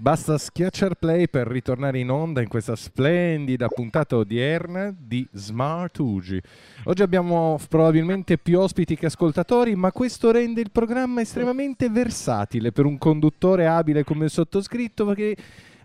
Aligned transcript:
Basta 0.00 0.38
schiacciare 0.38 0.94
play 0.98 1.28
per 1.28 1.46
ritornare 1.46 1.98
in 1.98 2.10
onda 2.10 2.40
in 2.40 2.48
questa 2.48 2.74
splendida 2.74 3.68
puntata 3.68 4.16
odierna 4.16 4.94
di 4.96 5.28
Smart 5.30 5.98
Ugi. 5.98 6.40
Oggi 6.84 7.02
abbiamo 7.02 7.58
probabilmente 7.68 8.38
più 8.38 8.60
ospiti 8.60 8.96
che 8.96 9.04
ascoltatori, 9.04 9.76
ma 9.76 9.92
questo 9.92 10.30
rende 10.30 10.62
il 10.62 10.70
programma 10.70 11.20
estremamente 11.20 11.90
versatile 11.90 12.72
per 12.72 12.86
un 12.86 12.96
conduttore 12.96 13.66
abile 13.66 14.02
come 14.02 14.24
il 14.24 14.30
sottoscritto, 14.30 15.04
perché 15.04 15.36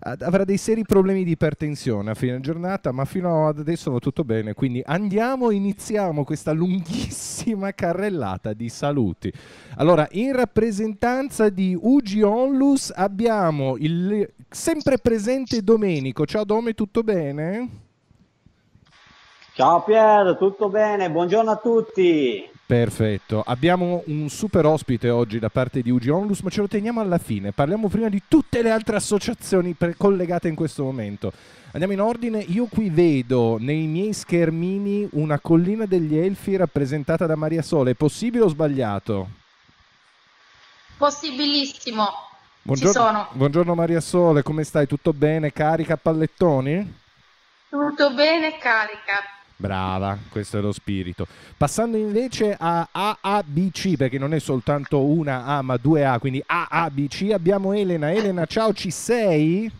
avrà 0.06 0.44
dei 0.44 0.58
seri 0.58 0.84
problemi 0.84 1.24
di 1.24 1.32
ipertensione 1.32 2.12
a 2.12 2.14
fine 2.14 2.40
giornata, 2.40 2.92
ma 2.92 3.06
fino 3.06 3.48
ad 3.48 3.60
adesso 3.60 3.92
va 3.92 3.98
tutto 3.98 4.24
bene. 4.24 4.54
Quindi 4.54 4.82
andiamo, 4.86 5.50
iniziamo 5.50 6.24
questa 6.24 6.52
lunghissima 6.52 7.74
carrellata 7.74 8.54
di 8.54 8.70
saluti. 8.70 9.34
Allora, 9.78 10.08
in 10.12 10.36
rappresentanza 10.36 11.50
di 11.50 11.78
Ugi 11.80 12.22
Onlus 12.22 12.92
abbiamo 12.96 13.76
il 13.78 14.32
sempre 14.48 15.00
presente 15.00 15.62
Domenico. 15.62 16.26
Ciao 16.26 16.44
Dome, 16.44 16.74
tutto 16.74 17.02
bene? 17.02 17.70
Ciao 19.54 19.84
Pier, 19.84 20.38
tutto 20.38 20.70
bene? 20.70 21.10
Buongiorno 21.10 21.52
a 21.52 21.58
tutti. 21.58 22.55
Perfetto, 22.68 23.44
abbiamo 23.46 24.02
un 24.08 24.28
super 24.28 24.66
ospite 24.66 25.12
oggi 25.12 25.38
da 25.38 25.50
parte 25.50 25.84
di 25.84 25.92
Ugi 25.92 26.10
Onlus, 26.10 26.40
ma 26.42 26.50
ce 26.50 26.62
lo 26.62 26.68
teniamo 26.68 27.00
alla 27.00 27.20
fine. 27.20 27.52
Parliamo 27.52 27.90
prima 27.90 28.10
di 28.10 28.24
tutte 28.28 28.64
le 28.64 28.72
altre 28.72 28.96
associazioni 28.96 29.76
collegate 29.96 30.48
in 30.48 30.56
questo 30.56 30.84
momento. 30.84 31.32
Andiamo 31.74 31.94
in 31.94 32.02
ordine, 32.02 32.40
io 32.40 32.66
qui 32.66 32.90
vedo 32.90 33.58
nei 33.60 33.86
miei 33.86 34.14
schermini 34.14 35.08
una 35.12 35.40
collina 35.40 35.86
degli 35.86 36.18
elfi 36.18 36.56
rappresentata 36.56 37.28
da 37.28 37.36
Maria 37.36 37.62
Sole. 37.62 37.92
È 37.92 37.96
possibile 37.96 38.46
o 38.46 38.48
sbagliato? 38.48 39.30
Possibilissimo. 40.98 42.08
Buongiorno, 42.64 42.92
Ci 42.94 42.98
sono. 42.98 43.28
buongiorno 43.34 43.76
Maria 43.76 44.00
Sole, 44.00 44.42
come 44.42 44.64
stai? 44.64 44.88
Tutto 44.88 45.14
bene? 45.14 45.52
Carica 45.54 45.98
pallettoni? 45.98 46.96
Tutto 47.70 48.12
bene, 48.16 48.58
carica. 48.58 49.20
Brava, 49.58 50.18
questo 50.30 50.58
è 50.58 50.62
lo 50.62 50.74
spirito. 50.74 51.26
Passando 51.56 51.96
invece 51.98 52.56
a 52.60 52.88
AABC, 52.92 53.96
perché 53.96 54.18
non 54.18 54.34
è 54.34 54.40
soltanto 54.40 55.02
una 55.04 55.46
A 55.46 55.62
ma 55.62 55.78
due 55.78 56.06
A, 56.06 56.20
quindi 56.20 56.44
AABC, 56.46 57.32
abbiamo 57.32 57.74
Elena. 57.74 58.12
Elena, 58.12 58.46
ciao, 58.46 58.74
ci 58.74 58.92
sei? 58.92 59.72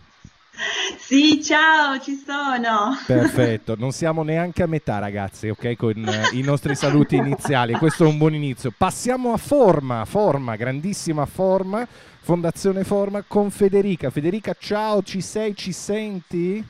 Sì, 0.98 1.42
ciao, 1.42 2.00
ci 2.00 2.14
sono. 2.24 2.96
Perfetto, 3.06 3.74
non 3.76 3.92
siamo 3.92 4.22
neanche 4.22 4.62
a 4.62 4.66
metà 4.66 4.98
ragazzi, 4.98 5.50
ok, 5.50 5.76
con 5.76 6.08
eh, 6.08 6.36
i 6.36 6.40
nostri 6.40 6.74
saluti 6.74 7.16
iniziali, 7.16 7.74
questo 7.74 8.04
è 8.04 8.08
un 8.08 8.16
buon 8.16 8.34
inizio. 8.34 8.72
Passiamo 8.74 9.34
a 9.34 9.36
Forma, 9.36 10.06
Forma, 10.06 10.56
grandissima 10.56 11.26
Forma, 11.26 11.86
Fondazione 12.22 12.84
Forma 12.84 13.22
con 13.26 13.50
Federica. 13.50 14.08
Federica, 14.08 14.56
ciao, 14.58 15.02
ci 15.02 15.20
sei, 15.20 15.54
ci 15.54 15.72
senti? 15.72 16.64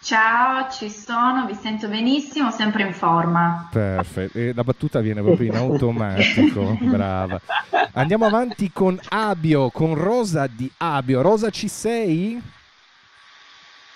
Ciao, 0.00 0.70
ci 0.70 0.90
sono, 0.90 1.44
vi 1.46 1.54
sento 1.54 1.88
benissimo, 1.88 2.50
sempre 2.50 2.84
in 2.84 2.94
forma. 2.94 3.68
Perfetto, 3.70 4.38
e 4.38 4.52
la 4.54 4.62
battuta 4.62 5.00
viene 5.00 5.20
proprio 5.22 5.50
in 5.50 5.56
automatico, 5.56 6.78
brava. 6.80 7.40
Andiamo 7.92 8.24
avanti 8.26 8.70
con 8.72 8.98
Abio, 9.08 9.70
con 9.70 9.94
Rosa 9.94 10.46
di 10.46 10.70
Abio. 10.78 11.20
Rosa, 11.20 11.50
ci 11.50 11.68
sei? 11.68 12.40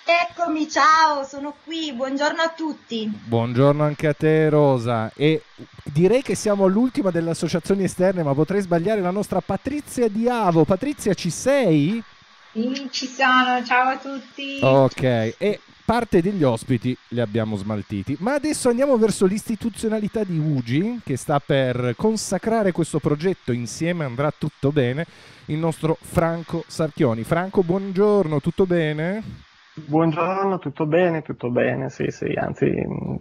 Eccomi, 0.05 0.69
ciao, 0.69 1.23
sono 1.23 1.55
qui, 1.63 1.93
buongiorno 1.93 2.41
a 2.41 2.49
tutti. 2.49 3.09
Buongiorno 3.09 3.83
anche 3.83 4.07
a 4.07 4.13
te 4.13 4.49
Rosa 4.49 5.09
e 5.15 5.43
direi 5.83 6.21
che 6.21 6.35
siamo 6.35 6.65
all'ultima 6.65 7.09
delle 7.09 7.29
associazioni 7.29 7.85
esterne 7.85 8.21
ma 8.21 8.33
potrei 8.33 8.59
sbagliare 8.59 8.99
la 8.99 9.11
nostra 9.11 9.39
Patrizia 9.39 10.09
di 10.09 10.27
Avo. 10.27 10.65
Patrizia 10.65 11.13
ci 11.13 11.29
sei? 11.29 12.03
Sì, 12.51 12.87
ci 12.91 13.07
sono, 13.07 13.63
ciao 13.63 13.91
a 13.91 13.97
tutti. 13.97 14.59
Ok, 14.61 15.01
e 15.37 15.59
parte 15.85 16.21
degli 16.21 16.43
ospiti 16.43 16.95
li 17.09 17.19
abbiamo 17.19 17.55
smaltiti, 17.55 18.15
ma 18.19 18.33
adesso 18.33 18.69
andiamo 18.69 18.97
verso 18.97 19.25
l'istituzionalità 19.25 20.23
di 20.23 20.37
Ugi 20.37 21.01
che 21.03 21.17
sta 21.17 21.39
per 21.39 21.93
consacrare 21.97 22.71
questo 22.71 22.99
progetto 22.99 23.51
insieme 23.51 24.05
andrà 24.05 24.33
tutto 24.35 24.71
bene, 24.71 25.05
il 25.47 25.57
nostro 25.57 25.97
Franco 26.01 26.63
Sarchioni. 26.67 27.23
Franco, 27.23 27.63
buongiorno, 27.63 28.39
tutto 28.39 28.65
bene? 28.65 29.51
Buongiorno, 29.75 30.59
tutto 30.59 30.85
bene, 30.85 31.23
tutto 31.23 31.49
bene, 31.49 31.89
sì, 31.89 32.05
sì, 32.11 32.25
anzi, 32.35 32.71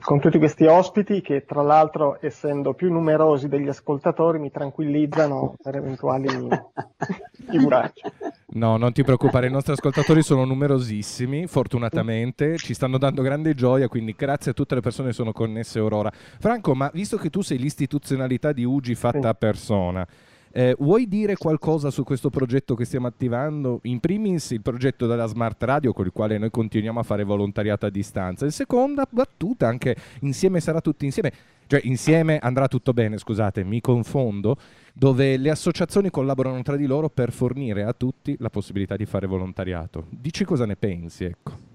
con 0.00 0.20
tutti 0.20 0.36
questi 0.36 0.66
ospiti 0.66 1.22
che 1.22 1.46
tra 1.46 1.62
l'altro, 1.62 2.18
essendo 2.20 2.74
più 2.74 2.92
numerosi 2.92 3.48
degli 3.48 3.68
ascoltatori, 3.68 4.38
mi 4.38 4.50
tranquillizzano 4.50 5.54
per 5.62 5.76
eventuali 5.76 6.28
figuracce. 7.48 8.12
No, 8.48 8.76
non 8.76 8.92
ti 8.92 9.02
preoccupare, 9.02 9.46
i 9.46 9.50
nostri 9.50 9.72
ascoltatori 9.72 10.22
sono 10.22 10.44
numerosissimi, 10.44 11.46
fortunatamente, 11.46 12.58
ci 12.58 12.74
stanno 12.74 12.98
dando 12.98 13.22
grande 13.22 13.54
gioia, 13.54 13.88
quindi 13.88 14.14
grazie 14.14 14.50
a 14.50 14.54
tutte 14.54 14.74
le 14.74 14.82
persone 14.82 15.08
che 15.08 15.14
sono 15.14 15.32
connesse 15.32 15.80
ora. 15.80 16.10
Franco, 16.12 16.74
ma 16.74 16.90
visto 16.92 17.16
che 17.16 17.30
tu 17.30 17.40
sei 17.40 17.56
l'istituzionalità 17.56 18.52
di 18.52 18.64
Ugi 18.64 18.94
fatta 18.94 19.30
a 19.30 19.34
persona, 19.34 20.06
eh, 20.52 20.76
vuoi 20.78 21.08
dire 21.08 21.36
qualcosa 21.36 21.90
su 21.90 22.04
questo 22.04 22.30
progetto 22.30 22.74
che 22.74 22.84
stiamo 22.84 23.06
attivando? 23.06 23.80
In 23.84 24.00
primis 24.00 24.50
il 24.50 24.60
progetto 24.60 25.06
della 25.06 25.26
Smart 25.26 25.62
Radio 25.62 25.92
con 25.92 26.04
il 26.04 26.12
quale 26.12 26.38
noi 26.38 26.50
continuiamo 26.50 27.00
a 27.00 27.02
fare 27.02 27.24
volontariato 27.24 27.86
a 27.86 27.90
distanza. 27.90 28.44
In 28.44 28.50
seconda 28.52 29.06
battuta 29.08 29.66
anche 29.66 29.96
insieme 30.20 30.60
sarà 30.60 30.80
tutti 30.80 31.04
insieme, 31.04 31.32
cioè 31.66 31.80
insieme 31.84 32.38
andrà 32.38 32.68
tutto 32.68 32.92
bene, 32.92 33.16
scusate, 33.18 33.64
mi 33.64 33.80
confondo, 33.80 34.56
dove 34.92 35.36
le 35.38 35.50
associazioni 35.50 36.10
collaborano 36.10 36.60
tra 36.62 36.76
di 36.76 36.86
loro 36.86 37.08
per 37.08 37.32
fornire 37.32 37.82
a 37.84 37.94
tutti 37.94 38.36
la 38.38 38.50
possibilità 38.50 38.96
di 38.96 39.06
fare 39.06 39.26
volontariato. 39.26 40.06
Dici 40.10 40.44
cosa 40.44 40.66
ne 40.66 40.76
pensi, 40.76 41.24
ecco. 41.24 41.71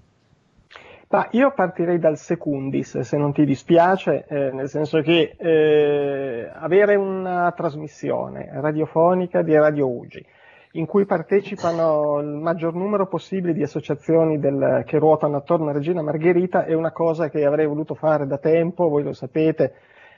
Ma 1.10 1.26
io 1.30 1.52
partirei 1.52 1.98
dal 1.98 2.18
secundis, 2.18 2.98
se 3.00 3.16
non 3.16 3.32
ti 3.32 3.46
dispiace, 3.46 4.26
eh, 4.28 4.50
nel 4.52 4.68
senso 4.68 5.00
che 5.00 5.36
eh, 5.38 6.50
avere 6.52 6.96
una 6.96 7.50
trasmissione 7.56 8.50
radiofonica 8.52 9.40
di 9.40 9.56
Radio 9.56 9.88
Ugi 9.88 10.24
in 10.72 10.84
cui 10.84 11.06
partecipano 11.06 12.20
il 12.20 12.26
maggior 12.26 12.74
numero 12.74 13.06
possibile 13.06 13.54
di 13.54 13.62
associazioni 13.62 14.38
del- 14.38 14.82
che 14.84 14.98
ruotano 14.98 15.38
attorno 15.38 15.70
a 15.70 15.72
Regina 15.72 16.02
Margherita 16.02 16.64
è 16.66 16.74
una 16.74 16.92
cosa 16.92 17.30
che 17.30 17.46
avrei 17.46 17.66
voluto 17.66 17.94
fare 17.94 18.26
da 18.26 18.36
tempo, 18.36 18.88
voi 18.88 19.02
lo 19.02 19.14
sapete, 19.14 19.72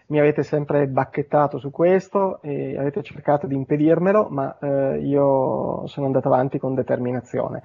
mi 0.07 0.19
avete 0.19 0.43
sempre 0.43 0.89
bacchettato 0.89 1.59
su 1.59 1.71
questo 1.71 2.43
e 2.43 2.77
avete 2.77 3.01
cercato 3.03 3.47
di 3.47 3.55
impedirmelo, 3.55 4.27
ma 4.29 4.59
eh, 4.61 4.99
io 4.99 5.87
sono 5.87 6.07
andato 6.07 6.27
avanti 6.27 6.59
con 6.59 6.75
determinazione. 6.75 7.63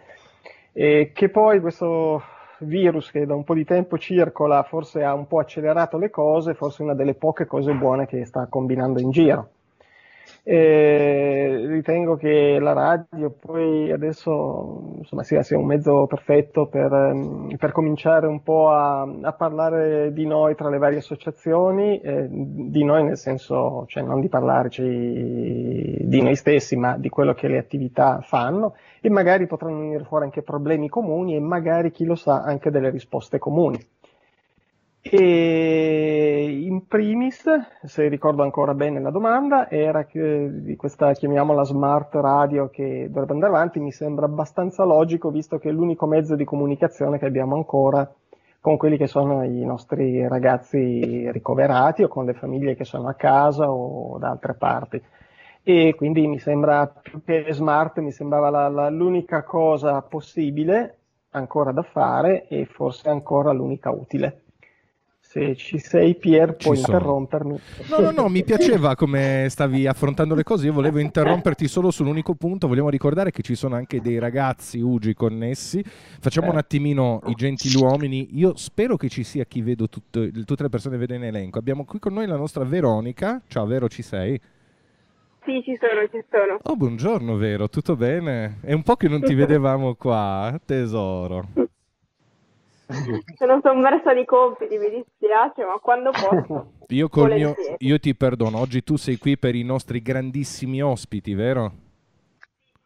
E 0.72 1.12
che 1.12 1.30
poi 1.30 1.60
questo 1.60 2.22
virus 2.60 3.12
che 3.12 3.26
da 3.26 3.36
un 3.36 3.44
po' 3.44 3.54
di 3.54 3.66
tempo 3.66 3.98
circola 3.98 4.64
forse 4.64 5.04
ha 5.04 5.14
un 5.14 5.28
po' 5.28 5.40
accelerato 5.40 5.98
le 5.98 6.10
cose, 6.10 6.54
forse 6.54 6.84
una 6.84 6.94
delle 6.96 7.16
poche 7.16 7.46
cose 7.46 7.74
buone 7.74 8.06
che 8.06 8.26
sta 8.26 8.48
combinando 8.48 9.00
in 9.00 9.12
giro. 9.12 9.50
E 10.48 11.66
ritengo 11.68 12.16
che 12.18 12.60
la 12.60 12.74
radio 12.74 13.32
poi 13.32 13.92
adesso 13.92 14.94
insomma, 14.98 15.24
sia, 15.24 15.42
sia 15.42 15.58
un 15.58 15.66
mezzo 15.66 16.06
perfetto 16.06 16.68
per, 16.68 16.94
ehm, 16.94 17.56
per 17.58 17.72
cominciare 17.72 18.28
un 18.28 18.44
po' 18.44 18.70
a, 18.70 19.02
a 19.02 19.34
parlare 19.34 20.14
di 20.14 20.28
noi 20.28 20.54
tra 20.54 20.70
le 20.70 20.78
varie 20.78 21.00
associazioni, 21.00 22.00
eh, 22.00 22.28
di 22.30 22.84
noi 22.84 23.04
nel 23.04 23.18
senso, 23.18 23.86
cioè 23.88 24.04
non 24.04 24.20
di 24.20 24.30
parlarci 24.30 24.84
di 24.84 26.22
noi 26.22 26.36
stessi, 26.36 26.76
ma 26.76 26.96
di 26.96 27.10
quello 27.10 27.34
che 27.34 27.48
le 27.48 27.58
attività 27.58 28.20
fanno 28.22 28.76
e 29.06 29.10
magari 29.12 29.46
potranno 29.46 29.80
venire 29.80 30.04
fuori 30.04 30.24
anche 30.24 30.42
problemi 30.42 30.90
comuni 30.90 31.36
e 31.36 31.40
magari, 31.40 31.92
chi 31.92 32.06
lo 32.06 32.16
sa, 32.16 32.42
anche 32.42 32.72
delle 32.72 32.90
risposte 32.90 33.38
comuni. 33.38 33.78
E 35.00 36.62
in 36.64 36.88
primis, 36.88 37.44
se 37.84 38.08
ricordo 38.08 38.42
ancora 38.42 38.74
bene 38.74 39.00
la 39.00 39.12
domanda, 39.12 39.70
era 39.70 40.08
di 40.12 40.76
questa, 40.76 41.14
chiamiamola 41.14 41.64
smart 41.64 42.16
radio 42.16 42.70
che 42.70 43.06
dovrebbe 43.08 43.34
andare 43.34 43.54
avanti, 43.54 43.80
mi 43.80 43.92
sembra 43.92 44.26
abbastanza 44.26 44.84
logico 44.84 45.30
visto 45.30 45.60
che 45.60 45.70
è 45.70 45.72
l'unico 45.72 46.08
mezzo 46.08 46.36
di 46.36 46.44
comunicazione 46.44 47.20
che 47.20 47.28
abbiamo 47.28 47.54
ancora 47.54 48.12
con 48.60 48.78
quelli 48.78 48.98
che 48.98 49.06
sono 49.06 49.44
i 49.44 49.64
nostri 49.64 50.28
ragazzi 50.28 51.30
ricoverati 51.32 52.02
o 52.02 52.08
con 52.08 52.26
le 52.26 52.34
famiglie 52.34 52.74
che 52.74 52.86
sono 52.86 53.08
a 53.08 53.14
casa 53.14 53.70
o 53.70 54.18
da 54.18 54.32
altre 54.32 54.56
parti. 54.56 55.00
E 55.68 55.96
quindi 55.96 56.28
mi 56.28 56.38
sembra 56.38 56.86
più 56.86 57.24
che 57.26 57.48
smart, 57.50 57.98
mi 57.98 58.12
sembrava 58.12 58.52
la, 58.52 58.68
la, 58.68 58.90
l'unica 58.92 59.42
cosa 59.42 60.00
possibile 60.04 60.98
ancora 61.32 61.72
da 61.72 61.82
fare 61.82 62.48
e 62.48 62.68
forse 62.68 63.10
ancora 63.10 63.52
l'unica 63.52 63.90
utile. 63.90 64.42
Se 65.20 65.56
ci 65.56 65.80
sei 65.80 66.14
Pier 66.14 66.56
puoi 66.56 66.78
interrompermi. 66.78 67.60
No, 67.90 68.00
no, 68.00 68.12
no, 68.12 68.30
mi 68.30 68.44
piaceva 68.46 68.96
come 68.96 69.48
stavi 69.50 69.88
affrontando 69.88 70.36
le 70.36 70.44
cose, 70.44 70.68
io 70.68 70.72
volevo 70.72 71.00
interromperti 71.00 71.68
solo 71.68 71.90
sull'unico 71.90 72.36
punto, 72.36 72.68
vogliamo 72.68 72.90
ricordare 72.90 73.32
che 73.32 73.42
ci 73.42 73.56
sono 73.56 73.74
anche 73.74 74.02
dei 74.02 74.20
ragazzi 74.20 74.80
Ugi 74.80 75.16
connessi, 75.16 75.84
facciamo 76.20 76.52
un 76.52 76.58
attimino 76.58 77.22
i 77.26 77.34
gentiluomini, 77.34 78.38
io 78.38 78.56
spero 78.56 78.98
che 78.98 79.10
ci 79.10 79.24
sia 79.24 79.46
chi 79.46 79.64
vedo 79.64 79.90
tutto, 79.90 80.30
tutte 80.30 80.62
le 80.62 80.70
persone 80.70 80.94
che 80.94 81.02
vedo 81.02 81.16
in 81.16 81.24
elenco, 81.24 81.58
abbiamo 81.58 81.86
qui 81.86 81.98
con 81.98 82.14
noi 82.14 82.28
la 82.28 82.38
nostra 82.38 82.64
Veronica, 82.64 83.42
ciao 83.48 83.66
Vero 83.66 83.90
ci 83.90 84.04
sei? 84.04 84.40
Sì, 85.46 85.62
ci 85.64 85.78
sono, 85.80 86.08
ci 86.10 86.26
sono. 86.30 86.60
Oh, 86.64 86.76
buongiorno 86.76 87.36
Vero, 87.36 87.70
tutto 87.70 87.96
bene? 87.96 88.58
È 88.62 88.74
un 88.74 88.82
po' 88.82 88.96
che 88.96 89.08
non 89.08 89.22
ti 89.22 89.34
vedevamo 89.36 89.94
qua, 89.94 90.60
tesoro. 90.66 91.48
Sono 93.38 93.60
sommersa 93.62 94.14
di 94.16 94.26
compiti, 94.26 94.78
mi 94.78 94.90
dispiace, 94.90 95.64
ma 95.64 95.78
quando 95.80 96.10
posso. 96.10 96.72
Io, 96.90 97.10
col 97.10 97.34
mio, 97.34 97.56
io 97.80 98.00
ti 98.00 98.14
perdono, 98.16 98.60
oggi 98.60 98.84
tu 98.84 98.96
sei 98.96 99.18
qui 99.18 99.38
per 99.40 99.56
i 99.56 99.64
nostri 99.64 100.04
grandissimi 100.04 100.84
ospiti, 100.84 101.34
vero? 101.34 101.72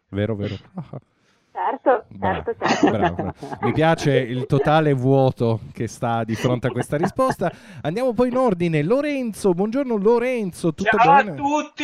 Vero, 0.09 0.35
vero. 0.35 0.55
Certo, 1.51 2.05
certo, 2.17 2.55
certo. 2.57 2.89
Bravo. 2.89 3.33
Mi 3.62 3.73
piace 3.73 4.17
il 4.17 4.45
totale 4.45 4.94
vuoto 4.94 5.59
che 5.73 5.88
sta 5.88 6.23
di 6.23 6.35
fronte 6.35 6.67
a 6.67 6.71
questa 6.71 6.95
risposta. 6.95 7.51
Andiamo 7.81 8.13
poi 8.13 8.29
in 8.29 8.38
ordine. 8.38 8.81
Lorenzo, 8.83 9.53
buongiorno 9.53 9.97
Lorenzo, 9.97 10.73
tutto 10.73 10.97
Ciao 10.97 11.17
bene? 11.17 11.31
a 11.31 11.33
tutti, 11.33 11.83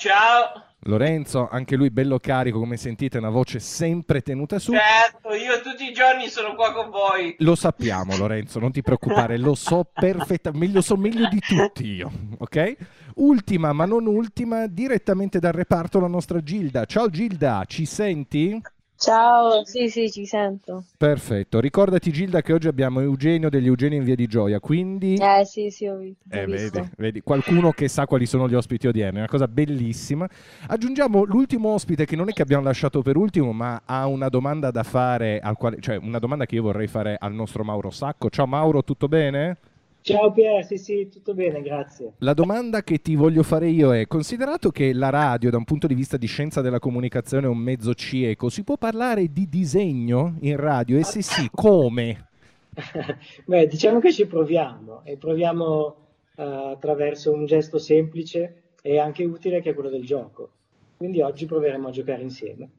ciao. 0.00 0.64
Lorenzo, 0.84 1.46
anche 1.46 1.76
lui 1.76 1.90
bello 1.90 2.18
carico, 2.18 2.58
come 2.58 2.78
sentite, 2.78 3.18
una 3.18 3.28
voce 3.28 3.58
sempre 3.58 4.22
tenuta 4.22 4.58
su. 4.58 4.72
Certo, 4.72 5.34
io 5.34 5.60
tutti 5.60 5.84
i 5.84 5.92
giorni 5.92 6.28
sono 6.28 6.54
qua 6.54 6.72
con 6.72 6.88
voi. 6.88 7.36
Lo 7.40 7.54
sappiamo, 7.54 8.16
Lorenzo, 8.16 8.58
non 8.58 8.72
ti 8.72 8.80
preoccupare, 8.80 9.36
lo 9.36 9.54
so 9.54 9.84
perfettamente, 9.92 10.74
lo 10.74 10.80
so 10.80 10.96
meglio 10.96 11.28
di 11.28 11.38
tutti 11.38 11.86
io, 11.86 12.10
ok? 12.38 12.76
Ultima, 13.16 13.74
ma 13.74 13.84
non 13.84 14.06
ultima, 14.06 14.66
direttamente 14.66 15.38
dal 15.38 15.52
reparto 15.52 16.00
la 16.00 16.06
nostra 16.06 16.42
Gilda. 16.42 16.86
Ciao 16.86 17.10
Gilda, 17.10 17.64
ci 17.66 17.84
senti? 17.84 18.58
Ciao, 19.00 19.64
sì, 19.64 19.88
sì, 19.88 20.10
ci 20.10 20.26
sento. 20.26 20.84
Perfetto, 20.98 21.58
ricordati 21.58 22.12
Gilda 22.12 22.42
che 22.42 22.52
oggi 22.52 22.68
abbiamo 22.68 23.00
Eugenio 23.00 23.48
degli 23.48 23.64
Eugeni 23.64 23.96
in 23.96 24.04
via 24.04 24.14
di 24.14 24.26
Gioia, 24.26 24.60
quindi... 24.60 25.14
Eh 25.14 25.46
sì, 25.46 25.70
sì, 25.70 25.86
ho, 25.86 25.96
visto. 25.96 26.22
Eh, 26.28 26.44
vedi, 26.44 26.90
vedi, 26.98 27.20
qualcuno 27.22 27.72
che 27.72 27.88
sa 27.88 28.04
quali 28.04 28.26
sono 28.26 28.46
gli 28.46 28.52
ospiti 28.52 28.88
odierni, 28.88 29.16
è 29.16 29.20
una 29.20 29.28
cosa 29.28 29.48
bellissima. 29.48 30.28
Aggiungiamo 30.66 31.24
l'ultimo 31.24 31.70
ospite 31.70 32.04
che 32.04 32.14
non 32.14 32.28
è 32.28 32.34
che 32.34 32.42
abbiamo 32.42 32.64
lasciato 32.64 33.00
per 33.00 33.16
ultimo, 33.16 33.52
ma 33.52 33.80
ha 33.86 34.06
una 34.06 34.28
domanda 34.28 34.70
da 34.70 34.82
fare, 34.82 35.40
al 35.40 35.56
quale, 35.56 35.80
cioè 35.80 35.96
una 35.96 36.18
domanda 36.18 36.44
che 36.44 36.56
io 36.56 36.62
vorrei 36.62 36.86
fare 36.86 37.16
al 37.18 37.32
nostro 37.32 37.64
Mauro 37.64 37.88
Sacco. 37.88 38.28
Ciao 38.28 38.46
Mauro, 38.46 38.84
tutto 38.84 39.08
bene? 39.08 39.56
Ciao 40.02 40.32
Pier, 40.32 40.64
sì 40.64 40.78
sì, 40.78 41.08
tutto 41.10 41.34
bene, 41.34 41.60
grazie. 41.60 42.14
La 42.18 42.32
domanda 42.32 42.82
che 42.82 43.02
ti 43.02 43.16
voglio 43.16 43.42
fare 43.42 43.68
io 43.68 43.94
è, 43.94 44.06
considerato 44.06 44.70
che 44.70 44.94
la 44.94 45.10
radio 45.10 45.50
da 45.50 45.58
un 45.58 45.64
punto 45.64 45.86
di 45.86 45.94
vista 45.94 46.16
di 46.16 46.26
scienza 46.26 46.62
della 46.62 46.78
comunicazione 46.78 47.46
è 47.46 47.50
un 47.50 47.58
mezzo 47.58 47.92
cieco, 47.94 48.48
si 48.48 48.64
può 48.64 48.76
parlare 48.76 49.30
di 49.30 49.46
disegno 49.48 50.36
in 50.40 50.56
radio 50.56 50.98
e 50.98 51.04
se 51.04 51.20
sì, 51.20 51.48
come? 51.52 52.28
Beh, 53.44 53.66
diciamo 53.66 54.00
che 54.00 54.12
ci 54.12 54.26
proviamo 54.26 55.02
e 55.04 55.18
proviamo 55.18 55.96
uh, 56.36 56.42
attraverso 56.42 57.32
un 57.32 57.44
gesto 57.44 57.78
semplice 57.78 58.62
e 58.80 58.98
anche 58.98 59.24
utile 59.24 59.60
che 59.60 59.70
è 59.70 59.74
quello 59.74 59.90
del 59.90 60.04
gioco. 60.04 60.50
Quindi 60.96 61.20
oggi 61.20 61.44
proveremo 61.44 61.88
a 61.88 61.90
giocare 61.90 62.22
insieme. 62.22 62.70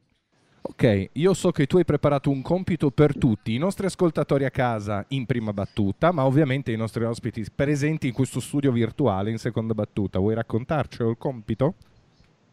Ok, 0.64 1.08
io 1.14 1.34
so 1.34 1.50
che 1.50 1.66
tu 1.66 1.78
hai 1.78 1.84
preparato 1.84 2.30
un 2.30 2.40
compito 2.40 2.92
per 2.92 3.18
tutti, 3.18 3.52
i 3.52 3.58
nostri 3.58 3.86
ascoltatori 3.86 4.44
a 4.44 4.50
casa 4.50 5.04
in 5.08 5.26
prima 5.26 5.52
battuta, 5.52 6.12
ma 6.12 6.24
ovviamente 6.24 6.70
i 6.70 6.76
nostri 6.76 7.02
ospiti 7.02 7.44
presenti 7.52 8.06
in 8.06 8.12
questo 8.12 8.38
studio 8.38 8.70
virtuale 8.70 9.30
in 9.30 9.38
seconda 9.38 9.74
battuta. 9.74 10.20
Vuoi 10.20 10.34
raccontarcelo 10.36 11.10
il 11.10 11.18
compito? 11.18 11.74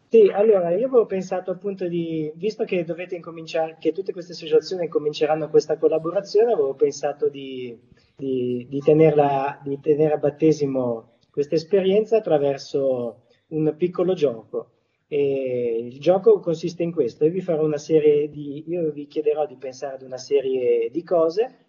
Sì, 0.08 0.28
allora 0.28 0.70
io 0.70 0.88
avevo 0.88 1.06
pensato 1.06 1.52
appunto 1.52 1.86
di, 1.86 2.32
visto 2.34 2.64
che 2.64 2.84
dovete 2.84 3.14
incominciare, 3.14 3.76
che 3.78 3.92
tutte 3.92 4.12
queste 4.12 4.32
associazioni 4.32 4.88
cominceranno 4.88 5.48
questa 5.48 5.78
collaborazione, 5.78 6.52
avevo 6.52 6.74
pensato 6.74 7.28
di, 7.28 7.78
di, 8.16 8.66
di, 8.68 8.80
tenerla, 8.80 9.60
di 9.62 9.78
tenere 9.78 10.14
a 10.14 10.18
battesimo 10.18 11.12
questa 11.30 11.54
esperienza 11.54 12.16
attraverso 12.16 13.26
un 13.50 13.72
piccolo 13.76 14.14
gioco. 14.14 14.70
E 15.12 15.88
il 15.90 15.98
gioco 15.98 16.38
consiste 16.38 16.84
in 16.84 16.92
questo, 16.92 17.24
io 17.24 17.32
vi 17.32 17.40
farò 17.40 17.64
una 17.64 17.78
serie 17.78 18.30
di, 18.30 18.62
io 18.68 18.92
vi 18.92 19.08
chiederò 19.08 19.44
di 19.44 19.56
pensare 19.56 19.96
ad 19.96 20.02
una 20.02 20.18
serie 20.18 20.88
di 20.88 21.02
cose 21.02 21.64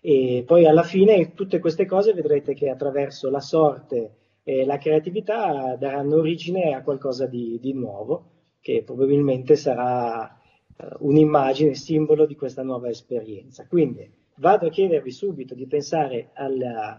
e 0.00 0.42
poi 0.46 0.64
alla 0.66 0.84
fine 0.84 1.34
tutte 1.34 1.58
queste 1.58 1.84
cose 1.84 2.14
vedrete 2.14 2.54
che 2.54 2.70
attraverso 2.70 3.28
la 3.28 3.40
sorte 3.40 4.16
e 4.42 4.64
la 4.64 4.78
creatività 4.78 5.76
daranno 5.76 6.16
origine 6.16 6.72
a 6.72 6.82
qualcosa 6.82 7.26
di, 7.26 7.58
di 7.60 7.74
nuovo 7.74 8.30
che 8.62 8.82
probabilmente 8.84 9.54
sarà 9.54 10.40
uh, 10.76 11.06
un'immagine, 11.06 11.74
simbolo 11.74 12.24
di 12.24 12.36
questa 12.36 12.62
nuova 12.62 12.88
esperienza. 12.88 13.66
Quindi 13.66 14.10
vado 14.36 14.68
a 14.68 14.70
chiedervi 14.70 15.10
subito 15.10 15.54
di 15.54 15.66
pensare 15.66 16.30
alla, 16.32 16.98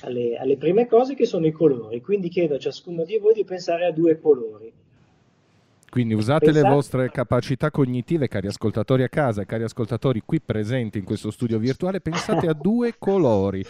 alle, 0.00 0.36
alle, 0.36 0.56
prime 0.56 0.86
cose 0.86 1.14
che 1.14 1.26
sono 1.26 1.46
i 1.46 1.52
colori, 1.52 2.00
quindi 2.00 2.28
chiedo 2.28 2.54
a 2.54 2.58
ciascuno 2.58 3.04
di 3.04 3.18
voi 3.18 3.34
di 3.34 3.44
pensare 3.44 3.86
a 3.86 3.92
due 3.92 4.18
colori. 4.18 4.72
Quindi 5.88 6.14
usate 6.14 6.46
Pensate... 6.46 6.66
le 6.66 6.74
vostre 6.74 7.10
capacità 7.10 7.70
cognitive, 7.70 8.26
cari 8.26 8.48
ascoltatori 8.48 9.04
a 9.04 9.08
casa 9.08 9.42
e 9.42 9.46
cari 9.46 9.62
ascoltatori 9.62 10.22
qui 10.24 10.40
presenti 10.40 10.98
in 10.98 11.04
questo 11.04 11.30
studio 11.30 11.58
virtuale, 11.58 12.00
pensate 12.00 12.48
a 12.48 12.52
due 12.52 12.96
colori. 12.98 13.64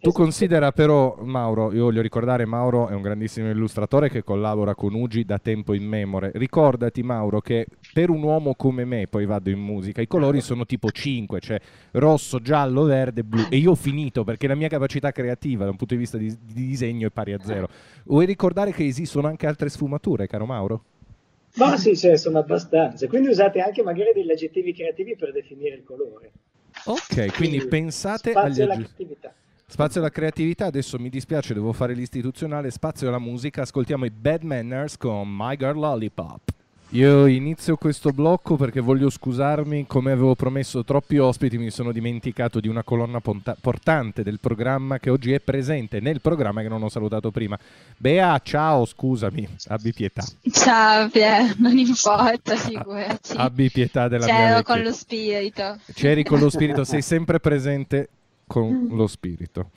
Tu 0.00 0.12
considera 0.12 0.72
però, 0.72 1.16
Mauro, 1.20 1.72
io 1.72 1.84
voglio 1.84 2.02
ricordare, 2.02 2.44
Mauro 2.44 2.88
è 2.88 2.94
un 2.94 3.02
grandissimo 3.02 3.50
illustratore 3.50 4.08
che 4.08 4.22
collabora 4.22 4.74
con 4.74 4.94
Ugi 4.94 5.24
da 5.24 5.38
tempo 5.38 5.74
in 5.74 5.84
memore. 5.84 6.30
Ricordati, 6.34 7.02
Mauro, 7.02 7.40
che 7.40 7.66
per 7.92 8.10
un 8.10 8.22
uomo 8.22 8.54
come 8.54 8.84
me, 8.84 9.06
poi 9.08 9.26
vado 9.26 9.50
in 9.50 9.60
musica, 9.60 10.00
i 10.00 10.06
colori 10.06 10.40
sono 10.40 10.66
tipo 10.66 10.90
5, 10.90 11.40
cioè 11.40 11.60
rosso, 11.92 12.40
giallo, 12.40 12.84
verde, 12.84 13.22
blu. 13.22 13.46
E 13.48 13.56
io 13.56 13.72
ho 13.72 13.76
finito 13.76 14.24
perché 14.24 14.46
la 14.46 14.54
mia 14.54 14.68
capacità 14.68 15.12
creativa 15.12 15.64
da 15.64 15.70
un 15.70 15.76
punto 15.76 15.94
di 15.94 16.00
vista 16.00 16.16
di, 16.16 16.34
di 16.42 16.66
disegno 16.66 17.08
è 17.08 17.10
pari 17.10 17.32
a 17.32 17.38
zero. 17.42 17.68
Vuoi 18.04 18.26
ricordare 18.26 18.72
che 18.72 18.84
esistono 18.84 19.28
anche 19.28 19.46
altre 19.46 19.68
sfumature, 19.68 20.26
caro 20.26 20.46
Mauro? 20.46 20.84
Ma 21.56 21.76
sì, 21.76 21.94
sì, 21.94 22.16
sono 22.16 22.38
abbastanza. 22.38 23.06
Quindi 23.08 23.28
usate 23.28 23.60
anche 23.60 23.82
magari 23.82 24.12
degli 24.14 24.30
aggettivi 24.30 24.72
creativi 24.72 25.16
per 25.16 25.32
definire 25.32 25.76
il 25.76 25.82
colore. 25.82 26.30
Ok, 26.84 27.34
quindi 27.36 27.60
sì, 27.60 27.68
pensate 27.68 28.32
agli 28.32 28.64
creatività. 28.64 29.34
Spazio 29.66 30.00
alla 30.00 30.10
creatività, 30.10 30.66
adesso 30.66 30.98
mi 30.98 31.08
dispiace, 31.08 31.54
devo 31.54 31.72
fare 31.72 31.94
l'istituzionale, 31.94 32.70
spazio 32.70 33.06
alla 33.06 33.20
musica, 33.20 33.62
ascoltiamo 33.62 34.04
i 34.04 34.10
Bad 34.10 34.42
Manners 34.42 34.96
con 34.96 35.28
My 35.28 35.56
Girl 35.56 35.78
Lollipop. 35.78 36.40
Io 36.92 37.26
inizio 37.26 37.76
questo 37.76 38.10
blocco 38.10 38.56
perché 38.56 38.80
voglio 38.80 39.10
scusarmi, 39.10 39.86
come 39.86 40.10
avevo 40.10 40.34
promesso 40.34 40.82
troppi 40.82 41.18
ospiti, 41.18 41.56
mi 41.56 41.70
sono 41.70 41.92
dimenticato 41.92 42.58
di 42.58 42.66
una 42.66 42.82
colonna 42.82 43.20
ponta- 43.20 43.56
portante 43.60 44.24
del 44.24 44.40
programma 44.40 44.98
che 44.98 45.08
oggi 45.08 45.30
è 45.32 45.38
presente 45.38 46.00
nel 46.00 46.20
programma 46.20 46.62
che 46.62 46.68
non 46.68 46.82
ho 46.82 46.88
salutato 46.88 47.30
prima. 47.30 47.56
Bea, 47.96 48.40
ciao, 48.42 48.84
scusami, 48.86 49.46
abbi 49.68 49.92
pietà. 49.92 50.24
Ciao 50.50 51.08
Pier, 51.08 51.54
non 51.60 51.78
importa, 51.78 52.56
figurati. 52.56 53.34
Abbi 53.36 53.70
pietà 53.70 54.08
della 54.08 54.26
C'ero 54.26 54.38
mia 54.38 54.62
con 54.64 54.82
vecchietà. 54.82 54.88
lo 54.88 54.92
spirito. 54.92 55.78
C'eri 55.94 56.24
con 56.24 56.40
lo 56.40 56.50
spirito, 56.50 56.82
sei 56.84 57.02
sempre 57.02 57.38
presente 57.38 58.08
con 58.48 58.88
lo 58.90 59.06
spirito. 59.06 59.70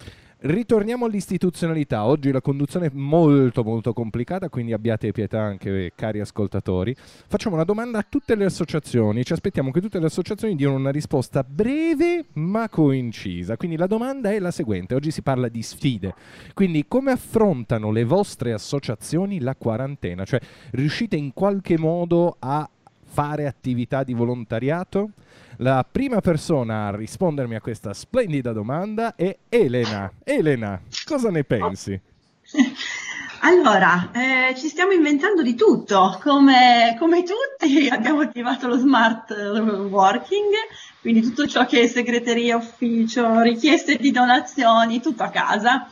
Ritorniamo 0.46 1.06
all'istituzionalità. 1.06 2.04
Oggi 2.04 2.30
la 2.30 2.42
conduzione 2.42 2.88
è 2.88 2.92
molto 2.92 3.64
molto 3.64 3.94
complicata, 3.94 4.50
quindi 4.50 4.74
abbiate 4.74 5.14
pietà 5.14 5.40
anche 5.40 5.94
cari 5.96 6.20
ascoltatori. 6.20 6.94
Facciamo 6.98 7.56
una 7.56 7.64
domanda 7.64 8.00
a 8.00 8.06
tutte 8.08 8.36
le 8.36 8.44
associazioni. 8.44 9.24
Ci 9.24 9.32
aspettiamo 9.32 9.72
che 9.72 9.80
tutte 9.80 10.00
le 10.00 10.08
associazioni 10.08 10.56
diano 10.56 10.76
una 10.76 10.92
risposta 10.92 11.46
breve 11.48 12.26
ma 12.34 12.68
coincisa. 12.68 13.56
Quindi 13.56 13.78
la 13.78 13.88
domanda 13.88 14.32
è 14.32 14.40
la 14.40 14.52
seguente. 14.52 14.96
Oggi 14.96 15.12
si 15.12 15.22
parla 15.22 15.48
di 15.48 15.62
sfide. 15.62 16.14
Quindi 16.54 16.90
come 16.90 17.12
affrontano 17.12 17.90
le 17.92 18.04
vostre 18.04 18.52
associazioni 18.52 19.40
la 19.40 19.56
quarantena? 19.56 20.26
Cioè 20.26 20.42
riuscite 20.72 21.16
in 21.16 21.32
qualche 21.32 21.78
modo 21.78 22.36
a 22.40 22.70
fare 23.02 23.48
attività 23.48 24.04
di 24.04 24.14
volontariato? 24.14 25.12
La 25.58 25.86
prima 25.90 26.20
persona 26.20 26.88
a 26.88 26.96
rispondermi 26.96 27.56
a 27.56 27.62
questa 27.62 27.94
splendida 27.94 28.54
domanda 28.54 29.16
è 29.16 29.38
Elena. 29.50 30.12
Elena, 30.24 30.82
cosa 31.06 31.30
ne 31.30 31.44
pensi? 31.44 32.00
Allora, 33.46 34.10
eh, 34.14 34.56
ci 34.56 34.70
stiamo 34.70 34.94
inventando 34.94 35.42
di 35.42 35.54
tutto, 35.54 36.18
come, 36.24 36.96
come, 36.98 37.24
tutti 37.24 37.90
abbiamo 37.92 38.22
attivato 38.22 38.68
lo 38.68 38.78
smart 38.78 39.32
working, 39.90 40.54
quindi 41.02 41.20
tutto 41.20 41.46
ciò 41.46 41.66
che 41.66 41.82
è 41.82 41.88
segreteria, 41.88 42.56
ufficio, 42.56 43.42
richieste 43.42 43.98
di 43.98 44.12
donazioni, 44.12 45.02
tutto 45.02 45.24
a 45.24 45.30
casa. 45.30 45.90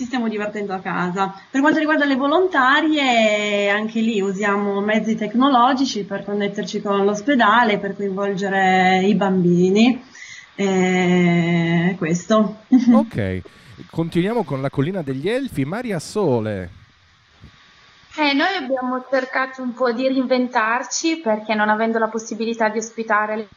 Ci 0.00 0.06
stiamo 0.06 0.28
divertendo 0.28 0.72
a 0.72 0.78
casa. 0.78 1.34
Per 1.50 1.60
quanto 1.60 1.78
riguarda 1.78 2.06
le 2.06 2.16
volontarie, 2.16 3.68
anche 3.68 4.00
lì 4.00 4.22
usiamo 4.22 4.80
mezzi 4.80 5.14
tecnologici 5.14 6.04
per 6.04 6.24
connetterci 6.24 6.80
con 6.80 7.04
l'ospedale, 7.04 7.78
per 7.78 7.94
coinvolgere 7.94 9.02
i 9.04 9.14
bambini. 9.14 10.02
Eh, 10.54 11.94
questo. 11.98 12.62
Ok, 12.94 13.42
continuiamo 13.90 14.42
con 14.42 14.62
la 14.62 14.70
collina 14.70 15.02
degli 15.02 15.28
elfi. 15.28 15.66
Maria 15.66 15.98
Sole. 15.98 16.70
Eh, 18.16 18.32
noi 18.32 18.56
abbiamo 18.56 19.04
cercato 19.10 19.60
un 19.60 19.74
po' 19.74 19.92
di 19.92 20.08
reinventarci 20.08 21.18
perché 21.18 21.54
non 21.54 21.68
avendo 21.68 21.98
la 21.98 22.08
possibilità 22.08 22.70
di 22.70 22.78
ospitare 22.78 23.36
le 23.36 23.48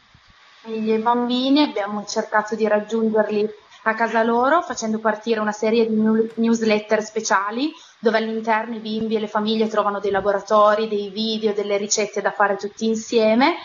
famiglie 0.60 0.94
e 0.94 0.98
i 0.98 1.02
bambini 1.02 1.62
abbiamo 1.62 2.04
cercato 2.04 2.54
di 2.54 2.68
raggiungerli 2.68 3.48
a 3.86 3.94
casa 3.94 4.22
loro 4.22 4.62
facendo 4.62 4.98
partire 4.98 5.40
una 5.40 5.52
serie 5.52 5.86
di 5.86 5.94
newsletter 5.94 7.02
speciali 7.02 7.72
dove 7.98 8.18
all'interno 8.18 8.74
i 8.74 8.80
bimbi 8.80 9.16
e 9.16 9.20
le 9.20 9.28
famiglie 9.28 9.68
trovano 9.68 10.00
dei 10.00 10.10
laboratori, 10.10 10.88
dei 10.88 11.08
video, 11.10 11.52
delle 11.52 11.76
ricette 11.76 12.20
da 12.20 12.30
fare 12.30 12.56
tutti 12.56 12.86
insieme 12.86 13.56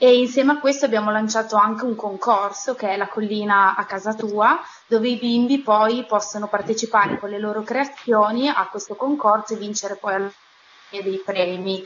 e 0.00 0.16
insieme 0.16 0.52
a 0.52 0.58
questo 0.60 0.84
abbiamo 0.84 1.10
lanciato 1.10 1.56
anche 1.56 1.84
un 1.84 1.96
concorso 1.96 2.76
che 2.76 2.90
è 2.90 2.96
la 2.96 3.08
collina 3.08 3.74
a 3.74 3.84
casa 3.84 4.14
tua, 4.14 4.60
dove 4.86 5.08
i 5.08 5.16
bimbi 5.16 5.58
poi 5.58 6.04
possono 6.06 6.46
partecipare 6.46 7.18
con 7.18 7.30
le 7.30 7.40
loro 7.40 7.62
creazioni 7.62 8.48
a 8.48 8.68
questo 8.70 8.94
concorso 8.94 9.54
e 9.54 9.56
vincere 9.56 9.96
poi 9.96 10.30
dei 10.90 11.20
premi. 11.24 11.84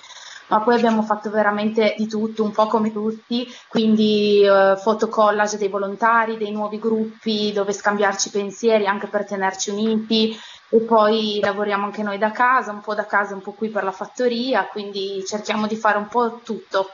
Ma 0.52 0.60
poi 0.60 0.74
abbiamo 0.74 1.02
fatto 1.02 1.30
veramente 1.30 1.94
di 1.96 2.06
tutto, 2.06 2.44
un 2.44 2.50
po' 2.50 2.66
come 2.66 2.92
tutti, 2.92 3.48
quindi 3.68 4.42
eh, 4.44 4.76
fotocollage 4.76 5.56
dei 5.56 5.68
volontari, 5.68 6.36
dei 6.36 6.52
nuovi 6.52 6.78
gruppi 6.78 7.52
dove 7.54 7.72
scambiarci 7.72 8.28
pensieri 8.28 8.86
anche 8.86 9.06
per 9.06 9.24
tenerci 9.24 9.70
uniti 9.70 10.38
e 10.68 10.80
poi 10.80 11.40
lavoriamo 11.40 11.86
anche 11.86 12.02
noi 12.02 12.18
da 12.18 12.32
casa, 12.32 12.70
un 12.70 12.82
po' 12.82 12.94
da 12.94 13.06
casa, 13.06 13.32
un 13.32 13.40
po' 13.40 13.52
qui 13.52 13.70
per 13.70 13.82
la 13.82 13.92
fattoria, 13.92 14.66
quindi 14.66 15.24
cerchiamo 15.26 15.66
di 15.66 15.76
fare 15.76 15.96
un 15.96 16.08
po' 16.08 16.40
tutto 16.44 16.90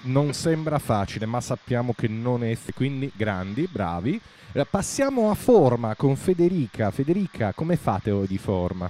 non 0.00 0.32
sembra 0.32 0.78
facile, 0.78 1.26
ma 1.26 1.40
sappiamo 1.40 1.92
che 1.92 2.06
non 2.06 2.44
è, 2.44 2.56
quindi 2.72 3.10
grandi, 3.14 3.68
bravi. 3.70 4.18
Eh, 4.52 4.64
passiamo 4.64 5.30
a 5.30 5.34
forma 5.34 5.96
con 5.96 6.14
Federica. 6.14 6.92
Federica, 6.92 7.52
come 7.52 7.76
fate 7.76 8.12
voi 8.12 8.28
di 8.28 8.38
forma? 8.38 8.88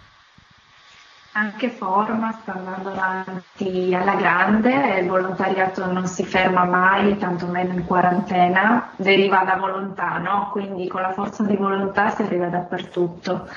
Anche 1.41 1.71
forma 1.71 2.33
sta 2.33 2.55
andando 2.55 2.89
avanti 2.91 3.95
alla 3.95 4.17
grande, 4.17 4.99
il 4.99 5.07
volontariato 5.07 5.87
non 5.87 6.09
si 6.09 6.25
ferma 6.25 6.65
mai, 6.65 7.17
tantomeno 7.17 7.75
in 7.75 7.87
quarantena, 7.87 8.91
deriva 8.97 9.45
da 9.45 9.55
volontà, 9.55 10.19
no? 10.19 10.49
quindi 10.51 10.89
con 10.89 11.01
la 11.01 11.13
forza 11.13 11.45
di 11.45 11.55
volontà 11.55 12.11
si 12.11 12.23
arriva 12.23 12.49
dappertutto. 12.49 13.49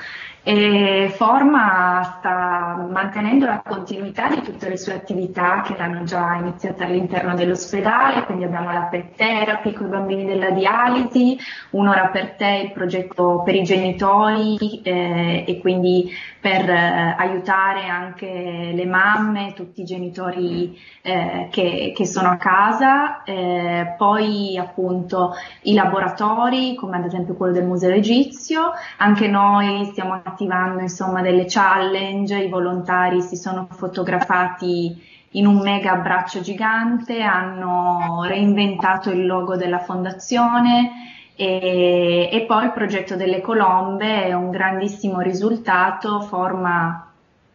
E 0.44 1.12
Forma 1.14 2.02
sta 2.18 2.84
mantenendo 2.90 3.46
la 3.46 3.62
continuità 3.64 4.26
di 4.28 4.42
tutte 4.42 4.68
le 4.68 4.76
sue 4.76 4.94
attività 4.94 5.60
che 5.60 5.74
erano 5.74 6.02
già 6.02 6.34
iniziate 6.34 6.82
all'interno 6.82 7.36
dell'ospedale, 7.36 8.24
quindi 8.24 8.42
abbiamo 8.42 8.72
la 8.72 8.88
pet 8.90 9.14
therapy 9.14 9.72
con 9.72 9.86
i 9.86 9.90
bambini 9.90 10.24
della 10.24 10.50
dialisi, 10.50 11.38
un'ora 11.70 12.08
per 12.08 12.30
te, 12.30 12.62
il 12.64 12.72
progetto 12.72 13.42
per 13.44 13.54
i 13.54 13.62
genitori 13.62 14.80
eh, 14.82 15.44
e 15.46 15.60
quindi 15.60 16.10
per 16.40 16.68
eh, 16.68 17.14
aiutare 17.16 17.86
anche 17.86 18.72
le 18.74 18.84
mamme, 18.84 19.52
tutti 19.54 19.82
i 19.82 19.84
genitori 19.84 20.76
eh, 21.02 21.46
che, 21.52 21.92
che, 21.94 22.04
sono 22.04 22.30
a 22.30 22.36
casa, 22.36 23.22
eh, 23.22 23.94
poi 23.96 24.58
appunto 24.58 25.34
i 25.62 25.74
laboratori 25.74 26.74
come 26.74 26.96
ad 26.96 27.04
esempio 27.04 27.34
quello 27.34 27.52
del 27.52 27.64
Museo 27.64 27.90
Egizio, 27.90 28.72
anche 28.96 29.28
noi 29.28 29.84
stiamo 29.84 30.20
attivando 30.32 30.80
insomma 30.80 31.22
delle 31.22 31.44
challenge, 31.46 32.36
i 32.36 32.48
volontari 32.48 33.20
si 33.22 33.36
sono 33.36 33.68
fotografati 33.70 35.10
in 35.32 35.46
un 35.46 35.58
mega 35.58 35.92
abbraccio 35.92 36.40
gigante, 36.40 37.22
hanno 37.22 38.24
reinventato 38.26 39.10
il 39.10 39.24
logo 39.24 39.56
della 39.56 39.78
fondazione 39.78 40.90
e, 41.36 42.28
e 42.30 42.44
poi 42.46 42.64
il 42.64 42.72
progetto 42.72 43.16
delle 43.16 43.40
colombe 43.40 44.24
è 44.24 44.32
un 44.34 44.50
grandissimo 44.50 45.20
risultato, 45.20 46.20
forma 46.20 47.11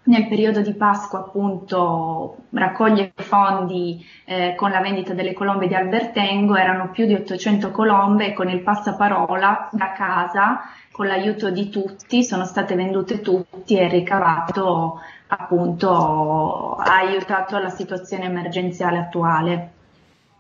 nel 0.08 0.28
periodo 0.28 0.62
di 0.62 0.74
Pasqua 0.74 1.20
appunto 1.20 2.38
raccoglie 2.52 3.12
fondi 3.16 4.04
eh, 4.26 4.56
con 4.56 4.72
la 4.72 4.82
vendita 4.82 5.14
delle 5.14 5.34
colombe 5.34 5.68
di 5.68 5.76
Albertengo, 5.76 6.56
erano 6.56 6.92
più 6.92 7.06
di 7.06 7.14
800 7.14 7.72
colombe 7.72 8.28
e 8.28 8.34
con 8.34 8.50
il 8.50 8.62
passaparola 8.62 9.70
da 9.72 9.92
casa, 9.94 10.62
con 10.92 11.08
l'aiuto 11.08 11.52
di 11.52 11.70
tutti, 11.70 12.24
sono 12.24 12.46
state 12.46 12.76
vendute 12.76 13.22
tutti 13.22 13.78
e 13.78 13.88
ricavato 13.88 15.02
appunto 15.28 16.76
ha 16.76 16.96
aiutato 16.96 17.58
la 17.58 17.70
situazione 17.70 18.26
emergenziale 18.26 18.98
attuale. 18.98 19.72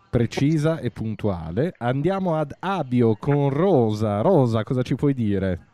Precisa 0.09 0.79
e 0.79 0.89
puntuale. 0.89 1.73
Andiamo 1.77 2.35
ad 2.35 2.55
Abio 2.59 3.17
con 3.19 3.49
Rosa. 3.49 4.21
Rosa, 4.21 4.63
cosa 4.63 4.81
ci 4.81 4.95
puoi 4.95 5.13
dire? 5.13 5.66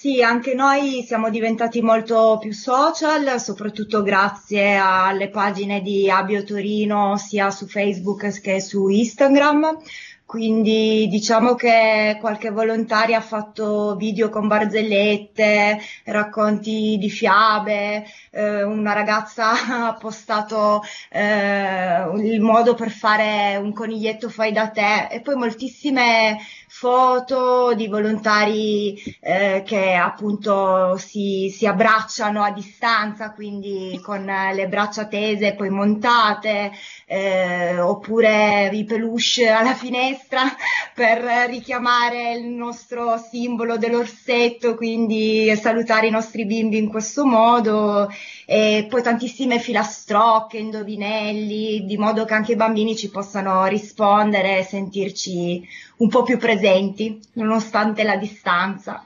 Sì, 0.00 0.22
anche 0.22 0.54
noi 0.54 1.02
siamo 1.02 1.28
diventati 1.28 1.82
molto 1.82 2.38
più 2.40 2.52
social, 2.52 3.38
soprattutto 3.38 4.00
grazie 4.02 4.74
alle 4.76 5.28
pagine 5.28 5.82
di 5.82 6.10
Abio 6.10 6.42
Torino 6.42 7.18
sia 7.18 7.50
su 7.50 7.66
Facebook 7.66 8.40
che 8.40 8.62
su 8.62 8.88
Instagram. 8.88 9.76
Quindi 10.24 11.06
diciamo 11.08 11.54
che 11.54 12.16
qualche 12.20 12.50
volontaria 12.50 13.18
ha 13.18 13.20
fatto 13.20 13.96
video 13.96 14.28
con 14.30 14.46
barzellette, 14.46 15.80
racconti 16.04 16.96
di 16.98 17.10
fiabe, 17.10 18.04
eh, 18.30 18.62
una 18.62 18.92
ragazza 18.92 19.50
ha 19.88 19.94
postato 19.96 20.82
eh, 21.10 22.10
il 22.16 22.40
modo 22.40 22.74
per 22.74 22.90
fare 22.90 23.56
un 23.56 23.72
coniglietto 23.72 24.28
fai 24.30 24.52
da 24.52 24.68
te 24.68 25.08
e 25.10 25.20
poi 25.20 25.34
moltissime 25.34 26.38
foto 26.80 27.74
di 27.74 27.88
volontari 27.88 28.94
eh, 29.20 29.62
che 29.66 29.92
appunto 29.92 30.96
si, 30.96 31.52
si, 31.54 31.66
abbracciano 31.66 32.42
a 32.42 32.52
distanza, 32.52 33.32
quindi 33.32 34.00
con 34.02 34.24
le 34.24 34.66
braccia 34.66 35.04
tese 35.04 35.48
e 35.48 35.54
poi 35.56 35.68
montate, 35.68 36.72
eh, 37.04 37.78
oppure 37.78 38.70
i 38.72 38.84
peluche 38.84 39.50
alla 39.50 39.74
finestra 39.74 40.40
per 40.94 41.50
richiamare 41.50 42.32
il 42.32 42.46
nostro 42.46 43.18
simbolo 43.30 43.76
dell'orsetto, 43.76 44.74
quindi 44.74 45.54
salutare 45.56 46.06
i 46.06 46.10
nostri 46.10 46.46
bimbi 46.46 46.78
in 46.78 46.88
questo 46.88 47.26
modo, 47.26 48.08
e 48.46 48.86
poi 48.88 49.02
tantissime 49.02 49.58
filastrocche, 49.58 50.56
indovinelli, 50.56 51.84
di 51.84 51.98
modo 51.98 52.24
che 52.24 52.32
anche 52.32 52.52
i 52.52 52.56
bambini 52.56 52.96
ci 52.96 53.10
possano 53.10 53.66
rispondere 53.66 54.60
e 54.60 54.62
sentirci 54.62 55.88
un 56.00 56.08
po' 56.08 56.22
più 56.22 56.38
presenti, 56.38 57.20
nonostante 57.34 58.02
la 58.02 58.16
distanza. 58.16 59.02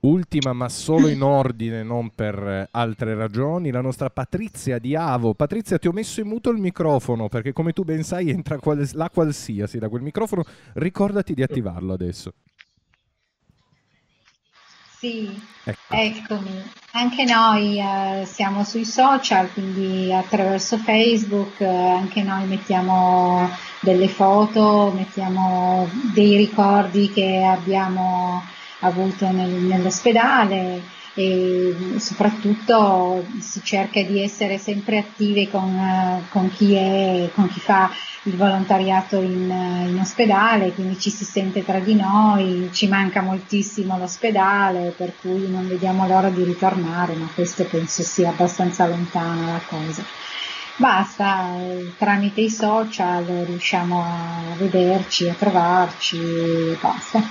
Ultima, 0.00 0.52
ma 0.52 0.68
solo 0.68 1.08
in 1.08 1.22
ordine, 1.22 1.82
non 1.82 2.10
per 2.14 2.38
eh, 2.38 2.68
altre 2.70 3.14
ragioni, 3.16 3.72
la 3.72 3.80
nostra 3.80 4.08
Patrizia 4.08 4.78
di 4.78 4.94
Avo. 4.94 5.34
Patrizia, 5.34 5.78
ti 5.78 5.88
ho 5.88 5.92
messo 5.92 6.20
in 6.20 6.28
muto 6.28 6.50
il 6.50 6.58
microfono 6.58 7.28
perché, 7.28 7.52
come 7.52 7.72
tu 7.72 7.82
ben 7.82 8.04
sai, 8.04 8.30
entra 8.30 8.58
qual- 8.58 8.88
la 8.92 9.10
qualsiasi 9.10 9.78
da 9.78 9.88
quel 9.88 10.02
microfono. 10.02 10.44
Ricordati 10.74 11.34
di 11.34 11.42
attivarlo 11.42 11.92
adesso. 11.92 12.32
Sì, 14.98 15.38
ecco. 15.64 15.94
eccomi. 15.94 16.62
Anche 16.92 17.24
noi 17.24 17.78
eh, 17.78 18.24
siamo 18.24 18.64
sui 18.64 18.86
social, 18.86 19.52
quindi 19.52 20.10
attraverso 20.12 20.78
Facebook 20.78 21.60
eh, 21.60 21.66
anche 21.66 22.22
noi 22.22 22.46
mettiamo 22.46 23.50
delle 23.80 24.08
foto, 24.08 24.92
mettiamo 24.94 25.88
dei 26.14 26.36
ricordi 26.36 27.12
che 27.12 27.44
abbiamo 27.44 28.42
avuto 28.80 29.30
nel, 29.30 29.50
nell'ospedale 29.50 30.82
e 31.14 31.96
soprattutto 31.98 33.24
si 33.40 33.60
cerca 33.62 34.02
di 34.02 34.22
essere 34.22 34.58
sempre 34.58 34.98
attivi 34.98 35.48
con, 35.48 36.26
con, 36.30 36.50
chi, 36.52 36.74
è, 36.74 37.30
con 37.34 37.48
chi 37.48 37.60
fa 37.60 37.90
il 38.26 38.36
volontariato 38.36 39.20
in, 39.20 39.50
in, 39.88 39.98
ospedale, 40.00 40.72
quindi 40.72 40.98
ci 40.98 41.10
si 41.10 41.24
sente 41.24 41.64
tra 41.64 41.78
di 41.78 41.94
noi, 41.94 42.68
ci 42.72 42.88
manca 42.88 43.22
moltissimo 43.22 43.98
l'ospedale, 43.98 44.92
per 44.96 45.14
cui 45.20 45.48
non 45.48 45.66
vediamo 45.66 46.06
l'ora 46.06 46.28
di 46.28 46.42
ritornare, 46.42 47.14
ma 47.14 47.28
questo 47.34 47.64
penso 47.64 48.02
sia 48.02 48.30
abbastanza 48.30 48.86
lontana 48.86 49.52
la 49.52 49.60
cosa. 49.66 50.02
Basta, 50.78 51.54
tramite 51.96 52.42
i 52.42 52.50
social 52.50 53.24
riusciamo 53.24 54.02
a 54.02 54.56
vederci, 54.56 55.28
a 55.28 55.34
trovarci, 55.34 56.18
basta. 56.80 57.22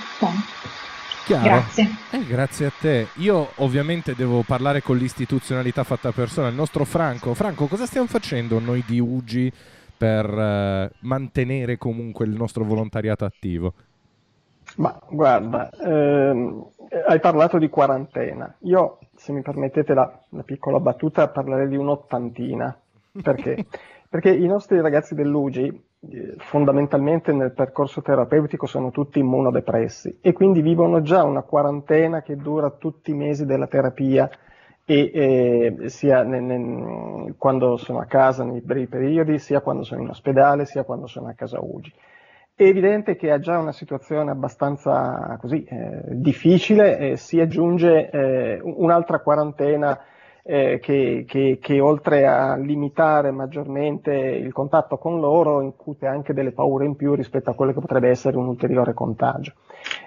Chiaro. 1.26 1.44
Grazie. 1.44 1.96
Eh, 2.10 2.24
grazie 2.24 2.66
a 2.66 2.72
te. 2.78 3.08
Io 3.14 3.50
ovviamente 3.56 4.14
devo 4.14 4.42
parlare 4.42 4.80
con 4.80 4.96
l'istituzionalità 4.96 5.82
fatta 5.84 6.12
persona, 6.12 6.48
il 6.48 6.54
nostro 6.54 6.84
Franco. 6.84 7.34
Franco, 7.34 7.66
cosa 7.66 7.84
stiamo 7.84 8.06
facendo 8.06 8.60
noi 8.60 8.82
di 8.86 9.00
UGI 9.00 9.52
per 9.96 10.26
eh, 10.26 10.90
mantenere 11.00 11.78
comunque 11.78 12.24
il 12.26 12.32
nostro 12.32 12.64
volontariato 12.64 13.24
attivo? 13.24 13.72
Ma 14.76 14.98
guarda, 15.08 15.70
ehm, 15.70 16.66
eh, 16.90 17.04
hai 17.06 17.20
parlato 17.20 17.58
di 17.58 17.68
quarantena. 17.68 18.54
Io, 18.60 18.98
se 19.14 19.32
mi 19.32 19.42
permettete 19.42 19.94
la, 19.94 20.20
la 20.30 20.42
piccola 20.42 20.80
battuta, 20.80 21.28
parlerei 21.28 21.68
di 21.68 21.76
un'ottantina. 21.76 22.76
Perché? 23.22 23.66
Perché 24.08 24.30
i 24.30 24.46
nostri 24.46 24.80
ragazzi 24.80 25.14
dell'UGI 25.14 25.84
eh, 26.10 26.34
fondamentalmente 26.38 27.32
nel 27.32 27.52
percorso 27.52 28.02
terapeutico 28.02 28.66
sono 28.66 28.90
tutti 28.90 29.18
immunodepressi 29.18 30.18
e 30.20 30.32
quindi 30.32 30.60
vivono 30.62 31.02
già 31.02 31.24
una 31.24 31.42
quarantena 31.42 32.22
che 32.22 32.36
dura 32.36 32.70
tutti 32.70 33.10
i 33.10 33.14
mesi 33.14 33.44
della 33.44 33.66
terapia 33.66 34.30
e 34.88 35.10
eh, 35.12 35.88
sia 35.88 36.22
nel, 36.22 36.42
nel, 36.42 37.34
quando 37.36 37.76
sono 37.76 37.98
a 37.98 38.04
casa 38.04 38.44
nei 38.44 38.60
brevi 38.60 38.86
periodi, 38.86 39.38
sia 39.38 39.60
quando 39.60 39.82
sono 39.82 40.02
in 40.02 40.08
ospedale, 40.08 40.64
sia 40.64 40.84
quando 40.84 41.08
sono 41.08 41.28
a 41.28 41.34
casa 41.34 41.58
UGI. 41.60 41.92
È 42.54 42.62
evidente 42.62 43.16
che 43.16 43.32
ha 43.32 43.40
già 43.40 43.58
una 43.58 43.72
situazione 43.72 44.30
abbastanza 44.30 45.36
così, 45.40 45.64
eh, 45.64 46.02
difficile 46.12 46.98
e 46.98 47.16
si 47.16 47.40
aggiunge 47.40 48.08
eh, 48.08 48.60
un'altra 48.62 49.18
quarantena 49.18 50.00
eh, 50.48 50.78
che, 50.80 51.24
che, 51.26 51.58
che, 51.60 51.80
oltre 51.80 52.24
a 52.24 52.56
limitare 52.56 53.32
maggiormente 53.32 54.12
il 54.12 54.52
contatto 54.52 54.96
con 54.96 55.18
loro 55.18 55.60
incute 55.60 56.06
anche 56.06 56.32
delle 56.32 56.52
paure 56.52 56.86
in 56.86 56.94
più 56.94 57.14
rispetto 57.14 57.50
a 57.50 57.54
quello 57.54 57.72
che 57.72 57.80
potrebbe 57.80 58.08
essere 58.08 58.36
un 58.36 58.46
ulteriore 58.46 58.94
contagio. 58.94 59.54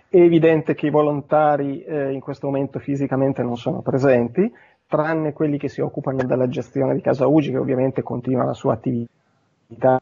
È 0.07 0.17
evidente 0.17 0.73
che 0.75 0.87
i 0.87 0.91
volontari 0.91 1.83
eh, 1.83 2.13
in 2.13 2.21
questo 2.21 2.47
momento 2.47 2.79
fisicamente 2.79 3.43
non 3.43 3.57
sono 3.57 3.81
presenti, 3.81 4.49
tranne 4.89 5.33
quelli 5.33 5.59
che 5.59 5.69
si 5.69 5.81
occupano 5.81 6.23
della 6.23 6.49
gestione 6.49 6.95
di 6.95 7.01
Casa 7.01 7.27
Ugi, 7.27 7.51
che 7.51 7.57
ovviamente 7.57 8.01
continua 8.01 8.43
la 8.43 8.53
sua 8.53 8.73
attività 8.73 10.01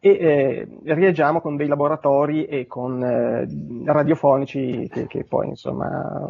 e 0.00 0.10
eh, 0.10 0.68
reagiamo 0.94 1.40
con 1.40 1.56
dei 1.56 1.66
laboratori 1.66 2.46
e 2.46 2.66
con 2.66 3.02
eh, 3.02 3.46
radiofonici 3.84 4.88
che, 4.88 5.06
che, 5.06 5.24
poi 5.24 5.48
insomma 5.48 6.20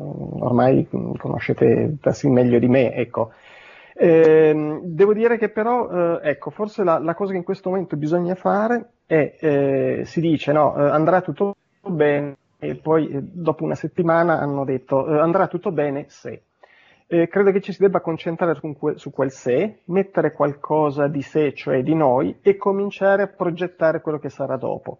ormai 0.41 0.87
conoscete 1.19 1.97
persino 2.00 2.33
meglio 2.33 2.59
di 2.59 2.69
me. 2.69 2.95
Ecco. 2.95 3.33
Eh, 3.95 4.81
devo 4.85 5.12
dire 5.12 5.38
che 5.38 5.49
però, 5.49 6.19
eh, 6.19 6.31
ecco, 6.31 6.50
forse 6.50 6.85
la, 6.85 6.99
la, 6.99 7.15
cosa 7.15 7.33
che 7.33 7.38
in 7.38 7.45
questo 7.45 7.69
momento 7.71 7.97
bisogna 7.97 8.35
fare 8.37 8.91
è, 9.07 9.37
eh, 9.41 10.03
si 10.05 10.21
dice, 10.21 10.53
no, 10.53 10.77
eh, 10.77 10.88
andrà 10.88 11.21
tutto 11.21 11.57
bene 11.87 12.37
e 12.59 12.75
poi 12.77 13.09
dopo 13.21 13.65
una 13.65 13.75
settimana 13.75 14.41
hanno 14.41 14.65
detto 14.65 15.05
andrà 15.05 15.47
tutto 15.47 15.73
bene 15.73 16.07
se. 16.09 16.43
Eh, 17.11 17.27
credo 17.27 17.53
che 17.53 17.62
ci 17.62 17.73
si 17.73 17.81
debba 17.81 18.03
concentrare 18.03 18.55
su, 18.55 18.77
que- 18.77 18.99
su, 18.99 19.11
quel 19.11 19.31
sé, 19.31 19.81
mettere 19.87 20.33
qualcosa 20.33 21.07
di 21.09 21.23
sé, 21.23 21.55
cioè 21.55 21.83
di 21.83 21.95
noi, 21.95 22.38
e 22.43 22.59
cominciare 22.59 23.23
a 23.23 23.29
progettare 23.29 24.03
quello 24.03 24.19
che 24.19 24.29
sarà 24.29 24.59
dopo. 24.59 24.99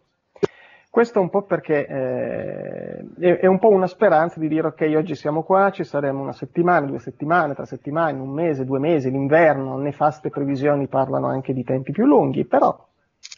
Questo 0.89 1.21
un 1.21 1.29
po' 1.29 1.43
perché 1.43 1.87
eh, 1.87 3.05
è, 3.21 3.41
è, 3.41 3.47
un 3.47 3.59
po' 3.59 3.69
una 3.69 3.87
speranza 3.87 4.41
di 4.41 4.49
dire 4.49 4.69
ok, 4.69 4.91
oggi 4.97 5.15
siamo 5.15 5.43
qua, 5.43 5.71
ci 5.71 5.85
saremo 5.85 6.23
una 6.23 6.33
settimana, 6.33 6.87
due 6.87 6.99
settimane, 6.99 7.55
tre 7.55 7.67
settimane, 7.67 8.19
un 8.19 8.31
mese, 8.31 8.65
due 8.65 8.79
mesi, 8.79 9.11
l'inverno, 9.11 9.77
nefaste 9.77 10.31
previsioni 10.31 10.87
parlano 10.87 11.27
anche 11.27 11.53
di 11.53 11.63
tempi 11.63 11.93
più 11.93 12.07
lunghi, 12.07 12.47
però 12.47 12.89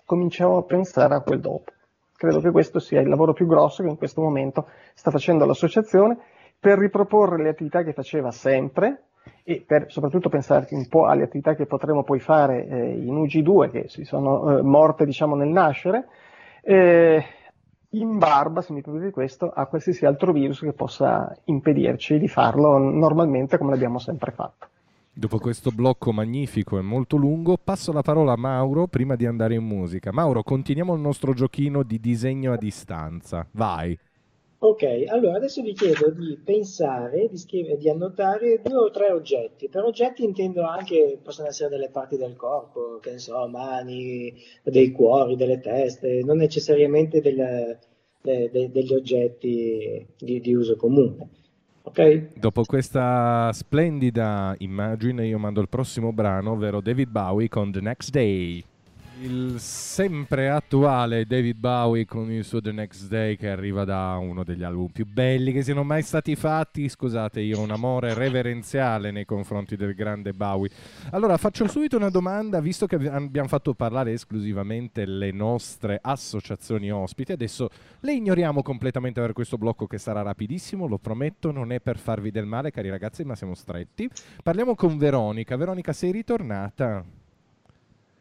cominciamo 0.06 0.58
a 0.58 0.62
pensare 0.62 1.14
a 1.14 1.20
quel 1.22 1.40
dopo. 1.40 1.72
Credo 2.16 2.40
che 2.40 2.52
questo 2.52 2.78
sia 2.78 3.00
il 3.00 3.08
lavoro 3.08 3.32
più 3.32 3.46
grosso 3.46 3.82
che 3.82 3.88
in 3.88 3.96
questo 3.96 4.20
momento 4.20 4.68
sta 4.94 5.10
facendo 5.10 5.44
l'associazione 5.44 6.18
per 6.60 6.78
riproporre 6.78 7.42
le 7.42 7.48
attività 7.48 7.82
che 7.82 7.94
faceva 7.94 8.30
sempre 8.30 9.04
e 9.42 9.64
per 9.66 9.86
soprattutto 9.88 10.28
pensare 10.28 10.68
un 10.72 10.86
po' 10.88 11.06
alle 11.06 11.24
attività 11.24 11.54
che 11.54 11.66
potremo 11.66 12.04
poi 12.04 12.20
fare 12.20 12.66
eh, 12.66 12.90
in 12.90 13.14
UG2 13.14 13.70
che 13.70 13.88
si 13.88 14.04
sono 14.04 14.58
eh, 14.58 14.62
morte 14.62 15.06
diciamo 15.06 15.34
nel 15.34 15.48
nascere, 15.48 16.06
eh, 16.62 17.24
in 17.94 18.18
barba, 18.18 18.60
se 18.60 18.72
mi 18.72 18.82
permettete 18.82 19.10
questo, 19.10 19.50
a 19.50 19.66
qualsiasi 19.66 20.04
altro 20.06 20.32
virus 20.32 20.60
che 20.60 20.72
possa 20.72 21.34
impedirci 21.44 22.18
di 22.18 22.28
farlo 22.28 22.76
normalmente 22.78 23.58
come 23.58 23.70
l'abbiamo 23.70 23.98
sempre 23.98 24.30
fatto. 24.30 24.68
Dopo 25.12 25.38
questo 25.38 25.70
blocco 25.70 26.12
magnifico 26.12 26.78
e 26.78 26.82
molto 26.82 27.16
lungo, 27.16 27.58
passo 27.62 27.92
la 27.92 28.02
parola 28.02 28.32
a 28.32 28.36
Mauro 28.36 28.86
prima 28.86 29.16
di 29.16 29.26
andare 29.26 29.54
in 29.54 29.64
musica. 29.64 30.12
Mauro, 30.12 30.42
continuiamo 30.42 30.94
il 30.94 31.00
nostro 31.00 31.32
giochino 31.34 31.82
di 31.82 31.98
disegno 31.98 32.52
a 32.52 32.56
distanza. 32.56 33.44
Vai. 33.50 33.98
Ok, 34.62 34.82
allora 35.06 35.36
adesso 35.36 35.62
vi 35.62 35.72
chiedo 35.72 36.10
di 36.10 36.38
pensare, 36.44 37.28
di, 37.30 37.38
scrivere, 37.38 37.78
di 37.78 37.88
annotare 37.88 38.60
due 38.62 38.76
o 38.76 38.90
tre 38.90 39.10
oggetti. 39.10 39.70
Per 39.70 39.82
oggetti 39.82 40.22
intendo 40.22 40.64
anche, 40.64 41.18
possono 41.22 41.48
essere 41.48 41.70
delle 41.70 41.88
parti 41.88 42.18
del 42.18 42.36
corpo, 42.36 42.98
che 43.00 43.12
ne 43.12 43.18
so, 43.18 43.48
mani, 43.48 44.34
dei 44.62 44.90
cuori, 44.92 45.36
delle 45.36 45.60
teste, 45.60 46.20
non 46.22 46.36
necessariamente 46.36 47.22
del, 47.22 47.78
de, 48.20 48.50
de, 48.50 48.70
degli 48.70 48.92
oggetti 48.92 50.06
di, 50.18 50.40
di 50.40 50.54
uso 50.54 50.76
comune. 50.76 51.28
Okay. 51.82 52.28
Dopo 52.36 52.62
questa 52.64 53.50
splendida 53.54 54.54
immagine 54.58 55.26
io 55.26 55.38
mando 55.38 55.62
il 55.62 55.70
prossimo 55.70 56.12
brano, 56.12 56.50
ovvero 56.50 56.82
David 56.82 57.08
Bowie 57.08 57.48
con 57.48 57.72
The 57.72 57.80
Next 57.80 58.10
Day. 58.10 58.62
Il 59.22 59.60
sempre 59.60 60.48
attuale 60.48 61.26
David 61.26 61.58
Bowie 61.58 62.06
con 62.06 62.32
il 62.32 62.42
suo 62.42 62.62
The 62.62 62.72
Next 62.72 63.06
Day 63.08 63.36
che 63.36 63.50
arriva 63.50 63.84
da 63.84 64.16
uno 64.16 64.44
degli 64.44 64.62
album 64.62 64.86
più 64.86 65.04
belli 65.04 65.52
che 65.52 65.62
siano 65.62 65.84
mai 65.84 66.00
stati 66.00 66.34
fatti. 66.36 66.88
Scusate, 66.88 67.40
io 67.40 67.58
ho 67.58 67.62
un 67.62 67.70
amore 67.70 68.14
reverenziale 68.14 69.10
nei 69.10 69.26
confronti 69.26 69.76
del 69.76 69.94
grande 69.94 70.32
Bowie. 70.32 70.70
Allora 71.10 71.36
faccio 71.36 71.68
subito 71.68 71.98
una 71.98 72.08
domanda, 72.08 72.60
visto 72.60 72.86
che 72.86 72.94
abbiamo 72.94 73.48
fatto 73.48 73.74
parlare 73.74 74.12
esclusivamente 74.12 75.04
le 75.04 75.32
nostre 75.32 75.98
associazioni 76.00 76.90
ospiti, 76.90 77.32
adesso 77.32 77.68
le 78.00 78.14
ignoriamo 78.14 78.62
completamente 78.62 79.20
per 79.20 79.34
questo 79.34 79.58
blocco 79.58 79.86
che 79.86 79.98
sarà 79.98 80.22
rapidissimo, 80.22 80.86
lo 80.86 80.96
prometto, 80.96 81.50
non 81.50 81.72
è 81.72 81.80
per 81.80 81.98
farvi 81.98 82.30
del 82.30 82.46
male 82.46 82.70
cari 82.70 82.88
ragazzi, 82.88 83.22
ma 83.24 83.34
siamo 83.34 83.54
stretti. 83.54 84.08
Parliamo 84.42 84.74
con 84.74 84.96
Veronica. 84.96 85.56
Veronica, 85.56 85.92
sei 85.92 86.10
ritornata? 86.10 87.04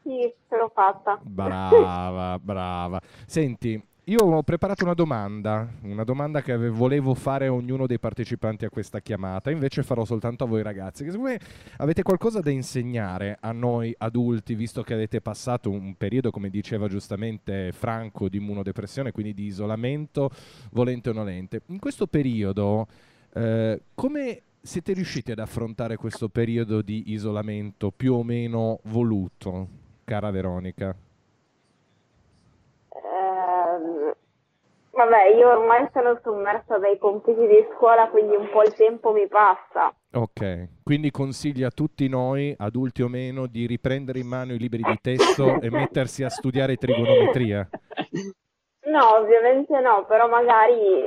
Sì, 0.10 0.34
ce 0.48 0.58
l'ho 0.58 0.72
fatta. 0.74 1.20
Brava, 1.22 2.40
brava. 2.40 3.00
Senti, 3.28 3.80
io 4.06 4.18
ho 4.18 4.42
preparato 4.42 4.84
una 4.84 4.96
domanda, 4.96 5.72
una 5.84 6.04
domanda 6.04 6.42
che 6.42 6.58
volevo 6.58 7.14
fare 7.14 7.46
a 7.46 7.54
ognuno 7.54 7.86
dei 7.86 8.00
partecipanti 8.00 8.66
a 8.66 8.72
questa 8.72 9.02
chiamata, 9.02 9.52
invece 9.52 9.84
farò 9.84 10.06
soltanto 10.06 10.46
a 10.46 10.48
voi 10.48 10.64
ragazzi, 10.64 11.04
che 11.04 11.12
secondo 11.12 11.30
me 11.30 11.40
avete 11.78 12.02
qualcosa 12.02 12.40
da 12.40 12.50
insegnare 12.50 13.38
a 13.40 13.52
noi 13.52 13.94
adulti, 13.96 14.56
visto 14.56 14.82
che 14.82 14.96
avete 14.96 15.22
passato 15.22 15.70
un 15.70 15.94
periodo, 15.96 16.32
come 16.32 16.50
diceva 16.50 16.88
giustamente 16.88 17.72
Franco, 17.72 18.30
di 18.30 18.38
immunodepressione, 18.38 19.12
quindi 19.12 19.36
di 19.36 19.44
isolamento, 19.44 20.32
volente 20.72 21.12
o 21.12 21.14
nolente. 21.14 21.62
In 21.68 21.78
questo 21.78 22.08
periodo, 22.08 22.88
eh, 23.36 23.80
come 23.94 24.42
siete 24.60 24.94
riusciti 24.94 25.32
ad 25.32 25.40
affrontare 25.40 25.98
questo 25.98 26.30
periodo 26.30 26.82
di 26.82 27.12
isolamento 27.12 27.92
più 27.92 28.16
o 28.16 28.24
meno 28.24 28.80
voluto? 28.86 29.79
Cara 30.10 30.32
Veronica? 30.32 30.96
Eh, 32.90 34.16
vabbè, 34.90 35.36
io 35.36 35.50
ormai 35.50 35.88
sono 35.94 36.20
sommersa 36.24 36.80
dai 36.80 36.98
compiti 36.98 37.46
di 37.46 37.68
scuola, 37.76 38.10
quindi 38.10 38.36
un 38.36 38.50
po' 38.50 38.64
il 38.64 38.74
tempo 38.74 39.12
mi 39.12 39.28
passa. 39.28 39.94
Ok, 40.14 40.82
quindi 40.84 41.12
consigli 41.12 41.62
a 41.62 41.70
tutti 41.70 42.08
noi, 42.08 42.56
adulti 42.58 43.04
o 43.04 43.08
meno, 43.08 43.46
di 43.46 43.68
riprendere 43.68 44.18
in 44.18 44.26
mano 44.28 44.54
i 44.54 44.58
libri 44.58 44.82
di 44.82 44.98
testo 45.00 45.62
e 45.62 45.70
mettersi 45.70 46.24
a 46.24 46.30
studiare 46.30 46.76
trigonometria? 46.76 47.70
No, 48.86 49.16
ovviamente 49.16 49.80
no, 49.80 50.06
però 50.08 50.28
magari, 50.28 51.06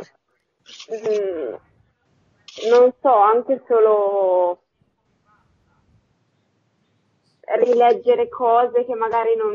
mm, 0.94 1.54
non 2.70 2.92
so, 3.00 3.14
anche 3.16 3.64
solo 3.66 4.61
rileggere 7.60 8.28
cose 8.28 8.84
che 8.84 8.94
magari 8.94 9.34
non, 9.36 9.52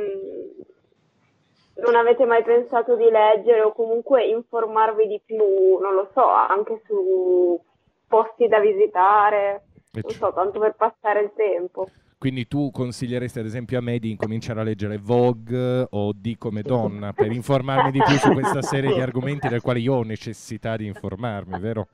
non 1.84 1.96
avete 1.96 2.26
mai 2.26 2.44
pensato 2.44 2.96
di 2.96 3.10
leggere 3.10 3.62
o 3.62 3.74
comunque 3.74 4.26
informarvi 4.26 5.08
di 5.08 5.22
più, 5.24 5.78
non 5.80 5.94
lo 5.94 6.10
so, 6.14 6.26
anche 6.26 6.82
su 6.86 7.60
posti 8.08 8.48
da 8.48 8.60
visitare, 8.60 9.64
non 9.92 10.12
so, 10.12 10.32
tanto 10.34 10.60
per 10.60 10.76
passare 10.76 11.22
il 11.22 11.32
tempo. 11.36 11.88
Quindi 12.20 12.48
tu 12.48 12.72
consiglieresti 12.72 13.38
ad 13.38 13.46
esempio 13.46 13.78
a 13.78 13.82
me 13.82 14.00
di 14.00 14.10
incominciare 14.10 14.60
a 14.60 14.64
leggere 14.64 14.98
Vogue 14.98 15.86
o 15.88 16.14
Di 16.16 16.36
come 16.36 16.64
donna 16.64 17.14
per 17.14 17.32
informarmi 17.32 17.92
di 17.92 18.02
più 18.04 18.18
su 18.18 18.32
questa 18.32 18.64
serie 18.64 18.92
di 18.92 19.00
argomenti 19.02 19.48
del 19.48 19.62
quale 19.62 19.80
io 19.80 19.94
ho 19.94 20.02
necessità 20.02 20.76
di 20.78 20.88
informarmi, 20.88 21.60
vero? 21.60 21.90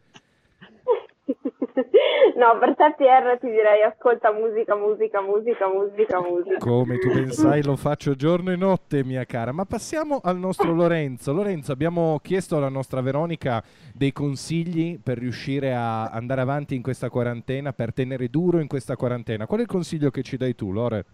No, 2.36 2.58
per 2.58 2.76
te 2.76 2.96
PR 2.98 3.38
ti 3.40 3.48
direi 3.48 3.84
ascolta 3.84 4.32
musica, 4.32 4.76
musica, 4.76 5.22
musica, 5.22 5.68
musica, 5.68 6.20
musica. 6.20 6.58
Come 6.58 6.98
tu 6.98 7.14
ben 7.14 7.32
sai 7.32 7.64
lo 7.64 7.76
faccio 7.76 8.16
giorno 8.16 8.52
e 8.52 8.56
notte, 8.56 9.04
mia 9.04 9.24
cara. 9.26 9.52
Ma 9.52 9.66
passiamo 9.66 10.20
al 10.24 10.38
nostro 10.38 10.74
Lorenzo. 10.74 11.32
Lorenzo, 11.32 11.72
abbiamo 11.72 12.20
chiesto 12.24 12.58
alla 12.58 12.70
nostra 12.70 13.02
Veronica 13.02 13.64
dei 13.94 14.12
consigli 14.12 15.00
per 15.00 15.20
riuscire 15.20 15.76
a 15.76 16.06
andare 16.06 16.42
avanti 16.42 16.74
in 16.74 16.82
questa 16.82 17.10
quarantena, 17.10 17.72
per 17.72 17.94
tenere 17.94 18.28
duro 18.30 18.60
in 18.60 18.68
questa 18.68 18.96
quarantena. 18.96 19.46
Qual 19.46 19.60
è 19.60 19.64
il 19.64 19.70
consiglio 19.70 20.10
che 20.10 20.24
ci 20.24 20.36
dai 20.36 20.56
tu, 20.56 20.72
Lore? 20.72 21.06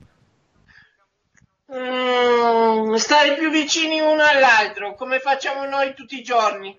Mm, 1.74 2.94
stare 2.94 3.36
più 3.36 3.50
vicini 3.50 4.00
uno 4.00 4.24
all'altro, 4.24 4.96
come 4.96 5.20
facciamo 5.20 5.66
noi 5.66 5.94
tutti 5.94 6.18
i 6.18 6.24
giorni. 6.24 6.78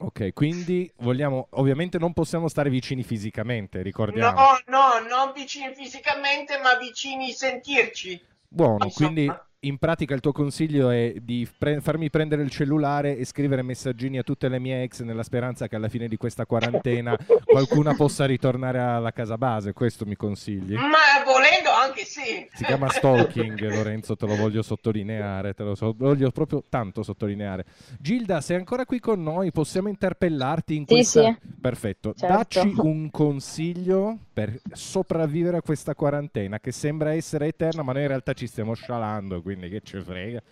Ok, 0.00 0.32
quindi 0.32 0.90
vogliamo, 0.98 1.48
ovviamente 1.50 1.98
non 1.98 2.12
possiamo 2.12 2.48
stare 2.48 2.70
vicini 2.70 3.02
fisicamente, 3.02 3.82
ricordiamo. 3.82 4.38
No, 4.40 4.58
no, 4.66 5.08
non 5.08 5.32
vicini 5.34 5.74
fisicamente, 5.74 6.58
ma 6.58 6.76
vicini 6.76 7.32
sentirci. 7.32 8.20
Buono, 8.48 8.84
Insomma. 8.84 9.10
quindi 9.10 9.32
in 9.60 9.78
pratica 9.78 10.14
il 10.14 10.20
tuo 10.20 10.30
consiglio 10.30 10.88
è 10.90 11.14
di 11.20 11.48
pre- 11.58 11.80
farmi 11.80 12.10
prendere 12.10 12.42
il 12.42 12.50
cellulare 12.50 13.16
e 13.16 13.24
scrivere 13.24 13.62
messaggini 13.62 14.16
a 14.18 14.22
tutte 14.22 14.48
le 14.48 14.60
mie 14.60 14.84
ex 14.84 15.02
nella 15.02 15.24
speranza 15.24 15.66
che 15.66 15.74
alla 15.74 15.88
fine 15.88 16.06
di 16.06 16.16
questa 16.16 16.46
quarantena 16.46 17.16
qualcuna 17.44 17.94
possa 17.94 18.24
ritornare 18.24 18.78
alla 18.78 19.10
casa 19.10 19.36
base, 19.36 19.72
questo 19.72 20.06
mi 20.06 20.14
consigli? 20.14 20.74
Ma 20.74 21.24
volendo 21.24 21.70
anche 21.70 22.04
sì. 22.04 22.46
Si 22.52 22.64
chiama 22.64 22.88
stalking, 22.88 23.60
Lorenzo, 23.74 24.14
te 24.14 24.26
lo 24.26 24.36
voglio 24.36 24.62
sottolineare, 24.62 25.54
te 25.54 25.64
lo 25.64 25.74
so- 25.74 25.94
voglio 25.96 26.30
proprio 26.30 26.62
tanto 26.68 27.02
sottolineare. 27.02 27.64
Gilda, 27.98 28.40
sei 28.40 28.58
ancora 28.58 28.84
qui 28.84 29.00
con 29.00 29.20
noi? 29.20 29.50
Possiamo 29.50 29.88
interpellarti 29.88 30.76
in 30.76 30.84
Sì, 30.86 30.94
questa... 30.94 31.22
sì. 31.24 31.36
Perfetto, 31.60 32.14
Certo. 32.14 32.36
dacci 32.36 32.72
un 32.76 33.10
consiglio 33.10 34.16
per 34.32 34.60
sopravvivere 34.70 35.56
a 35.56 35.62
questa 35.62 35.96
quarantena 35.96 36.60
che 36.60 36.70
sembra 36.70 37.12
essere 37.12 37.48
eterna, 37.48 37.82
ma 37.82 37.92
noi 37.92 38.02
in 38.02 38.08
realtà 38.08 38.32
ci 38.34 38.46
stiamo 38.46 38.74
scialando, 38.74 39.42
quindi 39.48 39.70
che 39.70 39.80
ci 39.80 39.98
frega. 40.02 40.42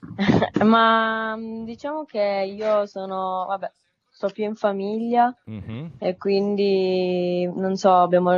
Ma 0.64 1.36
mh, 1.36 1.64
diciamo 1.64 2.04
che 2.04 2.54
io 2.56 2.86
sono, 2.86 3.44
vabbè, 3.46 3.70
sto 4.10 4.28
più 4.28 4.44
in 4.44 4.54
famiglia 4.54 5.34
Mhm. 5.46 5.92
e 5.98 6.16
quindi, 6.16 7.46
non 7.54 7.76
so, 7.76 7.92
abbiamo, 7.94 8.30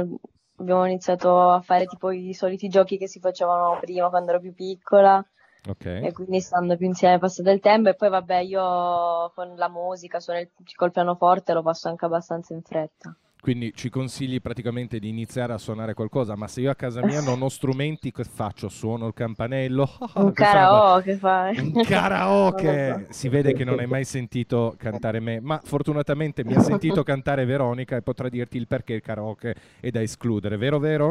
abbiamo 0.56 0.85
iniziato 0.87 1.50
a 1.50 1.61
fare 1.61 1.87
tipo 1.87 2.11
i 2.11 2.35
soliti 2.35 2.66
giochi 2.68 2.98
che 2.98 3.06
si 3.06 3.20
facevano 3.20 3.78
prima 3.80 4.09
quando 4.09 4.30
ero 4.30 4.40
più 4.40 4.52
piccola 4.52 5.24
Ok. 5.68 5.85
e 5.87 6.12
quindi 6.12 6.40
stando 6.40 6.76
più 6.76 6.87
insieme 6.87 7.18
passa 7.18 7.42
del 7.42 7.61
tempo 7.61 7.88
e 7.88 7.94
poi 7.94 8.09
vabbè 8.09 8.38
io 8.38 9.30
con 9.35 9.54
la 9.54 9.68
musica, 9.68 10.18
suono 10.18 10.40
il, 10.40 10.50
col 10.74 10.90
pianoforte 10.90 11.52
lo 11.52 11.62
passo 11.62 11.88
anche 11.88 12.04
abbastanza 12.04 12.52
in 12.52 12.62
fretta. 12.62 13.14
Quindi 13.46 13.72
ci 13.74 13.90
consigli 13.90 14.40
praticamente 14.40 14.98
di 14.98 15.09
iniziare 15.09 15.52
a 15.52 15.56
suonare 15.56 15.94
qualcosa, 15.94 16.35
ma 16.35 16.48
se 16.48 16.62
io 16.62 16.70
a 16.72 16.74
casa 16.74 17.00
mia 17.04 17.20
non 17.20 17.40
ho 17.42 17.48
strumenti, 17.48 18.11
che 18.11 18.24
faccio? 18.24 18.68
Suono 18.68 19.06
il 19.06 19.14
campanello? 19.14 19.88
Un 20.16 20.32
karaoke 20.32 21.16
fai? 21.16 21.56
Un 21.56 21.82
karaoke! 21.87 23.06
Si 23.11 23.28
vede 23.28 23.52
che 23.52 23.62
non 23.62 23.78
hai 23.78 23.87
mai 23.87 24.02
sentito 24.02 24.74
cantare 24.76 25.20
me, 25.20 25.38
ma 25.38 25.61
fortunatamente 25.62 26.42
mi 26.44 26.54
ha 26.54 26.59
sentito 26.59 27.04
cantare 27.06 27.44
Veronica 27.44 27.94
e 27.94 28.02
potrà 28.02 28.28
dirti 28.28 28.56
il 28.56 28.66
perché 28.66 28.94
il 28.94 29.00
karaoke 29.00 29.54
è 29.78 29.90
da 29.90 30.02
escludere, 30.02 30.56
vero 30.56 30.80
vero? 30.80 31.06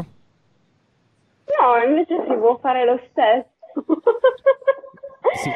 No, 1.45 1.88
invece 1.88 2.21
si 2.28 2.36
può 2.36 2.58
fare 2.58 2.84
lo 2.84 3.00
stesso. 3.12 3.48
Sì. 5.41 5.52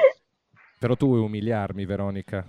Però 0.80 0.96
tu 0.96 1.08
vuoi 1.08 1.20
umiliarmi, 1.20 1.84
Veronica. 1.84 2.46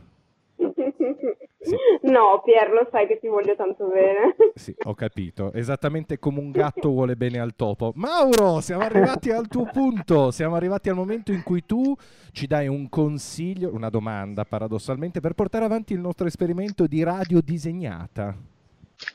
No, 2.02 2.40
Pier, 2.42 2.70
lo 2.70 2.88
sai 2.90 3.06
che 3.06 3.18
ti 3.18 3.28
voglio 3.28 3.54
tanto 3.54 3.86
bene. 3.88 4.34
Sì, 4.54 4.74
ho 4.84 4.94
capito. 4.94 5.52
Esattamente 5.52 6.18
come 6.18 6.38
un 6.38 6.50
gatto 6.50 6.88
vuole 6.90 7.16
bene 7.16 7.38
al 7.38 7.54
topo. 7.54 7.92
Mauro, 7.96 8.60
siamo 8.60 8.82
arrivati 8.82 9.30
al 9.30 9.46
tuo 9.46 9.68
punto. 9.70 10.30
Siamo 10.30 10.54
arrivati 10.54 10.88
al 10.88 10.94
momento 10.94 11.32
in 11.32 11.42
cui 11.42 11.64
tu 11.66 11.94
ci 12.32 12.46
dai 12.46 12.66
un 12.66 12.88
consiglio, 12.88 13.72
una 13.74 13.90
domanda 13.90 14.44
paradossalmente, 14.44 15.20
per 15.20 15.34
portare 15.34 15.66
avanti 15.66 15.92
il 15.92 16.00
nostro 16.00 16.26
esperimento 16.26 16.86
di 16.86 17.02
radio 17.02 17.40
disegnata. 17.42 18.34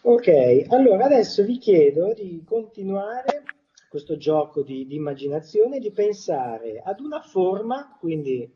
Ok, 0.01 0.65
allora 0.69 1.05
adesso 1.05 1.43
vi 1.43 1.57
chiedo 1.57 2.13
di 2.13 2.43
continuare 2.45 3.43
questo 3.89 4.17
gioco 4.17 4.61
di, 4.61 4.85
di 4.85 4.95
immaginazione, 4.95 5.79
di 5.79 5.91
pensare 5.91 6.81
ad 6.83 6.99
una 6.99 7.21
forma, 7.21 7.95
quindi 7.99 8.51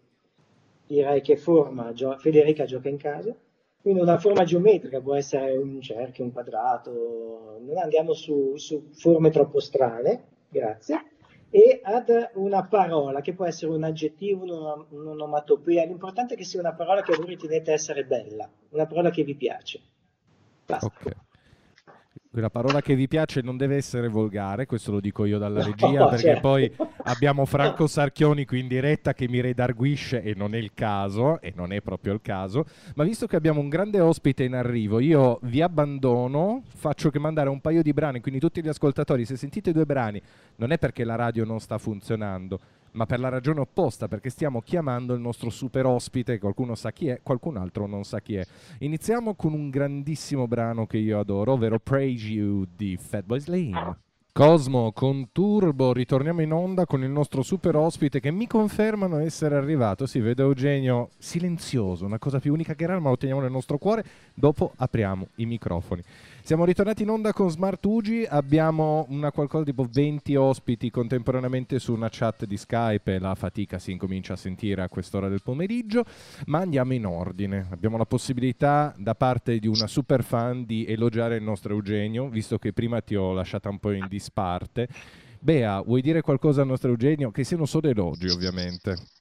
direi 0.86 1.22
che 1.22 1.38
forma 1.38 1.94
gio- 1.94 2.18
Federica 2.18 2.66
gioca 2.66 2.90
in 2.90 2.98
casa, 2.98 3.36
quindi 3.82 4.02
una 4.02 4.18
forma 4.18 4.44
geometrica, 4.44 5.00
può 5.00 5.16
essere 5.16 5.56
un 5.56 5.82
cerchio, 5.82 6.24
un 6.24 6.32
quadrato, 6.32 7.58
non 7.62 7.78
andiamo 7.78 8.14
su, 8.14 8.54
su 8.58 8.90
forme 8.92 9.30
troppo 9.30 9.60
strane, 9.60 10.24
grazie, 10.50 11.04
e 11.50 11.80
ad 11.82 12.32
una 12.34 12.66
parola 12.66 13.22
che 13.22 13.34
può 13.34 13.46
essere 13.46 13.72
un 13.72 13.84
aggettivo, 13.84 14.86
un'onomatopea, 14.90 15.86
l'importante 15.86 16.34
è 16.34 16.38
che 16.38 16.44
sia 16.44 16.60
una 16.60 16.74
parola 16.74 17.02
che 17.02 17.16
voi 17.16 17.28
ritenete 17.28 17.72
essere 17.72 18.04
bella, 18.06 18.50
una 18.70 18.86
parola 18.86 19.10
che 19.10 19.24
vi 19.24 19.36
piace. 19.36 19.80
Ok. 20.68 21.28
Quella 22.32 22.52
parola 22.52 22.80
che 22.80 22.94
vi 22.94 23.08
piace 23.08 23.42
non 23.42 23.58
deve 23.58 23.76
essere 23.76 24.08
volgare, 24.08 24.68
questo 24.68 24.92
lo 24.92 25.00
dico 25.00 25.26
io 25.26 25.40
dalla 25.40 25.62
No, 25.62 25.66
regia, 25.66 26.08
perché 26.10 26.26
certo. 26.26 26.42
poi 26.42 26.72
abbiamo 27.06 27.44
Franco 27.46 27.88
Sarchioni 27.88 28.46
qui 28.46 28.60
in 28.60 28.68
diretta 28.68 29.16
che 29.16 29.28
mi 29.28 29.42
redarguisce 29.42 30.22
e 30.22 30.36
non 30.36 30.54
è 30.54 30.60
il 30.60 30.76
caso, 30.76 31.42
e 31.42 31.54
non 31.56 31.74
è 31.74 31.82
proprio 31.82 32.14
il 32.14 32.22
caso, 32.22 32.66
ma 32.94 33.04
visto 33.04 33.26
che 33.26 33.36
abbiamo 33.36 33.60
un 33.60 33.68
grande 33.68 34.00
ospite 34.00 34.44
in 34.44 34.54
arrivo, 34.54 35.00
io 35.00 35.40
vi 35.42 35.64
abbandono, 35.64 36.62
faccio 36.68 37.10
che 37.10 37.18
mandare 37.18 37.50
un 37.50 37.62
paio 37.62 37.82
di 37.82 37.94
brani, 37.94 38.22
quindi 38.22 38.40
tutti 38.40 38.62
gli 38.62 38.68
ascoltatori, 38.68 39.26
se 39.26 39.36
sentite 39.36 39.72
due 39.72 39.88
brani, 39.88 40.22
non 40.58 40.72
è 40.72 40.78
perché 40.78 41.04
la 41.04 41.16
radio 41.16 41.46
non 41.46 41.60
sta 41.60 41.80
funzionando, 41.80 42.60
ma 42.92 43.06
per 43.06 43.20
la 43.20 43.30
ragione 43.30 43.60
opposta, 43.60 44.08
perché 44.08 44.30
stiamo 44.30 44.62
chiamando 44.62 45.14
il 45.14 45.22
nostro 45.22 45.50
super 45.50 45.86
ospite, 45.86 46.40
qualcuno 46.40 46.76
sa 46.76 46.92
chi 46.92 47.08
è, 47.08 47.20
qualcun 47.22 47.58
altro 47.58 47.86
non 47.86 48.04
sa 48.04 48.22
chi 48.22 48.36
è. 48.36 48.46
Iniziamo 48.80 49.36
con 49.36 49.54
un 49.54 49.70
grandissimo 49.70 50.48
brano 50.48 50.86
che 50.86 50.98
io 50.98 51.20
adoro, 51.20 51.54
ovvero 51.54 51.80
Praise 51.80 52.28
You 52.28 52.66
di 52.76 52.98
Fatboy 52.98 53.40
Slim. 53.40 53.98
Cosmo 54.32 54.94
con 54.94 55.30
Turbo, 55.34 55.92
ritorniamo 55.92 56.42
in 56.42 56.54
onda 56.54 56.86
con 56.86 57.04
il 57.04 57.10
nostro 57.10 57.42
super 57.42 57.76
ospite 57.76 58.22
che 58.22 58.32
mi 58.32 58.48
confermano 58.48 59.18
essere 59.18 59.56
arrivato. 59.56 60.06
Si 60.06 60.20
vede 60.20 60.44
Eugenio 60.44 61.10
silenzioso, 61.18 62.06
una 62.06 62.20
cosa 62.20 62.40
più 62.40 62.54
unica 62.54 62.74
che 62.74 62.86
rara, 62.86 63.00
ma 63.00 63.10
lo 63.10 63.18
teniamo 63.18 63.42
nel 63.42 63.52
nostro 63.52 63.78
cuore. 63.78 64.06
Dopo 64.34 64.72
apriamo 64.78 65.28
i 65.38 65.46
microfoni. 65.46 66.02
Siamo 66.50 66.66
ritornati 66.66 67.04
in 67.04 67.10
onda 67.10 67.32
con 67.32 67.52
Smart 67.52 67.86
Ugi, 67.86 68.26
abbiamo 68.28 69.06
una 69.10 69.32
qualcosa 69.32 69.66
tipo 69.66 69.88
20 69.88 70.36
ospiti 70.36 70.90
contemporaneamente 70.90 71.78
su 71.78 71.94
una 71.94 72.08
chat 72.10 72.48
di 72.48 72.58
Skype 72.58 73.20
la 73.20 73.36
fatica 73.36 73.78
si 73.78 73.92
incomincia 73.92 74.34
a 74.34 74.36
sentire 74.36 74.82
a 74.82 74.90
quest'ora 74.90 75.30
del 75.30 75.44
pomeriggio, 75.44 76.04
ma 76.48 76.58
andiamo 76.58 76.96
in 76.96 77.06
ordine. 77.06 77.68
Abbiamo 77.70 77.98
la 77.98 78.06
possibilità 78.06 78.96
da 78.98 79.14
parte 79.14 79.60
di 79.60 79.68
una 79.68 79.86
super 79.86 80.24
fan 80.24 80.66
di 80.66 80.88
elogiare 80.88 81.36
il 81.36 81.44
nostro 81.44 81.76
Eugenio, 81.76 82.30
visto 82.30 82.58
che 82.58 82.74
prima 82.74 83.00
ti 83.02 83.14
ho 83.14 83.32
lasciata 83.32 83.70
un 83.70 83.78
po' 83.78 83.92
in 83.92 84.08
disparte. 84.10 84.88
Bea, 85.40 85.82
vuoi 85.82 86.02
dire 86.02 86.22
qualcosa 86.22 86.62
al 86.62 86.68
nostro 86.68 86.90
Eugenio? 86.90 87.30
Che 87.30 87.44
siano 87.44 87.68
solo 87.68 87.90
elogi, 87.90 88.28
ovviamente. 88.28 89.19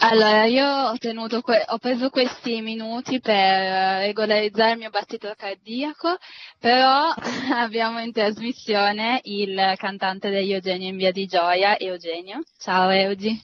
Allora, 0.00 0.44
io 0.44 0.64
ho 0.64 0.96
tenuto 0.96 1.40
que- 1.40 1.64
ho 1.66 1.78
preso 1.78 2.08
questi 2.08 2.60
minuti 2.60 3.20
per 3.20 3.34
eh, 3.34 4.06
regolarizzare 4.06 4.72
il 4.72 4.78
mio 4.78 4.90
battito 4.90 5.32
cardiaco, 5.36 6.16
però 6.60 7.12
abbiamo 7.52 7.98
in 7.98 8.12
trasmissione 8.12 9.20
il 9.24 9.74
cantante 9.76 10.30
degli 10.30 10.52
Eugenio 10.52 10.88
in 10.88 10.96
via 10.96 11.10
di 11.10 11.26
Gioia, 11.26 11.76
Eugenio. 11.78 12.42
Ciao 12.58 12.90
Eugi. 12.90 13.42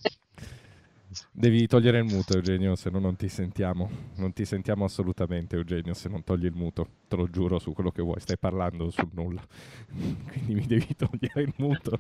Devi 1.32 1.66
togliere 1.66 1.98
il 1.98 2.04
muto, 2.04 2.34
Eugenio, 2.34 2.76
se 2.76 2.88
no 2.88 3.00
non 3.00 3.16
ti 3.16 3.28
sentiamo. 3.28 3.90
Non 4.16 4.32
ti 4.32 4.44
sentiamo 4.44 4.84
assolutamente, 4.84 5.56
Eugenio, 5.56 5.92
se 5.92 6.08
non 6.08 6.22
togli 6.22 6.44
il 6.44 6.54
muto. 6.54 6.86
Te 7.08 7.16
lo 7.16 7.28
giuro 7.28 7.58
su 7.58 7.72
quello 7.72 7.90
che 7.90 8.02
vuoi, 8.02 8.20
stai 8.20 8.38
parlando 8.38 8.90
sul 8.90 9.08
nulla. 9.12 9.42
Quindi 10.30 10.54
mi 10.54 10.66
devi 10.66 10.94
togliere 10.94 11.42
il 11.42 11.52
muto. 11.56 11.98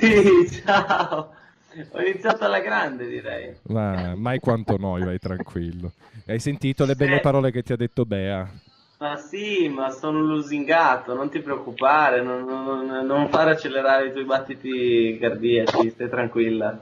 Sì, 0.00 0.62
ciao. 0.64 1.34
Ho 1.92 2.00
iniziato 2.00 2.44
alla 2.44 2.60
grande, 2.60 3.06
direi. 3.06 3.54
Ma 3.68 4.14
mai 4.16 4.38
quanto 4.38 4.76
noi, 4.78 5.02
vai 5.04 5.18
tranquillo. 5.18 5.92
Hai 6.26 6.38
sentito 6.38 6.84
le 6.84 6.94
belle 6.94 7.20
parole 7.20 7.50
che 7.50 7.62
ti 7.62 7.72
ha 7.72 7.76
detto 7.76 8.04
Bea? 8.04 8.48
Ma 8.98 9.16
sì, 9.16 9.68
ma 9.68 9.90
sono 9.90 10.20
lusingato, 10.20 11.14
non 11.14 11.28
ti 11.28 11.40
preoccupare, 11.40 12.22
non, 12.22 12.44
non- 12.44 13.04
non 13.06 13.28
fare 13.28 13.50
accelerare 13.50 14.06
i 14.08 14.12
tuoi 14.12 14.24
battiti 14.24 15.18
cardiaci, 15.20 15.90
stai 15.90 16.08
tranquilla. 16.08 16.80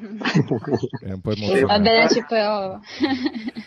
È 0.00 1.10
un 1.10 1.20
po' 1.20 1.30
Va 1.30 1.34
emozionante. 1.36 1.80
bene, 1.90 2.08
ci 2.10 2.24
provo. 2.26 2.80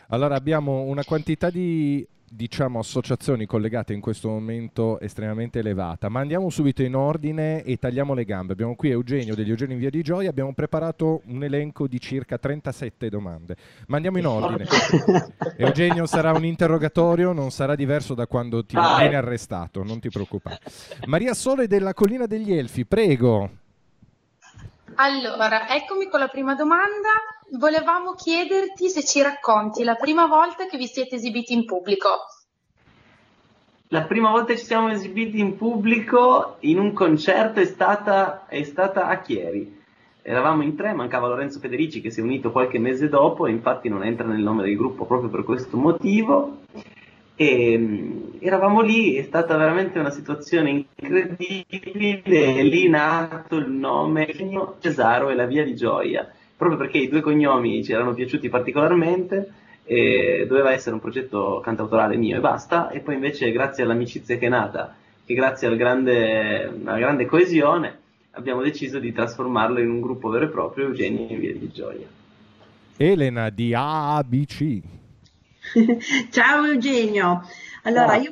Allora 0.09 0.35
abbiamo 0.35 0.81
una 0.83 1.03
quantità 1.03 1.49
di 1.49 2.05
diciamo 2.33 2.79
associazioni 2.79 3.45
collegate 3.45 3.91
in 3.91 3.99
questo 3.99 4.29
momento 4.29 5.01
estremamente 5.01 5.59
elevata, 5.59 6.07
ma 6.07 6.21
andiamo 6.21 6.49
subito 6.49 6.81
in 6.81 6.95
ordine 6.95 7.61
e 7.63 7.75
tagliamo 7.77 8.13
le 8.13 8.23
gambe. 8.23 8.53
Abbiamo 8.53 8.75
qui 8.75 8.89
Eugenio 8.89 9.35
degli 9.35 9.49
Eugenio 9.49 9.73
in 9.73 9.81
Via 9.81 9.89
di 9.89 10.01
Gioia, 10.01 10.29
abbiamo 10.29 10.53
preparato 10.53 11.21
un 11.25 11.43
elenco 11.43 11.87
di 11.87 11.99
circa 11.99 12.37
37 12.37 13.09
domande. 13.09 13.57
Ma 13.87 13.97
andiamo 13.97 14.17
in 14.17 14.25
ordine. 14.25 14.65
Eugenio 15.57 16.05
sarà 16.05 16.31
un 16.31 16.45
interrogatorio, 16.45 17.33
non 17.33 17.51
sarà 17.51 17.75
diverso 17.75 18.13
da 18.13 18.27
quando 18.27 18.65
ti 18.65 18.77
viene 18.77 19.15
arrestato, 19.15 19.83
non 19.83 19.99
ti 19.99 20.09
preoccupare. 20.09 20.59
Maria 21.07 21.33
Sole 21.33 21.67
della 21.67 21.93
Collina 21.93 22.27
degli 22.27 22.53
Elfi, 22.53 22.85
prego. 22.85 23.60
Allora, 24.95 25.69
eccomi 25.69 26.07
con 26.07 26.19
la 26.19 26.27
prima 26.27 26.55
domanda. 26.55 27.09
Volevamo 27.57 28.13
chiederti 28.13 28.89
se 28.89 29.03
ci 29.03 29.21
racconti 29.21 29.83
la 29.83 29.95
prima 29.95 30.25
volta 30.25 30.65
che 30.65 30.77
vi 30.77 30.87
siete 30.87 31.15
esibiti 31.15 31.53
in 31.53 31.65
pubblico. 31.65 32.07
La 33.89 34.03
prima 34.03 34.29
volta 34.29 34.53
che 34.53 34.59
ci 34.59 34.65
siamo 34.65 34.89
esibiti 34.89 35.39
in 35.39 35.57
pubblico 35.57 36.55
in 36.61 36.79
un 36.79 36.93
concerto 36.93 37.59
è 37.59 37.65
stata, 37.65 38.45
è 38.47 38.63
stata 38.63 39.07
a 39.07 39.19
Chieri. 39.19 39.79
Eravamo 40.21 40.63
in 40.63 40.75
tre, 40.75 40.93
mancava 40.93 41.27
Lorenzo 41.27 41.59
Federici 41.59 41.99
che 41.99 42.09
si 42.09 42.21
è 42.21 42.23
unito 42.23 42.51
qualche 42.51 42.79
mese 42.79 43.09
dopo 43.09 43.47
e 43.47 43.51
infatti 43.51 43.89
non 43.89 44.03
entra 44.03 44.25
nel 44.25 44.41
nome 44.41 44.63
del 44.63 44.77
gruppo 44.77 45.05
proprio 45.05 45.29
per 45.29 45.43
questo 45.43 45.75
motivo. 45.77 46.59
E 47.41 47.75
mh, 47.75 48.33
eravamo 48.39 48.81
lì, 48.81 49.15
è 49.15 49.23
stata 49.23 49.57
veramente 49.57 49.97
una 49.97 50.11
situazione 50.11 50.69
incredibile, 50.69 52.61
lì 52.61 52.87
nato 52.87 53.55
il 53.55 53.67
nome 53.71 54.27
Cesaro 54.79 55.31
e 55.31 55.33
la 55.33 55.47
via 55.47 55.63
di 55.63 55.75
gioia, 55.75 56.31
proprio 56.55 56.77
perché 56.77 56.99
i 56.99 57.09
due 57.09 57.21
cognomi 57.21 57.83
ci 57.83 57.93
erano 57.93 58.13
piaciuti 58.13 58.47
particolarmente, 58.47 59.53
doveva 60.47 60.71
essere 60.71 60.93
un 60.93 61.01
progetto 61.01 61.59
cantautorale 61.63 62.15
mio 62.15 62.37
e 62.37 62.41
basta, 62.41 62.91
e 62.91 62.99
poi 62.99 63.15
invece 63.15 63.51
grazie 63.51 63.85
all'amicizia 63.85 64.37
che 64.37 64.45
è 64.45 64.49
nata 64.49 64.95
e 65.25 65.33
grazie 65.33 65.67
al 65.67 65.77
grande, 65.77 66.65
alla 66.85 66.99
grande 66.99 67.25
coesione 67.25 67.97
abbiamo 68.33 68.61
deciso 68.61 68.99
di 68.99 69.11
trasformarlo 69.11 69.79
in 69.79 69.89
un 69.89 69.99
gruppo 69.99 70.29
vero 70.29 70.45
e 70.45 70.49
proprio, 70.49 70.85
Eugenio 70.85 71.27
e 71.27 71.35
via 71.37 71.53
di 71.53 71.71
gioia. 71.71 72.05
Elena 72.97 73.49
di 73.49 73.73
ABC. 73.73 74.99
Ciao 76.31 76.65
Eugenio. 76.65 77.47
Allora, 77.83 78.15
io, 78.15 78.31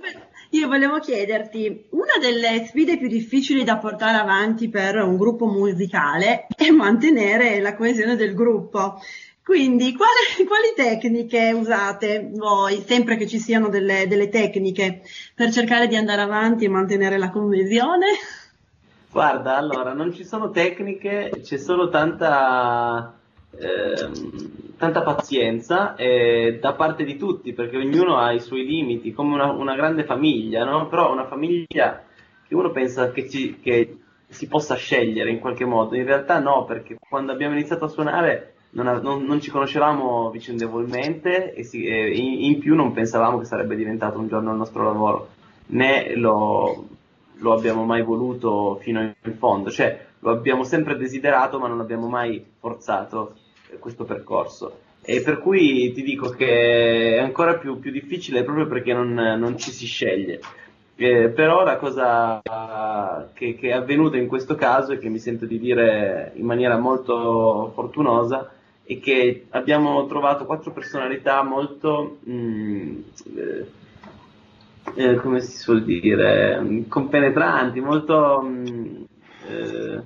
io 0.52 0.68
volevo 0.68 1.00
chiederti, 1.00 1.88
una 1.92 2.18
delle 2.20 2.66
sfide 2.66 2.98
più 2.98 3.08
difficili 3.08 3.64
da 3.64 3.78
portare 3.78 4.18
avanti 4.18 4.70
per 4.70 4.98
un 4.98 5.18
gruppo 5.18 5.46
musicale 5.46 6.48
è 6.56 6.70
mantenere 6.70 7.60
la 7.60 7.76
coesione 7.76 8.16
del 8.16 8.34
gruppo. 8.34 9.00
Quindi, 9.44 9.96
quali, 9.96 10.46
quali 10.48 10.74
tecniche 10.76 11.52
usate 11.54 12.30
voi, 12.34 12.84
sempre 12.86 13.16
che 13.16 13.26
ci 13.26 13.40
siano 13.40 13.70
delle, 13.70 14.06
delle 14.08 14.30
tecniche, 14.30 15.02
per 15.34 15.52
cercare 15.52 15.88
di 15.88 15.96
andare 15.96 16.22
avanti 16.22 16.66
e 16.66 16.70
mantenere 16.70 17.18
la 17.18 17.30
coesione? 17.30 18.06
Guarda, 19.12 19.58
allora, 19.58 19.94
non 19.94 20.14
ci 20.14 20.24
sono 20.24 20.52
tecniche, 20.52 21.42
c'è 21.42 21.58
solo 21.58 21.90
tanta, 21.90 23.19
ehm, 23.58 24.76
tanta 24.78 25.02
pazienza 25.02 25.96
eh, 25.96 26.58
da 26.62 26.74
parte 26.74 27.04
di 27.04 27.18
tutti, 27.18 27.54
perché 27.54 27.78
ognuno 27.78 28.18
ha 28.18 28.32
i 28.32 28.40
suoi 28.40 28.66
limiti, 28.66 29.12
come 29.14 29.34
una, 29.34 29.52
una 29.52 29.76
grande 29.76 30.04
famiglia, 30.04 30.64
no? 30.64 30.88
Però 30.88 31.12
una 31.12 31.26
famiglia 31.28 32.04
che 32.48 32.56
uno 32.56 32.72
pensa 32.72 33.12
che, 33.12 33.30
ci- 33.30 33.60
che 33.60 33.98
si 34.28 34.48
possa 34.48 34.76
scegliere 34.76 35.30
in 35.32 35.40
qualche 35.40 35.66
modo, 35.66 35.96
in 35.96 36.06
realtà 36.06 36.40
no, 36.40 36.66
perché 36.66 36.98
quando 37.00 37.32
abbiamo 37.32 37.54
iniziato 37.56 37.86
a 37.86 37.90
suonare 37.90 38.54
non, 38.72 38.86
non- 39.02 39.24
non 39.24 39.42
ci 39.42 39.50
conoscevamo 39.52 40.30
vicendevolmente 40.30 41.54
e, 41.54 41.64
si- 41.64 41.86
e 41.86 42.12
in, 42.16 42.44
in 42.54 42.60
più 42.60 42.76
non 42.76 42.92
pensavamo 42.94 43.40
che 43.40 43.46
sarebbe 43.46 43.76
diventato 43.76 44.20
un 44.20 44.28
giorno 44.28 44.52
il 44.52 44.58
nostro 44.58 44.84
lavoro, 44.84 45.30
né 45.68 46.16
lo, 46.16 46.88
lo 47.38 47.54
abbiamo 47.54 47.84
mai 47.86 48.04
voluto 48.04 48.78
fino 48.82 49.02
in 49.02 49.38
fondo, 49.38 49.70
cioè 49.72 50.06
lo 50.20 50.32
abbiamo 50.32 50.64
sempre 50.64 50.98
desiderato 50.98 51.60
ma 51.60 51.68
non 51.68 51.80
abbiamo 51.80 52.08
mai 52.08 52.44
forzato 52.60 53.36
questo 53.78 54.06
percorso. 54.06 54.80
E 55.02 55.22
per 55.22 55.40
cui 55.40 55.92
ti 55.94 56.04
dico 56.04 56.30
che 56.30 57.16
è 57.16 57.20
ancora 57.20 57.58
più, 57.58 57.80
più 57.80 57.92
difficile 57.92 58.44
proprio 58.44 58.68
perché 58.68 58.94
non, 58.94 59.14
non 59.14 59.58
ci 59.58 59.72
si 59.72 59.86
sceglie. 59.86 60.40
Eh, 60.96 61.30
però 61.30 61.64
la 61.64 61.78
cosa 61.78 62.42
che, 63.34 63.56
che 63.56 63.70
è 63.70 63.72
avvenuta 63.72 64.18
in 64.18 64.28
questo 64.28 64.56
caso 64.56 64.92
e 64.92 64.98
che 64.98 65.08
mi 65.08 65.18
sento 65.18 65.46
di 65.46 65.58
dire 65.58 66.34
in 66.36 66.46
maniera 66.46 66.78
molto 66.78 67.72
fortunosa 67.74 68.52
è 68.84 69.00
che 69.00 69.46
abbiamo 69.52 70.06
trovato 70.08 70.46
quattro 70.46 70.72
personalità 70.72 71.42
molto, 71.44 72.18
mm, 72.28 73.02
eh, 73.38 73.66
eh, 74.96 75.16
come 75.16 75.40
si 75.42 75.58
suol 75.58 75.84
dire, 75.84 76.60
mm, 76.60 76.82
compenetranti, 76.90 77.80
molto 77.80 78.42
mm, 78.44 79.04
eh, 79.48 80.02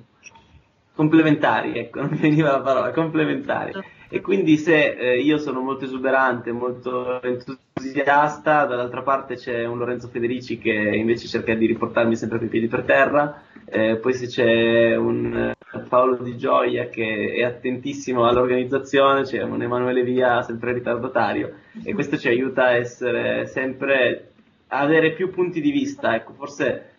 complementari, 0.94 1.78
ecco, 1.78 2.00
non 2.02 2.16
veniva 2.20 2.52
la 2.52 2.60
parola, 2.60 2.90
complementari. 2.92 3.72
E 4.08 4.20
quindi 4.20 4.56
se 4.58 4.94
eh, 4.94 5.18
io 5.18 5.38
sono 5.38 5.60
molto 5.60 5.84
esuberante, 5.84 6.52
molto 6.52 7.20
entusiasta, 7.20 8.64
dall'altra 8.64 9.02
parte 9.02 9.34
c'è 9.34 9.64
un 9.64 9.78
Lorenzo 9.78 10.08
Federici 10.08 10.58
che 10.58 10.70
invece 10.70 11.26
cerca 11.26 11.54
di 11.54 11.66
riportarmi 11.66 12.14
sempre 12.14 12.38
coi 12.38 12.48
piedi 12.48 12.68
per 12.68 12.84
terra, 12.84 13.42
eh, 13.64 13.96
poi 13.96 14.12
se 14.12 14.26
c'è 14.26 14.94
un 14.94 15.34
eh, 15.34 15.78
Paolo 15.88 16.16
Di 16.22 16.36
Gioia 16.36 16.86
che 16.88 17.34
è 17.34 17.42
attentissimo 17.42 18.24
all'organizzazione, 18.26 19.22
c'è 19.22 19.42
un 19.42 19.62
Emanuele 19.62 20.04
Via 20.04 20.42
sempre 20.42 20.74
ritardatario 20.74 21.54
e 21.82 21.92
questo 21.92 22.16
ci 22.16 22.28
aiuta 22.28 22.66
a 22.66 22.76
essere 22.76 23.46
sempre, 23.46 24.28
a 24.68 24.78
avere 24.78 25.12
più 25.14 25.30
punti 25.30 25.60
di 25.60 25.72
vista, 25.72 26.14
ecco, 26.14 26.34
forse 26.34 26.93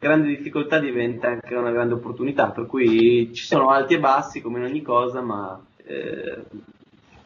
grande 0.00 0.28
difficoltà 0.28 0.78
diventa 0.78 1.28
anche 1.28 1.54
una 1.54 1.70
grande 1.70 1.92
opportunità, 1.92 2.50
per 2.50 2.64
cui 2.64 3.30
ci 3.34 3.44
sono 3.44 3.68
alti 3.68 3.94
e 3.94 4.00
bassi 4.00 4.40
come 4.40 4.58
in 4.58 4.64
ogni 4.64 4.80
cosa, 4.80 5.20
ma 5.20 5.62
eh, 5.84 6.38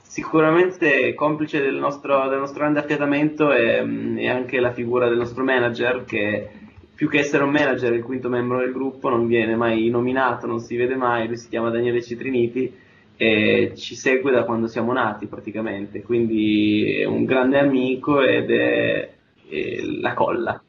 sicuramente 0.02 1.14
complice 1.14 1.60
del 1.60 1.76
nostro, 1.76 2.28
del 2.28 2.40
nostro 2.40 2.58
grande 2.58 2.80
affiatamento 2.80 3.52
è, 3.52 3.80
è 3.80 4.26
anche 4.26 4.58
la 4.58 4.72
figura 4.72 5.08
del 5.08 5.18
nostro 5.18 5.44
manager 5.44 6.04
che 6.04 6.48
più 6.96 7.08
che 7.08 7.20
essere 7.20 7.44
un 7.44 7.50
manager, 7.50 7.92
è 7.92 7.96
il 7.96 8.02
quinto 8.02 8.28
membro 8.28 8.58
del 8.58 8.72
gruppo, 8.72 9.08
non 9.08 9.28
viene 9.28 9.54
mai 9.54 9.88
nominato, 9.88 10.48
non 10.48 10.58
si 10.58 10.74
vede 10.74 10.96
mai, 10.96 11.28
lui 11.28 11.36
si 11.36 11.48
chiama 11.48 11.70
Daniele 11.70 12.02
Citriniti 12.02 12.72
e 13.16 13.72
ci 13.76 13.94
segue 13.94 14.32
da 14.32 14.42
quando 14.42 14.66
siamo 14.66 14.92
nati 14.92 15.26
praticamente, 15.26 16.02
quindi 16.02 17.00
è 17.00 17.04
un 17.04 17.24
grande 17.24 17.60
amico 17.60 18.20
ed 18.20 18.50
è, 18.50 19.10
è 19.48 19.80
la 20.00 20.12
colla. 20.14 20.60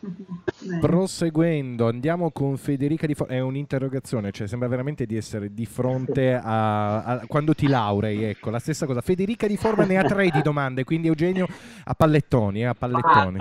Proseguendo, 0.80 1.88
andiamo 1.88 2.30
con 2.30 2.56
Federica 2.56 3.06
Di 3.06 3.14
Forma. 3.14 3.34
È 3.34 3.40
un'interrogazione, 3.40 4.30
cioè 4.30 4.46
sembra 4.46 4.68
veramente 4.68 5.06
di 5.06 5.16
essere 5.16 5.52
di 5.52 5.66
fronte 5.66 6.34
a, 6.42 7.02
a- 7.04 7.26
quando 7.26 7.54
ti 7.54 7.66
laurei, 7.66 8.24
ecco, 8.24 8.50
la 8.50 8.58
stessa 8.58 8.86
cosa. 8.86 9.00
Federica 9.00 9.46
Di 9.46 9.56
Forma 9.56 9.84
ne 9.84 9.96
ha 9.98 10.02
tre 10.02 10.28
di 10.30 10.42
domande, 10.42 10.84
quindi 10.84 11.08
Eugenio 11.08 11.46
a 11.84 11.94
pallettoni, 11.94 12.60
eh, 12.62 12.66
a 12.66 12.74
pallettoni. 12.74 13.38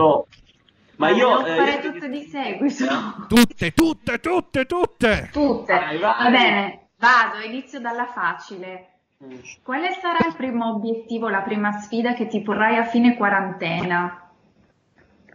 Ma 0.97 1.09
io, 1.09 1.43
Devo 1.43 1.45
eh, 1.45 1.55
fare 1.55 1.79
tutte 1.79 2.09
di 2.09 2.21
seguito. 2.23 2.85
Tutte, 3.27 3.71
tutte, 3.73 4.19
tutte, 4.19 4.65
tutte! 4.65 5.29
Tutte. 5.31 5.73
Vai, 5.73 5.97
vai. 5.99 6.23
Va 6.23 6.29
bene, 6.29 6.87
vado, 6.97 7.45
inizio 7.45 7.79
dalla 7.79 8.07
facile. 8.07 8.87
Mm. 9.23 9.37
Quale 9.63 9.91
sarà 10.01 10.27
il 10.27 10.35
primo 10.35 10.73
obiettivo, 10.75 11.29
la 11.29 11.41
prima 11.41 11.71
sfida 11.73 12.13
che 12.13 12.27
ti 12.27 12.41
porrai 12.41 12.77
a 12.77 12.85
fine 12.85 13.15
quarantena? 13.15 14.26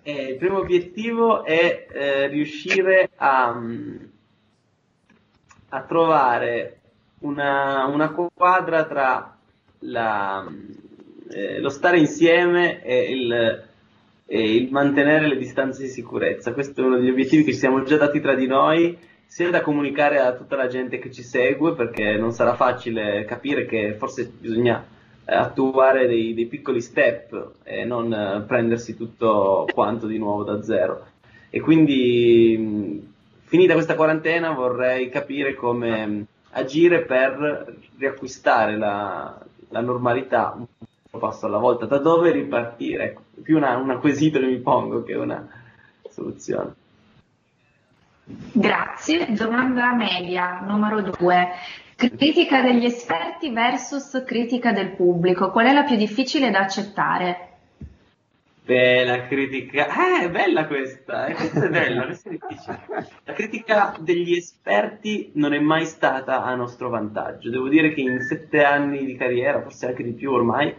Eh, 0.04 0.30
il 0.30 0.36
primo 0.36 0.58
obiettivo 0.58 1.44
è 1.44 1.86
eh, 1.88 2.26
riuscire 2.26 3.10
a, 3.14 3.54
mm, 3.54 3.96
a 5.68 5.82
trovare 5.82 6.80
una, 7.20 7.86
una 7.86 8.10
quadra 8.10 8.84
tra 8.84 9.38
la, 9.78 10.44
mm, 10.48 10.70
eh, 11.30 11.60
lo 11.60 11.68
stare 11.68 11.98
insieme 11.98 12.82
e 12.82 13.12
il, 13.12 13.64
e 14.26 14.56
il 14.56 14.72
mantenere 14.72 15.28
le 15.28 15.36
distanze 15.36 15.84
di 15.84 15.88
sicurezza. 15.88 16.52
Questo 16.52 16.80
è 16.80 16.84
uno 16.84 16.98
degli 16.98 17.10
obiettivi 17.10 17.44
che 17.44 17.52
ci 17.52 17.58
siamo 17.58 17.84
già 17.84 17.96
dati 17.96 18.20
tra 18.20 18.34
di 18.34 18.48
noi, 18.48 18.98
sia 19.24 19.50
da 19.50 19.60
comunicare 19.60 20.18
a 20.18 20.34
tutta 20.34 20.56
la 20.56 20.66
gente 20.66 20.98
che 20.98 21.12
ci 21.12 21.22
segue, 21.22 21.76
perché 21.76 22.16
non 22.16 22.32
sarà 22.32 22.56
facile 22.56 23.24
capire 23.24 23.66
che 23.66 23.94
forse 23.96 24.32
bisogna 24.36 24.84
attuare 25.24 26.06
dei, 26.06 26.34
dei 26.34 26.46
piccoli 26.46 26.80
step 26.80 27.52
e 27.62 27.84
non 27.84 28.12
eh, 28.12 28.44
prendersi 28.46 28.96
tutto 28.96 29.66
quanto 29.72 30.06
di 30.06 30.18
nuovo 30.18 30.42
da 30.44 30.62
zero. 30.62 31.06
E 31.50 31.60
quindi, 31.60 32.56
mh, 32.58 33.12
finita 33.44 33.74
questa 33.74 33.94
quarantena, 33.94 34.50
vorrei 34.52 35.08
capire 35.08 35.54
come 35.54 36.06
mh, 36.06 36.26
agire 36.50 37.04
per 37.04 37.76
riacquistare 37.98 38.76
la, 38.76 39.38
la 39.68 39.80
normalità 39.80 40.54
un 40.56 40.66
passo 41.20 41.46
alla 41.46 41.58
volta, 41.58 41.86
da 41.86 41.98
dove 41.98 42.30
ripartire. 42.30 43.04
Ecco, 43.04 43.22
più 43.42 43.56
una, 43.56 43.76
una 43.76 43.98
quesito 43.98 44.38
che 44.38 44.46
mi 44.46 44.58
pongo 44.58 45.02
che 45.02 45.14
una 45.14 45.46
soluzione. 46.08 46.74
Grazie. 48.24 49.32
Domanda 49.32 49.92
media, 49.94 50.60
numero 50.60 51.02
due. 51.02 51.48
Critica 52.08 52.62
degli 52.62 52.84
esperti 52.84 53.52
versus 53.52 54.24
critica 54.26 54.72
del 54.72 54.96
pubblico. 54.96 55.52
Qual 55.52 55.66
è 55.66 55.72
la 55.72 55.84
più 55.84 55.94
difficile 55.94 56.50
da 56.50 56.58
accettare? 56.58 57.50
Bella 58.64 59.28
critica, 59.28 59.86
eh, 59.86 60.24
è 60.24 60.30
bella 60.30 60.66
questa, 60.66 61.26
eh, 61.26 61.34
questa 61.34 61.66
è 61.66 61.68
bella, 61.68 62.06
questa 62.06 62.30
è 62.30 62.32
difficile. 62.32 62.80
La 63.22 63.32
critica 63.34 63.96
degli 64.00 64.34
esperti 64.34 65.30
non 65.34 65.54
è 65.54 65.60
mai 65.60 65.84
stata 65.84 66.42
a 66.42 66.52
nostro 66.56 66.88
vantaggio. 66.88 67.50
Devo 67.50 67.68
dire 67.68 67.94
che 67.94 68.00
in 68.00 68.20
sette 68.20 68.64
anni 68.64 69.04
di 69.04 69.16
carriera, 69.16 69.62
forse 69.62 69.86
anche 69.86 70.02
di 70.02 70.12
più 70.12 70.32
ormai, 70.32 70.74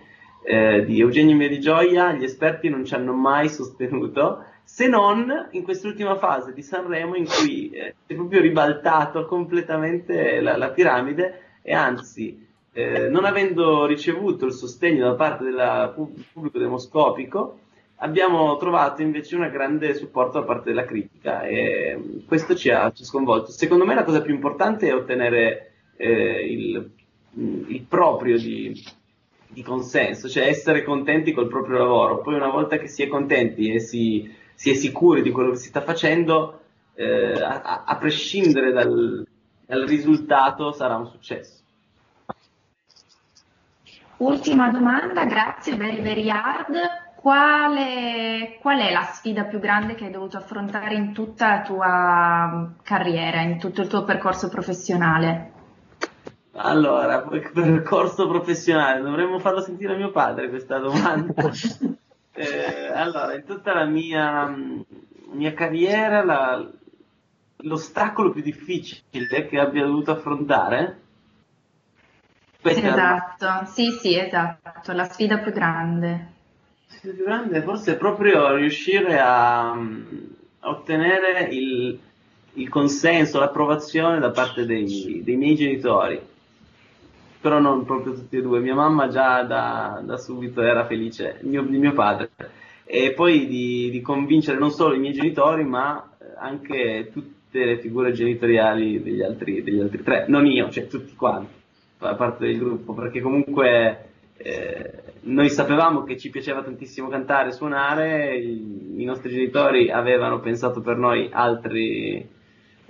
eh, 0.46 0.84
di 0.84 1.00
Eugenio 1.00 1.38
Mia 1.38 1.48
di 1.48 1.62
Gioia, 1.62 2.12
gli 2.12 2.26
esperti 2.26 2.68
non 2.68 2.84
ci 2.84 2.96
hanno 2.96 3.14
mai 3.14 3.48
sostenuto, 3.48 4.44
se 4.64 4.88
non 4.88 5.50
in 5.52 5.64
quest'ultima 5.64 6.18
fase 6.18 6.54
di 6.54 6.62
Sanremo 6.62 7.16
in 7.16 7.26
cui 7.26 7.70
eh, 7.70 7.96
si 8.06 8.14
è 8.14 8.16
proprio 8.16 8.42
ribaltato 8.42 9.26
completamente 9.26 10.42
la, 10.42 10.58
la 10.58 10.70
piramide 10.70 11.60
e 11.62 11.74
anzi, 11.74 12.46
eh, 12.74 13.08
non 13.08 13.26
avendo 13.26 13.86
ricevuto 13.86 14.46
il 14.46 14.54
sostegno 14.54 15.08
da 15.08 15.16
parte 15.16 15.44
del 15.44 15.94
pubblico 16.32 16.58
demoscopico, 16.58 17.60
abbiamo 17.98 18.58
trovato 18.58 19.02
invece 19.02 19.36
un 19.36 19.50
grande 19.50 19.94
supporto 19.96 20.40
da 20.40 20.46
parte 20.46 20.70
della 20.70 20.86
critica 20.86 21.44
e 21.44 22.22
questo 22.28 22.56
ci 22.56 22.70
ha, 22.70 22.92
ci 22.92 23.04
ha 23.04 23.06
sconvolto. 23.06 23.52
Secondo 23.52 23.86
me 23.86 23.96
la 23.96 24.04
cosa 24.04 24.22
più 24.22 24.34
importante 24.34 24.88
è 24.88 24.94
ottenere 24.94 25.72
eh, 25.96 26.46
il, 26.52 26.92
il, 27.68 27.86
proprio 27.88 28.38
di, 28.38 28.74
di, 29.48 29.62
consenso, 29.62 30.28
cioè 30.28 30.48
essere 30.48 30.84
contenti 30.84 31.32
col 31.32 31.48
proprio 31.48 31.78
lavoro. 31.78 32.22
Poi 32.22 32.36
una 32.36 32.50
volta 32.50 32.78
che 32.78 32.88
si 32.88 33.04
è 33.04 33.08
contenti 33.08 33.72
e 33.72 33.80
si, 33.80 34.30
si 34.56 34.72
è 34.72 34.74
sicuri 34.74 35.22
di 35.22 35.32
quello 35.32 35.52
che 35.52 35.58
si 35.58 35.68
sta 35.68 35.82
facendo, 35.82 36.62
eh, 36.96 37.34
a, 37.34 37.84
a, 37.86 37.96
prescindere 37.98 38.72
dal, 38.72 39.26
dal 39.66 39.84
risultato 39.84 40.72
sarà 40.72 40.96
un 40.96 41.08
successo. 41.08 41.62
Ultima 44.18 44.70
domanda, 44.70 45.26
grazie, 45.26 45.76
very 45.76 46.02
very 46.02 46.30
hard. 46.30 47.02
Quale, 47.16 48.58
qual 48.60 48.80
è 48.80 48.92
la 48.92 49.04
sfida 49.04 49.46
più 49.46 49.60
grande 49.60 49.96
che 49.96 50.06
hai 50.06 50.12
dovuto 50.12 50.36
affrontare 50.38 50.96
in 50.96 51.14
tutta 51.14 51.48
la 51.48 51.62
tua 51.62 52.74
carriera, 52.84 53.40
in 53.42 53.58
tutto 53.60 53.82
il 53.82 53.88
tuo 53.88 54.04
percorso 54.04 54.50
professionale? 54.50 55.52
Allora, 56.56 57.22
percorso 57.22 58.28
professionale, 58.28 59.02
dovremmo 59.02 59.40
farlo 59.40 59.62
sentire 59.62 59.94
a 59.94 59.98
mio 59.98 60.12
padre 60.12 60.50
questa 60.50 60.78
domanda. 60.78 61.34
eh, 62.34 62.92
allora, 62.94 63.36
in 63.36 63.46
tutta 63.46 63.74
la 63.74 63.86
mia, 63.86 64.56
mia 65.32 65.54
carriera, 65.54 66.24
la, 66.24 66.70
l'ostacolo 67.58 68.32
più 68.32 68.42
difficile 68.42 69.48
che 69.48 69.60
abbia 69.60 69.86
dovuto 69.86 70.12
affrontare 70.12 71.02
esatto, 72.70 73.66
sì, 73.72 73.92
sì, 73.92 74.18
esatto, 74.18 74.92
la 74.94 75.06
sfida 75.06 75.40
più 75.40 75.52
grande. 75.52 76.10
La 76.88 76.96
sfida 76.96 77.14
più 77.14 77.24
grande 77.24 77.62
forse 77.62 77.94
è 77.94 77.98
proprio 77.98 78.56
riuscire 78.56 79.20
a, 79.20 79.72
a 79.72 80.70
ottenere 80.70 81.48
il, 81.52 82.00
il, 82.54 82.70
consenso, 82.70 83.40
l'approvazione 83.40 84.20
da 84.20 84.32
parte 84.32 84.66
dei, 84.66 85.22
dei, 85.24 85.36
miei 85.36 85.56
genitori, 85.56 86.22
però 87.44 87.60
non 87.60 87.84
proprio 87.84 88.14
tutti 88.14 88.38
e 88.38 88.42
due. 88.42 88.62
Mia 88.62 88.74
mamma 88.74 89.10
già 89.10 89.44
da, 89.44 90.02
da 90.02 90.16
subito 90.16 90.62
era 90.62 90.86
felice 90.86 91.40
mio, 91.42 91.62
di 91.64 91.78
mio 91.78 91.92
padre. 91.92 92.30
E 92.86 93.12
poi 93.12 93.48
di, 93.48 93.90
di, 93.92 94.00
convincere 94.00 94.58
non 94.58 94.72
solo 94.72 94.94
i 94.94 95.00
miei 95.00 95.14
genitori 95.14 95.66
ma 95.66 96.10
anche 96.38 97.10
tutte 97.12 97.66
le 97.66 97.80
figure 97.80 98.14
genitoriali 98.14 99.04
degli 99.04 99.22
altri, 99.22 99.62
degli 99.62 99.82
altri 99.82 100.04
tre, 100.04 100.26
non 100.30 100.46
io, 100.46 100.70
cioè 100.70 100.88
tutti 100.88 101.16
quanti 101.16 101.54
fa 101.98 102.16
parte 102.16 102.46
del 102.46 102.58
gruppo, 102.58 102.94
perché 102.94 103.20
comunque 103.20 104.10
eh, 104.38 105.04
noi 105.24 105.50
sapevamo 105.50 106.04
che 106.04 106.18
ci 106.18 106.30
piaceva 106.30 106.64
tantissimo 106.64 107.10
cantare 107.10 107.50
e 107.50 107.54
suonare, 107.54 108.38
i, 108.38 109.02
i, 109.02 109.04
nostri 109.04 109.32
genitori 109.32 109.92
avevano 109.92 110.40
pensato 110.40 110.82
per 110.82 110.98
noi 110.98 111.30
altri 111.32 112.26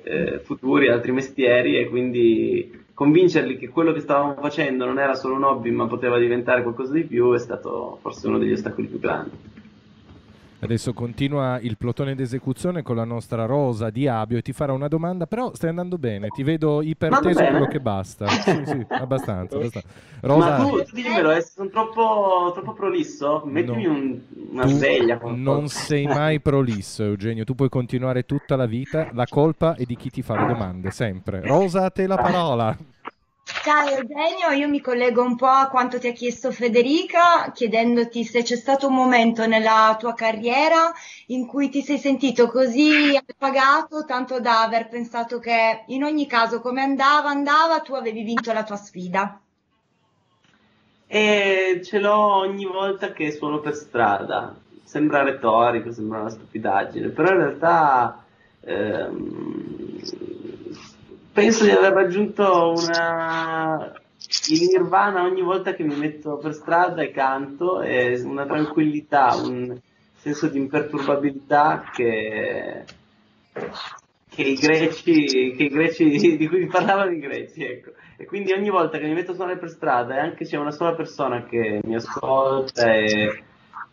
eh, 0.04 0.40
futuri, 0.44 0.90
altri 0.90 1.12
mestieri 1.12 1.78
e 1.78 1.90
quindi 1.90 2.83
convincerli 2.94 3.58
che 3.58 3.70
quello 3.70 3.92
che 3.92 4.02
stavamo 4.02 4.36
facendo 4.40 4.86
non 4.86 5.00
era 5.00 5.16
solo 5.16 5.36
un 5.36 5.44
hobby 5.44 5.72
ma 5.72 5.88
poteva 5.88 6.18
diventare 6.20 6.62
qualcosa 6.62 6.94
di 6.94 7.04
più 7.04 7.34
è 7.34 7.40
stato 7.40 7.98
forse 8.02 8.28
uno 8.28 8.38
degli 8.38 8.52
ostacoli 8.52 8.88
più 8.88 9.00
grandi. 9.00 9.53
Adesso 10.64 10.94
continua 10.94 11.60
il 11.60 11.76
plotone 11.76 12.16
d'esecuzione 12.16 12.84
con 12.84 12.96
la 12.96 13.04
nostra 13.04 13.46
Rosa 13.46 13.90
di 13.90 14.08
Abio 14.08 14.38
e 14.38 14.42
ti 14.42 14.54
farà 14.54 14.72
una 14.72 14.88
domanda, 14.88 15.28
però 15.28 15.54
stai 15.54 15.70
andando 15.70 15.98
bene, 15.98 16.30
ti 16.30 16.42
vedo 16.42 16.82
iperteso 16.82 17.44
quello 17.44 17.68
che 17.68 17.80
basta. 17.80 18.28
Sì, 18.44 18.64
sì, 18.66 18.86
abbastanza. 18.90 19.56
abbastanza. 19.56 19.82
Rosa... 20.22 20.58
Ma 20.58 20.64
tu, 20.64 20.84
tu 20.84 20.96
dimmelo, 20.96 21.32
eh, 21.32 21.42
sono 21.42 21.70
troppo, 21.70 22.52
troppo 22.54 22.74
prolisso? 22.74 23.44
Mettimi 23.46 23.84
no. 23.84 23.92
un, 23.92 24.20
una 24.52 24.68
sveglia. 24.68 25.20
Non 25.24 25.68
sei 25.70 26.06
mai 26.06 26.40
prolisso, 26.40 27.04
Eugenio, 27.04 27.44
tu 27.44 27.56
puoi 27.56 27.70
continuare 27.70 28.26
tutta 28.26 28.56
la 28.56 28.66
vita, 28.66 29.10
la 29.14 29.26
colpa 29.28 29.76
è 29.76 29.84
di 29.84 29.96
chi 29.96 30.10
ti 30.10 30.22
fa 30.22 30.40
le 30.40 30.48
domande, 30.48 30.92
sempre. 30.92 31.42
Rosa, 31.42 31.86
a 31.86 31.90
te 31.90 32.08
la 32.08 32.18
parola. 32.18 32.78
Ciao 33.62 33.88
Eugenio, 33.88 34.50
io 34.52 34.68
mi 34.68 34.82
collego 34.82 35.22
un 35.22 35.36
po' 35.36 35.46
a 35.46 35.68
quanto 35.70 36.00
ti 36.00 36.08
ha 36.08 36.12
chiesto 36.12 36.52
Federica, 36.52 37.52
chiedendoti 37.54 38.24
se 38.24 38.42
c'è 38.42 38.56
stato 38.56 38.88
un 38.88 38.96
momento 38.96 39.46
nella 39.46 39.96
tua 40.00 40.14
carriera 40.14 40.92
in 41.28 41.46
cui 41.46 41.70
ti 41.70 41.82
sei 41.82 41.98
sentito 41.98 42.48
così 42.50 43.16
appagato, 43.16 44.04
tanto 44.06 44.40
da 44.40 44.64
aver 44.64 44.90
pensato 44.90 45.40
che 45.40 45.84
in 45.88 46.04
ogni 46.04 46.28
caso 46.28 46.60
come 46.60 46.82
andava, 46.82 47.30
andava, 47.30 47.80
tu 47.80 47.94
avevi 47.94 48.24
vinto 48.24 48.52
la 48.52 48.64
tua 48.64 48.76
sfida. 48.76 49.40
E 51.08 51.82
ce 51.84 52.00
l'ho 52.00 52.36
ogni 52.38 52.66
volta 52.66 53.14
che 53.14 53.32
suono 53.32 53.60
per 53.60 53.76
strada. 53.76 54.56
Sembra 54.84 55.24
retorico, 55.24 55.92
sembra 55.92 56.20
una 56.20 56.30
stupidaggine, 56.30 57.10
però 57.10 57.30
in 57.30 57.38
realtà 57.38 58.24
ehm, 58.62 60.02
penso 61.34 61.66
di 61.66 61.72
aver 61.72 61.92
raggiunto 61.94 62.74
una, 62.78 63.92
il 64.50 64.68
nirvana 64.72 65.24
ogni 65.24 65.42
volta 65.42 65.74
che 65.74 65.84
mi 65.84 65.96
metto 65.96 66.38
per 66.38 66.54
strada 66.54 67.02
e 67.02 67.12
canto, 67.12 67.82
e 67.82 68.22
una 68.22 68.46
tranquillità, 68.46 69.36
un 69.36 69.78
senso 70.16 70.48
di 70.48 70.60
imperturbabilità 70.60 71.90
che, 71.92 72.86
che, 74.30 74.42
i 74.42 74.56
greci, 74.56 75.56
che 75.58 75.64
i 75.64 75.70
greci, 75.70 76.38
di 76.38 76.48
cui 76.48 76.68
parlavano 76.68 77.12
i 77.12 77.20
greci, 77.20 77.64
ecco. 77.64 77.92
E 78.16 78.26
quindi 78.26 78.54
ogni 78.54 78.70
volta 78.70 79.00
che 79.00 79.08
mi 79.08 79.14
metto 79.14 79.32
a 79.32 79.36
suonare 79.36 79.58
per 79.58 79.70
strada 79.70 80.16
e 80.16 80.20
anche 80.20 80.46
c'è 80.46 80.58
una 80.58 80.72
sola 80.72 80.94
persona 80.94 81.44
che 81.46 81.82
mi 81.84 81.96
ascolta 81.96 82.94
e, 82.94 83.44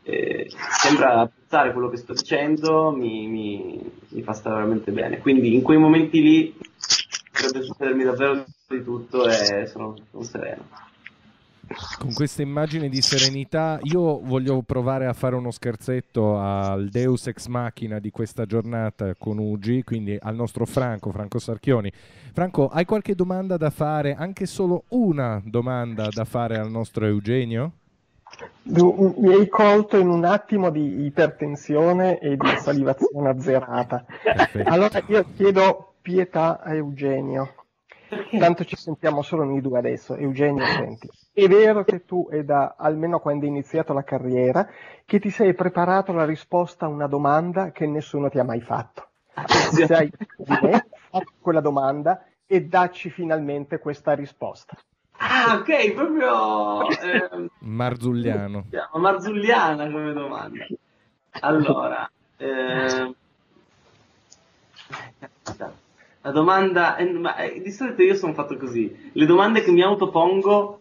e 0.03 0.46
sembra 0.79 1.20
apprezzare 1.20 1.72
quello 1.72 1.88
che 1.88 1.96
sto 1.96 2.12
dicendo, 2.12 2.92
mi, 2.92 3.26
mi, 3.26 3.81
mi 4.11 4.22
fa 4.22 4.35
stare 4.35 4.57
veramente 4.57 4.92
bene. 4.92 5.18
Quindi 5.18 5.55
in 5.55 5.62
quei 5.62 5.79
momenti 5.79 6.20
lì 6.20 6.55
potrebbe 7.31 7.64
succedermi 7.64 8.05
davvero 8.05 8.45
di 8.69 8.83
tutto 8.83 9.29
e 9.29 9.66
sono, 9.66 9.97
sono 10.11 10.23
sereno. 10.23 10.64
Con 12.01 12.12
questa 12.12 12.43
immagine 12.43 12.88
di 12.88 13.01
serenità, 13.01 13.79
io 13.83 14.19
voglio 14.19 14.61
provare 14.62 15.07
a 15.07 15.12
fare 15.12 15.37
uno 15.37 15.53
scherzetto 15.53 16.37
al 16.37 16.88
Deus 16.88 17.29
ex 17.29 17.47
machina 17.47 18.01
di 18.01 18.11
questa 18.11 18.45
giornata 18.45 19.14
con 19.16 19.38
Ugi, 19.38 19.85
quindi 19.85 20.19
al 20.21 20.35
nostro 20.35 20.66
Franco, 20.66 21.12
Franco 21.12 21.38
Sarchioni. 21.38 21.93
Franco, 22.33 22.66
hai 22.69 22.85
qualche 22.85 23.14
domanda 23.14 23.57
da 23.57 23.71
fare, 23.71 24.16
anche 24.16 24.47
solo 24.47 24.83
una 24.88 25.40
domanda 25.45 26.09
da 26.11 26.25
fare 26.25 26.59
al 26.59 26.71
nostro 26.71 27.07
Eugenio? 27.07 27.73
Mi 28.62 29.33
hai 29.33 29.49
colto 29.49 29.97
in 29.97 30.09
un 30.09 30.25
attimo 30.25 30.71
di 30.71 31.05
ipertensione 31.05 32.19
e 32.19 32.37
di 32.37 32.49
salivazione 32.59 33.29
azzerata. 33.29 34.05
Perfetto. 34.23 34.69
Allora 34.69 35.03
io 35.07 35.25
chiedo 35.37 35.89
pietà 36.00 36.60
a 36.60 36.74
Eugenio. 36.74 37.54
Tanto 38.38 38.64
ci 38.64 38.76
sentiamo 38.76 39.22
solo 39.22 39.44
noi 39.44 39.60
due 39.60 39.78
adesso. 39.78 40.16
Eugenio, 40.16 40.64
senti, 40.64 41.08
è 41.32 41.46
vero 41.46 41.84
che 41.84 42.04
tu 42.04 42.28
è 42.28 42.42
da 42.42 42.74
almeno 42.76 43.20
quando 43.20 43.44
hai 43.44 43.50
iniziato 43.50 43.92
la 43.92 44.02
carriera 44.02 44.68
che 45.04 45.20
ti 45.20 45.30
sei 45.30 45.54
preparato 45.54 46.12
la 46.12 46.24
risposta 46.24 46.86
a 46.86 46.88
una 46.88 47.06
domanda 47.06 47.70
che 47.70 47.86
nessuno 47.86 48.28
ti 48.28 48.38
ha 48.38 48.44
mai 48.44 48.60
fatto. 48.60 49.08
Sei 49.70 50.10
fatto 50.34 51.32
quella 51.40 51.60
domanda 51.60 52.24
e 52.46 52.64
dacci 52.64 53.10
finalmente 53.10 53.78
questa 53.78 54.12
risposta. 54.14 54.76
Ah, 55.22 55.56
ok, 55.60 55.92
proprio 55.92 56.88
eh, 56.88 57.50
Marzulliano. 57.60 58.66
Marzulliana 58.94 59.90
come 59.90 60.12
domanda. 60.12 60.66
Allora, 61.40 62.10
eh, 62.38 63.14
la 66.22 66.30
domanda, 66.30 66.96
eh, 66.96 67.11
ma, 67.12 67.37
eh, 67.37 67.61
di 67.61 67.70
solito 67.70 68.02
io 68.02 68.14
sono 68.14 68.35
fatto 68.35 68.56
così, 68.56 69.11
le 69.12 69.26
domande 69.26 69.62
che 69.62 69.70
mi 69.70 69.83
autopongo 69.83 70.80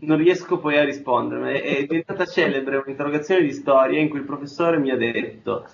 non 0.00 0.16
riesco 0.16 0.58
poi 0.58 0.78
a 0.78 0.84
rispondere. 0.84 1.60
È, 1.60 1.76
è 1.76 1.86
diventata 1.86 2.24
celebre 2.26 2.76
un'interrogazione 2.76 3.42
di 3.42 3.52
storia 3.52 4.00
in 4.00 4.08
cui 4.08 4.20
il 4.20 4.24
professore 4.24 4.78
mi 4.78 4.90
ha 4.90 4.96
detto, 4.96 5.66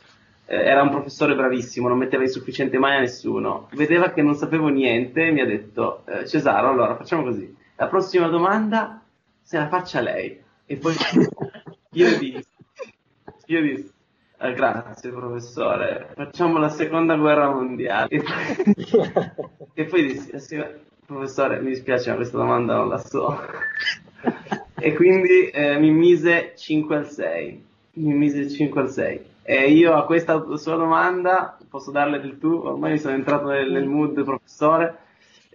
eh, 0.47 0.57
era 0.57 0.83
un 0.83 0.91
professore 0.91 1.35
bravissimo, 1.35 1.89
non 1.89 1.99
metteva 1.99 2.23
insufficiente 2.23 2.79
mai 2.79 2.97
a 2.97 3.01
nessuno, 3.01 3.69
vedeva 3.73 4.13
che 4.13 4.23
non 4.23 4.35
sapevo 4.35 4.69
niente 4.69 5.27
e 5.27 5.31
mi 5.31 5.41
ha 5.41 5.47
detto, 5.47 6.05
eh, 6.07 6.27
Cesaro, 6.27 6.71
allora 6.71 6.97
facciamo 6.97 7.23
così, 7.23 7.55
la 7.77 7.89
prossima 7.89 8.29
domanda 8.29 9.03
se 9.43 9.59
la 9.59 9.69
faccia 9.69 10.01
lei. 10.01 10.41
E 10.65 10.77
poi 10.77 10.95
io 11.93 12.19
dissi, 12.19 12.47
io 13.47 13.61
dissi 13.61 13.92
eh, 14.43 14.55
grazie 14.55 15.11
professore, 15.11 16.09
facciamo 16.15 16.59
la 16.59 16.69
seconda 16.69 17.15
guerra 17.17 17.49
mondiale. 17.49 18.09
e 19.75 19.85
poi 19.85 20.03
dissi, 20.03 20.61
professore, 21.07 21.61
mi 21.61 21.69
dispiace 21.71 22.11
ma 22.11 22.17
questa 22.17 22.39
domanda 22.39 22.75
non 22.77 22.89
la 22.89 22.99
so. 22.99 23.39
e 24.75 24.95
quindi 24.95 25.49
eh, 25.49 25.79
mi 25.79 25.91
mise 25.91 26.55
5 26.57 26.97
al 26.97 27.09
6. 27.09 27.65
Mi 27.95 28.15
mise 28.15 28.49
5 28.51 28.81
al 28.81 28.91
6. 28.91 29.21
E 29.45 29.71
io 29.71 29.95
a 29.95 30.05
questa 30.05 30.43
sua 30.57 30.77
domanda, 30.77 31.59
posso 31.69 31.91
darle 31.91 32.21
del 32.21 32.39
tu, 32.39 32.53
ormai 32.65 32.99
sono 32.99 33.15
entrato 33.15 33.47
nel, 33.49 33.71
nel 33.71 33.87
mood 33.87 34.23
professore, 34.25 34.99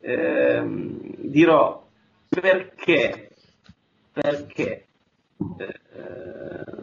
ehm, 0.01 1.15
dirò 1.17 1.85
perché, 2.29 3.31
perché 4.11 4.85
eh, 5.37 6.76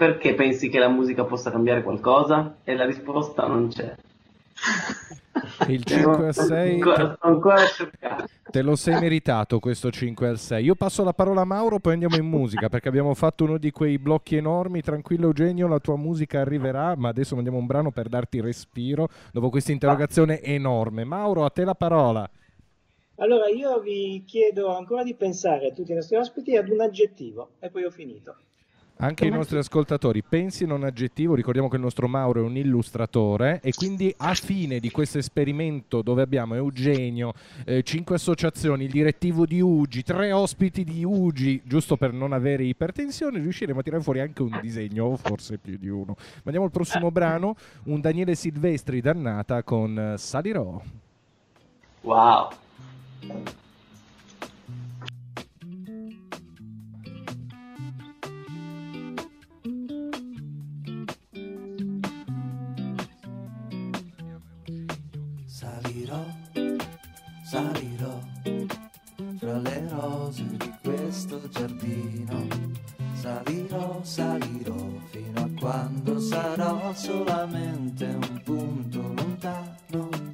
perché 0.00 0.32
pensi 0.32 0.70
che 0.70 0.78
la 0.78 0.88
musica 0.88 1.24
possa 1.24 1.50
cambiare 1.50 1.82
qualcosa? 1.82 2.56
E 2.64 2.74
la 2.74 2.86
risposta 2.86 3.46
non 3.46 3.68
c'è. 3.68 3.94
Il 5.68 5.84
5 5.84 6.28
a 6.28 6.32
6 6.32 6.72
Ancora, 6.72 7.18
ancora 7.20 7.56
te 8.50 8.62
lo 8.62 8.76
sei 8.76 8.98
meritato 8.98 9.58
questo 9.58 9.90
5 9.90 10.26
al 10.26 10.38
6. 10.38 10.64
Io 10.64 10.74
passo 10.74 11.04
la 11.04 11.12
parola 11.12 11.42
a 11.42 11.44
Mauro, 11.44 11.80
poi 11.80 11.92
andiamo 11.92 12.16
in 12.16 12.24
musica 12.24 12.70
perché 12.70 12.88
abbiamo 12.88 13.12
fatto 13.12 13.44
uno 13.44 13.58
di 13.58 13.70
quei 13.72 13.98
blocchi 13.98 14.36
enormi. 14.36 14.80
Tranquillo 14.80 15.26
Eugenio, 15.26 15.68
la 15.68 15.80
tua 15.80 15.96
musica 15.96 16.40
arriverà, 16.40 16.94
ma 16.96 17.10
adesso 17.10 17.34
mandiamo 17.34 17.58
un 17.58 17.66
brano 17.66 17.90
per 17.90 18.08
darti 18.08 18.40
respiro 18.40 19.06
dopo 19.32 19.50
questa 19.50 19.72
interrogazione 19.72 20.40
enorme. 20.40 21.04
Mauro, 21.04 21.44
a 21.44 21.50
te 21.50 21.62
la 21.62 21.74
parola. 21.74 22.26
Allora 23.16 23.48
io 23.50 23.78
vi 23.80 24.24
chiedo 24.26 24.74
ancora 24.74 25.02
di 25.02 25.14
pensare, 25.14 25.74
tutti 25.74 25.92
i 25.92 25.94
nostri 25.94 26.16
ospiti, 26.16 26.56
ad 26.56 26.70
un 26.70 26.80
aggettivo 26.80 27.50
e 27.58 27.68
poi 27.68 27.84
ho 27.84 27.90
finito. 27.90 28.36
Anche 29.02 29.26
i 29.26 29.30
nostri 29.30 29.56
ascoltatori 29.56 30.22
pensino 30.22 30.74
a 30.74 30.76
un 30.76 30.84
aggettivo, 30.84 31.34
ricordiamo 31.34 31.70
che 31.70 31.76
il 31.76 31.82
nostro 31.82 32.06
Mauro 32.06 32.40
è 32.40 32.44
un 32.44 32.54
illustratore 32.54 33.58
e 33.62 33.72
quindi 33.72 34.14
a 34.18 34.34
fine 34.34 34.78
di 34.78 34.90
questo 34.90 35.16
esperimento 35.16 36.02
dove 36.02 36.20
abbiamo 36.20 36.54
Eugenio, 36.54 37.32
eh, 37.64 37.82
cinque 37.82 38.16
associazioni, 38.16 38.84
il 38.84 38.90
direttivo 38.90 39.46
di 39.46 39.58
Ugi, 39.62 40.02
tre 40.02 40.32
ospiti 40.32 40.84
di 40.84 41.02
Ugi, 41.02 41.62
giusto 41.64 41.96
per 41.96 42.12
non 42.12 42.34
avere 42.34 42.64
ipertensione, 42.64 43.38
riusciremo 43.38 43.80
a 43.80 43.82
tirare 43.82 44.02
fuori 44.02 44.20
anche 44.20 44.42
un 44.42 44.58
disegno, 44.60 45.06
o 45.06 45.16
forse 45.16 45.56
più 45.56 45.78
di 45.78 45.88
uno. 45.88 46.14
Ma 46.18 46.42
andiamo 46.44 46.66
al 46.66 46.72
prossimo 46.72 47.10
brano, 47.10 47.56
un 47.84 48.02
Daniele 48.02 48.34
Silvestri 48.34 49.00
dannata 49.00 49.62
con 49.62 49.98
eh, 49.98 50.18
Salirò. 50.18 50.78
Wow. 52.02 52.48
Salirò 67.50 68.16
fra 69.38 69.58
le 69.58 69.88
rose 69.88 70.44
di 70.56 70.72
questo 70.84 71.48
giardino. 71.48 72.46
Salirò, 73.14 74.00
salirò 74.04 74.76
fino 75.10 75.40
a 75.40 75.48
quando 75.58 76.20
sarò 76.20 76.92
solamente 76.94 78.04
un 78.04 78.42
punto 78.44 79.00
lontano. 79.00 80.29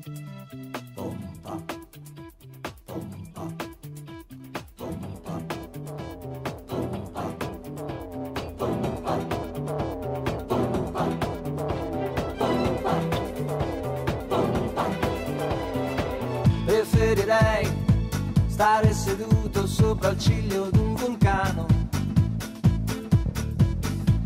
Il 20.11 20.18
ciglio 20.18 20.68
di 20.70 20.78
un 20.78 20.94
vulcano. 20.94 21.66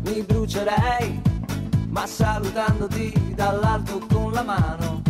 Mi 0.03 0.21
brucerei, 0.21 1.21
ma 1.89 2.05
salutandoti 2.05 3.33
dall'alto 3.35 3.99
con 4.11 4.31
la 4.31 4.43
mano. 4.43 5.01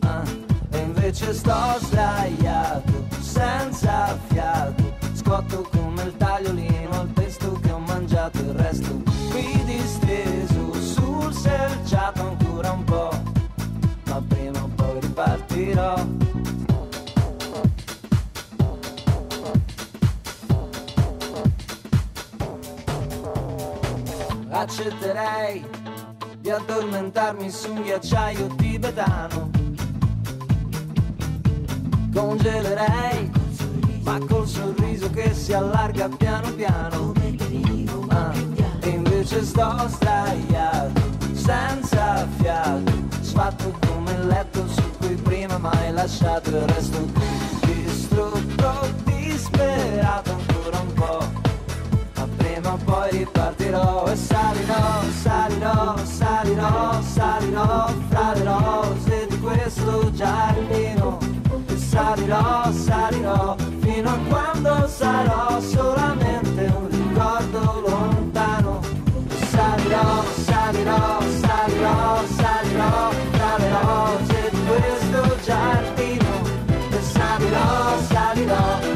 Ah, 0.00 0.22
e 0.70 0.78
invece 0.78 1.32
sto 1.32 1.78
sdraiato, 1.80 3.06
senza 3.20 4.18
fiato. 4.28 4.96
Scotto 5.14 5.68
come 5.72 6.02
il 6.04 6.16
tagliolino, 6.16 7.02
il 7.02 7.12
testo 7.14 7.52
che 7.60 7.70
ho 7.72 7.78
mangiato, 7.78 8.38
il 8.38 8.52
resto 8.52 9.02
qui 9.30 9.64
disteso 9.64 10.74
sul 10.74 11.32
selciato 11.32 12.22
ancora 12.22 12.72
un 12.72 12.84
po'. 12.84 13.22
Ma 14.04 14.22
prima 14.28 14.62
o 14.62 14.70
poi 14.76 15.00
ripartirò. 15.00 16.21
Accetterei 24.62 25.64
di 26.38 26.50
addormentarmi 26.50 27.50
su 27.50 27.72
un 27.72 27.82
ghiacciaio 27.82 28.46
tibetano. 28.54 29.50
Congelerei, 32.14 33.30
ma 34.04 34.18
col 34.28 34.46
sorriso 34.46 35.10
che 35.10 35.34
si 35.34 35.52
allarga 35.52 36.08
piano 36.08 36.52
piano. 36.52 37.12
Ah, 38.08 38.32
e 38.80 38.88
invece 38.88 39.44
sto 39.44 39.88
sdraiato, 39.88 41.00
senza 41.32 42.26
fiato, 42.38 42.92
sfatto 43.20 43.76
come 43.86 44.12
il 44.12 44.26
letto 44.26 44.68
su 44.68 44.82
cui 44.98 45.14
prima 45.14 45.58
mai 45.58 45.92
lasciato 45.92 46.50
il 46.50 46.66
resto 46.68 46.98
qui, 46.98 47.74
distrutto, 47.74 48.72
disperato 49.04 50.30
ancora 50.30 50.78
un 50.78 50.92
po' 50.92 51.41
ma 52.62 52.78
poi 52.84 53.10
ripartirò 53.10 54.06
e 54.06 54.16
salirò, 54.16 55.02
salirò, 55.22 55.96
salirò, 56.04 57.02
salirò 57.02 57.86
fra 58.08 58.32
le 58.34 58.44
rose 58.44 59.26
di 59.28 59.38
questo 59.40 60.12
giardino 60.12 61.18
e 61.66 61.76
salirò, 61.76 62.70
salirò 62.72 63.56
fino 63.80 64.08
a 64.08 64.18
quando 64.28 64.86
sarò 64.86 65.60
solamente 65.60 66.72
un 66.76 66.88
ricordo 66.88 67.82
lontano 67.86 68.80
e 69.28 69.46
salirò, 69.46 70.24
salirò, 70.44 71.20
salirò, 71.20 72.24
salirò 72.36 73.10
fra 73.32 73.56
le 73.58 73.70
rose 73.70 74.50
di 74.50 74.60
questo 74.66 75.36
giardino 75.44 76.42
e 76.90 77.02
salirò, 77.02 77.98
salirò 78.08 78.91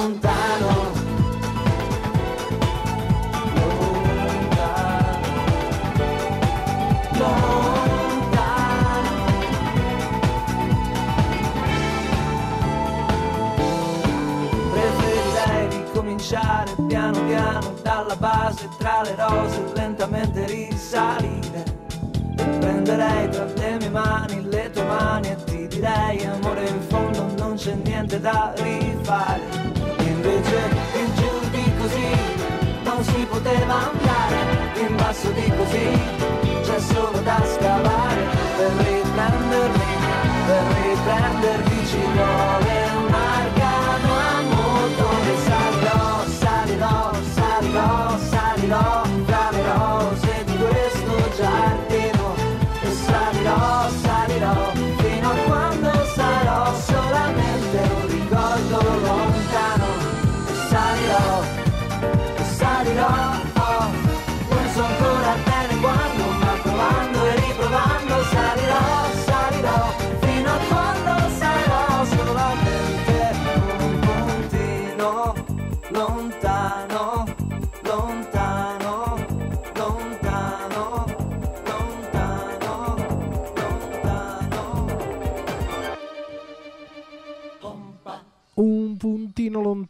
lontano. 0.00 0.92
Lontano. 7.18 8.18
Preferirei 14.72 15.68
ricominciare 15.68 16.74
piano 16.88 17.24
piano 17.26 17.74
dalla 17.82 18.16
base 18.16 18.68
tra 18.78 19.02
le 19.02 19.14
rose 19.16 19.62
lentamente 19.74 20.46
risalire 20.46 21.78
prenderei 22.58 23.28
tra 23.28 23.44
le 23.44 23.76
mie 23.78 23.90
mani 23.90 24.48
le 24.48 24.70
tue 24.70 24.84
mani 24.84 25.28
e 25.28 25.36
ti 25.44 25.66
direi 25.66 26.24
amore 26.24 26.66
in 26.68 26.80
fondo 26.88 27.26
non 27.36 27.54
c'è 27.54 27.74
niente 27.74 28.18
da 28.20 28.52
rifare 28.56 29.79
invece 30.30 30.58
in 30.98 31.14
giù 31.16 31.50
di 31.50 31.72
così 31.78 32.08
non 32.84 33.02
si 33.02 33.26
poteva 33.26 33.74
andare 33.90 34.80
in 34.80 34.96
basso 34.96 35.30
di 35.32 35.52
così 35.56 35.88
c'è 36.62 36.78
solo 36.78 37.18
da 37.20 37.42
scavare 37.44 38.22
per 38.56 38.70
riprendermi 38.86 39.90
per 40.46 40.62
riprendermi 40.82 41.86
ci 41.86 42.00
vuole 42.14 42.74
un 42.96 43.14
arcano 43.14 44.12
a 44.14 44.40
motore 44.54 45.36
salirò 45.46 46.24
salirò 46.38 47.12
salirò 47.34 48.18
salirò 48.30 49.09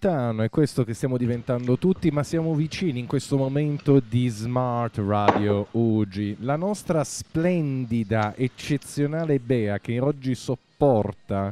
lontano, 0.00 0.42
è 0.42 0.48
questo 0.48 0.82
che 0.82 0.94
stiamo 0.94 1.18
diventando 1.18 1.76
tutti, 1.76 2.10
ma 2.10 2.22
siamo 2.22 2.54
vicini 2.54 3.00
in 3.00 3.06
questo 3.06 3.36
momento 3.36 4.00
di 4.00 4.28
Smart 4.28 4.96
Radio 4.96 5.66
Ugi. 5.72 6.36
La 6.40 6.56
nostra 6.56 7.04
splendida, 7.04 8.34
eccezionale 8.34 9.38
Bea 9.38 9.78
che 9.78 10.00
oggi 10.00 10.34
sopporta 10.34 11.50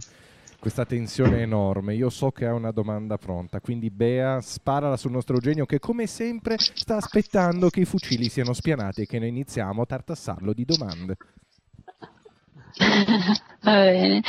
questa 0.58 0.86
tensione 0.86 1.42
enorme. 1.42 1.94
Io 1.94 2.08
so 2.08 2.30
che 2.30 2.46
ha 2.46 2.54
una 2.54 2.70
domanda 2.70 3.18
pronta, 3.18 3.60
quindi 3.60 3.90
Bea 3.90 4.40
sparala 4.40 4.96
sul 4.96 5.10
nostro 5.10 5.34
Eugenio 5.34 5.66
che 5.66 5.78
come 5.78 6.06
sempre 6.06 6.56
sta 6.58 6.96
aspettando 6.96 7.68
che 7.68 7.80
i 7.80 7.84
fucili 7.84 8.30
siano 8.30 8.54
spianati 8.54 9.02
e 9.02 9.06
che 9.06 9.18
noi 9.18 9.28
iniziamo 9.28 9.82
a 9.82 9.86
tartassarlo 9.86 10.54
di 10.54 10.64
domande. 10.64 11.16
Va 13.60 13.72
bene. 13.72 14.22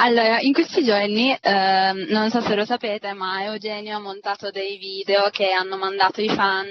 Allora, 0.00 0.38
in 0.40 0.52
questi 0.52 0.84
giorni, 0.84 1.36
ehm, 1.40 2.06
non 2.10 2.30
so 2.30 2.40
se 2.40 2.54
lo 2.54 2.64
sapete, 2.64 3.14
ma 3.14 3.42
Eugenio 3.42 3.96
ha 3.96 4.00
montato 4.00 4.48
dei 4.52 4.78
video 4.78 5.28
che 5.32 5.50
hanno 5.50 5.76
mandato 5.76 6.20
i 6.20 6.28
fan 6.28 6.68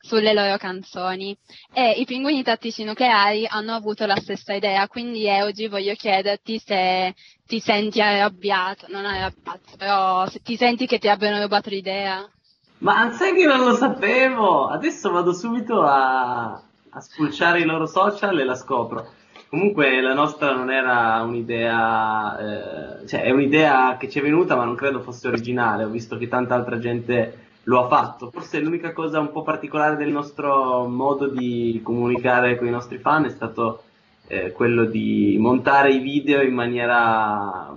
sulle 0.00 0.32
loro 0.32 0.56
canzoni 0.58 1.36
e 1.72 1.90
i 1.98 2.04
pinguini 2.04 2.44
tattici 2.44 2.84
nucleari 2.84 3.48
hanno 3.48 3.74
avuto 3.74 4.06
la 4.06 4.14
stessa 4.14 4.54
idea, 4.54 4.86
quindi 4.86 5.28
oggi 5.28 5.66
voglio 5.66 5.92
chiederti 5.94 6.62
se 6.64 7.14
ti 7.44 7.58
senti 7.58 8.00
arrabbiato, 8.00 8.86
non 8.90 9.04
arrabbiato, 9.04 9.76
però 9.76 10.28
se 10.28 10.40
ti 10.40 10.56
senti 10.56 10.86
che 10.86 11.00
ti 11.00 11.08
abbiano 11.08 11.42
rubato 11.42 11.70
l'idea. 11.70 12.30
Ma 12.78 13.10
sai 13.10 13.34
che 13.34 13.44
non 13.44 13.64
lo 13.64 13.74
sapevo? 13.74 14.68
Adesso 14.68 15.10
vado 15.10 15.32
subito 15.32 15.82
a, 15.82 16.52
a 16.90 17.00
spulciare 17.00 17.58
i 17.58 17.64
loro 17.64 17.86
social 17.86 18.38
e 18.38 18.44
la 18.44 18.54
scopro. 18.54 19.17
Comunque 19.48 20.02
la 20.02 20.12
nostra 20.12 20.54
non 20.54 20.70
era 20.70 21.22
un'idea, 21.22 23.00
eh, 23.00 23.06
cioè 23.06 23.22
è 23.22 23.30
un'idea 23.30 23.96
che 23.96 24.10
ci 24.10 24.18
è 24.18 24.22
venuta 24.22 24.56
ma 24.56 24.64
non 24.64 24.74
credo 24.74 25.00
fosse 25.00 25.26
originale, 25.28 25.84
ho 25.84 25.88
visto 25.88 26.18
che 26.18 26.28
tanta 26.28 26.54
altra 26.54 26.78
gente 26.78 27.46
lo 27.62 27.82
ha 27.82 27.88
fatto. 27.88 28.30
Forse 28.30 28.60
l'unica 28.60 28.92
cosa 28.92 29.20
un 29.20 29.32
po' 29.32 29.42
particolare 29.42 29.96
del 29.96 30.10
nostro 30.10 30.86
modo 30.86 31.28
di 31.28 31.80
comunicare 31.82 32.58
con 32.58 32.66
i 32.66 32.70
nostri 32.70 32.98
fan 32.98 33.24
è 33.24 33.30
stato 33.30 33.84
eh, 34.26 34.52
quello 34.52 34.84
di 34.84 35.36
montare 35.40 35.92
i 35.92 36.00
video 36.00 36.42
in 36.42 36.52
maniera 36.52 37.74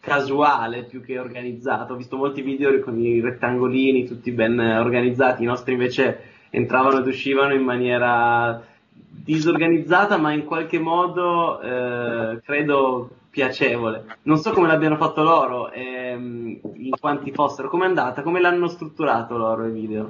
casuale 0.00 0.84
più 0.84 1.02
che 1.02 1.18
organizzata. 1.18 1.92
Ho 1.92 1.96
visto 1.96 2.16
molti 2.16 2.40
video 2.40 2.80
con 2.80 2.98
i 2.98 3.20
rettangolini 3.20 4.06
tutti 4.06 4.30
ben 4.30 4.58
organizzati, 4.58 5.42
i 5.42 5.46
nostri 5.46 5.74
invece 5.74 6.20
entravano 6.48 7.00
ed 7.00 7.06
uscivano 7.06 7.52
in 7.52 7.62
maniera 7.62 8.62
disorganizzata 9.10 10.16
ma 10.16 10.32
in 10.32 10.44
qualche 10.44 10.78
modo 10.78 11.60
eh, 11.60 12.40
credo 12.44 13.10
piacevole. 13.30 14.18
Non 14.22 14.38
so 14.38 14.52
come 14.52 14.66
l'abbiano 14.68 14.96
fatto 14.96 15.22
loro, 15.22 15.70
ehm, 15.70 16.60
in 16.74 16.90
quanti 16.98 17.32
fossero, 17.32 17.68
come 17.68 17.84
è 17.84 17.88
andata, 17.88 18.22
come 18.22 18.40
l'hanno 18.40 18.68
strutturato 18.68 19.36
loro 19.36 19.66
i 19.66 19.70
video. 19.70 20.08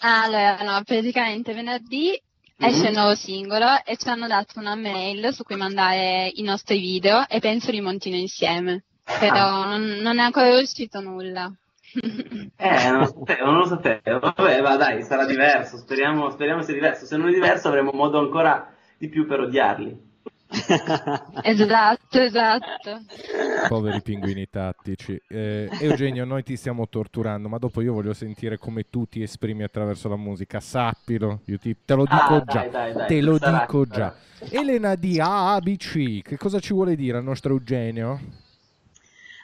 Allora, 0.00 0.58
no, 0.62 0.82
praticamente 0.84 1.54
venerdì 1.54 2.20
esce 2.60 2.88
il 2.88 2.94
nuovo 2.96 3.14
singolo 3.14 3.66
e 3.84 3.96
ci 3.96 4.08
hanno 4.08 4.26
dato 4.26 4.58
una 4.58 4.74
mail 4.74 5.32
su 5.32 5.44
cui 5.44 5.56
mandare 5.56 6.30
i 6.34 6.42
nostri 6.42 6.78
video 6.78 7.26
e 7.28 7.38
penso 7.38 7.70
li 7.70 7.80
montino 7.80 8.16
insieme. 8.16 8.84
Però 9.20 9.34
Ah. 9.34 9.66
non, 9.76 9.98
non 10.02 10.18
è 10.18 10.22
ancora 10.22 10.58
uscito 10.58 11.00
nulla. 11.00 11.50
Eh, 12.56 12.90
non 12.90 13.00
lo 13.00 13.06
sapevo, 13.06 13.44
non 13.46 13.58
lo 13.58 13.66
sapevo. 13.66 14.18
Vabbè, 14.18 14.60
ma 14.62 14.76
dai, 14.76 15.02
sarà 15.02 15.24
diverso, 15.26 15.76
speriamo, 15.76 16.30
speriamo 16.30 16.62
sia 16.62 16.74
diverso. 16.74 17.06
Se 17.06 17.16
non 17.16 17.28
è 17.28 17.32
diverso 17.32 17.68
avremo 17.68 17.90
modo 17.92 18.18
ancora 18.18 18.72
di 18.96 19.08
più 19.08 19.26
per 19.26 19.40
odiarli. 19.40 20.06
esatto, 21.42 22.18
esatto. 22.20 23.00
Poveri 23.68 24.00
pinguini 24.00 24.48
tattici. 24.48 25.20
Eh, 25.28 25.68
Eugenio, 25.80 26.24
noi 26.24 26.42
ti 26.42 26.56
stiamo 26.56 26.88
torturando, 26.88 27.48
ma 27.48 27.58
dopo 27.58 27.80
io 27.80 27.92
voglio 27.92 28.14
sentire 28.14 28.58
come 28.58 28.88
tu 28.88 29.06
ti 29.06 29.22
esprimi 29.22 29.62
attraverso 29.62 30.08
la 30.08 30.16
musica. 30.16 30.58
Sappilo, 30.60 31.40
io 31.46 31.58
ti- 31.58 31.76
te 31.84 31.94
lo 31.94 32.04
dico 32.06 32.36
Ah, 32.36 32.44
già. 32.46 32.60
dai, 32.62 32.70
dai, 32.70 32.94
dai, 32.94 33.06
te 33.06 33.20
lo 33.20 33.36
sarà, 33.38 33.58
dico 33.60 33.84
sarà. 33.86 34.14
già. 34.40 34.46
Elena 34.50 34.94
di 34.94 35.18
ABC, 35.20 36.22
che 36.22 36.36
cosa 36.36 36.58
ci 36.60 36.72
vuole 36.72 36.96
dire 36.96 37.18
al 37.18 37.24
nostro 37.24 37.52
Eugenio? 37.52 38.46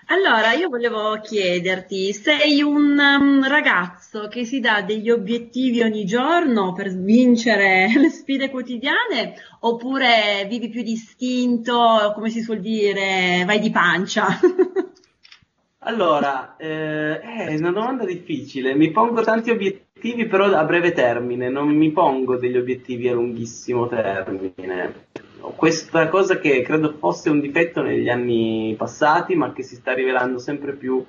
Allora, 0.06 0.52
io 0.52 0.68
volevo 0.68 1.18
chiederti, 1.20 2.12
sei 2.12 2.60
un 2.60 2.98
um, 2.98 3.48
ragazzo 3.48 4.28
che 4.28 4.44
si 4.44 4.60
dà 4.60 4.82
degli 4.82 5.08
obiettivi 5.08 5.80
ogni 5.80 6.04
giorno 6.04 6.74
per 6.74 6.94
vincere 6.94 7.88
le 7.96 8.10
sfide 8.10 8.50
quotidiane 8.50 9.34
oppure 9.60 10.46
vivi 10.48 10.68
più 10.68 10.82
distinto, 10.82 12.12
come 12.14 12.28
si 12.28 12.42
suol 12.42 12.60
dire, 12.60 13.44
vai 13.46 13.58
di 13.58 13.70
pancia? 13.70 14.26
Allora, 15.86 16.56
eh, 16.56 17.20
è 17.20 17.54
una 17.56 17.70
domanda 17.70 18.06
difficile. 18.06 18.74
Mi 18.74 18.90
pongo 18.90 19.22
tanti 19.22 19.50
obiettivi, 19.50 20.24
però 20.24 20.46
a 20.46 20.64
breve 20.64 20.92
termine, 20.92 21.50
non 21.50 21.68
mi 21.68 21.92
pongo 21.92 22.38
degli 22.38 22.56
obiettivi 22.56 23.06
a 23.08 23.12
lunghissimo 23.12 23.86
termine. 23.86 25.08
Questa 25.56 26.08
cosa 26.08 26.38
che 26.38 26.62
credo 26.62 26.94
fosse 26.98 27.28
un 27.28 27.40
difetto 27.40 27.82
negli 27.82 28.08
anni 28.08 28.74
passati, 28.78 29.34
ma 29.34 29.52
che 29.52 29.62
si 29.62 29.74
sta 29.76 29.92
rivelando 29.92 30.38
sempre 30.38 30.72
più 30.72 31.04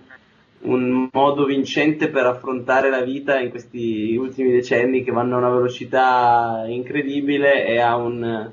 un 0.62 1.10
modo 1.12 1.46
vincente 1.46 2.10
per 2.10 2.26
affrontare 2.26 2.90
la 2.90 3.02
vita 3.02 3.40
in 3.40 3.50
questi 3.50 4.16
ultimi 4.18 4.52
decenni 4.52 5.04
che 5.04 5.12
vanno 5.12 5.36
a 5.36 5.40
una 5.40 5.52
velocità 5.52 6.66
incredibile 6.68 7.66
e 7.66 7.80
a 7.80 7.96
un, 7.96 8.52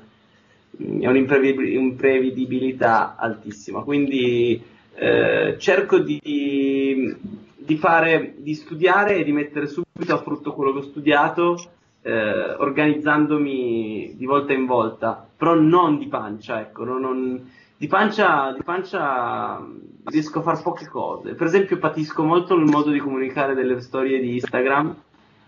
un'imprevedibilità 0.77 3.17
altissima. 3.17 3.81
Quindi 3.81 4.61
eh, 4.95 5.55
cerco 5.57 5.99
di, 5.99 7.17
di 7.55 7.75
fare, 7.75 8.35
di 8.37 8.53
studiare 8.53 9.17
e 9.17 9.23
di 9.23 9.31
mettere 9.31 9.65
subito 9.67 10.13
a 10.13 10.21
frutto 10.21 10.53
quello 10.53 10.71
che 10.71 10.79
ho 10.79 10.83
studiato, 10.83 11.57
eh, 12.03 12.55
organizzandomi 12.57 14.13
di 14.15 14.25
volta 14.25 14.53
in 14.53 14.65
volta, 14.65 15.25
però 15.35 15.55
non 15.55 15.97
di 15.97 16.07
pancia, 16.07 16.59
ecco, 16.59 16.83
non- 16.83 17.01
non- 17.01 17.51
di 17.77 17.87
pancia, 17.87 18.53
di 18.53 18.63
pancia 18.63 19.65
riesco 20.05 20.39
a 20.39 20.41
fare 20.41 20.61
poche 20.61 20.87
cose. 20.87 21.33
Per 21.33 21.47
esempio 21.47 21.77
patisco 21.79 22.23
molto 22.23 22.53
il 22.55 22.65
modo 22.65 22.91
di 22.91 22.99
comunicare 22.99 23.55
delle 23.55 23.79
storie 23.81 24.19
di 24.19 24.33
Instagram, 24.35 24.95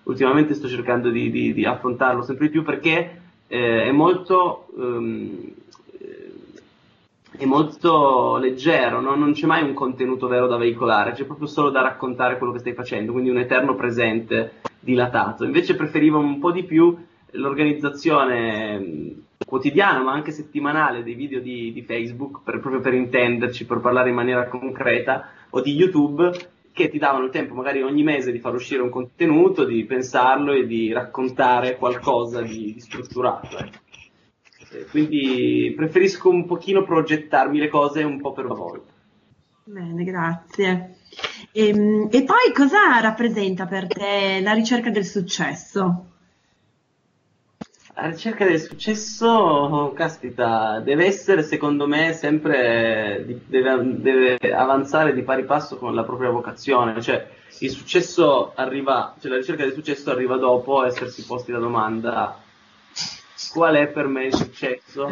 ultimamente 0.04 0.54
sto 0.54 0.68
cercando 0.68 1.10
di, 1.10 1.30
di- 1.30 1.54
di 1.54 1.66
affrontarlo 1.66 2.24
sempre 2.24 2.48
di 2.48 2.52
più 2.52 2.64
perché 2.64 3.22
eh, 3.48 3.84
è 3.84 3.92
molto... 3.92 4.68
ehm, 4.78 5.54
è 7.38 7.44
molto 7.46 8.38
leggero, 8.38 9.02
no? 9.02 9.14
non 9.16 9.34
c'è 9.34 9.46
mai 9.46 9.62
un 9.62 9.74
contenuto 9.74 10.28
vero 10.28 10.48
da 10.48 10.56
veicolare, 10.56 11.12
c'è 11.12 11.26
proprio 11.26 11.48
solo 11.48 11.70
da 11.70 11.82
raccontare 11.82 12.38
quello 12.38 12.54
che 12.54 12.60
stai 12.60 12.74
facendo, 12.74 13.12
quindi 13.12 13.30
un 13.30 13.38
eterno 13.40 13.76
presente 13.76 14.62
dilatato. 14.86 15.44
Invece 15.44 15.76
preferivo 15.76 16.20
un 16.20 16.40
po' 16.40 16.52
di 16.52 16.64
più 16.64 16.96
l'organizzazione 17.32 18.80
mh, 18.80 19.24
quotidiana, 19.46 20.04
ma 20.04 20.14
anche 20.14 20.32
settimanale 20.32 21.04
dei 21.04 21.16
video 21.16 21.42
di, 21.42 21.74
di 21.74 21.82
Facebook, 21.82 22.44
per- 22.44 22.60
proprio 22.60 22.82
per 22.82 22.94
intenderci, 22.94 23.66
per 23.66 23.80
parlare 23.80 24.10
in 24.10 24.16
maniera 24.16 24.48
concreta, 24.48 25.30
o 25.50 25.60
di 25.62 25.74
YouTube, 25.74 26.32
che 26.72 26.90
ti 26.90 27.00
davano 27.00 27.26
il 27.26 27.32
tempo 27.32 27.54
magari 27.56 27.82
ogni 27.82 28.04
mese 28.04 28.32
di 28.32 28.40
far 28.40 28.54
uscire 28.54 28.82
un 28.82 28.90
contenuto, 28.90 29.66
di 29.66 29.84
pensarlo 29.86 30.54
e 30.54 30.68
di 30.68 30.94
raccontare 30.94 31.78
qualcosa 31.78 32.42
di, 32.42 32.74
di 32.74 32.80
strutturato. 32.80 33.58
ecco. 33.58 33.78
Eh, 34.72 34.86
Quindi 34.90 35.74
preferisco 35.76 36.30
un 36.30 36.46
pochino 36.46 36.84
progettarmi 36.84 37.58
le 37.58 37.70
cose 37.70 38.04
un 38.04 38.20
po' 38.22 38.34
per 38.34 38.48
volta. 38.48 38.94
Bene, 39.64 40.04
grazie. 40.04 40.95
Ehm, 41.54 42.10
E, 42.12 42.24
poi 42.24 42.52
cosa 42.54 43.00
rappresenta 43.00 43.66
per 43.66 43.88
te 43.88 44.40
la 44.42 44.54
ricerca 44.54 44.90
del 44.90 45.06
successo? 45.06 46.06
La 47.98 48.08
ricerca 48.10 48.46
del 48.46 48.60
successo, 48.60 49.94
caspita, 49.96 50.80
deve 50.82 51.06
essere 51.06 51.44
secondo 51.44 51.88
me 51.88 52.12
sempre, 52.14 53.42
deve, 53.48 53.78
deve 54.02 54.38
avanzare 54.54 55.14
di 55.14 55.24
pari 55.24 55.46
passo 55.46 55.78
con 55.78 55.96
la 55.96 56.04
propria 56.04 56.30
vocazione, 56.30 57.02
cioè 57.02 57.26
il 57.60 57.70
successo 57.70 58.52
arriva, 58.54 59.16
cioè 59.20 59.32
la 59.32 59.38
ricerca 59.38 59.64
del 59.64 59.74
successo 59.74 60.12
arriva 60.12 60.36
dopo 60.36 60.84
essersi 60.86 61.24
posti 61.26 61.54
la 61.54 61.60
domanda 61.60 62.38
qual 63.52 63.76
è 63.76 63.88
per 63.88 64.08
me 64.08 64.26
il 64.26 64.34
successo? 64.36 65.10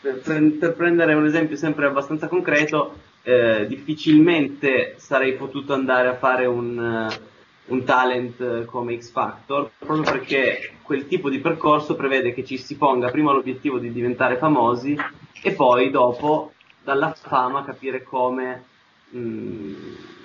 Per- 0.00 0.20
per 0.58 0.74
prendere 0.74 1.14
un 1.14 1.24
esempio 1.24 1.56
sempre 1.56 1.86
abbastanza 1.86 2.28
concreto, 2.28 2.94
eh, 3.24 3.66
difficilmente 3.66 4.94
sarei 4.98 5.34
potuto 5.34 5.72
andare 5.72 6.08
a 6.08 6.16
fare 6.16 6.44
un, 6.44 7.08
eh, 7.10 7.20
un 7.66 7.84
talent 7.84 8.40
eh, 8.40 8.64
come 8.66 9.00
X 9.00 9.10
Factor, 9.10 9.70
proprio 9.78 10.02
perché 10.02 10.74
quel 10.82 11.08
tipo 11.08 11.30
di 11.30 11.40
percorso 11.40 11.96
prevede 11.96 12.34
che 12.34 12.44
ci 12.44 12.58
si 12.58 12.76
ponga 12.76 13.10
prima 13.10 13.32
l'obiettivo 13.32 13.78
di 13.78 13.90
diventare 13.90 14.36
famosi 14.36 14.94
e 15.42 15.52
poi 15.52 15.90
dopo 15.90 16.52
dalla 16.82 17.14
fama 17.14 17.64
capire 17.64 18.02
come, 18.02 18.62
mh, 19.08 19.72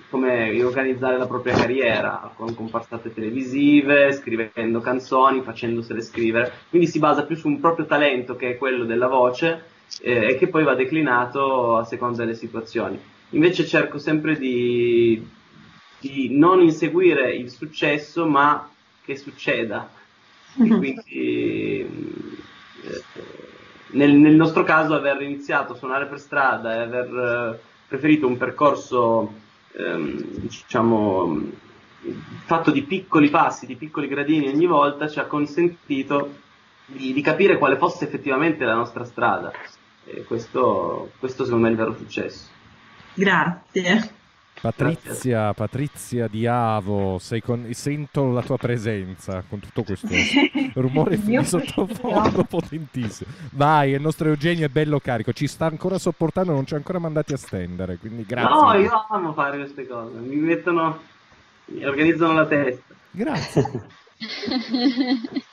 come 0.10 0.62
organizzare 0.62 1.18
la 1.18 1.28
propria 1.28 1.56
carriera 1.56 2.30
con 2.36 2.54
comparsate 2.54 3.14
televisive, 3.14 4.12
scrivendo 4.12 4.82
canzoni, 4.82 5.42
facendosele 5.42 6.02
scrivere. 6.02 6.52
Quindi 6.70 6.88
si 6.88 7.00
basa 7.00 7.24
più 7.24 7.38
su 7.38 7.48
un 7.48 7.62
proprio 7.62 7.86
talento 7.86 8.36
che 8.36 8.50
è 8.50 8.58
quello 8.58 8.84
della 8.84 9.08
voce 9.08 9.78
e 10.02 10.36
che 10.38 10.48
poi 10.48 10.64
va 10.64 10.76
declinato 10.76 11.78
a 11.78 11.84
seconda 11.84 12.24
delle 12.24 12.36
situazioni. 12.36 13.00
Invece 13.32 13.66
cerco 13.66 13.98
sempre 13.98 14.38
di, 14.38 15.26
di 16.00 16.30
non 16.38 16.62
inseguire 16.62 17.34
il 17.36 17.50
successo, 17.50 18.26
ma 18.26 18.70
che 19.04 19.16
succeda. 19.16 19.90
E 20.58 20.68
quindi 20.68 21.04
eh, 21.08 21.90
nel, 23.92 24.12
nel 24.14 24.36
nostro 24.36 24.64
caso 24.64 24.94
aver 24.94 25.22
iniziato 25.22 25.74
a 25.74 25.76
suonare 25.76 26.08
per 26.08 26.20
strada 26.20 26.76
e 26.76 26.80
aver 26.80 27.60
preferito 27.88 28.28
un 28.28 28.38
percorso 28.38 29.34
ehm, 29.74 30.22
diciamo 30.40 31.68
fatto 32.46 32.72
di 32.72 32.84
piccoli 32.84 33.30
passi, 33.30 33.66
di 33.66 33.76
piccoli 33.76 34.08
gradini 34.08 34.48
ogni 34.48 34.66
volta 34.66 35.08
ci 35.08 35.20
ha 35.20 35.26
consentito 35.26 36.36
di, 36.86 37.14
di 37.14 37.22
capire 37.22 37.58
quale 37.58 37.78
fosse 37.78 38.06
effettivamente 38.06 38.64
la 38.64 38.76
nostra 38.76 39.04
strada. 39.04 39.52
E 40.06 40.24
questo, 40.24 41.12
questo 41.20 41.44
secondo 41.44 41.64
me 41.64 41.70
è 41.70 41.72
il 41.72 41.78
vero 41.78 41.96
successo. 41.96 42.48
Grazie. 43.14 44.18
Patrizia, 44.62 45.54
Patrizia 45.54 46.28
di 46.28 46.46
Avo, 46.46 47.20
con... 47.44 47.68
sento 47.72 48.32
la 48.32 48.42
tua 48.42 48.58
presenza 48.58 49.42
con 49.48 49.60
tutto 49.60 49.84
questo 49.84 50.08
rumore 50.76 51.18
di 51.18 51.42
sottofondo 51.46 52.44
potentissimo. 52.44 53.32
Vai, 53.52 53.92
il 53.92 54.02
nostro 54.02 54.28
Eugenio 54.28 54.66
è 54.66 54.70
bello 54.70 55.00
carico, 55.00 55.32
ci 55.32 55.48
sta 55.48 55.68
ancora 55.68 55.98
sopportando, 55.98 56.52
non 56.52 56.66
ci 56.66 56.74
ha 56.74 56.78
ancora 56.78 57.00
mandati 57.00 57.32
a 57.32 57.38
stendere, 57.38 57.98
quindi 57.98 58.26
grazie. 58.26 58.50
No, 58.50 58.74
io 58.74 59.06
amo 59.10 59.32
fare 59.34 59.58
queste 59.58 59.88
cose, 59.88 60.18
mi 60.20 60.36
mettono, 60.36 61.00
mi 61.66 61.86
organizzano 61.86 62.34
la 62.34 62.46
testa. 62.46 62.94
Grazie. 63.12 63.88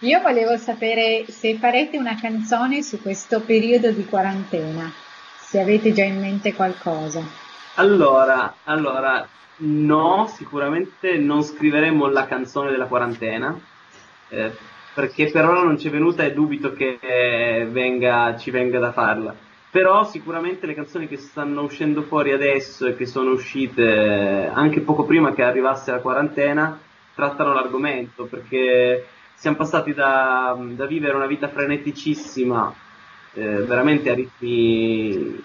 io 0.00 0.20
volevo 0.20 0.56
sapere 0.56 1.24
se 1.28 1.56
farete 1.56 1.98
una 1.98 2.18
canzone 2.18 2.82
su 2.82 3.00
questo 3.00 3.40
periodo 3.40 3.90
di 3.90 4.04
quarantena, 4.04 4.92
se 5.38 5.60
avete 5.60 5.92
già 5.92 6.04
in 6.04 6.20
mente 6.20 6.54
qualcosa. 6.54 7.22
Allora, 7.74 8.56
allora, 8.64 9.26
no, 9.58 10.26
sicuramente 10.34 11.16
non 11.18 11.42
scriveremo 11.42 12.08
la 12.08 12.26
canzone 12.26 12.70
della 12.70 12.86
quarantena, 12.86 13.58
eh, 14.28 14.52
perché 14.94 15.30
per 15.30 15.44
ora 15.44 15.62
non 15.62 15.78
ci 15.78 15.88
è 15.88 15.90
venuta 15.90 16.22
e 16.24 16.32
dubito 16.32 16.72
che 16.72 16.98
eh, 17.00 17.66
venga, 17.70 18.36
ci 18.38 18.50
venga 18.50 18.78
da 18.78 18.92
farla. 18.92 19.34
Però 19.70 20.04
sicuramente 20.04 20.64
le 20.64 20.74
canzoni 20.74 21.06
che 21.06 21.18
stanno 21.18 21.62
uscendo 21.62 22.00
fuori 22.02 22.32
adesso 22.32 22.86
e 22.86 22.96
che 22.96 23.04
sono 23.04 23.32
uscite 23.32 23.82
eh, 23.82 24.46
anche 24.46 24.80
poco 24.80 25.04
prima 25.04 25.34
che 25.34 25.42
arrivasse 25.42 25.90
la 25.90 25.98
quarantena 25.98 26.80
trattano 27.14 27.52
l'argomento, 27.52 28.24
perché 28.24 29.06
siamo 29.36 29.56
passati 29.56 29.92
da, 29.92 30.56
da 30.58 30.86
vivere 30.86 31.14
una 31.14 31.26
vita 31.26 31.48
freneticissima, 31.48 32.74
eh, 33.34 33.62
veramente 33.64 34.10
a 34.10 34.14
ritmi 34.14 35.44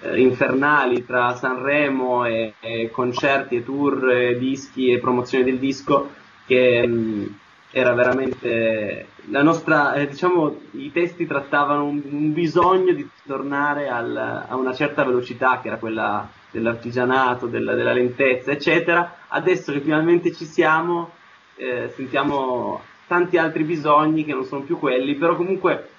eh, 0.00 0.20
infernali 0.20 1.04
tra 1.04 1.34
Sanremo 1.34 2.24
e, 2.24 2.54
e, 2.60 2.90
concerti 2.90 3.56
e 3.56 3.64
tour, 3.64 4.08
e 4.10 4.38
dischi 4.38 4.90
e 4.90 5.00
promozione 5.00 5.44
del 5.44 5.58
disco 5.58 6.10
che 6.46 6.86
mh, 6.86 6.92
mm, 6.92 7.26
era 7.72 7.92
veramente 7.92 9.08
la 9.30 9.42
nostra, 9.42 9.94
eh, 9.94 10.06
diciamo, 10.06 10.60
i 10.72 10.92
testi 10.92 11.26
trattavano 11.26 11.86
un, 11.86 12.02
un 12.08 12.32
bisogno 12.32 12.92
di 12.92 13.08
tornare 13.26 13.88
al, 13.88 14.16
a 14.48 14.54
una 14.54 14.72
certa 14.72 15.02
velocità 15.02 15.60
che 15.60 15.68
era 15.68 15.78
quella 15.78 16.28
dell'artigianato, 16.52 17.46
della, 17.46 17.74
della 17.74 17.92
lentezza, 17.92 18.52
eccetera. 18.52 19.16
Adesso 19.26 19.72
che 19.72 19.80
finalmente 19.80 20.32
ci 20.32 20.44
siamo, 20.44 21.10
eh, 21.56 21.90
sentiamo 21.96 22.80
tanti 23.06 23.36
altri 23.36 23.64
bisogni 23.64 24.24
che 24.24 24.32
non 24.32 24.44
sono 24.44 24.62
più 24.62 24.78
quelli, 24.78 25.14
però 25.14 25.36
comunque 25.36 25.90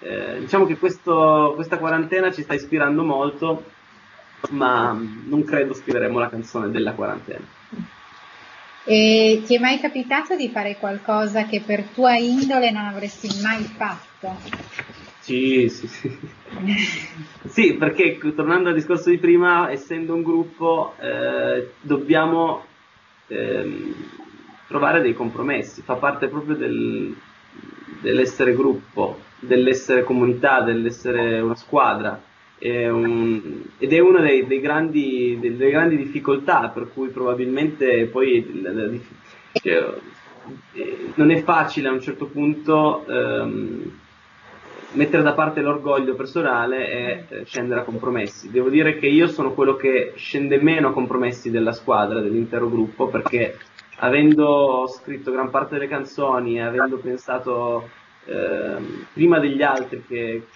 eh, 0.00 0.40
diciamo 0.40 0.66
che 0.66 0.76
questo, 0.76 1.52
questa 1.54 1.78
quarantena 1.78 2.32
ci 2.32 2.42
sta 2.42 2.54
ispirando 2.54 3.04
molto, 3.04 3.64
ma 4.50 4.92
non 5.26 5.44
credo 5.44 5.74
scriveremo 5.74 6.18
la 6.18 6.28
canzone 6.28 6.70
della 6.70 6.92
quarantena. 6.92 7.44
E 8.84 9.42
ti 9.46 9.54
è 9.54 9.60
mai 9.60 9.78
capitato 9.78 10.34
di 10.34 10.48
fare 10.48 10.76
qualcosa 10.76 11.46
che 11.46 11.62
per 11.64 11.84
tua 11.94 12.16
indole 12.16 12.72
non 12.72 12.84
avresti 12.84 13.28
mai 13.40 13.62
fatto? 13.62 14.36
Sì, 15.20 15.68
sì, 15.68 15.86
sì. 15.86 16.18
sì, 17.48 17.74
perché 17.74 18.18
tornando 18.34 18.70
al 18.70 18.74
discorso 18.74 19.08
di 19.08 19.18
prima, 19.18 19.70
essendo 19.70 20.14
un 20.14 20.22
gruppo, 20.22 20.96
eh, 20.98 21.74
dobbiamo 21.80 22.64
eh, 23.28 23.94
trovare 24.72 25.02
dei 25.02 25.14
compromessi, 25.14 25.82
fa 25.82 25.94
parte 25.94 26.26
proprio 26.26 26.56
del, 26.56 27.14
dell'essere 28.00 28.54
gruppo 28.54 29.30
dell'essere 29.42 30.04
comunità, 30.04 30.60
dell'essere 30.60 31.40
una 31.40 31.56
squadra. 31.56 32.20
Un, 32.64 33.60
ed 33.76 33.92
è 33.92 33.98
una 33.98 34.20
dei, 34.20 34.46
dei 34.46 34.60
grandi, 34.60 35.36
delle 35.40 35.68
grandi 35.68 35.96
difficoltà 35.96 36.68
per 36.68 36.90
cui 36.94 37.08
probabilmente 37.08 38.06
poi 38.06 38.62
la, 38.62 38.70
la, 38.70 38.88
cioè, 39.54 39.94
eh, 40.74 41.12
non 41.16 41.32
è 41.32 41.42
facile 41.42 41.88
a 41.88 41.90
un 41.90 42.00
certo 42.00 42.26
punto 42.26 43.04
ehm, 43.04 43.98
mettere 44.92 45.24
da 45.24 45.32
parte 45.32 45.60
l'orgoglio 45.60 46.14
personale 46.14 46.88
e 46.88 47.24
eh, 47.28 47.44
scendere 47.46 47.80
a 47.80 47.84
compromessi. 47.84 48.48
Devo 48.48 48.68
dire 48.68 48.96
che 48.96 49.08
io 49.08 49.26
sono 49.26 49.54
quello 49.54 49.74
che 49.74 50.12
scende 50.14 50.62
meno 50.62 50.90
a 50.90 50.92
compromessi 50.92 51.50
della 51.50 51.72
squadra, 51.72 52.20
dell'intero 52.20 52.70
gruppo, 52.70 53.08
perché 53.08 53.58
avendo 54.02 54.86
scritto 54.86 55.32
gran 55.32 55.50
parte 55.50 55.74
delle 55.74 55.88
canzoni 55.88 56.62
avendo 56.62 56.98
pensato 56.98 57.88
Ehm, 58.24 59.06
prima 59.12 59.38
degli 59.40 59.62
altri 59.62 60.04
che 60.06 60.46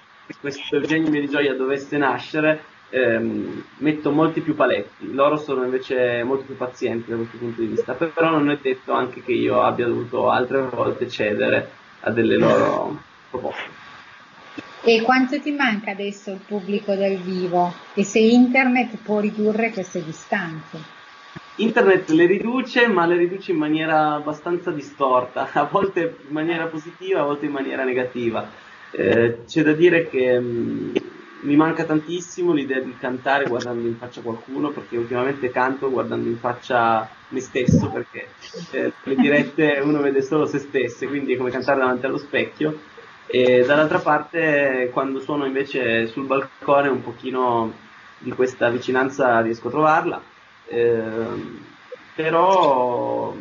questo 0.40 0.80
genio 0.80 1.10
di 1.10 1.28
gioia 1.28 1.54
dovesse 1.54 1.96
nascere, 1.96 2.62
ehm, 2.90 3.64
metto 3.78 4.12
molti 4.12 4.40
più 4.40 4.54
paletti. 4.54 5.12
Loro 5.12 5.36
sono 5.36 5.64
invece 5.64 6.22
molto 6.22 6.44
più 6.44 6.56
pazienti 6.56 7.10
da 7.10 7.16
questo 7.16 7.38
punto 7.38 7.60
di 7.60 7.66
vista, 7.66 7.94
però 7.94 8.30
non 8.30 8.50
è 8.50 8.58
detto 8.60 8.92
anche 8.92 9.22
che 9.22 9.32
io 9.32 9.62
abbia 9.62 9.86
dovuto 9.86 10.30
altre 10.30 10.62
volte 10.62 11.08
cedere 11.08 11.70
a 12.00 12.10
delle 12.10 12.36
loro 12.36 13.00
proposte. 13.30 13.84
E 14.82 15.02
quanto 15.02 15.40
ti 15.40 15.50
manca 15.50 15.90
adesso 15.90 16.30
il 16.30 16.40
pubblico 16.46 16.94
dal 16.94 17.16
vivo? 17.16 17.74
E 17.94 18.04
se 18.04 18.20
internet 18.20 18.96
può 19.02 19.18
ridurre 19.18 19.72
queste 19.72 20.04
distanze? 20.04 20.95
Internet 21.58 22.10
le 22.10 22.26
riduce, 22.26 22.86
ma 22.86 23.06
le 23.06 23.16
riduce 23.16 23.52
in 23.52 23.56
maniera 23.56 24.12
abbastanza 24.12 24.70
distorta, 24.70 25.48
a 25.54 25.64
volte 25.64 26.16
in 26.26 26.32
maniera 26.32 26.66
positiva, 26.66 27.20
a 27.20 27.24
volte 27.24 27.46
in 27.46 27.52
maniera 27.52 27.82
negativa. 27.82 28.46
Eh, 28.90 29.38
c'è 29.46 29.62
da 29.62 29.72
dire 29.72 30.06
che 30.08 30.38
mh, 30.38 30.44
mm, 30.44 30.96
mi 31.40 31.56
manca 31.56 31.84
tantissimo 31.84 32.52
l'idea 32.52 32.80
di 32.80 32.94
cantare 32.98 33.46
guardando 33.46 33.88
in 33.88 33.96
faccia 33.96 34.20
qualcuno, 34.20 34.68
perché 34.68 34.98
ultimamente 34.98 35.50
canto 35.50 35.90
guardando 35.90 36.28
in 36.28 36.36
faccia 36.36 37.08
me 37.28 37.40
stesso, 37.40 37.88
perché 37.88 38.28
eh, 38.72 38.92
le 39.02 39.14
dirette 39.14 39.80
uno 39.82 40.02
vede 40.02 40.20
solo 40.20 40.44
se 40.44 40.58
stesse, 40.58 41.06
quindi 41.06 41.32
è 41.32 41.36
come 41.38 41.50
cantare 41.50 41.80
davanti 41.80 42.04
allo 42.04 42.18
specchio. 42.18 42.78
E 43.26 43.64
dall'altra 43.64 43.98
parte, 43.98 44.90
quando 44.92 45.20
suono 45.20 45.46
invece 45.46 46.06
sul 46.06 46.26
balcone, 46.26 46.88
un 46.88 47.02
pochino 47.02 47.72
di 48.18 48.30
questa 48.32 48.68
vicinanza 48.68 49.40
riesco 49.40 49.68
a 49.68 49.70
trovarla 49.70 50.22
Ehm, 50.68 51.64
però 52.14 53.34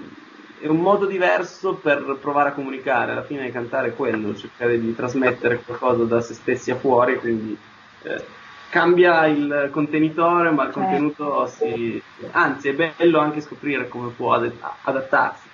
è 0.59 0.67
un 0.67 0.78
modo 0.78 1.05
diverso 1.05 1.76
per 1.76 2.17
provare 2.19 2.49
a 2.49 2.53
comunicare, 2.53 3.11
alla 3.11 3.23
fine 3.23 3.51
cantare 3.51 3.89
è 3.89 3.95
quello, 3.95 4.36
cercare 4.36 4.80
di 4.80 4.95
trasmettere 4.95 5.61
qualcosa 5.63 6.03
da 6.03 6.21
se 6.21 6.34
stessi 6.34 6.71
a 6.71 6.76
fuori, 6.76 7.17
quindi 7.17 7.57
eh, 8.03 8.26
cambia 8.69 9.26
il 9.28 9.69
contenitore, 9.71 10.51
ma 10.51 10.65
il 10.65 10.73
certo. 10.73 10.80
contenuto 10.80 11.47
si... 11.47 12.01
anzi 12.32 12.69
è 12.69 12.73
bello 12.73 13.19
anche 13.19 13.41
scoprire 13.41 13.88
come 13.88 14.09
può 14.09 14.34
adattarsi. 14.34 15.47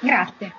Grazie. 0.00 0.54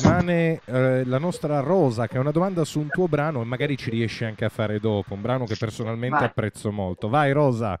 Rimane 0.00 0.60
eh, 0.64 1.04
la 1.04 1.18
nostra 1.18 1.60
Rosa 1.60 2.08
che 2.08 2.16
ha 2.16 2.20
una 2.20 2.30
domanda 2.30 2.64
su 2.64 2.80
un 2.80 2.88
tuo 2.88 3.08
brano 3.08 3.42
e 3.42 3.44
magari 3.44 3.76
ci 3.76 3.90
riesci 3.90 4.24
anche 4.24 4.44
a 4.44 4.48
fare 4.48 4.80
dopo, 4.80 5.14
un 5.14 5.20
brano 5.20 5.44
che 5.44 5.56
personalmente 5.56 6.18
Vai. 6.18 6.26
apprezzo 6.26 6.72
molto. 6.72 7.08
Vai 7.08 7.32
Rosa. 7.32 7.78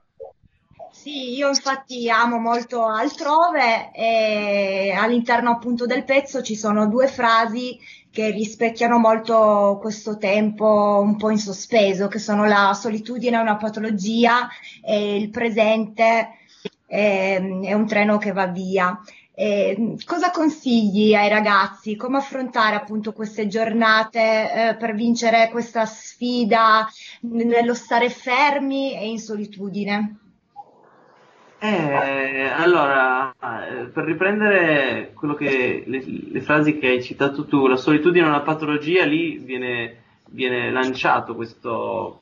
Sì, 1.06 1.36
io 1.36 1.46
infatti 1.46 2.10
amo 2.10 2.38
molto 2.38 2.84
altrove 2.84 3.92
e 3.92 4.90
all'interno 4.90 5.50
appunto 5.52 5.86
del 5.86 6.02
pezzo 6.02 6.42
ci 6.42 6.56
sono 6.56 6.88
due 6.88 7.06
frasi 7.06 7.78
che 8.10 8.30
rispecchiano 8.30 8.98
molto 8.98 9.78
questo 9.80 10.18
tempo 10.18 11.00
un 11.00 11.14
po' 11.16 11.30
in 11.30 11.38
sospeso, 11.38 12.08
che 12.08 12.18
sono 12.18 12.44
la 12.44 12.74
solitudine 12.74 13.36
è 13.36 13.40
una 13.40 13.54
patologia 13.56 14.48
e 14.84 15.16
il 15.16 15.30
presente 15.30 16.38
è, 16.84 17.40
è 17.40 17.72
un 17.72 17.86
treno 17.86 18.18
che 18.18 18.32
va 18.32 18.48
via. 18.48 19.00
E 19.32 19.94
cosa 20.04 20.32
consigli 20.32 21.14
ai 21.14 21.28
ragazzi? 21.28 21.94
Come 21.94 22.16
affrontare 22.18 22.74
appunto 22.74 23.12
queste 23.12 23.46
giornate 23.46 24.70
eh, 24.70 24.76
per 24.76 24.96
vincere 24.96 25.50
questa 25.52 25.86
sfida 25.86 26.84
nello 27.20 27.74
stare 27.74 28.10
fermi 28.10 28.92
e 28.96 29.06
in 29.06 29.20
solitudine? 29.20 30.22
Eh, 31.58 32.50
allora, 32.54 33.32
eh, 33.32 33.86
per 33.86 34.04
riprendere 34.04 35.14
che, 35.38 35.84
le, 35.86 36.04
le, 36.04 36.40
frasi 36.42 36.76
che 36.76 36.88
hai 36.88 37.02
citato 37.02 37.46
tu, 37.46 37.66
la 37.66 37.76
solitudine 37.76 38.26
è 38.26 38.28
una 38.28 38.42
patologia, 38.42 39.04
lì 39.04 39.38
viene, 39.38 40.02
viene 40.28 40.70
lanciato 40.70 41.34
questo, 41.34 42.20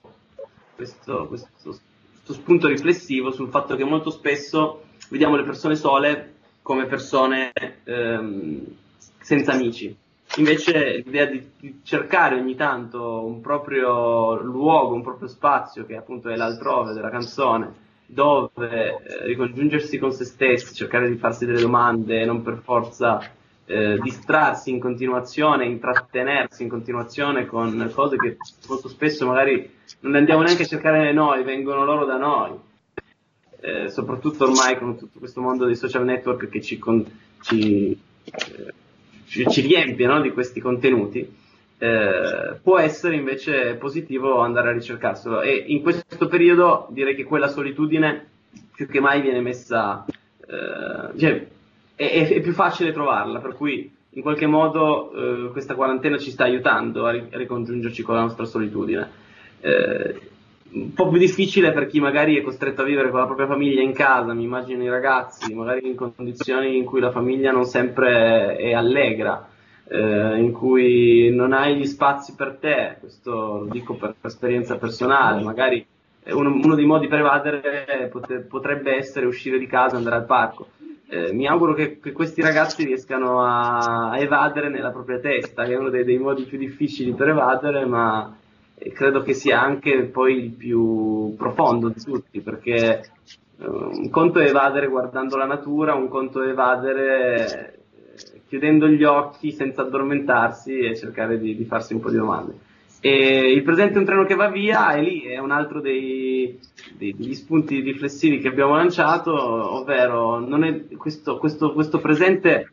questo, 0.77 1.27
questo, 1.27 1.49
questo, 1.61 2.33
spunto 2.33 2.69
riflessivo 2.69 3.33
sul 3.33 3.49
fatto 3.49 3.75
che 3.75 3.85
molto 3.85 4.11
spesso 4.11 4.85
vediamo 5.11 5.37
le 5.37 5.43
persone 5.43 5.75
sole 5.75 6.35
come 6.63 6.87
persone 6.87 7.53
ehm, 7.85 8.65
senza 9.21 9.53
amici. 9.53 9.95
Invece 10.37 11.03
l'idea 11.05 11.27
di, 11.27 11.51
di, 11.59 11.81
cercare 11.83 12.37
ogni 12.37 12.55
tanto 12.55 13.25
un 13.25 13.41
proprio 13.41 14.41
luogo, 14.41 14.95
un 14.95 15.03
proprio 15.03 15.29
spazio, 15.29 15.85
che 15.87 15.97
appunto 15.97 16.29
è 16.29 16.37
l'altrove 16.37 16.93
della 16.93 17.11
canzone, 17.11 17.83
dove 18.07 18.51
eh, 18.71 19.27
ricongiungersi 19.27 19.99
con 19.99 20.13
se 20.13 20.25
stessi, 20.25 20.75
cercare 20.75 21.09
di 21.09 21.17
farsi 21.17 21.47
delle 21.47 21.61
domande, 21.61 22.25
non 22.25 22.43
per 22.43 22.61
forza 22.63 23.21
eh, 23.67 23.99
distrarsi 24.01 24.71
in 24.71 24.81
continuazione, 24.81 25.65
intrattenersi 25.65 26.63
in 26.63 26.69
continuazione 26.69 27.47
con 27.47 27.91
cose 27.95 28.17
che 28.17 28.37
molto 28.69 28.89
spesso 28.89 29.27
magari 29.27 29.71
non 30.01 30.15
andiamo 30.15 30.43
neanche 30.43 30.63
a 30.63 30.67
cercare 30.67 31.13
noi, 31.13 31.43
vengono 31.45 31.85
loro 31.85 32.05
da 32.05 32.17
noi. 32.17 32.53
Eh, 33.61 33.89
soprattutto 33.89 34.45
ormai 34.45 34.77
con 34.77 34.99
tutto 34.99 35.19
questo 35.19 35.41
mondo 35.41 35.65
dei 35.65 35.77
social 35.77 36.05
network 36.05 36.51
che 36.51 36.61
ci, 36.61 36.79
con, 36.79 37.03
ci 37.41 37.99
eh, 38.25 38.73
ci, 39.35 39.45
ci 39.51 39.61
riempie 39.63 40.07
no, 40.07 40.21
di 40.21 40.31
questi 40.31 40.61
contenuti, 40.61 41.43
eh, 41.85 42.59
può 42.63 42.79
essere 42.79 43.15
invece 43.15 43.75
positivo 43.75 44.41
andare 44.41 44.71
a 44.71 44.73
ricercarselo. 44.73 45.43
E 45.43 45.65
in 45.67 45.83
questo 45.83 46.29
periodo 46.29 46.87
direi 46.91 47.15
che 47.15 47.25
quella 47.25 47.49
solitudine 47.49 48.27
più 48.75 48.87
che 48.89 49.01
mai 49.01 49.21
viene 49.21 49.43
messa, 49.43 50.07
eh, 50.07 51.19
cioè, 51.19 51.47
è, 51.95 52.29
è, 52.29 52.41
più 52.41 52.53
facile 52.53 52.93
trovarla, 52.93 53.39
per 53.41 53.55
cui 53.55 53.93
in 54.09 54.23
qualche 54.23 54.47
modo 54.47 55.13
eh, 55.13 55.51
questa 55.51 55.75
quarantena 55.75 56.17
ci 56.17 56.31
sta 56.31 56.45
aiutando 56.45 57.05
a, 57.05 57.11
ri- 57.11 57.29
a, 57.31 57.37
ricongiungerci 57.37 58.03
con 58.03 58.15
la 58.15 58.23
nostra 58.23 58.47
solitudine. 58.47 59.11
Eh, 59.61 60.21
un 60.71 60.93
po' 60.95 61.09
più 61.09 61.19
difficile 61.19 61.73
per 61.73 61.87
chi 61.87 62.01
magari 62.01 62.37
è 62.37 62.43
costretto 62.43 62.81
a 62.81 62.85
vivere 62.85 63.11
con 63.11 63.21
la 63.21 63.27
propria 63.27 63.47
famiglia 63.47 63.83
in 63.83 63.93
casa, 63.93 64.33
mi 64.33 64.45
immagino 64.45 64.83
i 64.83 64.89
ragazzi, 64.89 65.53
magari 65.55 65.87
in 65.87 65.95
condizioni 65.95 66.79
in 66.79 66.85
cui 66.85 67.01
la 67.01 67.13
famiglia 67.13 67.53
non 67.53 67.65
sempre 67.65 68.57
è 68.57 68.73
allegra, 68.73 69.51
eh, 69.89 70.39
in 70.39 70.53
cui 70.53 71.31
non 71.35 71.53
hai 71.53 71.77
gli 71.77 71.87
spazi 71.87 72.35
per 72.35 72.57
te, 72.61 72.97
questo 73.01 73.31
lo 73.59 73.69
dico 73.71 73.95
per 73.95 74.15
esperienza 74.23 74.77
personale, 74.77 75.43
magari 75.43 75.87
uno, 76.27 76.51
uno 76.51 76.75
dei 76.75 76.87
modi 76.87 77.07
per 77.07 77.19
evadere 77.19 78.11
potrebbe 78.49 78.97
essere 78.97 79.27
uscire 79.27 79.59
di 79.59 79.67
casa 79.67 79.95
e 79.95 79.99
andare 79.99 80.17
al 80.17 80.27
parco. 80.27 80.69
Eh, 81.07 81.33
mi 81.33 81.47
auguro 81.47 81.75
che, 81.75 82.01
che, 82.01 82.13
questi 82.13 82.41
ragazzi 82.41 82.85
riescano 82.85 83.45
a, 83.45 84.11
a, 84.11 84.19
evadere 84.19 84.71
nella 84.71 84.91
propria 84.91 85.21
testa, 85.21 85.65
che 85.65 85.75
è 85.75 85.77
uno 85.77 85.91
dei, 85.91 86.03
dei 86.03 86.19
modi 86.19 86.45
più 86.45 86.57
difficili 86.57 87.13
per 87.13 87.29
evadere, 87.29 87.85
ma 87.85 88.35
e 88.77 88.91
credo 88.91 89.23
che 89.23 89.35
sia 89.35 89.61
anche 89.61 90.05
poi 90.05 90.45
il 90.45 90.51
più 90.51 91.35
profondo 91.37 91.89
di 91.89 92.03
tutti, 92.03 92.41
perché 92.41 93.03
uh, 93.59 93.67
un 93.67 94.11
conto 94.11 94.41
è 94.41 94.49
evadere 94.49 94.89
guardando 94.89 95.37
la 95.37 95.47
natura, 95.47 95.95
un 95.95 96.09
conto 96.09 96.43
è 96.43 96.49
evadere 96.49 97.47
eh, 97.47 97.79
chiudendo 98.55 98.87
gli 98.87 99.03
occhi 99.03 99.51
senza 99.51 99.83
addormentarsi 99.83 100.79
e 100.79 100.97
cercare 100.97 101.41
di, 101.41 101.57
di, 101.57 101.65
farsi 101.65 101.93
un 101.93 101.99
po' 101.99 102.11
di 102.11 102.19
domande. 102.19 102.57
E 103.01 103.53
il 103.53 103.65
presente 103.65 103.95
è 103.95 103.99
un 103.99 104.05
treno 104.05 104.25
che 104.25 104.37
va 104.37 104.49
via 104.49 104.95
è 104.95 105.03
lì, 105.03 105.23
è 105.23 105.39
un 105.39 105.51
altro 105.51 105.81
dei, 105.81 106.59
dei, 106.97 107.15
degli 107.17 107.35
spunti 107.35 107.81
riflessivi 107.81 108.39
che 108.39 108.47
abbiamo 108.47 108.77
lanciato, 108.77 109.33
ovvero 109.35 110.47
questo, 110.97 111.39
questo, 111.39 111.73
questo 111.73 111.99
presente 111.99 112.71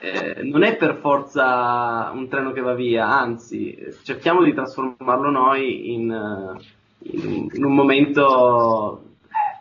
eh, 0.00 0.42
non 0.42 0.64
è 0.64 0.76
per 0.76 0.96
forza 0.96 2.10
un 2.12 2.28
treno 2.28 2.50
che 2.50 2.60
va 2.60 2.74
via, 2.74 3.08
anzi 3.08 3.78
cerchiamo 4.02 4.42
di 4.42 4.52
trasformarlo 4.52 5.30
noi 5.30 5.94
in, 5.94 6.10
eh, 6.10 7.10
in, 7.12 7.48
in 7.52 7.64
un 7.64 7.74
momento 7.74 9.04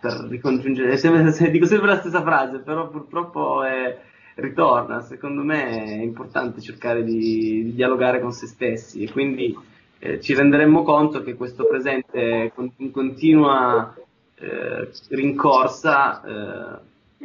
per 0.02 0.26
ricongiungere, 0.28 0.98
sempre, 0.98 1.52
dico 1.52 1.68
sempre 1.68 1.88
la 1.88 2.00
stessa 2.00 2.22
frase, 2.22 2.60
però 2.60 2.90
purtroppo 2.90 3.64
è, 3.64 3.98
ritorna, 4.38 5.02
secondo 5.02 5.44
me 5.44 5.68
è 5.68 6.02
importante 6.02 6.62
cercare 6.62 7.04
di, 7.04 7.64
di 7.64 7.74
dialogare 7.74 8.20
con 8.20 8.32
se 8.32 8.46
stessi 8.48 9.04
e 9.04 9.12
quindi 9.12 9.56
eh, 10.00 10.22
ci 10.22 10.36
renderemmo 10.36 10.84
conto 10.84 11.24
che 11.24 11.36
questo 11.36 11.66
presente 11.66 12.52
in 12.78 12.92
continua 12.92 13.96
eh, 14.36 14.90
rincorsa 15.10 16.22
eh, 16.22 16.80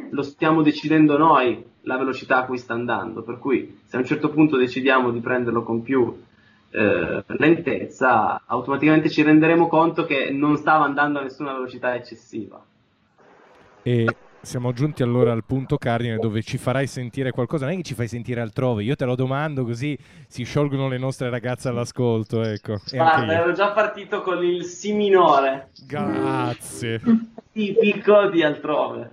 lo 0.09 0.21
stiamo 0.23 0.63
decidendo 0.63 1.17
noi 1.17 1.63
la 1.81 1.97
velocità 1.97 2.37
a 2.37 2.45
cui 2.45 2.57
sta 2.57 2.73
andando, 2.73 3.21
per 3.21 3.37
cui 3.37 3.81
se 3.85 3.95
a 3.95 3.99
un 3.99 4.05
certo 4.05 4.29
punto 4.29 4.57
decidiamo 4.57 5.11
di 5.11 5.19
prenderlo 5.19 5.61
con 5.61 5.83
più 5.83 6.19
eh, 6.71 7.23
lentezza, 7.27 8.41
automaticamente 8.45 9.09
ci 9.09 9.21
renderemo 9.21 9.67
conto 9.67 10.05
che 10.05 10.31
non 10.31 10.57
stava 10.57 10.85
andando 10.85 11.19
a 11.19 11.23
nessuna 11.23 11.53
velocità 11.53 11.93
eccessiva. 11.93 12.63
E 13.83 14.07
siamo 14.43 14.73
giunti 14.73 15.03
allora 15.03 15.31
al 15.31 15.45
punto 15.45 15.77
cardine 15.77 16.17
dove 16.17 16.41
ci 16.41 16.57
farai 16.57 16.85
sentire 16.85 17.31
qualcosa, 17.31 17.63
non 17.65 17.73
è 17.73 17.77
che 17.77 17.83
ci 17.83 17.93
fai 17.93 18.09
sentire 18.09 18.41
altrove, 18.41 18.83
io 18.83 18.95
te 18.95 19.05
lo 19.05 19.15
domando 19.15 19.63
così 19.63 19.97
si 20.27 20.43
sciolgono 20.43 20.89
le 20.89 20.97
nostre 20.97 21.29
ragazze 21.29 21.69
all'ascolto, 21.69 22.43
ecco. 22.43 22.77
Guarda, 22.91 23.33
ero 23.33 23.53
già 23.53 23.71
partito 23.71 24.21
con 24.21 24.43
il 24.43 24.65
Si 24.65 24.91
minore. 24.91 25.69
Grazie. 25.87 27.01
Tipico 27.51 28.27
di 28.29 28.43
altrove. 28.43 29.09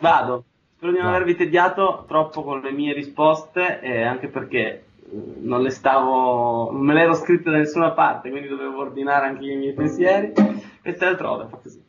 Vado. 0.00 0.44
Spero 0.76 0.92
di 0.92 0.98
non 0.98 1.08
avervi 1.08 1.34
tediato 1.34 2.04
troppo 2.08 2.42
con 2.42 2.60
le 2.60 2.72
mie 2.72 2.92
risposte, 2.92 3.80
eh, 3.80 4.02
anche 4.02 4.28
perché 4.28 4.84
non 5.40 5.62
le 5.62 5.70
stavo, 5.70 6.70
non 6.72 6.82
me 6.82 6.94
le 6.94 7.02
ero 7.02 7.14
scritte 7.14 7.50
da 7.50 7.58
nessuna 7.58 7.92
parte, 7.92 8.30
quindi 8.30 8.48
dovevo 8.48 8.80
ordinare 8.80 9.26
anche 9.26 9.44
i 9.44 9.56
miei 9.56 9.72
pensieri. 9.72 10.32
Questa 10.82 11.04
è 11.04 11.08
altrove, 11.08 11.46
fa 11.48 11.58
così. 11.62 11.83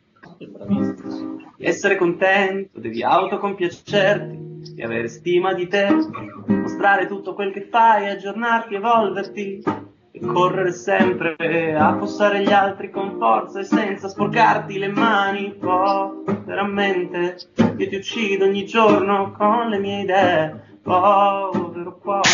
Essere 1.58 1.96
contento, 1.96 2.80
devi 2.80 3.04
autocompiacerti, 3.04 4.74
di 4.74 4.82
avere 4.82 5.08
stima 5.08 5.54
di 5.54 5.68
te, 5.68 5.88
mostrare 6.48 7.08
tutto 7.08 7.34
quel 7.34 7.52
che 7.52 7.68
fai, 7.70 8.10
aggiornarti, 8.10 8.76
evolverti, 8.76 9.64
e 10.16 10.20
correre 10.26 10.72
sempre, 10.72 11.76
affossare 11.76 12.42
gli 12.42 12.52
altri 12.52 12.90
con 12.90 13.18
forza 13.18 13.60
e 13.60 13.64
senza 13.64 14.08
sporcarti 14.08 14.78
le 14.78 14.88
mani. 14.88 15.58
Oh, 15.62 16.24
veramente, 16.46 17.38
io 17.78 17.90
ti 17.90 17.96
uccido 17.96 18.46
ogni 18.46 18.66
giorno 18.66 19.34
con 19.38 19.68
le 19.68 19.80
mie 19.80 20.02
idee. 20.04 20.74
Povero 20.82 21.98
cuore, 21.98 22.30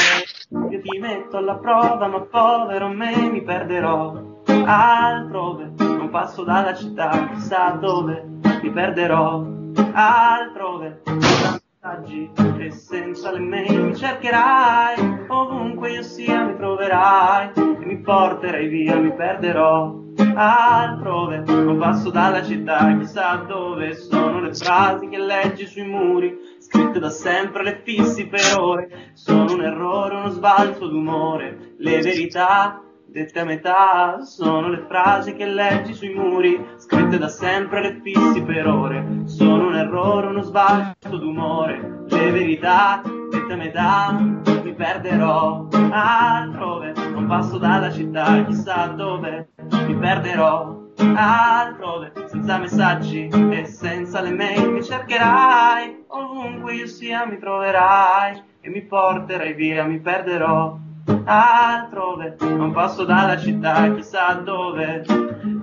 io 0.70 0.82
ti 0.82 1.00
metto 1.00 1.38
alla 1.38 1.56
prova, 1.56 2.06
ma 2.08 2.22
povero 2.22 2.90
me 2.90 3.30
mi 3.32 3.42
perderò 3.42 4.44
altrove. 4.66 5.91
Passo 6.12 6.44
dalla 6.44 6.76
città, 6.76 7.30
chissà 7.34 7.70
dove 7.80 8.28
mi 8.62 8.70
perderò 8.70 9.46
altrove. 9.94 11.04
Messaggi 11.06 12.30
e 12.60 12.70
senza 12.72 13.32
le 13.32 13.40
mail 13.40 13.82
mi 13.82 13.96
cercherai, 13.96 15.26
ovunque 15.30 15.92
io 15.92 16.04
sia 16.04 16.44
mi 16.44 16.58
troverai 16.58 17.52
e 17.56 17.86
mi 17.86 17.98
porterai 18.02 18.68
via, 18.68 18.98
mi 18.98 19.14
perderò 19.14 20.00
altrove, 20.36 21.44
non 21.46 21.78
passo 21.78 22.10
dalla 22.12 22.44
città, 22.44 22.94
chissà 22.98 23.46
dove 23.48 23.94
sono 23.96 24.42
le 24.42 24.54
frasi 24.54 25.08
che 25.08 25.18
leggi 25.18 25.66
sui 25.66 25.88
muri, 25.88 26.36
scritte 26.60 27.00
da 27.00 27.10
sempre 27.10 27.64
le 27.64 27.82
fissi 27.86 28.28
per 28.28 28.60
ore, 28.60 29.12
sono 29.14 29.54
un 29.54 29.64
errore, 29.64 30.16
uno 30.18 30.30
sbalzo 30.30 30.88
d'umore, 30.88 31.76
le 31.78 32.02
verità 32.02 32.82
dette 33.12 33.42
a 33.42 33.44
metà 33.44 34.22
sono 34.24 34.70
le 34.70 34.86
frasi 34.88 35.34
che 35.34 35.46
leggi 35.46 35.94
sui 35.94 36.14
muri, 36.14 36.66
scritte 36.78 37.18
da 37.18 37.28
sempre 37.28 37.82
le 37.82 38.00
fissi 38.02 38.42
per 38.42 38.68
ore. 38.68 39.24
Sono 39.26 39.68
un 39.68 39.76
errore, 39.76 40.28
uno 40.28 40.42
sbalzo 40.42 41.18
d'umore, 41.18 42.06
le 42.08 42.32
verità 42.32 43.02
dette 43.30 43.54
a 43.54 43.56
metà 43.58 44.12
mi 44.12 44.74
perderò 44.74 45.68
altrove. 45.92 46.94
Non 46.94 47.28
passo 47.28 47.58
dalla 47.58 47.92
città, 47.92 48.46
chissà 48.46 48.88
dove 48.88 49.50
mi 49.86 49.96
perderò 49.96 50.80
altrove, 51.14 52.14
senza 52.28 52.60
messaggi 52.60 53.28
e 53.28 53.66
senza 53.66 54.22
le 54.22 54.32
mail 54.32 54.70
mi 54.70 54.82
cercherai, 54.82 56.06
ovunque 56.08 56.76
io 56.76 56.88
sia 56.88 57.26
mi 57.26 57.38
troverai 57.38 58.42
e 58.62 58.70
mi 58.70 58.82
porterai 58.84 59.54
via, 59.54 59.84
mi 59.84 60.00
perderò 60.00 60.78
altrove, 61.26 62.36
non 62.40 62.72
passo 62.72 63.04
dalla 63.04 63.38
città 63.38 63.94
chissà 63.94 64.34
dove. 64.44 65.04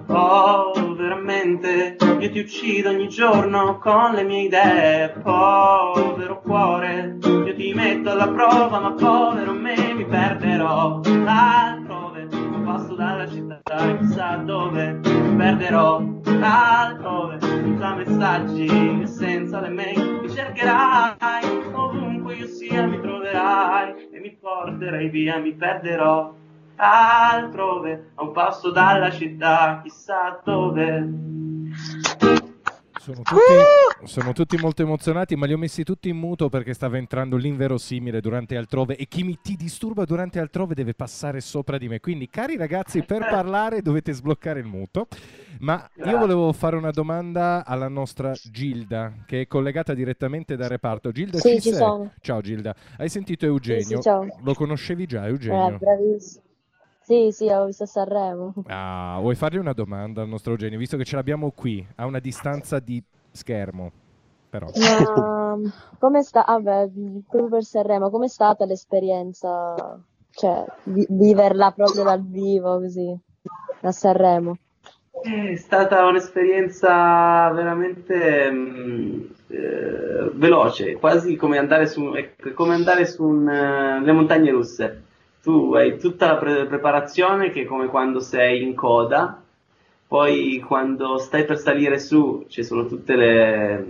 Oh, 0.06 0.72
veramente, 0.94 1.96
io 2.18 2.30
ti 2.30 2.38
uccido 2.38 2.90
ogni 2.90 3.08
giorno 3.08 3.78
con 3.78 4.12
le 4.12 4.24
mie 4.24 4.42
idee, 4.44 5.10
povero 5.22 6.40
cuore, 6.40 7.18
io 7.22 7.54
ti 7.54 7.72
metto 7.74 8.10
alla 8.10 8.28
prova, 8.28 8.80
ma 8.80 8.92
povero 8.92 9.52
me 9.52 9.94
mi 9.94 10.06
perderò. 10.06 11.00
Altrove, 11.26 12.28
non 12.30 12.62
passo 12.64 12.94
dalla 12.94 13.28
città 13.28 13.60
chissà 13.98 14.36
dove, 14.36 15.00
mi 15.02 15.36
perderò. 15.36 16.02
Altrove, 16.40 17.38
senza 17.40 17.94
messaggi 17.94 19.00
e 19.02 19.06
senza 19.06 19.60
le 19.60 19.68
mail, 19.68 20.20
mi 20.22 20.30
cercherai 20.30 21.47
porterai 24.48 25.10
via, 25.10 25.38
mi 25.38 25.52
perderò 25.52 26.34
altrove, 26.76 28.12
a 28.14 28.22
un 28.22 28.32
passo 28.32 28.70
dalla 28.70 29.10
città, 29.10 29.80
chissà 29.82 30.40
dove. 30.42 32.37
Sono 33.08 33.22
tutti, 33.22 34.06
sono 34.06 34.32
tutti, 34.32 34.56
molto 34.58 34.82
emozionati, 34.82 35.34
ma 35.34 35.46
li 35.46 35.54
ho 35.54 35.58
messi 35.58 35.82
tutti 35.82 36.10
in 36.10 36.18
muto 36.18 36.50
perché 36.50 36.74
stava 36.74 36.98
entrando 36.98 37.36
l'inverosimile 37.36 38.20
durante 38.20 38.56
altrove 38.56 38.96
e 38.96 39.06
chi 39.06 39.22
mi 39.22 39.38
ti 39.40 39.56
disturba 39.56 40.04
durante 40.04 40.38
altrove 40.38 40.74
deve 40.74 40.92
passare 40.92 41.40
sopra 41.40 41.78
di 41.78 41.88
me. 41.88 42.00
Quindi, 42.00 42.28
cari 42.28 42.56
ragazzi, 42.56 43.02
per 43.02 43.20
parlare 43.30 43.80
dovete 43.80 44.12
sbloccare 44.12 44.60
il 44.60 44.66
muto. 44.66 45.06
Ma 45.60 45.88
io 46.04 46.18
volevo 46.18 46.52
fare 46.52 46.76
una 46.76 46.90
domanda 46.90 47.64
alla 47.64 47.88
nostra 47.88 48.32
Gilda, 48.32 49.12
che 49.26 49.42
è 49.42 49.46
collegata 49.46 49.94
direttamente 49.94 50.54
dal 50.54 50.68
reparto. 50.68 51.10
Gilda, 51.10 51.38
sì, 51.38 51.60
ci, 51.60 51.72
ci. 51.72 51.78
Ciao 52.20 52.40
Gilda, 52.42 52.74
hai 52.98 53.08
sentito 53.08 53.46
Eugenio? 53.46 53.82
Sì, 53.82 53.94
sì, 53.94 54.00
ciao. 54.02 54.26
Lo 54.42 54.54
conoscevi 54.54 55.06
già, 55.06 55.26
Eugenio? 55.26 55.76
Eh, 55.76 55.78
bravissimo. 55.78 56.46
Sì, 57.08 57.30
sì, 57.32 57.48
ho 57.48 57.64
visto 57.64 57.86
Sanremo. 57.86 58.52
Ah, 58.70 59.16
vuoi 59.20 59.34
fargli 59.34 59.56
una 59.56 59.72
domanda 59.72 60.20
al 60.22 60.28
nostro 60.28 60.52
Eugenio, 60.52 60.78
visto 60.78 60.96
che 60.98 61.04
ce 61.04 61.16
l'abbiamo 61.16 61.50
qui, 61.52 61.86
a 61.96 62.04
una 62.06 62.18
distanza 62.18 62.78
di 62.80 63.02
schermo, 63.30 63.90
però. 64.50 64.70
Ma 64.82 65.56
come 65.98 66.22
sta? 66.22 66.46
Ah, 66.46 66.58
beh, 66.60 66.90
proprio 67.28 67.48
per 67.50 67.64
Sanremo, 67.64 68.10
com'è 68.10 68.28
stata 68.28 68.64
l'esperienza? 68.64 70.00
Cioè, 70.30 70.64
vi- 70.84 71.06
viverla 71.10 71.72
proprio 71.72 72.04
dal 72.04 72.22
vivo 72.24 72.78
così, 72.78 73.14
a 73.82 73.92
Sanremo. 73.92 74.56
È 75.20 75.56
stata 75.56 76.06
un'esperienza 76.06 77.50
veramente 77.50 78.50
mm, 78.50 79.20
eh, 79.48 80.30
veloce, 80.34 80.94
quasi 80.96 81.34
come 81.36 81.58
andare 81.58 81.86
su, 81.86 82.12
è 82.12 82.52
come 82.54 82.74
andare 82.74 83.04
su 83.04 83.24
un, 83.24 83.48
eh, 83.48 84.00
le 84.00 84.12
montagne 84.12 84.50
russe. 84.50 85.02
Tu 85.42 85.74
hai 85.74 85.98
tutta 85.98 86.26
la 86.26 86.36
pre- 86.36 86.66
preparazione 86.66 87.50
che 87.50 87.62
è 87.62 87.64
come 87.64 87.86
quando 87.86 88.20
sei 88.20 88.62
in 88.62 88.74
coda, 88.74 89.40
poi 90.06 90.58
quando 90.66 91.18
stai 91.18 91.44
per 91.44 91.58
salire 91.58 91.98
su 91.98 92.44
ci 92.48 92.64
sono 92.64 92.86
tutte 92.86 93.14
le... 93.16 93.84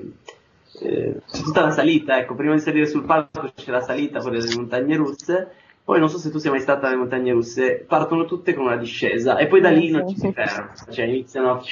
eh, 0.80 1.20
c'è 1.26 1.42
tutta 1.42 1.62
la 1.62 1.70
salita, 1.70 2.18
ecco, 2.18 2.34
prima 2.34 2.54
di 2.54 2.60
salire 2.60 2.86
sul 2.86 3.04
palco 3.04 3.50
c'è 3.54 3.70
la 3.70 3.80
salita, 3.80 4.20
quelle 4.20 4.40
delle 4.40 4.56
montagne 4.56 4.96
russe, 4.96 5.50
poi 5.84 5.98
non 5.98 6.10
so 6.10 6.18
se 6.18 6.30
tu 6.30 6.38
sei 6.38 6.50
mai 6.50 6.60
stata 6.60 6.86
alle 6.86 6.96
montagne 6.96 7.32
russe, 7.32 7.84
partono 7.86 8.24
tutte 8.26 8.52
con 8.54 8.66
una 8.66 8.76
discesa 8.76 9.36
e 9.38 9.46
poi 9.46 9.60
da 9.60 9.70
lì 9.70 9.90
non 9.90 10.06
ci 10.08 10.16
si 10.18 10.30
ferma, 10.32 10.72
cioè 10.90 11.06
iniziano... 11.06 11.62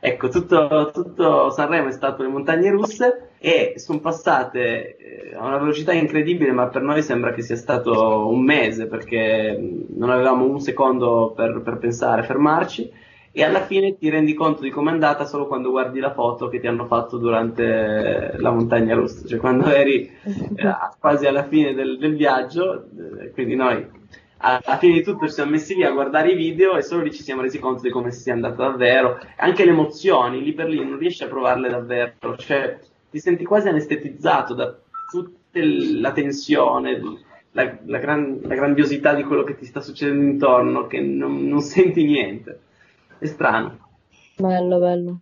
Ecco, 0.00 0.28
tutto, 0.28 0.90
tutto 0.92 1.50
Sanremo 1.50 1.88
è 1.88 1.92
stato 1.92 2.22
le 2.22 2.28
montagne 2.28 2.70
russe 2.70 3.27
e 3.40 3.74
sono 3.76 4.00
passate 4.00 4.96
eh, 4.96 5.34
a 5.34 5.46
una 5.46 5.58
velocità 5.58 5.92
incredibile, 5.92 6.52
ma 6.52 6.68
per 6.68 6.82
noi 6.82 7.02
sembra 7.02 7.32
che 7.32 7.42
sia 7.42 7.56
stato 7.56 8.28
un 8.28 8.42
mese 8.42 8.86
perché 8.86 9.56
mh, 9.56 9.96
non 9.96 10.10
avevamo 10.10 10.44
un 10.44 10.60
secondo 10.60 11.32
per, 11.34 11.60
per 11.62 11.78
pensare, 11.78 12.24
fermarci. 12.24 13.06
E 13.30 13.44
alla 13.44 13.60
fine 13.60 13.96
ti 13.96 14.08
rendi 14.08 14.34
conto 14.34 14.62
di 14.62 14.70
com'è 14.70 14.90
andata 14.90 15.24
solo 15.24 15.46
quando 15.46 15.70
guardi 15.70 16.00
la 16.00 16.12
foto 16.12 16.48
che 16.48 16.58
ti 16.58 16.66
hanno 16.66 16.86
fatto 16.86 17.18
durante 17.18 18.34
la 18.36 18.50
montagna 18.50 18.94
russa, 18.94 19.26
cioè 19.28 19.38
quando 19.38 19.66
eri 19.66 20.10
eh, 20.24 20.76
quasi 20.98 21.26
alla 21.26 21.44
fine 21.46 21.74
del, 21.74 21.98
del 21.98 22.16
viaggio, 22.16 22.86
eh, 23.20 23.30
quindi 23.30 23.54
noi 23.54 23.86
alla 24.38 24.78
fine 24.78 24.94
di 24.94 25.02
tutto 25.02 25.26
ci 25.26 25.34
siamo 25.34 25.50
messi 25.50 25.74
lì 25.74 25.84
a 25.84 25.90
guardare 25.90 26.30
i 26.30 26.36
video 26.36 26.76
e 26.76 26.82
solo 26.82 27.02
lì 27.02 27.12
ci 27.12 27.22
siamo 27.22 27.42
resi 27.42 27.58
conto 27.58 27.82
di 27.82 27.90
come 27.90 28.10
sia 28.10 28.32
andata 28.32 28.68
davvero, 28.68 29.18
anche 29.36 29.64
le 29.64 29.70
emozioni, 29.70 30.42
lì 30.42 30.52
per 30.52 30.68
lì 30.68 30.82
non 30.82 30.98
riesci 30.98 31.22
a 31.22 31.28
provarle 31.28 31.68
davvero, 31.68 32.36
cioè 32.36 32.78
ti 33.10 33.18
senti 33.20 33.44
quasi 33.44 33.68
anestetizzato 33.68 34.54
da 34.54 34.76
tutta 35.10 35.36
la 35.60 36.12
tensione, 36.12 37.00
la, 37.52 37.78
la 37.84 37.98
gran- 37.98 38.40
la 38.42 38.54
grandiosità 38.54 39.14
di 39.14 39.24
quello 39.24 39.44
che 39.44 39.56
ti 39.56 39.64
sta 39.64 39.80
succedendo 39.80 40.24
intorno, 40.24 40.86
che 40.86 41.00
non, 41.00 41.46
non 41.46 41.60
senti 41.60 42.04
niente. 42.04 42.60
È 43.18 43.26
strano. 43.26 43.88
Bello, 44.36 44.78
bello. 44.78 45.20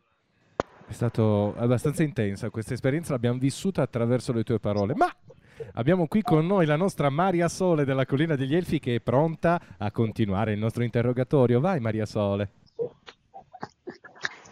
È 0.88 0.92
stato 0.92 1.54
abbastanza 1.56 2.02
intensa 2.02 2.50
questa 2.50 2.74
esperienza, 2.74 3.12
l'abbiamo 3.12 3.38
vissuta 3.38 3.82
attraverso 3.82 4.32
le 4.32 4.44
tue 4.44 4.60
parole. 4.60 4.94
Ma 4.94 5.12
abbiamo 5.74 6.06
qui 6.06 6.22
con 6.22 6.46
noi 6.46 6.66
la 6.66 6.76
nostra 6.76 7.08
Maria 7.10 7.48
Sole 7.48 7.84
della 7.84 8.06
Collina 8.06 8.36
degli 8.36 8.54
Elfi 8.54 8.78
che 8.78 8.96
è 8.96 9.00
pronta 9.00 9.60
a 9.78 9.90
continuare 9.90 10.52
il 10.52 10.58
nostro 10.58 10.84
interrogatorio. 10.84 11.60
Vai 11.60 11.80
Maria 11.80 12.06
Sole. 12.06 12.50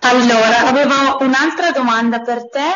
Allora, 0.01 0.69
avevo 0.69 1.25
un'altra 1.25 1.71
domanda 1.73 2.21
per 2.21 2.49
te. 2.49 2.71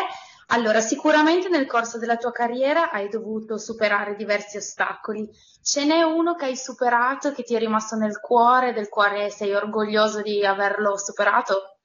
Allora, 0.51 0.79
sicuramente 0.79 1.47
nel 1.47 1.67
corso 1.67 1.99
della 1.99 2.17
tua 2.17 2.31
carriera 2.31 2.89
hai 2.89 3.07
dovuto 3.07 3.57
superare 3.59 4.15
diversi 4.15 4.57
ostacoli. 4.57 5.29
Ce 5.61 5.85
n'è 5.85 6.01
uno 6.01 6.33
che 6.33 6.45
hai 6.45 6.55
superato, 6.55 7.31
che 7.33 7.43
ti 7.43 7.53
è 7.53 7.59
rimasto 7.59 7.95
nel 7.95 8.19
cuore, 8.19 8.73
del 8.73 8.89
quale 8.89 9.29
sei 9.29 9.53
orgoglioso 9.53 10.23
di 10.23 10.43
averlo 10.43 10.97
superato? 10.97 11.75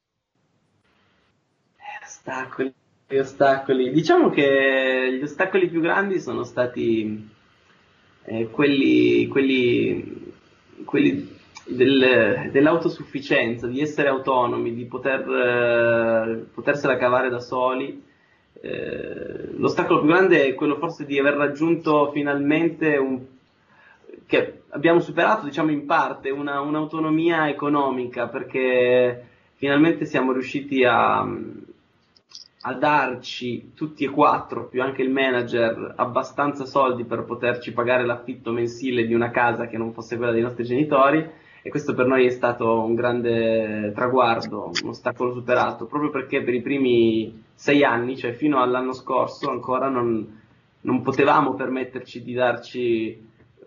Ostacoli, 2.01 2.73
ostacoli. 3.11 3.91
Diciamo 3.91 4.31
che 4.31 5.15
gli 5.19 5.23
ostacoli 5.23 5.69
più 5.69 5.81
grandi 5.81 6.19
sono 6.19 6.43
stati 6.43 7.29
eh, 8.23 8.49
quelli, 8.49 9.27
quelli, 9.27 10.33
quelli 10.85 11.37
del- 11.65 12.49
dell'autosufficienza, 12.51 13.67
di 13.67 13.79
essere 13.79 14.09
autonomi, 14.09 14.73
di 14.73 14.85
poter, 14.85 15.19
eh, 15.29 16.45
potersela 16.51 16.97
cavare 16.97 17.29
da 17.29 17.39
soli. 17.39 18.13
Eh, 18.65 19.51
l'ostacolo 19.57 19.99
più 19.99 20.09
grande 20.09 20.43
è 20.43 20.55
quello 20.55 20.77
forse 20.77 21.05
di 21.05 21.19
aver 21.19 21.35
raggiunto 21.35 22.09
finalmente 22.11 22.97
un, 22.97 23.23
che 24.25 24.63
abbiamo 24.69 24.99
superato, 25.01 25.45
diciamo 25.45 25.69
in 25.69 25.85
parte, 25.85 26.31
una, 26.31 26.61
un'autonomia 26.61 27.47
economica, 27.47 28.27
perché 28.27 29.23
finalmente 29.53 30.05
siamo 30.05 30.31
riusciti 30.31 30.83
a, 30.83 31.19
a 31.19 32.73
darci 32.73 33.73
tutti 33.75 34.03
e 34.03 34.09
quattro, 34.09 34.67
più 34.67 34.81
anche 34.81 35.03
il 35.03 35.11
manager, 35.11 35.93
abbastanza 35.97 36.65
soldi 36.65 37.03
per 37.03 37.23
poterci 37.23 37.71
pagare 37.71 38.03
l'affitto 38.03 38.51
mensile 38.51 39.05
di 39.05 39.13
una 39.13 39.29
casa 39.29 39.67
che 39.67 39.77
non 39.77 39.93
fosse 39.93 40.17
quella 40.17 40.31
dei 40.31 40.41
nostri 40.41 40.63
genitori. 40.63 41.23
E 41.61 41.69
questo 41.69 41.93
per 41.93 42.07
noi 42.07 42.25
è 42.25 42.29
stato 42.29 42.79
un 42.79 42.95
grande 42.95 43.91
traguardo, 43.93 44.71
un 44.83 44.89
ostacolo 44.89 45.33
superato, 45.33 45.85
proprio 45.85 46.11
perché 46.11 46.43
per 46.43 46.53
i 46.53 46.61
primi 46.61 47.44
sei 47.55 47.83
anni, 47.83 48.17
cioè 48.17 48.33
fino 48.33 48.61
all'anno 48.61 48.93
scorso, 48.93 49.49
ancora 49.49 49.87
non, 49.87 50.41
non 50.81 51.01
potevamo 51.01 51.55
permetterci 51.55 52.21
di 52.21 52.33
darci 52.33 53.09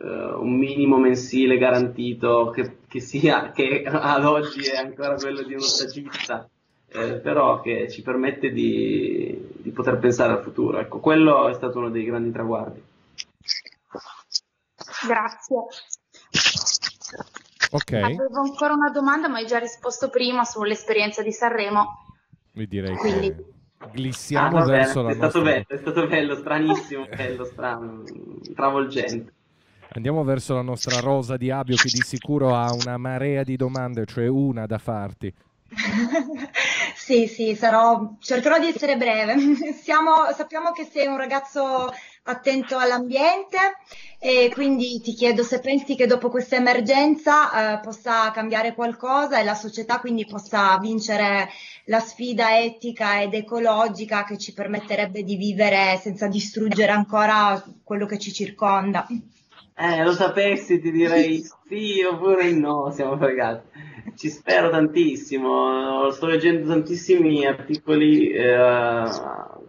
eh, 0.01 0.05
un 0.05 0.57
minimo 0.57 0.99
mensile 0.99 1.59
garantito 1.59 2.51
che, 2.51 2.79
che 2.87 3.01
sia, 3.01 3.51
che 3.51 3.83
ad 3.85 4.25
oggi 4.25 4.61
è 4.69 4.77
ancora 4.77 5.15
quello 5.15 5.43
di 5.43 5.55
uno 5.55 5.63
stagista, 5.63 6.49
eh, 6.89 7.15
però 7.15 7.61
che 7.61 7.91
ci 7.91 8.03
permette 8.03 8.51
di, 8.51 9.37
di 9.57 9.71
poter 9.71 9.99
pensare 9.99 10.35
al 10.35 10.43
futuro. 10.43 10.79
Ecco, 10.79 11.01
quello 11.01 11.49
è 11.49 11.55
stato 11.55 11.79
uno 11.79 11.91
dei 11.91 12.05
grandi 12.05 12.31
traguardi. 12.31 12.83
Grazie. 15.07 15.57
Ok, 17.71 17.93
Avevo 17.93 18.41
ancora 18.41 18.73
una 18.73 18.91
domanda, 18.91 19.29
ma 19.29 19.39
hai 19.39 19.47
già 19.47 19.59
risposto 19.59 20.09
prima 20.09 20.45
sull'esperienza 20.45 21.23
di 21.23 21.33
Sanremo. 21.33 22.05
vi 22.53 22.67
direi 22.67 22.97
Quindi- 22.97 23.35
che 23.35 23.45
Ah, 23.79 23.91
glissiamo 23.93 24.59
bene, 24.59 24.71
verso 24.71 25.03
la 25.03 25.11
è 25.11 25.15
stato 25.15 25.39
nostra... 25.39 25.43
bello, 25.43 25.67
è 25.69 25.77
stato 25.77 26.07
bello, 26.07 26.35
stranissimo, 26.37 27.07
bello, 27.07 27.45
strano, 27.45 28.03
travolgente. 28.55 29.33
Andiamo 29.91 30.23
verso 30.25 30.55
la 30.55 30.63
nostra 30.63 31.01
Rosa 31.01 31.37
di 31.37 31.51
Abio 31.51 31.77
che 31.77 31.89
di 31.89 32.03
sicuro 32.03 32.55
ha 32.55 32.73
una 32.73 32.97
marea 32.99 33.43
di 33.43 33.57
domande, 33.57 34.05
cioè 34.05 34.27
una 34.27 34.67
da 34.67 34.79
farti. 34.79 35.33
Sì, 37.09 37.27
sì, 37.27 37.55
sarò, 37.55 38.17
cercherò 38.21 38.59
di 38.59 38.67
essere 38.67 38.99
breve. 38.99 39.35
Siamo- 39.81 40.31
sappiamo 40.37 40.73
che 40.73 40.85
sei 40.85 41.07
un 41.07 41.17
ragazzo 41.17 41.91
attento 42.29 42.77
all'ambiente 42.77 43.57
e 44.21 44.51
quindi 44.53 45.01
ti 45.01 45.13
chiedo 45.13 45.43
se 45.43 45.61
pensi 45.61 45.95
che 45.95 46.07
dopo 46.07 46.29
questa 46.29 46.57
emergenza 46.57 47.77
eh, 47.77 47.81
possa 47.81 48.31
cambiare 48.33 48.75
qualcosa 48.75 49.39
e 49.39 49.45
la 49.45 49.55
società 49.55 50.01
quindi 50.01 50.27
possa 50.27 50.77
vincere 50.79 51.49
la 51.85 52.01
sfida 52.01 52.59
etica 52.59 53.23
ed 53.23 53.35
ecologica 53.35 54.25
che 54.25 54.37
ci 54.37 54.53
permetterebbe 54.53 55.23
di 55.23 55.37
vivere 55.37 55.99
senza 56.03 56.27
distruggere 56.27 56.93
ancora 56.93 57.63
quello 57.85 58.07
che 58.07 58.19
ci 58.19 58.33
circonda. 58.33 59.07
Eh, 59.81 60.03
lo 60.03 60.13
sapessi 60.13 60.81
ti 60.81 60.91
direi 60.91 61.41
sì 61.69 62.03
oppure 62.03 62.51
no, 62.51 62.91
siamo 62.91 63.17
fregati. 63.17 63.68
Ci 64.19 64.31
spero 64.31 64.69
tantissimo, 64.69 66.11
sto 66.11 66.27
leggendo 66.27 66.67
tantissimi 66.67 67.47
articoli 67.47 68.29
eh, 68.31 69.05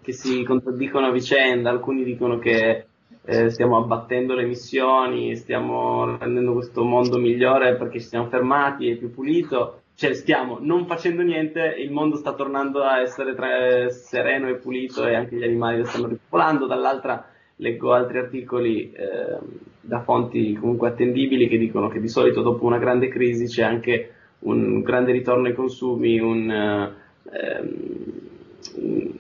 che 0.02 0.12
si 0.12 0.44
contraddicono 0.44 1.06
a 1.06 1.12
vicenda, 1.12 1.70
alcuni 1.70 2.04
dicono 2.04 2.40
che 2.40 2.88
eh, 3.26 3.50
stiamo 3.52 3.78
abbattendo 3.78 4.34
le 4.34 4.42
emissioni, 4.42 5.36
stiamo 5.36 6.18
rendendo 6.18 6.54
questo 6.54 6.84
mondo 6.84 7.20
migliore 7.20 7.76
perché 7.76 8.00
ci 8.00 8.08
siamo 8.08 8.28
fermati, 8.28 8.90
è 8.90 8.96
più 8.96 9.14
pulito, 9.14 9.82
cioè 9.94 10.16
stiamo 10.16 10.58
non 10.60 10.88
facendo 10.88 11.22
niente, 11.22 11.76
il 11.78 11.92
mondo 11.92 12.16
sta 12.16 12.34
tornando 12.34 12.82
a 12.82 13.02
essere 13.02 13.36
tra- 13.36 13.88
sereno 13.92 14.50
e 14.50 14.56
pulito 14.56 15.06
e 15.06 15.14
anche 15.14 15.36
gli 15.36 15.44
animali 15.44 15.78
lo 15.78 15.86
stanno 15.86 16.08
ripopolando, 16.08 16.66
dall'altra 16.66 17.24
leggo 17.58 17.94
altri 17.94 18.18
articoli 18.18 18.92
eh, 18.94 19.38
da 19.80 20.02
fonti 20.02 20.54
comunque 20.56 20.88
attendibili 20.88 21.48
che 21.48 21.60
dicono 21.60 21.88
che 21.88 22.00
di 22.00 22.10
solito 22.10 22.42
dopo 22.42 22.66
una 22.66 22.80
grande 22.80 23.10
crisi 23.10 23.46
c'è 23.46 23.62
anche 23.62 24.14
un 24.40 24.82
grande 24.82 25.12
ritorno 25.12 25.48
ai 25.48 25.54
consumi, 25.54 26.20
un, 26.20 26.50
eh, 26.52 26.94
ehm, 27.32 29.12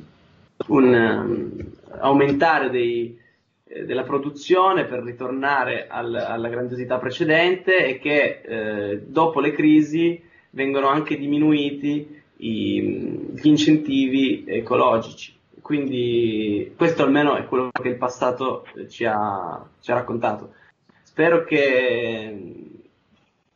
un 0.68 0.94
um, 0.94 1.52
aumentare 2.00 2.70
dei, 2.70 3.18
eh, 3.66 3.86
della 3.86 4.04
produzione 4.04 4.86
per 4.86 5.04
ritornare 5.04 5.88
al, 5.88 6.16
alla 6.16 6.50
grandiosità 6.50 6.98
precedente 6.98 7.86
e 7.86 8.00
che 8.00 8.42
eh, 8.42 9.02
dopo 9.06 9.40
le 9.40 9.52
crisi 9.52 10.22
vengono 10.52 10.88
anche 10.88 11.18
diminuiti 11.18 12.22
i, 12.38 12.82
gli 13.36 13.48
incentivi 13.48 14.46
ecologici. 14.48 15.38
Quindi 15.62 16.74
questo 16.76 17.04
almeno 17.04 17.36
è 17.36 17.46
quello 17.46 17.70
che 17.72 17.90
il 17.90 17.98
passato 17.98 18.66
ci 18.88 19.06
ha, 19.06 19.64
ci 19.80 19.92
ha 19.92 19.94
raccontato. 19.94 20.54
Spero 21.04 21.44
che 21.44 22.69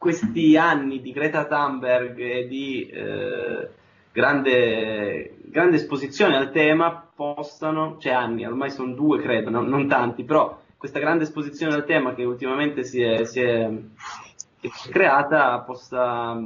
questi 0.04 0.58
anni 0.58 1.00
di 1.00 1.14
Greta 1.14 1.46
Thunberg 1.46 2.20
e 2.20 2.46
di 2.46 2.86
eh, 2.88 3.70
grande, 4.12 5.38
grande, 5.46 5.78
esposizione 5.78 6.36
al 6.36 6.52
tema 6.52 7.08
possano, 7.16 7.96
cioè 8.02 8.12
anni, 8.12 8.46
ormai 8.46 8.70
sono 8.70 8.94
due 8.94 9.22
credo, 9.22 9.50
no? 9.50 9.62
non 9.62 9.88
tanti, 9.88 10.26
però 10.26 10.60
questa 10.78 11.00
grande 11.00 11.24
esposizione 11.24 11.74
al 11.74 11.86
tema 11.86 12.14
che 12.14 12.26
ultimamente 12.26 12.84
si 12.84 13.02
è, 13.02 13.24
si 13.24 13.40
è, 13.40 13.66
è 13.66 14.68
creata 14.92 15.60
possa 15.60 16.38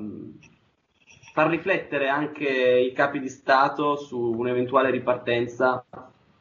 far 1.34 1.50
riflettere 1.50 2.10
anche 2.10 2.46
i 2.46 2.94
capi 2.94 3.20
di 3.20 3.30
Stato 3.30 3.96
su 3.96 4.20
un'eventuale 4.20 4.92
ripartenza 4.92 5.84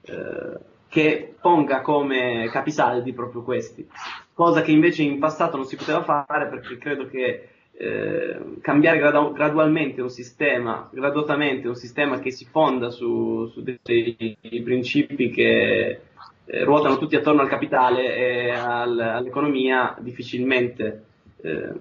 eh, 0.02 0.58
che 0.86 1.34
ponga 1.40 1.80
come 1.80 2.50
capisaldi 2.50 3.14
proprio 3.14 3.42
questi, 3.42 3.88
cosa 4.36 4.60
che 4.60 4.70
invece 4.70 5.02
in 5.02 5.18
passato 5.18 5.56
non 5.56 5.64
si 5.64 5.76
poteva 5.76 6.02
fare 6.02 6.48
perché 6.48 6.76
credo 6.76 7.06
che 7.06 7.48
eh, 7.72 8.38
cambiare 8.60 8.98
gradu- 8.98 9.32
gradualmente 9.32 10.02
un 10.02 10.10
sistema, 10.10 10.90
graduatamente 10.92 11.68
un 11.68 11.74
sistema 11.74 12.18
che 12.18 12.30
si 12.30 12.44
fonda 12.44 12.90
su, 12.90 13.46
su 13.46 13.62
dei, 13.62 13.78
dei, 13.82 14.62
principi 14.62 15.30
che 15.30 16.00
eh, 16.44 16.64
ruotano 16.64 16.98
tutti 16.98 17.16
attorno 17.16 17.40
al 17.40 17.48
capitale 17.48 18.14
e 18.14 18.50
al, 18.50 19.00
all'economia, 19.00 19.96
difficilmente 20.00 21.04
eh, 21.40 21.72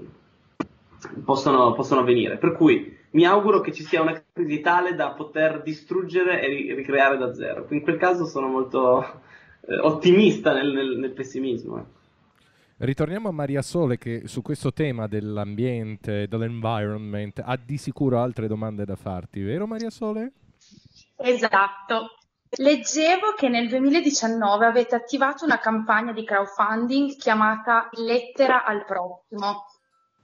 possono, 1.26 1.74
possono 1.74 2.02
avvenire. 2.02 2.38
Per 2.38 2.54
cui 2.54 2.98
mi 3.12 3.26
auguro 3.26 3.60
che 3.60 3.74
ci 3.74 3.84
sia 3.84 4.02
una 4.02 4.24
crisi 4.32 4.62
tale 4.62 4.96
da 4.96 5.12
poter 5.12 5.62
distruggere 5.62 6.42
e 6.42 6.74
ricreare 6.74 7.18
da 7.18 7.34
zero. 7.34 7.68
In 7.72 7.82
quel 7.82 7.98
caso 7.98 8.26
sono 8.26 8.48
molto 8.48 9.04
eh, 9.68 9.78
ottimista 9.78 10.54
nel, 10.54 10.72
nel, 10.72 10.98
nel 10.98 11.12
pessimismo. 11.12 11.95
Ritorniamo 12.78 13.30
a 13.30 13.32
Maria 13.32 13.62
Sole 13.62 13.98
che 13.98 14.24
su 14.28 14.42
questo 14.42 14.74
tema 14.74 15.08
dell'ambiente, 15.08 16.28
dell'environment, 16.28 17.42
ha 17.44 17.56
di 17.56 17.78
sicuro 17.78 18.20
altre 18.20 18.48
domande 18.48 18.84
da 18.84 18.98
farti, 18.98 19.42
vero 19.42 19.66
Maria 19.66 19.90
Sole? 19.90 20.34
Esatto. 21.16 22.18
Leggevo 22.58 23.34
che 23.38 23.48
nel 23.48 23.70
2019 23.70 24.66
avete 24.66 24.96
attivato 24.96 25.46
una 25.46 25.58
campagna 25.58 26.12
di 26.12 26.26
crowdfunding 26.26 27.16
chiamata 27.16 27.88
Lettera 27.94 28.66
al 28.66 28.84
prossimo 28.84 29.66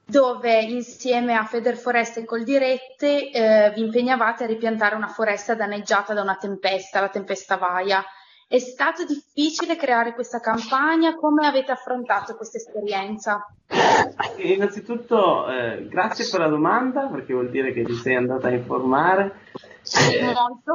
dove 0.06 0.62
insieme 0.62 1.36
a 1.36 1.46
Federforeste 1.46 2.22
e 2.22 2.26
Coldirette 2.26 3.32
eh, 3.32 3.72
vi 3.74 3.82
impegnavate 3.82 4.44
a 4.44 4.48
ripiantare 4.48 4.96
una 4.96 5.08
foresta 5.08 5.56
danneggiata 5.56 6.14
da 6.14 6.22
una 6.22 6.36
tempesta, 6.36 7.00
la 7.00 7.08
tempesta 7.08 7.56
Vaia. 7.56 8.04
È 8.52 8.60
stato 8.60 9.06
difficile 9.06 9.78
creare 9.78 10.14
questa 10.14 10.42
campagna? 10.42 11.16
Come 11.16 11.48
avete 11.48 11.72
affrontato 11.72 12.36
questa 12.36 12.58
esperienza? 12.58 13.48
Innanzitutto, 14.40 15.50
eh, 15.50 15.88
grazie 15.88 16.28
per 16.30 16.42
la 16.42 16.50
domanda, 16.50 17.08
perché 17.08 17.32
vuol 17.32 17.50
dire 17.50 17.72
che 17.72 17.86
ti 17.86 17.94
sei 17.94 18.16
andata 18.16 18.50
a 18.50 18.52
informare. 18.52 19.36
Eh, 20.12 20.22
Molto. 20.26 20.74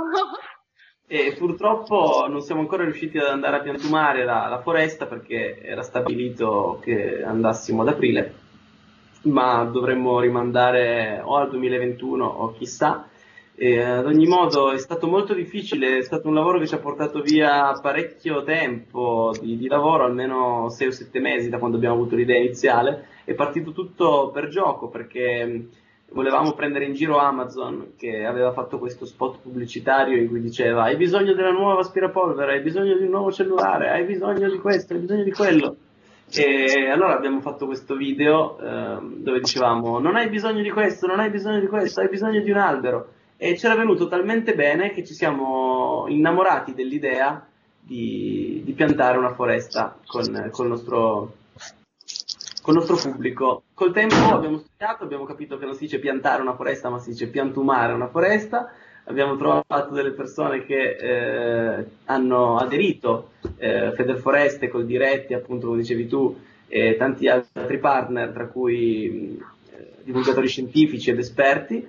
E 1.06 1.34
purtroppo 1.36 2.26
non 2.30 2.40
siamo 2.40 2.62
ancora 2.62 2.82
riusciti 2.82 3.18
ad 3.18 3.28
andare 3.28 3.56
a 3.56 3.60
piantumare 3.60 4.24
la, 4.24 4.48
la 4.48 4.62
foresta 4.62 5.04
perché 5.04 5.60
era 5.60 5.82
stabilito 5.82 6.80
che 6.82 7.22
andassimo 7.22 7.82
ad 7.82 7.88
aprile 7.88 8.34
ma 9.24 9.64
dovremmo 9.64 10.18
rimandare 10.18 11.20
o 11.22 11.36
al 11.36 11.50
2021 11.50 12.24
o 12.24 12.52
chissà. 12.52 13.06
E 13.58 13.80
ad 13.80 14.04
ogni 14.04 14.26
modo 14.26 14.70
è 14.70 14.76
stato 14.76 15.06
molto 15.06 15.32
difficile, 15.32 15.96
è 15.96 16.02
stato 16.02 16.28
un 16.28 16.34
lavoro 16.34 16.58
che 16.58 16.66
ci 16.66 16.74
ha 16.74 16.78
portato 16.78 17.22
via 17.22 17.72
parecchio 17.80 18.42
tempo 18.42 19.32
di, 19.40 19.56
di 19.56 19.66
lavoro, 19.66 20.04
almeno 20.04 20.68
6 20.68 20.86
o 20.86 20.90
7 20.90 21.20
mesi 21.20 21.48
da 21.48 21.58
quando 21.58 21.78
abbiamo 21.78 21.94
avuto 21.94 22.16
l'idea 22.16 22.36
iniziale. 22.36 23.06
È 23.24 23.32
partito 23.32 23.72
tutto 23.72 24.30
per 24.30 24.48
gioco 24.48 24.88
perché 24.88 25.68
volevamo 26.10 26.52
prendere 26.52 26.84
in 26.84 26.92
giro 26.92 27.16
Amazon 27.16 27.94
che 27.96 28.26
aveva 28.26 28.52
fatto 28.52 28.78
questo 28.78 29.06
spot 29.06 29.40
pubblicitario 29.40 30.18
in 30.18 30.28
cui 30.28 30.40
diceva 30.42 30.84
hai 30.84 30.96
bisogno 30.96 31.32
della 31.32 31.50
nuova 31.50 31.80
aspirapolvere, 31.80 32.56
hai 32.56 32.62
bisogno 32.62 32.94
di 32.94 33.04
un 33.04 33.10
nuovo 33.10 33.32
cellulare, 33.32 33.88
hai 33.88 34.04
bisogno 34.04 34.50
di 34.50 34.58
questo, 34.58 34.92
hai 34.92 35.00
bisogno 35.00 35.24
di 35.24 35.32
quello. 35.32 35.76
E 36.30 36.90
allora 36.90 37.16
abbiamo 37.16 37.40
fatto 37.40 37.64
questo 37.64 37.94
video 37.96 38.58
eh, 38.58 38.98
dove 39.16 39.38
dicevamo 39.40 39.98
non 39.98 40.16
hai 40.16 40.28
bisogno 40.28 40.60
di 40.60 40.70
questo, 40.70 41.06
non 41.06 41.20
hai 41.20 41.30
bisogno 41.30 41.60
di 41.60 41.68
questo, 41.68 42.02
hai 42.02 42.08
bisogno 42.10 42.40
di 42.40 42.50
un 42.50 42.58
albero. 42.58 43.08
E 43.38 43.54
c'era 43.54 43.74
venuto 43.74 44.08
talmente 44.08 44.54
bene 44.54 44.92
che 44.92 45.04
ci 45.04 45.14
siamo 45.14 46.06
innamorati 46.08 46.74
dell'idea 46.74 47.46
di, 47.78 48.62
di 48.64 48.72
piantare 48.72 49.18
una 49.18 49.34
foresta 49.34 49.98
con, 50.06 50.48
con, 50.50 50.64
il 50.64 50.70
nostro, 50.70 51.34
con 52.62 52.74
il 52.74 52.80
nostro 52.80 53.10
pubblico. 53.10 53.62
Col 53.74 53.92
tempo 53.92 54.14
abbiamo 54.32 54.58
studiato, 54.58 55.04
abbiamo 55.04 55.24
capito 55.24 55.58
che 55.58 55.66
non 55.66 55.74
si 55.74 55.80
dice 55.80 55.98
piantare 55.98 56.40
una 56.40 56.54
foresta, 56.54 56.88
ma 56.88 56.98
si 56.98 57.10
dice 57.10 57.28
piantumare 57.28 57.92
una 57.92 58.08
foresta 58.08 58.70
abbiamo 59.08 59.36
trovato 59.36 59.92
delle 59.92 60.12
persone 60.12 60.64
che 60.64 60.96
eh, 60.96 61.86
hanno 62.06 62.56
aderito, 62.56 63.30
eh, 63.56 63.92
Federforeste, 63.94 64.68
col 64.68 64.86
Diretti, 64.86 65.34
appunto 65.34 65.66
come 65.66 65.80
dicevi 65.80 66.06
tu, 66.06 66.36
e 66.68 66.96
tanti 66.96 67.28
altri 67.28 67.78
partner, 67.78 68.30
tra 68.30 68.46
cui 68.46 69.38
eh, 69.70 69.92
divulgatori 70.02 70.48
scientifici 70.48 71.10
ed 71.10 71.18
esperti, 71.18 71.86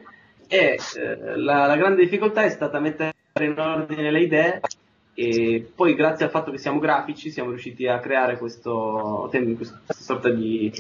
e 0.48 0.80
eh, 0.96 1.38
la, 1.38 1.66
la, 1.66 1.76
grande 1.76 2.04
difficoltà 2.04 2.44
è 2.44 2.50
stata 2.50 2.80
mettere 2.80 3.14
in 3.40 3.58
ordine 3.58 4.12
le 4.12 4.22
idee 4.22 4.62
e 5.14 5.70
poi 5.76 5.96
grazie 5.96 6.26
al 6.26 6.32
fatto 6.32 6.52
che 6.52 6.58
siamo 6.58 6.80
grafici 6.80 7.32
siamo 7.32 7.50
riusciti 7.50 7.88
a 7.88 8.00
creare 8.00 8.38
questo, 8.38 9.30
questa 9.30 9.82
sorta 9.94 10.30
di 10.30 10.72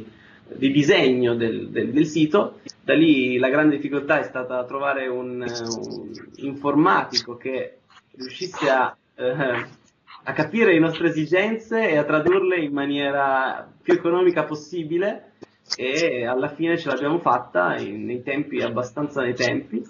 di 0.48 0.72
disegno 0.72 1.36
del, 1.36 1.70
del, 1.70 1.92
del, 1.92 2.06
sito. 2.06 2.60
Da 2.84 2.94
lì 2.94 3.38
la 3.38 3.50
grande 3.50 3.76
difficoltà 3.76 4.20
è 4.20 4.24
stata 4.24 4.64
trovare 4.66 5.08
un, 5.08 5.42
un 5.42 6.12
informatico 6.38 7.36
che 7.36 7.80
riuscisse 8.16 8.70
a, 8.70 8.96
eh, 9.16 9.68
a, 10.24 10.34
capire 10.34 10.74
le 10.74 10.80
nostre 10.80 11.10
esigenze 11.10 11.90
e 11.90 11.98
a 11.98 12.04
tradurle 12.04 12.58
in 12.60 12.72
maniera 12.72 13.70
più 13.82 13.94
economica 13.94 14.44
possibile 14.44 15.34
e 15.76 16.26
alla 16.26 16.50
fine 16.50 16.78
ce 16.78 16.90
l'abbiamo 16.90 17.20
fatta 17.20 17.76
in, 17.78 18.06
nei 18.06 18.24
tempi, 18.24 18.62
abbastanza 18.62 19.22
nei 19.22 19.36
tempi. 19.36 19.84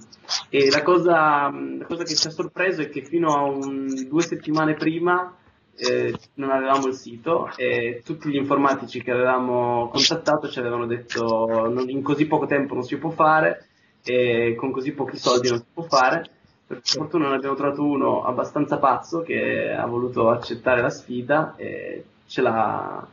E 0.49 0.69
la 0.69 0.81
cosa, 0.81 1.49
la 1.49 1.85
cosa 1.85 2.03
che 2.03 2.15
ci 2.15 2.27
ha 2.27 2.31
sorpreso 2.31 2.81
è 2.81 2.89
che 2.89 3.03
fino 3.03 3.33
a 3.33 3.43
un, 3.43 4.07
due 4.07 4.21
settimane 4.21 4.73
prima 4.73 5.35
eh, 5.75 6.13
non 6.35 6.49
avevamo 6.49 6.87
il 6.87 6.95
sito 6.95 7.49
e 7.55 8.01
tutti 8.03 8.29
gli 8.29 8.35
informatici 8.35 9.03
che 9.03 9.11
avevamo 9.11 9.89
contattato 9.89 10.49
ci 10.49 10.57
avevano 10.57 10.87
detto 10.87 11.69
non, 11.69 11.87
in 11.89 12.01
così 12.01 12.25
poco 12.25 12.47
tempo 12.47 12.73
non 12.73 12.83
si 12.83 12.97
può 12.97 13.11
fare 13.11 13.67
e 14.03 14.55
con 14.57 14.71
così 14.71 14.93
pochi 14.93 15.17
soldi 15.17 15.49
non 15.49 15.59
si 15.59 15.65
può 15.71 15.83
fare. 15.83 16.31
Per 16.65 16.81
fortuna 16.83 17.29
ne 17.29 17.35
abbiamo 17.35 17.55
trovato 17.55 17.83
uno 17.83 18.23
abbastanza 18.23 18.77
pazzo 18.77 19.21
che 19.21 19.71
ha 19.71 19.85
voluto 19.85 20.29
accettare 20.29 20.81
la 20.81 20.89
sfida 20.89 21.55
e 21.55 22.03
ce 22.25 22.41
l'ha, 22.41 23.07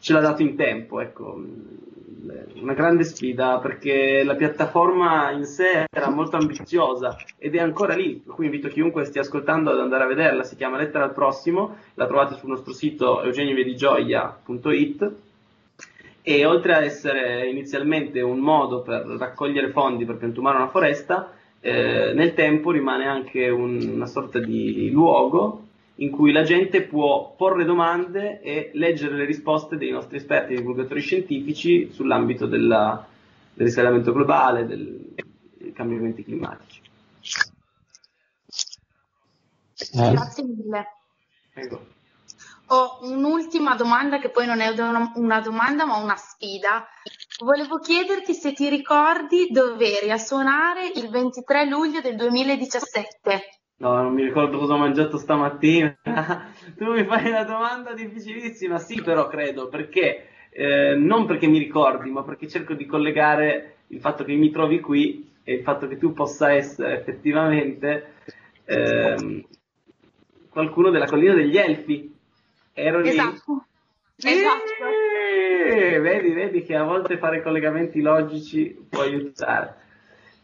ce 0.00 0.12
l'ha 0.12 0.20
dato 0.20 0.42
in 0.42 0.56
tempo. 0.56 1.00
Ecco 1.00 1.42
una 2.60 2.74
grande 2.74 3.04
sfida 3.04 3.58
perché 3.58 4.22
la 4.24 4.34
piattaforma 4.34 5.30
in 5.30 5.44
sé 5.44 5.86
era 5.90 6.10
molto 6.10 6.36
ambiziosa 6.36 7.16
ed 7.38 7.54
è 7.54 7.60
ancora 7.60 7.94
lì, 7.94 8.20
per 8.24 8.34
cui 8.34 8.44
invito 8.46 8.68
chiunque 8.68 9.04
stia 9.04 9.22
ascoltando 9.22 9.70
ad 9.70 9.80
andare 9.80 10.04
a 10.04 10.08
vederla, 10.08 10.42
si 10.42 10.56
chiama 10.56 10.76
Lettera 10.76 11.04
al 11.04 11.14
Prossimo, 11.14 11.76
la 11.94 12.06
trovate 12.06 12.36
sul 12.36 12.50
nostro 12.50 12.72
sito 12.72 13.22
eugenioviedigioia.it 13.22 15.12
e 16.22 16.44
oltre 16.44 16.74
ad 16.74 16.84
essere 16.84 17.48
inizialmente 17.48 18.20
un 18.20 18.38
modo 18.38 18.82
per 18.82 19.06
raccogliere 19.18 19.70
fondi 19.70 20.04
per 20.04 20.16
piantumare 20.16 20.58
una 20.58 20.68
foresta, 20.68 21.32
eh, 21.60 22.12
nel 22.14 22.34
tempo 22.34 22.70
rimane 22.70 23.06
anche 23.06 23.48
un, 23.48 23.90
una 23.94 24.06
sorta 24.06 24.38
di 24.38 24.90
luogo 24.90 25.68
in 26.00 26.10
cui 26.10 26.32
la 26.32 26.42
gente 26.42 26.82
può 26.82 27.34
porre 27.36 27.64
domande 27.64 28.40
e 28.40 28.70
leggere 28.74 29.16
le 29.16 29.24
risposte 29.24 29.76
dei 29.76 29.90
nostri 29.90 30.16
esperti 30.16 30.52
e 30.52 30.56
divulgatori 30.56 31.00
scientifici 31.00 31.92
sull'ambito 31.92 32.46
della, 32.46 33.06
del 33.52 33.66
riscaldamento 33.66 34.12
globale, 34.12 34.66
del, 34.66 35.14
dei 35.58 35.72
cambiamenti 35.72 36.24
climatici. 36.24 36.80
Eh. 39.92 40.10
Grazie 40.10 40.44
mille. 40.44 40.86
Prego. 41.52 41.86
Ho 42.72 42.98
un'ultima 43.02 43.74
domanda 43.74 44.18
che 44.18 44.30
poi 44.30 44.46
non 44.46 44.60
è 44.60 44.68
una 45.16 45.40
domanda 45.40 45.84
ma 45.84 45.96
una 45.96 46.16
sfida. 46.16 46.86
volevo 47.40 47.78
chiederti 47.78 48.32
se 48.32 48.52
ti 48.52 48.68
ricordi 48.68 49.48
dove 49.50 49.98
eri 49.98 50.10
a 50.12 50.18
suonare 50.18 50.86
il 50.94 51.10
23 51.10 51.66
luglio 51.66 52.00
del 52.00 52.14
2017. 52.14 53.59
No, 53.80 53.94
non 53.94 54.12
mi 54.12 54.24
ricordo 54.24 54.58
cosa 54.58 54.74
ho 54.74 54.78
mangiato 54.78 55.16
stamattina. 55.16 55.96
tu 56.76 56.92
mi 56.92 57.04
fai 57.04 57.28
una 57.28 57.44
domanda 57.44 57.94
difficilissima. 57.94 58.78
Sì, 58.78 59.00
però 59.00 59.26
credo, 59.26 59.68
perché 59.68 60.28
eh, 60.50 60.94
non 60.96 61.24
perché 61.24 61.46
mi 61.46 61.56
ricordi, 61.58 62.10
ma 62.10 62.22
perché 62.22 62.46
cerco 62.46 62.74
di 62.74 62.84
collegare 62.84 63.76
il 63.88 64.00
fatto 64.00 64.22
che 64.22 64.34
mi 64.34 64.50
trovi 64.50 64.80
qui 64.80 65.32
e 65.42 65.54
il 65.54 65.62
fatto 65.62 65.88
che 65.88 65.96
tu 65.96 66.12
possa 66.12 66.52
essere 66.52 66.98
effettivamente 66.98 68.12
ehm, 68.66 69.46
qualcuno 70.50 70.90
della 70.90 71.06
collina 71.06 71.32
degli 71.32 71.56
Elfi. 71.56 72.14
Ero 72.74 73.00
esatto. 73.00 73.64
lì. 74.18 74.30
Esatto. 74.30 76.02
vedi, 76.02 76.32
vedi 76.32 76.62
che 76.64 76.76
a 76.76 76.84
volte 76.84 77.16
fare 77.16 77.40
collegamenti 77.40 78.02
logici 78.02 78.76
può 78.90 79.00
aiutare. 79.00 79.88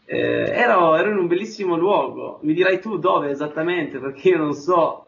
Eh, 0.09 0.51
ero, 0.53 0.95
ero, 0.95 1.09
in 1.11 1.17
un 1.17 1.27
bellissimo 1.27 1.75
luogo, 1.75 2.39
mi 2.43 2.53
dirai 2.53 2.79
tu 2.79 2.97
dove 2.97 3.29
esattamente, 3.29 3.99
perché 3.99 4.29
io 4.29 4.37
non 4.37 4.53
so 4.53 5.07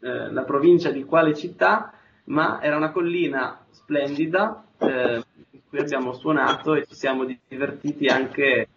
eh, 0.00 0.32
la 0.32 0.42
provincia 0.42 0.90
di 0.90 1.04
quale 1.04 1.36
città, 1.36 1.92
ma 2.24 2.60
era 2.60 2.76
una 2.76 2.90
collina 2.90 3.64
splendida 3.70 4.64
eh, 4.78 5.22
in 5.52 5.60
cui 5.68 5.78
abbiamo 5.78 6.12
suonato 6.14 6.74
e 6.74 6.84
ci 6.84 6.96
siamo 6.96 7.24
divertiti 7.46 8.06
anche 8.06 8.68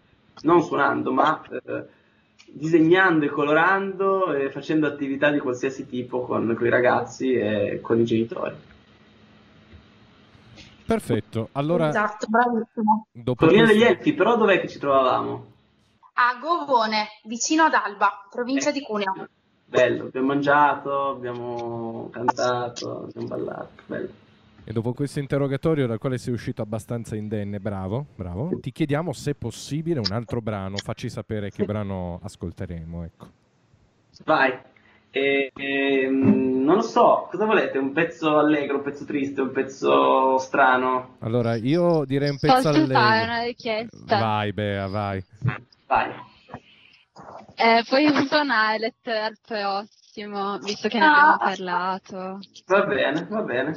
non 0.42 0.62
suonando, 0.62 1.10
ma 1.12 1.42
eh, 1.50 1.84
disegnando 2.46 3.24
e 3.24 3.30
colorando 3.30 4.32
e 4.32 4.50
facendo 4.50 4.86
attività 4.86 5.32
di 5.32 5.40
qualsiasi 5.40 5.88
tipo 5.88 6.22
con, 6.22 6.54
con 6.56 6.66
i 6.66 6.70
ragazzi 6.70 7.32
e 7.32 7.80
con 7.82 7.98
i 7.98 8.04
genitori. 8.04 8.54
Perfetto, 10.86 11.48
allora... 11.50 11.88
Esatto, 11.88 12.26
bravissimo. 12.28 13.06
Dopo 13.10 13.44
Collina 13.44 13.64
questo... 13.64 13.80
degli 13.80 13.90
Elfi, 13.90 14.12
però 14.12 14.36
dov'è 14.36 14.60
che 14.60 14.68
ci 14.68 14.78
trovavamo? 14.78 15.52
A 16.16 16.38
Govone, 16.40 17.08
vicino 17.24 17.64
ad 17.64 17.74
Alba, 17.74 18.28
provincia 18.30 18.70
eh. 18.70 18.72
di 18.72 18.82
Cuneo. 18.82 19.28
Bello, 19.66 20.04
abbiamo 20.04 20.26
mangiato, 20.28 21.08
abbiamo 21.08 22.08
cantato, 22.12 23.08
abbiamo 23.08 23.26
ballato, 23.26 23.82
bello. 23.86 24.08
E 24.62 24.72
dopo 24.72 24.92
questo 24.94 25.18
interrogatorio 25.18 25.88
dal 25.88 25.98
quale 25.98 26.16
sei 26.18 26.32
uscito 26.32 26.62
abbastanza 26.62 27.16
indenne, 27.16 27.58
bravo, 27.58 28.06
bravo, 28.14 28.58
ti 28.60 28.70
chiediamo 28.70 29.12
se 29.12 29.34
possibile 29.34 29.98
un 29.98 30.12
altro 30.12 30.40
brano, 30.40 30.76
facci 30.76 31.10
sapere 31.10 31.50
che 31.50 31.64
brano 31.64 32.20
ascolteremo, 32.22 33.04
ecco. 33.04 33.26
Vai. 34.24 34.56
E, 35.10 35.50
e, 35.54 36.08
non 36.08 36.76
lo 36.76 36.82
so, 36.82 37.26
cosa 37.28 37.44
volete? 37.44 37.78
Un 37.78 37.92
pezzo 37.92 38.38
allegro, 38.38 38.76
un 38.76 38.82
pezzo 38.82 39.04
triste, 39.04 39.40
un 39.40 39.50
pezzo 39.50 40.38
strano? 40.38 41.16
Allora, 41.18 41.56
io 41.56 42.04
direi 42.04 42.30
un 42.30 42.38
pezzo 42.38 42.54
Posso 42.54 42.68
allegro. 42.68 42.86
Posso 42.86 43.00
fare 43.00 43.24
una 43.24 43.42
richiesta? 43.42 44.18
Vai, 44.18 44.52
Bea, 44.52 44.86
vai. 44.86 45.24
Vai. 45.86 46.10
Eh, 47.56 47.84
puoi 47.88 48.08
suonare 48.26 48.78
lettere 48.78 49.20
al 49.20 49.36
prossimo, 49.46 50.58
visto 50.58 50.88
che 50.88 50.98
ne 50.98 51.06
abbiamo 51.06 51.32
ah. 51.34 51.38
parlato. 51.38 52.40
Va 52.66 52.82
bene, 52.84 53.26
va 53.28 53.42
bene. 53.42 53.72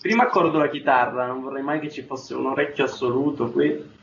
Prima 0.00 0.24
accordo 0.24 0.58
la 0.58 0.68
chitarra, 0.68 1.26
non 1.26 1.40
vorrei 1.40 1.62
mai 1.62 1.80
che 1.80 1.90
ci 1.90 2.02
fosse 2.02 2.34
un 2.34 2.46
orecchio 2.46 2.84
assoluto 2.84 3.50
qui. 3.50 3.98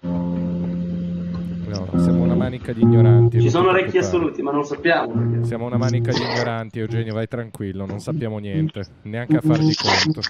No, 0.00 1.88
siamo 1.96 2.22
una 2.22 2.34
manica 2.34 2.72
di 2.72 2.82
ignoranti. 2.82 3.40
Ci 3.40 3.48
sono 3.50 3.70
orecchi 3.70 3.96
assoluti, 3.98 4.42
ma 4.42 4.50
non 4.50 4.64
sappiamo. 4.64 5.12
Perché... 5.12 5.46
Siamo 5.46 5.66
una 5.66 5.78
manica 5.78 6.12
di 6.12 6.20
ignoranti, 6.20 6.80
Eugenio, 6.80 7.14
vai 7.14 7.26
tranquillo, 7.28 7.86
non 7.86 8.00
sappiamo 8.00 8.38
niente, 8.38 8.84
neanche 9.02 9.36
a 9.36 9.40
farti 9.40 9.74
conto. 9.74 10.20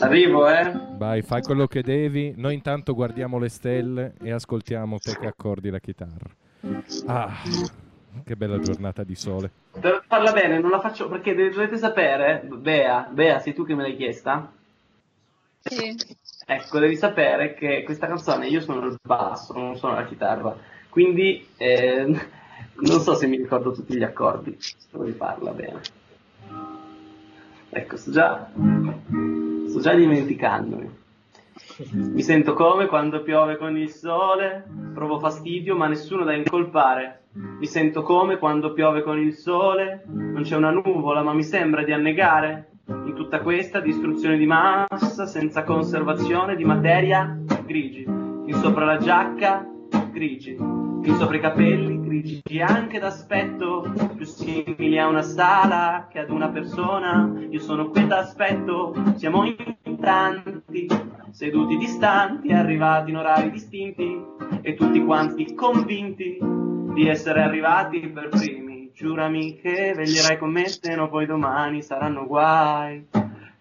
Arrivo, 0.00 0.48
eh? 0.48 0.72
Vai, 0.96 1.22
fai 1.22 1.42
quello 1.42 1.66
che 1.66 1.82
devi. 1.82 2.34
Noi 2.36 2.54
intanto 2.54 2.94
guardiamo 2.94 3.38
le 3.38 3.48
stelle 3.48 4.14
e 4.22 4.30
ascoltiamo 4.30 4.98
te 4.98 5.16
che 5.18 5.26
accordi 5.26 5.70
la 5.70 5.78
chitarra. 5.78 6.30
Ah. 7.06 7.32
Che 8.24 8.36
bella 8.36 8.58
giornata 8.58 9.04
di 9.04 9.14
sole. 9.14 9.50
Per 9.78 10.04
farla 10.06 10.32
bene, 10.32 10.58
non 10.58 10.70
la 10.70 10.80
faccio 10.80 11.08
perché 11.08 11.34
dovete 11.34 11.76
sapere, 11.76 12.42
Bea, 12.46 13.08
Bea, 13.10 13.38
sei 13.38 13.54
tu 13.54 13.64
che 13.64 13.74
me 13.74 13.82
l'hai 13.82 13.96
chiesta? 13.96 14.50
Sì. 15.60 15.96
Ecco, 16.46 16.78
devi 16.78 16.96
sapere 16.96 17.54
che 17.54 17.82
questa 17.84 18.06
canzone 18.06 18.48
io 18.48 18.60
suono 18.60 18.86
il 18.86 18.98
basso, 19.02 19.52
non 19.52 19.76
suono 19.76 19.96
la 19.96 20.06
chitarra, 20.06 20.56
quindi 20.88 21.46
eh, 21.56 22.06
non 22.80 23.00
so 23.00 23.14
se 23.14 23.26
mi 23.26 23.36
ricordo 23.36 23.72
tutti 23.72 23.96
gli 23.96 24.02
accordi, 24.02 24.56
devo 24.90 25.04
rifarla 25.04 25.50
bene. 25.52 25.80
Ecco, 27.70 27.96
sto 27.96 28.10
già, 28.10 28.50
sto 29.78 29.90
già 29.90 29.94
dimenticandomi. 29.94 30.96
Mi 31.92 32.22
sento 32.22 32.54
come 32.54 32.86
quando 32.86 33.22
piove 33.22 33.56
con 33.56 33.76
il 33.76 33.90
sole, 33.90 34.64
provo 34.92 35.20
fastidio 35.20 35.76
ma 35.76 35.86
nessuno 35.86 36.24
da 36.24 36.34
incolpare. 36.34 37.22
Mi 37.32 37.66
sento 37.66 38.02
come 38.02 38.38
quando 38.38 38.72
piove 38.72 39.02
con 39.02 39.18
il 39.18 39.34
sole, 39.34 40.02
non 40.06 40.42
c'è 40.42 40.56
una 40.56 40.70
nuvola 40.70 41.22
ma 41.22 41.32
mi 41.32 41.44
sembra 41.44 41.84
di 41.84 41.92
annegare. 41.92 42.70
In 42.88 43.14
tutta 43.14 43.40
questa 43.40 43.80
distruzione 43.80 44.36
di 44.36 44.46
massa, 44.46 45.26
senza 45.26 45.62
conservazione 45.62 46.56
di 46.56 46.64
materia, 46.64 47.38
grigi. 47.64 48.02
In 48.02 48.54
sopra 48.54 48.84
la 48.84 48.96
giacca, 48.96 49.64
grigi. 50.10 50.56
In 50.56 51.14
sopra 51.18 51.36
i 51.36 51.40
capelli, 51.40 51.97
grigi 52.08 52.60
anche 52.60 52.98
d'aspetto, 52.98 53.92
più 54.16 54.24
simili 54.24 54.98
a 54.98 55.06
una 55.06 55.22
sala 55.22 56.08
che 56.10 56.18
ad 56.18 56.30
una 56.30 56.48
persona. 56.48 57.32
Io 57.50 57.60
sono 57.60 57.90
qui 57.90 58.06
d'aspetto, 58.06 58.94
siamo 59.16 59.44
in 59.44 59.98
tanti, 60.00 60.86
seduti 61.30 61.76
distanti, 61.76 62.52
arrivati 62.52 63.10
in 63.10 63.16
orari 63.18 63.50
distinti 63.50 64.24
e 64.62 64.74
tutti 64.74 65.04
quanti 65.04 65.54
convinti 65.54 66.38
di 66.94 67.08
essere 67.08 67.42
arrivati 67.42 68.08
per 68.08 68.28
primi. 68.28 68.90
Giurami 68.94 69.60
che 69.60 69.92
veglierai 69.94 70.38
con 70.38 70.50
me, 70.50 70.66
se 70.66 70.96
no 70.96 71.08
poi 71.08 71.26
domani 71.26 71.82
saranno 71.82 72.26
guai. 72.26 73.06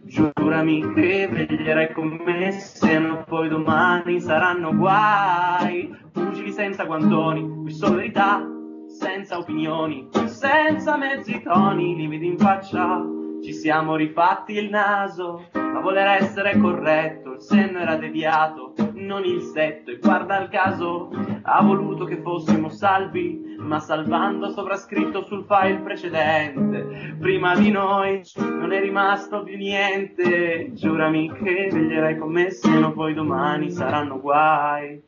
Giurami 0.08 0.93
che 0.93 1.28
veglierai 1.30 1.91
con 1.91 2.22
me, 2.24 2.51
se 2.51 2.97
no 2.97 3.26
poi 3.26 3.49
domani 3.49 4.22
saranno 4.22 4.74
guai. 4.74 5.93
Pugili 6.14 6.53
senza 6.53 6.86
guantoni, 6.86 7.45
qui 7.64 7.72
solo 7.74 7.97
verità, 7.97 8.41
senza 8.88 9.38
opinioni, 9.38 10.08
senza 10.26 10.95
mezzi 10.97 11.41
toni, 11.41 11.97
lividi 11.97 12.26
in 12.26 12.38
faccia. 12.38 13.03
Ci 13.43 13.51
siamo 13.51 13.95
rifatti 13.97 14.53
il 14.53 14.70
naso, 14.70 15.49
a 15.51 15.80
voler 15.82 16.22
essere 16.22 16.58
corretto, 16.58 17.34
il 17.34 17.41
senno 17.41 17.80
era 17.80 17.97
deviato, 17.97 18.74
non 18.93 19.26
il 19.26 19.41
setto, 19.41 19.91
e 19.91 19.97
guarda 19.97 20.41
il 20.41 20.47
caso, 20.47 21.10
ha 21.43 21.62
voluto 21.62 22.05
che 22.05 22.22
fossimo 22.22 22.70
salvi, 22.70 23.46
ma 23.58 23.79
salvando 23.79 24.50
sovrascritto 24.50 25.24
sul 25.24 25.46
file 25.47 25.79
precedente. 25.79 27.16
Prima 27.20 27.55
di 27.55 27.71
noi 27.71 28.21
non 28.38 28.71
è 28.71 28.79
rimasto 28.79 29.43
più 29.43 29.58
niente, 29.58 30.71
giurami 30.74 31.32
che 31.34 31.70
veglierai 31.71 32.17
con 32.17 32.32
me, 32.32 32.51
se 32.51 32.78
no 32.79 32.93
poi 32.93 33.13
domani 33.13 33.71
saranno 33.71 34.20
guai. 34.20 35.04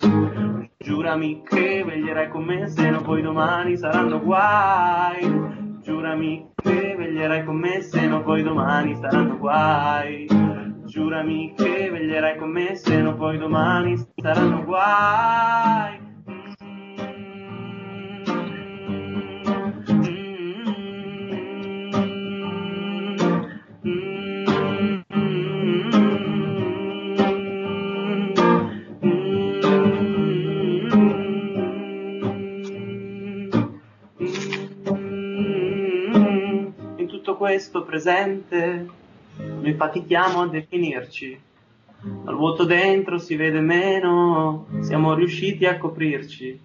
Giurami 0.78 1.44
che 1.44 1.84
veglierai 1.84 2.30
con 2.30 2.44
me, 2.44 2.68
se 2.68 2.90
no 2.90 3.02
poi 3.02 3.22
domani 3.22 3.78
saranno 3.78 4.20
guai. 4.20 5.78
Giurami 5.82 6.52
che 6.56 6.96
veglierai 6.98 7.46
con 7.46 7.56
me, 7.58 7.82
se 7.82 8.08
no 8.08 8.24
poi 8.24 8.44
domani 8.44 8.96
saranno 8.96 9.38
guai. 9.38 10.28
Giurami 10.86 11.54
che 11.56 11.90
veglierai 11.92 12.38
con 12.38 12.50
me, 12.50 12.76
se 12.76 13.02
no 13.02 13.16
poi 13.16 13.38
domani 13.38 13.96
saranno 14.16 14.64
guai. 14.64 16.09
Questo 37.60 37.84
presente 37.84 38.88
noi 39.36 39.74
fatichiamo 39.74 40.44
a 40.44 40.48
definirci. 40.48 41.38
Al 42.24 42.34
vuoto 42.34 42.64
dentro 42.64 43.18
si 43.18 43.36
vede 43.36 43.60
meno, 43.60 44.66
siamo 44.80 45.14
riusciti 45.14 45.66
a 45.66 45.78
coprirci. 45.78 46.58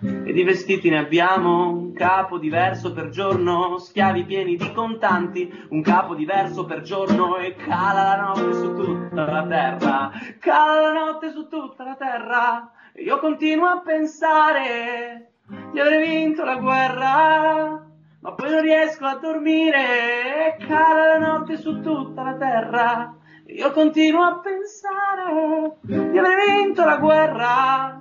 E 0.00 0.32
di 0.34 0.42
vestiti 0.42 0.90
ne 0.90 0.98
abbiamo 0.98 1.70
un 1.70 1.94
capo 1.94 2.36
diverso 2.36 2.92
per 2.92 3.08
giorno, 3.08 3.78
schiavi 3.78 4.24
pieni 4.24 4.56
di 4.56 4.70
contanti, 4.70 5.50
un 5.70 5.80
capo 5.80 6.14
diverso 6.14 6.66
per 6.66 6.82
giorno 6.82 7.38
e 7.38 7.54
cala 7.56 8.02
la 8.02 8.16
notte 8.20 8.52
su 8.52 8.74
tutta 8.74 9.24
la 9.24 9.46
terra, 9.46 10.12
cala 10.40 10.80
la 10.82 10.92
notte 10.92 11.30
su 11.30 11.48
tutta 11.48 11.84
la 11.84 11.96
terra. 11.96 12.70
E 12.92 13.02
io 13.02 13.18
continuo 13.18 13.68
a 13.68 13.80
pensare 13.80 15.30
di 15.72 15.80
aver 15.80 16.06
vinto 16.06 16.44
la 16.44 16.56
guerra 16.56 17.92
ma 18.24 18.32
poi 18.32 18.50
non 18.50 18.62
riesco 18.62 19.04
a 19.04 19.18
dormire, 19.20 20.56
cala 20.66 21.18
la 21.18 21.18
notte 21.18 21.58
su 21.58 21.82
tutta 21.82 22.22
la 22.22 22.34
terra. 22.36 23.14
Io 23.48 23.70
continuo 23.72 24.22
a 24.22 24.40
pensare 24.40 25.76
di 25.82 26.18
aver 26.18 26.38
vinto 26.62 26.86
la 26.86 26.96
guerra, 26.96 28.00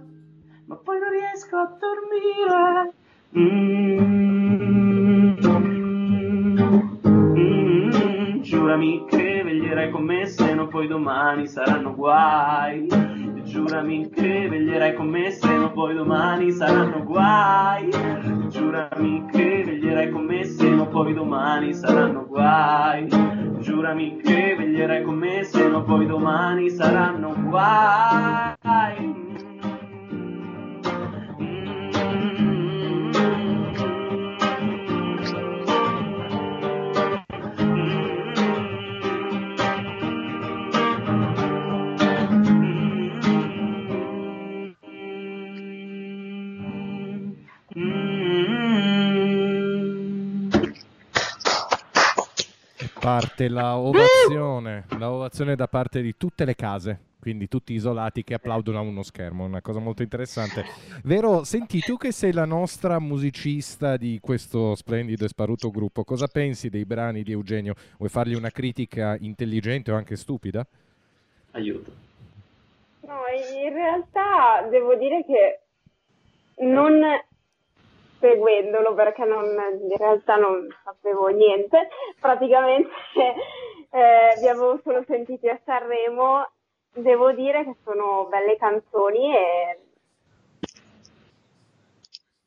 ma 0.66 0.76
poi 0.78 0.98
non 0.98 1.10
riesco 1.10 1.58
a 1.58 1.76
dormire. 1.78 2.94
Mm, 3.38 3.98
mm, 7.38 8.40
giurami 8.40 9.04
che 9.10 9.44
veglierai 9.44 9.92
con 9.92 10.06
me, 10.06 10.26
se 10.26 10.54
no 10.54 10.68
poi 10.68 10.88
domani 10.88 11.48
saranno 11.48 11.94
guai. 11.94 12.88
Giurami 13.54 14.10
che 14.10 14.48
veglierai 14.50 14.96
con 14.96 15.10
me, 15.10 15.30
se 15.30 15.56
no 15.56 15.72
poi 15.72 15.94
domani 15.94 16.52
saranno 16.52 17.04
guai. 17.04 17.88
Giurami 18.48 19.28
che 19.32 19.64
veglierai 19.64 20.10
con 20.10 20.26
me, 20.26 20.44
se 20.44 20.68
no 20.70 20.88
poi 20.88 21.14
domani 21.14 21.72
saranno 21.72 22.26
guai. 22.26 23.08
Giurami 23.60 24.18
che 24.24 24.56
veglierai 24.58 25.04
con 25.04 25.14
me, 25.14 25.44
se 25.44 25.68
no 25.68 25.84
poi 25.84 26.08
domani 26.08 26.72
saranno 26.72 27.36
guai. 27.48 29.33
Parte 53.04 53.50
la 53.50 53.76
ovazione, 53.78 54.86
la 54.98 55.12
ovazione 55.12 55.58
da 55.58 55.68
parte 55.68 56.02
di 56.02 56.16
tutte 56.16 56.46
le 56.46 56.56
case, 56.56 57.00
quindi 57.20 57.50
tutti 57.50 57.74
isolati 57.74 58.24
che 58.24 58.34
applaudono 58.34 58.78
a 58.78 58.82
uno 58.82 59.04
schermo, 59.04 59.44
una 59.44 59.60
cosa 59.60 59.80
molto 59.80 60.04
interessante. 60.04 60.64
Vero, 61.04 61.44
senti 61.44 61.82
tu 61.82 61.98
che 61.98 62.14
sei 62.14 62.32
la 62.32 62.46
nostra 62.46 63.00
musicista 63.00 63.98
di 63.98 64.20
questo 64.22 64.74
splendido 64.76 65.26
e 65.26 65.28
sparuto 65.28 65.70
gruppo, 65.70 66.06
cosa 66.06 66.28
pensi 66.28 66.70
dei 66.70 66.86
brani 66.86 67.24
di 67.24 67.34
Eugenio? 67.34 67.76
Vuoi 67.98 68.10
fargli 68.10 68.36
una 68.36 68.52
critica 68.52 69.18
intelligente 69.20 69.92
o 69.92 69.96
anche 69.98 70.16
stupida? 70.16 70.66
Aiuto. 71.52 71.92
No, 73.02 73.20
in 73.62 73.74
realtà 73.74 74.66
devo 74.70 74.96
dire 74.96 75.26
che 75.26 75.60
non 76.64 77.02
seguendolo 78.24 78.94
perché 78.94 79.26
non, 79.26 79.46
in 79.46 79.98
realtà 79.98 80.38
non 80.38 80.66
sapevo 80.86 81.28
niente, 81.28 81.90
praticamente 82.22 82.90
eh, 83.92 84.40
vi 84.40 84.48
avevo 84.48 84.80
solo 84.82 85.04
sentiti 85.06 85.50
a 85.50 85.60
Sanremo, 85.66 86.50
devo 86.94 87.34
dire 87.34 87.66
che 87.66 87.76
sono 87.84 88.28
belle 88.30 88.56
canzoni 88.56 89.36
e 89.36 89.80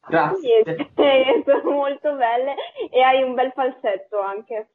Grazie. 0.09 0.63
Niente, 0.65 1.43
sono 1.45 1.71
molto 1.73 2.15
belle 2.15 2.55
e 2.91 3.03
hai 3.03 3.23
un 3.23 3.35
bel 3.35 3.53
falsetto 3.53 4.21
anche. 4.21 4.69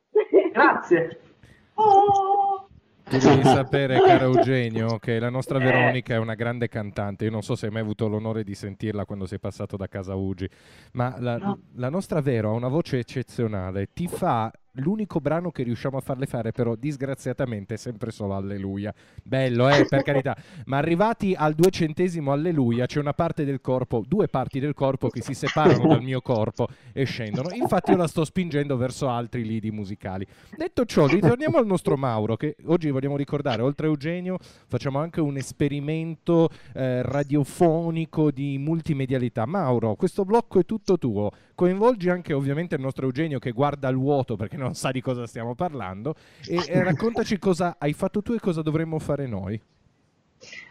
Grazie. 0.52 1.20
Oh! 1.76 2.71
Tu 3.12 3.18
devi 3.18 3.44
sapere, 3.44 4.00
caro 4.08 4.34
Eugenio, 4.34 4.98
che 4.98 5.20
la 5.20 5.30
nostra 5.30 5.60
Veronica 5.60 6.14
è 6.14 6.18
una 6.18 6.34
grande 6.34 6.70
cantante. 6.70 7.26
Io 7.26 7.32
non 7.32 7.42
so 7.42 7.56
se 7.56 7.66
hai 7.66 7.72
mai 7.72 7.82
avuto 7.82 8.08
l'onore 8.08 8.46
di 8.46 8.56
sentirla 8.56 9.04
quando 9.06 9.26
sei 9.26 9.38
passato 9.40 9.76
da 9.76 9.88
casa 9.88 10.16
Ugi, 10.16 10.50
ma 10.94 11.16
la, 11.20 11.38
No. 11.38 11.60
la 11.76 11.90
nostra 11.90 12.22
Vero 12.22 12.52
ha 12.52 12.54
una 12.54 12.70
voce 12.70 13.00
eccezionale. 13.00 13.90
Ti 13.94 14.08
fa 14.08 14.52
l'unico 14.76 15.20
brano 15.20 15.52
che 15.52 15.64
riusciamo 15.64 15.98
a 15.98 16.02
farle 16.02 16.26
fare, 16.26 16.52
però 16.52 16.76
disgraziatamente 16.76 17.74
è 17.74 17.78
sempre 17.78 18.12
solo 18.12 18.36
Alleluia. 18.36 18.94
Bello, 19.24 19.70
eh, 19.70 19.86
per 19.88 20.04
carità. 20.04 20.36
Ma 20.66 20.78
arrivati 20.78 21.34
al 21.36 21.54
duecentesimo 21.54 22.32
Alleluia 22.32 22.86
c'è 22.86 23.00
una 23.00 23.14
parte 23.14 23.44
del 23.44 23.62
corpo, 23.62 24.04
due 24.08 24.28
parti 24.28 24.60
del 24.60 24.74
corpo 24.74 25.10
che 25.10 25.22
si 25.22 25.34
separano 25.34 25.88
dal 25.88 26.02
mio 26.02 26.22
corpo 26.22 26.68
e 26.94 27.04
scendono. 27.04 27.50
Infatti 27.54 27.92
io 27.92 27.98
la 27.98 28.08
sto 28.08 28.24
spingendo 28.24 28.78
verso 28.78 29.10
altri 29.10 29.44
lidi 29.44 29.72
musicali. 29.72 30.26
Detto 30.56 30.86
ciò, 30.86 31.08
ritorniamo 31.08 31.58
al 31.58 31.66
nostro 31.66 31.98
Mauro, 31.98 32.38
che 32.38 32.56
oggi 32.66 32.90
vogliamo 32.90 33.18
ricordare, 33.18 33.62
oltre 33.62 33.88
a 33.88 33.90
Eugenio, 33.90 34.38
facciamo 34.68 35.00
anche 35.00 35.20
un 35.20 35.38
esperimento 35.38 36.50
eh, 36.74 37.02
radiofonico 37.02 38.32
di 38.32 38.58
multimedialità. 38.58 39.46
Mauro, 39.46 39.96
questo 39.96 40.24
blocco 40.24 40.60
è 40.60 40.66
tutto 40.66 40.98
tuo. 40.98 41.32
Coinvolgi 41.62 42.10
anche 42.10 42.34
ovviamente 42.34 42.74
il 42.74 42.82
nostro 42.82 43.06
Eugenio 43.06 43.38
che 43.38 43.52
guarda 43.52 43.88
al 43.88 43.96
vuoto 43.96 44.36
perché 44.36 44.58
non 44.58 44.74
sa 44.74 44.90
di 44.90 45.00
cosa 45.00 45.28
stiamo 45.28 45.54
parlando 45.54 46.16
e, 46.50 46.56
e 46.56 46.82
raccontaci 46.82 47.38
cosa 47.38 47.76
hai 47.78 47.94
fatto 47.94 48.24
tu 48.24 48.34
e 48.34 48.40
cosa 48.40 48.64
dovremmo 48.64 48.98
fare 48.98 49.28
noi. 49.28 49.62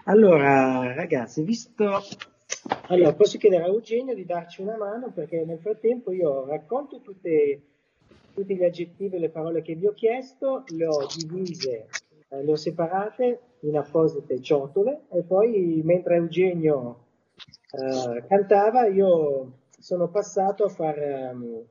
Allora, 0.06 0.92
ragazzi, 0.92 1.44
visto... 1.44 2.02
Allora, 2.88 3.12
posso 3.12 3.38
chiedere 3.38 3.62
a 3.62 3.66
Eugenio 3.68 4.16
di 4.16 4.24
darci 4.24 4.62
una 4.62 4.76
mano 4.76 5.12
perché 5.12 5.44
nel 5.44 5.60
frattempo 5.60 6.10
io 6.10 6.44
racconto 6.46 7.00
tutte, 7.02 7.62
tutti 8.34 8.56
gli 8.56 8.64
aggettivi 8.64 9.14
e 9.14 9.20
le 9.20 9.30
parole 9.30 9.62
che 9.62 9.76
vi 9.76 9.86
ho 9.86 9.92
chiesto, 9.92 10.64
le 10.70 10.86
ho 10.88 11.06
divise, 11.16 11.86
eh, 12.30 12.42
le 12.42 12.50
ho 12.50 12.56
separate 12.56 13.40
in 13.60 13.76
apposite 13.76 14.42
ciotole 14.42 15.02
e 15.12 15.22
poi 15.22 15.82
mentre 15.84 16.16
Eugenio 16.16 17.04
eh, 17.70 18.24
cantava 18.26 18.88
io 18.88 19.58
sono 19.80 20.08
passato 20.08 20.64
a 20.64 20.68
far... 20.68 20.98
ehm, 20.98 21.64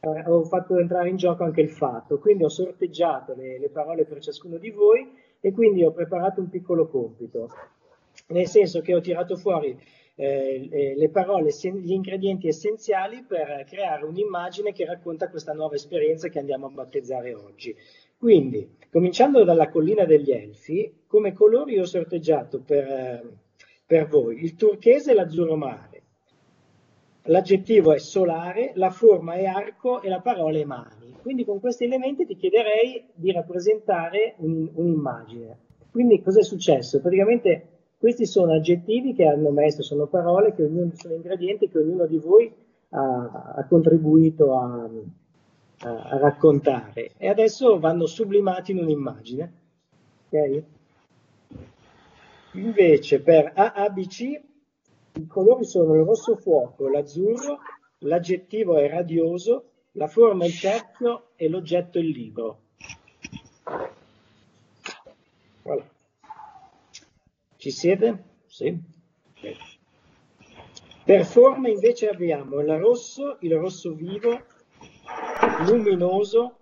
eh, 0.00 0.28
ho 0.28 0.42
fatto 0.44 0.78
entrare 0.78 1.08
in 1.08 1.16
gioco 1.16 1.44
anche 1.44 1.60
il 1.60 1.70
fatto, 1.70 2.18
quindi 2.18 2.42
ho 2.42 2.48
sorteggiato 2.48 3.34
le, 3.34 3.58
le 3.58 3.68
parole 3.68 4.04
per 4.04 4.18
ciascuno 4.18 4.58
di 4.58 4.70
voi 4.70 5.08
e 5.40 5.52
quindi 5.52 5.84
ho 5.84 5.92
preparato 5.92 6.40
un 6.40 6.48
piccolo 6.48 6.88
compito, 6.88 7.48
nel 8.28 8.48
senso 8.48 8.80
che 8.80 8.94
ho 8.94 9.00
tirato 9.00 9.36
fuori 9.36 9.78
eh, 10.16 10.68
le- 10.68 10.96
le 10.96 11.08
parole, 11.08 11.50
gli 11.50 11.92
ingredienti 11.92 12.48
essenziali 12.48 13.22
per 13.22 13.64
creare 13.68 14.04
un'immagine 14.04 14.72
che 14.72 14.84
racconta 14.84 15.30
questa 15.30 15.52
nuova 15.52 15.76
esperienza 15.76 16.28
che 16.28 16.40
andiamo 16.40 16.66
a 16.66 16.70
battezzare 16.70 17.32
oggi. 17.34 17.74
Quindi, 18.18 18.76
cominciando 18.90 19.44
dalla 19.44 19.68
collina 19.68 20.04
degli 20.04 20.32
Elfi, 20.32 21.02
come 21.06 21.32
colori 21.32 21.78
ho 21.78 21.84
sorteggiato 21.84 22.60
per, 22.60 22.84
eh, 22.84 23.22
per 23.86 24.08
voi 24.08 24.42
il 24.42 24.54
turchese 24.56 25.12
e 25.12 25.14
l'azzurro 25.14 25.56
mare. 25.56 25.91
L'aggettivo 27.26 27.92
è 27.92 27.98
solare, 27.98 28.72
la 28.74 28.90
forma 28.90 29.34
è 29.34 29.44
arco 29.44 30.02
e 30.02 30.08
la 30.08 30.20
parola 30.20 30.58
è 30.58 30.64
mani. 30.64 31.14
Quindi 31.22 31.44
con 31.44 31.60
questi 31.60 31.84
elementi 31.84 32.26
ti 32.26 32.36
chiederei 32.36 33.04
di 33.14 33.30
rappresentare 33.30 34.34
un- 34.38 34.68
un'immagine. 34.74 35.56
Quindi 35.90 36.20
cosa 36.20 36.40
è 36.40 36.42
successo? 36.42 37.00
Praticamente 37.00 37.66
questi 37.98 38.26
sono 38.26 38.54
aggettivi 38.54 39.14
che 39.14 39.24
hanno 39.26 39.50
messo, 39.50 39.82
sono 39.82 40.06
parole 40.06 40.52
che 40.54 40.64
ognuno, 40.64 40.90
sono 40.94 41.14
ingredienti 41.14 41.68
che 41.68 41.78
ognuno 41.78 42.06
di 42.06 42.18
voi 42.18 42.52
ha, 42.88 43.54
ha 43.56 43.66
contribuito 43.68 44.58
a, 44.58 44.88
a- 45.82 46.18
raccontare 46.18 47.12
e 47.16 47.28
adesso 47.28 47.78
vanno 47.78 48.06
sublimati 48.06 48.72
in 48.72 48.78
un'immagine. 48.78 49.52
Ok? 50.28 50.62
Invece 52.54 53.20
per 53.20 53.52
AABC 53.54 54.40
i 55.14 55.26
colori 55.26 55.64
sono 55.64 55.94
il 55.94 56.04
rosso 56.04 56.36
fuoco, 56.36 56.88
l'azzurro, 56.88 57.58
l'aggettivo 57.98 58.78
è 58.78 58.88
radioso, 58.88 59.70
la 59.92 60.06
forma 60.06 60.44
è 60.44 60.46
il 60.46 60.54
cerchio 60.54 61.30
e 61.36 61.48
l'oggetto 61.48 61.98
è 61.98 62.00
il 62.00 62.08
libro. 62.08 62.60
Voilà. 65.62 65.84
Ci 67.56 67.70
siete? 67.70 68.24
Sì. 68.46 68.76
Ok. 69.30 69.56
Per 71.04 71.24
forma 71.24 71.68
invece 71.68 72.08
abbiamo 72.08 72.60
il 72.60 72.78
rosso, 72.78 73.36
il 73.40 73.54
rosso 73.56 73.92
vivo, 73.92 74.40
luminoso, 75.66 76.58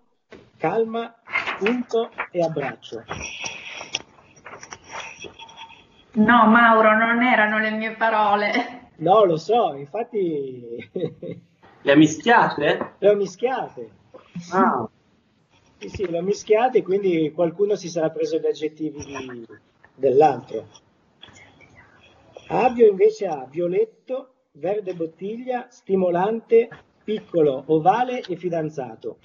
calma, 0.56 1.14
punto 1.59 2.10
e 2.31 2.43
abbraccio. 2.43 3.05
No, 6.12 6.47
Mauro, 6.47 6.97
non 6.97 7.23
erano 7.23 7.59
le 7.59 7.70
mie 7.70 7.93
parole. 7.93 8.89
No, 8.97 9.24
lo 9.24 9.37
so, 9.37 9.74
infatti 9.74 10.91
Le 11.82 11.93
ha 11.93 11.97
mischiate? 11.97 12.95
le 12.99 13.09
ho 13.09 13.15
mischiate. 13.15 13.91
Ah. 14.53 14.87
Sì, 15.78 15.89
sì, 15.89 16.11
le 16.11 16.19
ho 16.19 16.23
mischiate, 16.23 16.82
quindi 16.82 17.32
qualcuno 17.32 17.74
si 17.74 17.89
sarà 17.89 18.11
preso 18.11 18.39
gli 18.39 18.47
aggettivi 18.47 19.03
di- 19.03 19.47
dell'altro. 19.95 20.66
Avio 22.49 22.87
invece 22.87 23.27
ha 23.27 23.47
violetto, 23.49 24.35
verde 24.53 24.93
bottiglia, 24.93 25.69
stimolante, 25.70 26.69
piccolo, 27.03 27.62
ovale 27.69 28.20
e 28.20 28.37
fidanzato. 28.37 29.19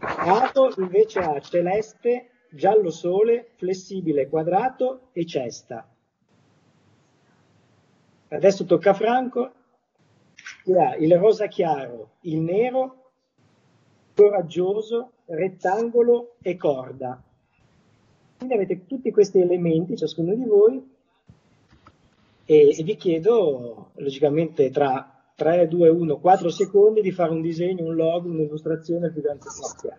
Avo 0.00 0.72
invece 0.78 1.20
ha 1.20 1.38
celeste, 1.40 2.30
giallo 2.52 2.90
sole, 2.90 3.50
flessibile, 3.56 4.28
quadrato 4.28 5.08
e 5.12 5.26
cesta. 5.26 5.88
Adesso 8.28 8.64
tocca 8.64 8.90
a 8.90 8.94
Franco. 8.94 9.52
che 10.64 10.78
ha 10.78 10.94
il 10.96 11.16
rosa 11.18 11.46
chiaro, 11.48 12.16
il 12.22 12.38
nero, 12.38 13.10
coraggioso, 14.14 15.12
rettangolo 15.26 16.36
e 16.40 16.56
corda. 16.56 17.22
Quindi 18.36 18.54
avete 18.54 18.86
tutti 18.86 19.10
questi 19.10 19.40
elementi, 19.40 19.96
ciascuno 19.96 20.34
di 20.34 20.44
voi, 20.44 20.90
e, 22.44 22.76
e 22.76 22.82
vi 22.82 22.96
chiedo, 22.96 23.90
logicamente, 23.94 24.70
tra 24.70 25.11
3, 25.42 25.66
2, 25.66 25.88
1, 25.88 26.18
4 26.18 26.50
secondi 26.50 27.00
di 27.00 27.10
fare 27.10 27.32
un 27.32 27.40
disegno, 27.40 27.84
un 27.84 27.96
logo, 27.96 28.28
un'illustrazione 28.28 29.06
il 29.06 29.12
più 29.12 29.22
grande 29.22 29.42
spazio. 29.48 29.90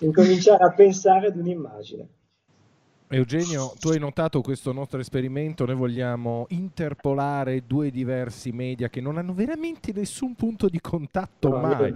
Incominciare 0.06 0.64
a 0.64 0.72
pensare 0.72 1.26
ad 1.26 1.36
un'immagine. 1.36 2.08
Eugenio, 3.08 3.72
tu 3.78 3.88
hai 3.88 3.98
notato 3.98 4.40
questo 4.40 4.72
nostro 4.72 5.00
esperimento, 5.00 5.66
noi 5.66 5.74
vogliamo 5.74 6.46
interpolare 6.50 7.64
due 7.66 7.90
diversi 7.90 8.52
media 8.52 8.88
che 8.88 9.00
non 9.00 9.18
hanno 9.18 9.34
veramente 9.34 9.92
nessun 9.92 10.34
punto 10.34 10.68
di 10.68 10.80
contatto 10.80 11.48
No, 11.48 11.58
mai. 11.58 11.94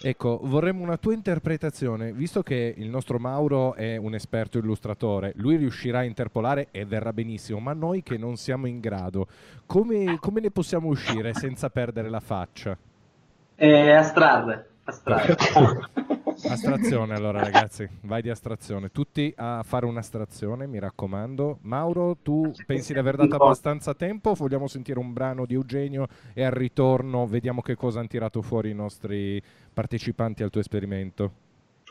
Ecco, 0.00 0.38
vorremmo 0.44 0.84
una 0.84 0.96
tua 0.96 1.12
interpretazione, 1.12 2.12
visto 2.12 2.42
che 2.42 2.72
il 2.76 2.88
nostro 2.88 3.18
Mauro 3.18 3.74
è 3.74 3.96
un 3.96 4.14
esperto 4.14 4.58
illustratore, 4.58 5.32
lui 5.36 5.56
riuscirà 5.56 5.98
a 5.98 6.04
interpolare 6.04 6.68
e 6.70 6.84
verrà 6.84 7.12
benissimo, 7.12 7.58
ma 7.58 7.72
noi 7.72 8.04
che 8.04 8.16
non 8.16 8.36
siamo 8.36 8.66
in 8.66 8.78
grado, 8.78 9.26
come, 9.66 10.18
come 10.20 10.40
ne 10.40 10.52
possiamo 10.52 10.86
uscire 10.86 11.34
senza 11.34 11.68
perdere 11.68 12.08
la 12.10 12.20
faccia? 12.20 12.78
E 13.56 13.92
astrarre, 13.92 14.68
astrarre. 14.84 15.36
Astrazione 16.46 17.14
allora 17.14 17.40
ragazzi, 17.40 17.88
vai 18.02 18.22
di 18.22 18.30
astrazione, 18.30 18.90
tutti 18.90 19.32
a 19.36 19.62
fare 19.64 19.86
un'astrazione 19.86 20.66
mi 20.66 20.78
raccomando. 20.78 21.58
Mauro, 21.62 22.16
tu 22.22 22.52
pensi 22.64 22.92
di 22.92 22.98
aver 22.98 23.16
dato 23.16 23.34
abbastanza 23.34 23.94
tempo? 23.94 24.34
Vogliamo 24.34 24.66
sentire 24.68 24.98
un 24.98 25.12
brano 25.12 25.46
di 25.46 25.54
Eugenio 25.54 26.06
e 26.34 26.44
al 26.44 26.52
ritorno 26.52 27.26
vediamo 27.26 27.60
che 27.60 27.74
cosa 27.74 27.98
hanno 27.98 28.08
tirato 28.08 28.40
fuori 28.40 28.70
i 28.70 28.74
nostri 28.74 29.42
partecipanti 29.72 30.42
al 30.42 30.50
tuo 30.50 30.60
esperimento? 30.60 31.32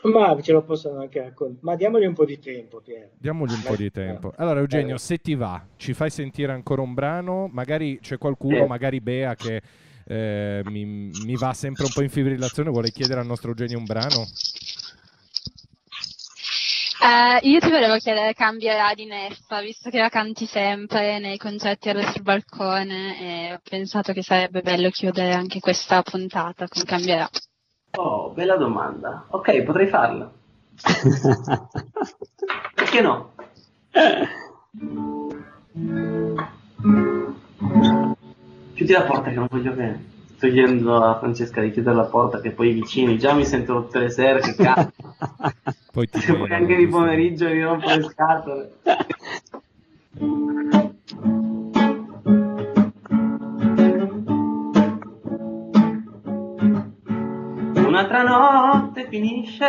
Ma 0.04 0.40
ce 0.40 0.52
lo 0.52 0.62
possono 0.62 1.00
anche 1.00 1.20
raccontare. 1.20 1.58
Ma 1.62 1.74
diamogli 1.74 2.06
un 2.06 2.14
po' 2.14 2.24
di 2.24 2.38
tempo, 2.38 2.80
Piero. 2.80 3.08
Diamogli 3.18 3.52
un 3.52 3.62
po' 3.62 3.76
di 3.76 3.90
tempo. 3.90 4.32
Allora 4.36 4.60
Eugenio, 4.60 4.96
se 4.96 5.18
ti 5.18 5.34
va, 5.34 5.64
ci 5.76 5.92
fai 5.92 6.08
sentire 6.08 6.52
ancora 6.52 6.82
un 6.82 6.94
brano, 6.94 7.48
magari 7.52 7.98
c'è 8.00 8.16
qualcuno, 8.16 8.66
magari 8.66 9.00
Bea 9.00 9.34
che 9.34 9.60
eh, 10.08 10.62
mi, 10.64 10.84
mi 10.84 11.36
va 11.36 11.52
sempre 11.52 11.84
un 11.84 11.90
po' 11.92 12.00
in 12.00 12.08
fibrillazione, 12.08 12.70
vuole 12.70 12.90
chiedere 12.90 13.20
al 13.20 13.26
nostro 13.26 13.50
Eugenio 13.50 13.76
un 13.76 13.84
brano? 13.84 14.26
Eh, 17.00 17.48
io 17.48 17.60
ti 17.60 17.70
volevo 17.70 17.96
chiedere, 17.98 18.32
cambierà 18.32 18.94
di 18.94 19.04
Neffa, 19.04 19.60
visto 19.60 19.90
che 19.90 19.98
la 19.98 20.08
canti 20.08 20.46
sempre 20.46 21.18
nei 21.18 21.36
concerti 21.36 21.90
allo 21.90 22.02
sul 22.02 22.22
balcone 22.22 23.20
e 23.20 23.52
ho 23.52 23.60
pensato 23.62 24.12
che 24.12 24.22
sarebbe 24.22 24.62
bello 24.62 24.90
chiudere 24.90 25.34
anche 25.34 25.60
questa 25.60 26.02
puntata 26.02 26.66
con 26.66 26.82
Cambierà. 26.84 27.28
Oh, 27.98 28.30
bella 28.30 28.56
domanda. 28.56 29.26
Ok, 29.28 29.62
potrei 29.62 29.88
farla. 29.88 30.30
Perché 32.74 33.00
no? 33.00 33.32
Chiudi 38.78 38.92
la 38.92 39.02
porta 39.02 39.30
che 39.30 39.34
non 39.34 39.48
voglio 39.50 39.72
bene. 39.72 40.04
Sto 40.36 40.46
chiedendo 40.46 41.02
a 41.02 41.18
Francesca 41.18 41.60
di 41.60 41.72
chiudere 41.72 41.96
la 41.96 42.04
porta 42.04 42.40
che 42.40 42.52
poi 42.52 42.68
i 42.68 42.74
vicini 42.74 43.18
già 43.18 43.32
mi 43.32 43.44
sentono 43.44 43.82
tutte 43.82 43.98
le 43.98 44.08
sere 44.08 44.38
che 44.38 44.54
cazzo. 44.54 44.92
Poi 45.90 46.08
ti 46.08 46.32
poi 46.32 46.52
anche 46.52 46.76
di 46.76 46.86
pomeriggio 46.86 47.48
mi 47.48 47.60
rompo 47.60 47.88
le 47.88 48.02
scatole. 48.04 48.72
Un'altra 57.74 58.22
notte 58.22 59.08
finisce 59.08 59.66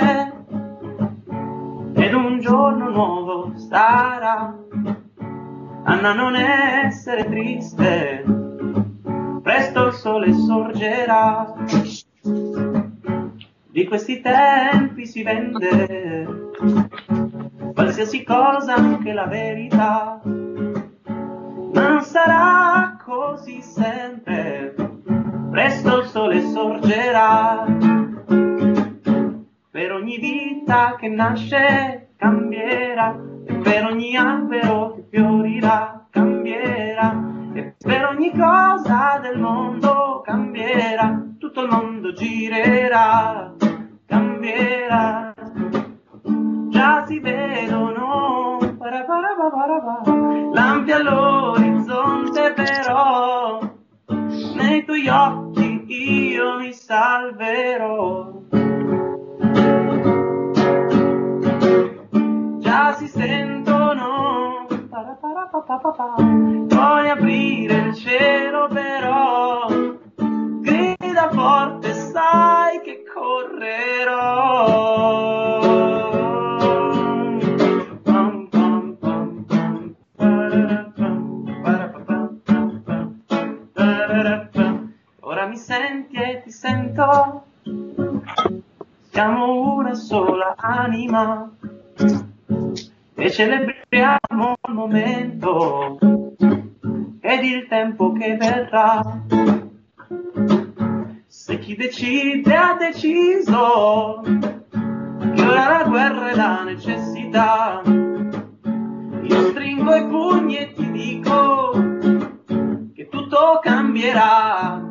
ed 1.95 2.13
un 2.13 2.39
giorno 2.41 2.89
nuovo 2.91 3.53
sarà. 3.57 4.55
Anna 5.85 6.13
non 6.13 6.35
essere 6.35 7.25
triste, 7.25 8.48
presto 9.49 9.87
il 9.87 9.93
sole 9.93 10.31
sorgerà. 10.31 11.55
Di 13.71 13.83
questi 13.87 14.21
tempi 14.21 15.07
si 15.07 15.23
vende 15.23 16.51
qualsiasi 17.73 18.23
cosa, 18.23 18.75
anche 18.75 19.11
la 19.11 19.25
verità. 19.25 20.21
Non 20.23 22.01
sarà 22.01 22.95
così 23.03 23.63
sempre, 23.63 24.75
presto 25.49 25.97
il 25.97 26.05
sole 26.05 26.41
sorgerà. 26.41 27.65
Per 29.71 29.91
ogni 29.91 30.19
vita 30.19 30.95
che 30.95 31.07
nasce 31.07 32.09
cambierà, 32.17 33.19
e 33.47 33.53
per 33.55 33.85
ogni 33.85 34.15
albero 34.15 34.93
che 34.93 35.05
fiorirà 35.09 35.98
cambierà, 37.59 37.67
e 37.67 37.75
per 37.77 38.05
ogni 38.05 38.31
cosa 38.31 39.19
del 39.21 39.39
mondo 39.39 40.21
cambierà, 40.23 41.21
tutto 41.37 41.61
il 41.61 41.69
mondo 41.69 42.13
girerà, 42.13 43.53
cambierà. 44.05 45.33
Già 46.69 47.05
si 47.05 47.19
vedono 47.19 48.59
lampi 50.53 50.91
all'orizzonte 50.91 52.53
però, 52.53 53.59
nei 54.55 54.85
tuoi 54.85 55.07
occhi 55.07 55.85
io 55.87 56.57
mi 56.59 56.73
salverò. 56.73 58.37
già 62.59 62.93
si 62.93 63.07
sentono 63.07 64.67
aprire 67.39 67.87
il 67.87 67.95
cielo 67.95 68.67
però 68.67 69.67
grida 70.17 71.29
forte 71.31 71.93
sai 71.93 72.81
che 72.81 73.03
correrò 73.13 74.57
ora 85.21 85.45
mi 85.45 85.57
senti 85.57 86.17
e 86.17 86.41
ti 86.43 86.51
sento. 86.51 87.45
Siamo 89.11 89.73
una 89.75 89.93
sola 89.93 90.55
anima. 90.57 91.49
E 93.15 93.31
celebriamo 93.31 94.55
il 94.67 94.73
momento 94.73 96.18
ed 97.29 97.43
il 97.43 97.67
tempo 97.67 98.11
che 98.11 98.35
verrà. 98.37 99.01
Se 101.27 101.59
chi 101.59 101.75
decide 101.75 102.55
ha 102.55 102.75
deciso 102.75 104.21
che 105.35 105.41
ora 105.45 105.77
la 105.77 105.83
guerra 105.87 106.29
è 106.31 106.35
la 106.35 106.63
necessità, 106.63 107.83
io 109.21 109.49
stringo 109.49 109.95
i 109.95 110.07
pugni 110.07 110.57
e 110.57 110.73
ti 110.73 110.89
dico 110.89 111.71
che 112.95 113.07
tutto 113.09 113.59
cambierà. 113.61 114.81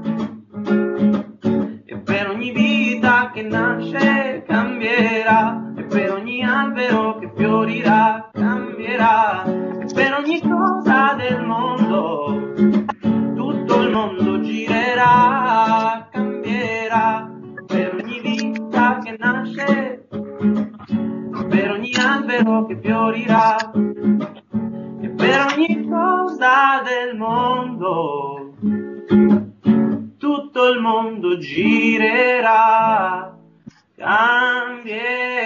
E 1.86 1.96
per 1.98 2.30
ogni 2.30 2.52
vita 2.52 3.30
che 3.34 3.42
nasce 3.42 4.44
cambierà, 4.46 5.72
e 5.76 5.82
per 5.82 6.12
ogni 6.12 6.44
albero 6.44 7.18
che 7.18 7.32
fiorirà 7.34 8.30
cambierà, 8.32 9.44
e 9.44 9.86
per 9.92 10.14
ogni 10.14 10.40
cosa 10.40 10.77
del 10.88 11.44
mondo, 11.44 12.54
tutto 13.34 13.80
il 13.82 13.90
mondo 13.90 14.40
girerà, 14.40 16.08
cambierà, 16.10 17.30
per 17.66 17.94
ogni 17.94 18.20
vita 18.20 18.98
che 18.98 19.16
nasce, 19.18 20.08
per 21.48 21.70
ogni 21.72 21.92
albero 21.94 22.64
che 22.64 22.78
fiorirà, 22.80 23.56
e 25.00 25.08
per 25.10 25.46
ogni 25.54 25.86
cosa 25.86 26.82
del 26.82 27.16
mondo 27.18 28.54
tutto 30.18 30.68
il 30.68 30.80
mondo 30.80 31.38
girerà, 31.38 33.36
cambierà. 33.94 35.38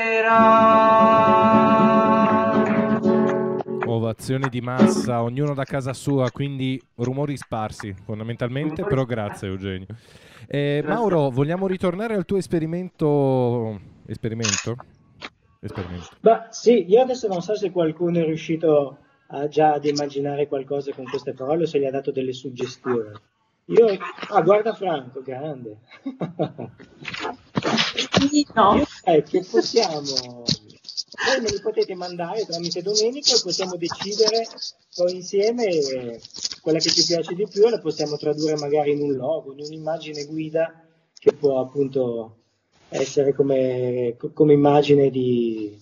Ovazioni 3.92 4.48
di 4.48 4.62
massa, 4.62 5.22
ognuno 5.22 5.52
da 5.52 5.64
casa 5.64 5.92
sua, 5.92 6.30
quindi 6.30 6.80
rumori 6.96 7.36
sparsi 7.36 7.92
fondamentalmente, 7.92 8.84
però 8.84 9.04
grazie 9.04 9.48
Eugenio. 9.48 9.88
Eh, 10.46 10.82
Mauro, 10.86 11.28
vogliamo 11.28 11.66
ritornare 11.66 12.14
al 12.14 12.24
tuo 12.24 12.38
esperimento? 12.38 13.78
Esperimento? 14.06 14.76
Esperimento. 15.60 16.08
Ma 16.20 16.46
sì, 16.48 16.86
io 16.88 17.02
adesso 17.02 17.28
non 17.28 17.42
so 17.42 17.54
se 17.54 17.70
qualcuno 17.70 18.18
è 18.18 18.24
riuscito 18.24 18.96
a 19.26 19.46
già 19.48 19.74
ad 19.74 19.84
immaginare 19.84 20.48
qualcosa 20.48 20.94
con 20.94 21.04
queste 21.04 21.34
parole 21.34 21.64
o 21.64 21.66
se 21.66 21.78
gli 21.78 21.84
ha 21.84 21.90
dato 21.90 22.10
delle 22.10 22.32
suggestioni. 22.32 23.10
Io... 23.66 23.98
Ah, 24.30 24.40
guarda 24.40 24.72
Franco, 24.72 25.20
grande. 25.22 25.76
no. 28.54 28.74
Io, 28.74 28.86
eh, 29.04 29.22
che 29.22 29.44
possiamo... 29.48 30.44
Voi 31.12 31.42
me 31.42 31.50
li 31.50 31.60
potete 31.60 31.94
mandare 31.94 32.44
tramite 32.46 32.80
Domenico 32.80 33.34
e 33.34 33.40
possiamo 33.42 33.76
decidere 33.76 34.46
poi 34.94 35.14
insieme 35.14 35.66
quella 36.62 36.78
che 36.78 36.88
ci 36.88 37.04
piace 37.04 37.34
di 37.34 37.46
più 37.46 37.66
e 37.66 37.70
la 37.70 37.80
possiamo 37.80 38.16
tradurre 38.16 38.56
magari 38.56 38.92
in 38.92 39.02
un 39.02 39.12
logo, 39.12 39.52
in 39.52 39.60
un'immagine 39.60 40.24
guida 40.24 40.84
che 41.18 41.32
può 41.34 41.60
appunto 41.60 42.38
essere 42.88 43.34
come, 43.34 44.16
come 44.32 44.52
immagine 44.54 45.10
di 45.10 45.78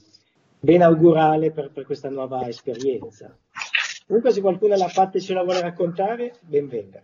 ben 0.59 0.82
augurale 0.82 1.52
per, 1.52 1.70
per 1.70 1.85
questa 1.86 2.09
nuova 2.09 2.48
esperienza. 2.48 3.35
Comunque 4.07 4.32
se 4.32 4.40
qualcuno 4.40 4.77
l'ha 4.77 4.89
fatta 4.89 5.19
e 5.19 5.20
ce 5.20 5.32
la 5.32 5.44
vuole 5.44 5.61
raccontare, 5.61 6.39
ben 6.40 6.69
venga. 6.69 7.02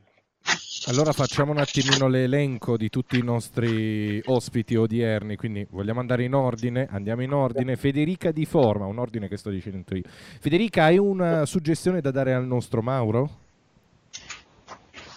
Allora 0.88 1.12
facciamo 1.12 1.50
un 1.50 1.58
attimino 1.58 2.06
l'elenco 2.06 2.76
di 2.76 2.88
tutti 2.90 3.18
i 3.18 3.22
nostri 3.22 4.22
ospiti 4.26 4.76
odierni, 4.76 5.34
quindi 5.34 5.66
vogliamo 5.68 5.98
andare 5.98 6.22
in 6.22 6.32
ordine, 6.32 6.86
andiamo 6.88 7.22
in 7.22 7.32
ordine. 7.32 7.74
Federica 7.74 8.30
Di 8.30 8.44
Forma, 8.44 8.86
un 8.86 9.00
ordine 9.00 9.26
che 9.26 9.36
sto 9.36 9.50
dicendo 9.50 9.96
io. 9.96 10.04
Federica, 10.38 10.84
hai 10.84 10.96
una 10.96 11.44
suggestione 11.44 12.00
da 12.00 12.12
dare 12.12 12.34
al 12.34 12.46
nostro 12.46 12.82
Mauro? 12.82 13.30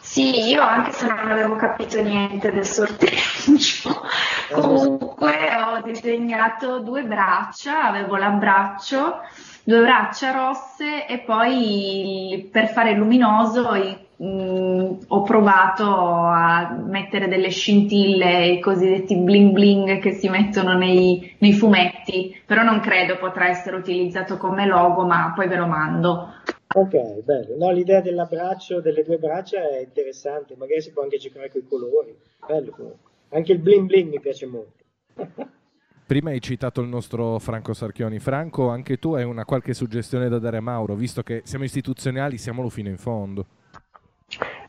Sì, 0.01 0.47
io 0.47 0.63
anche 0.63 0.91
se 0.91 1.05
non 1.05 1.29
avevo 1.29 1.55
capito 1.55 2.01
niente 2.01 2.51
del 2.51 2.65
sorteggio, 2.65 4.01
comunque 4.51 5.35
ho 5.55 5.83
disegnato 5.83 6.79
due 6.79 7.03
braccia, 7.03 7.83
avevo 7.83 8.15
l'abbraccio, 8.15 9.19
due 9.63 9.81
braccia 9.81 10.31
rosse 10.31 11.05
e 11.05 11.19
poi 11.19 12.49
per 12.51 12.69
fare 12.69 12.95
luminoso 12.95 13.75
mh, 14.19 14.25
mm, 14.25 14.91
ho 15.07 15.21
provato 15.23 15.85
a 15.85 16.71
mettere 16.85 17.27
delle 17.27 17.49
scintille, 17.49 18.47
i 18.47 18.59
cosiddetti 18.59 19.15
bling 19.15 19.51
bling 19.51 19.99
che 19.99 20.11
si 20.11 20.29
mettono 20.29 20.77
nei, 20.77 21.35
nei 21.39 21.53
fumetti, 21.53 22.39
però 22.45 22.63
non 22.63 22.79
credo 22.79 23.17
potrà 23.17 23.47
essere 23.47 23.77
utilizzato 23.77 24.37
come 24.37 24.65
logo, 24.65 25.05
ma 25.05 25.31
poi 25.35 25.47
ve 25.47 25.55
lo 25.55 25.67
mando. 25.67 26.33
Ok, 26.75 27.23
bello. 27.23 27.55
No, 27.57 27.71
l'idea 27.71 28.01
dell'abbraccio, 28.01 28.79
delle 28.79 29.03
due 29.03 29.17
braccia 29.17 29.67
è 29.69 29.81
interessante, 29.81 30.55
magari 30.55 30.81
si 30.81 30.91
può 30.91 31.01
anche 31.01 31.17
giocare 31.17 31.49
con 31.49 31.61
i 31.61 31.67
colori. 31.67 32.15
Bello 32.45 32.71
comunque. 32.71 33.09
Anche 33.29 33.53
il 33.53 33.59
bling 33.59 33.87
bling 33.87 34.09
mi 34.09 34.19
piace 34.19 34.45
molto. 34.45 34.83
Prima 36.05 36.31
hai 36.31 36.41
citato 36.41 36.81
il 36.81 36.87
nostro 36.87 37.37
Franco 37.37 37.73
Sarchioni. 37.73 38.17
Franco, 38.17 38.69
anche 38.69 38.97
tu 38.97 39.13
hai 39.13 39.23
una 39.23 39.45
qualche 39.45 39.75
suggestione 39.75 40.27
da 40.27 40.39
dare 40.39 40.57
a 40.57 40.61
Mauro, 40.61 40.95
visto 40.95 41.21
che 41.21 41.41
siamo 41.45 41.65
istituzionali, 41.65 42.39
siamolo 42.39 42.69
fino 42.69 42.89
in 42.89 42.97
fondo. 42.97 43.45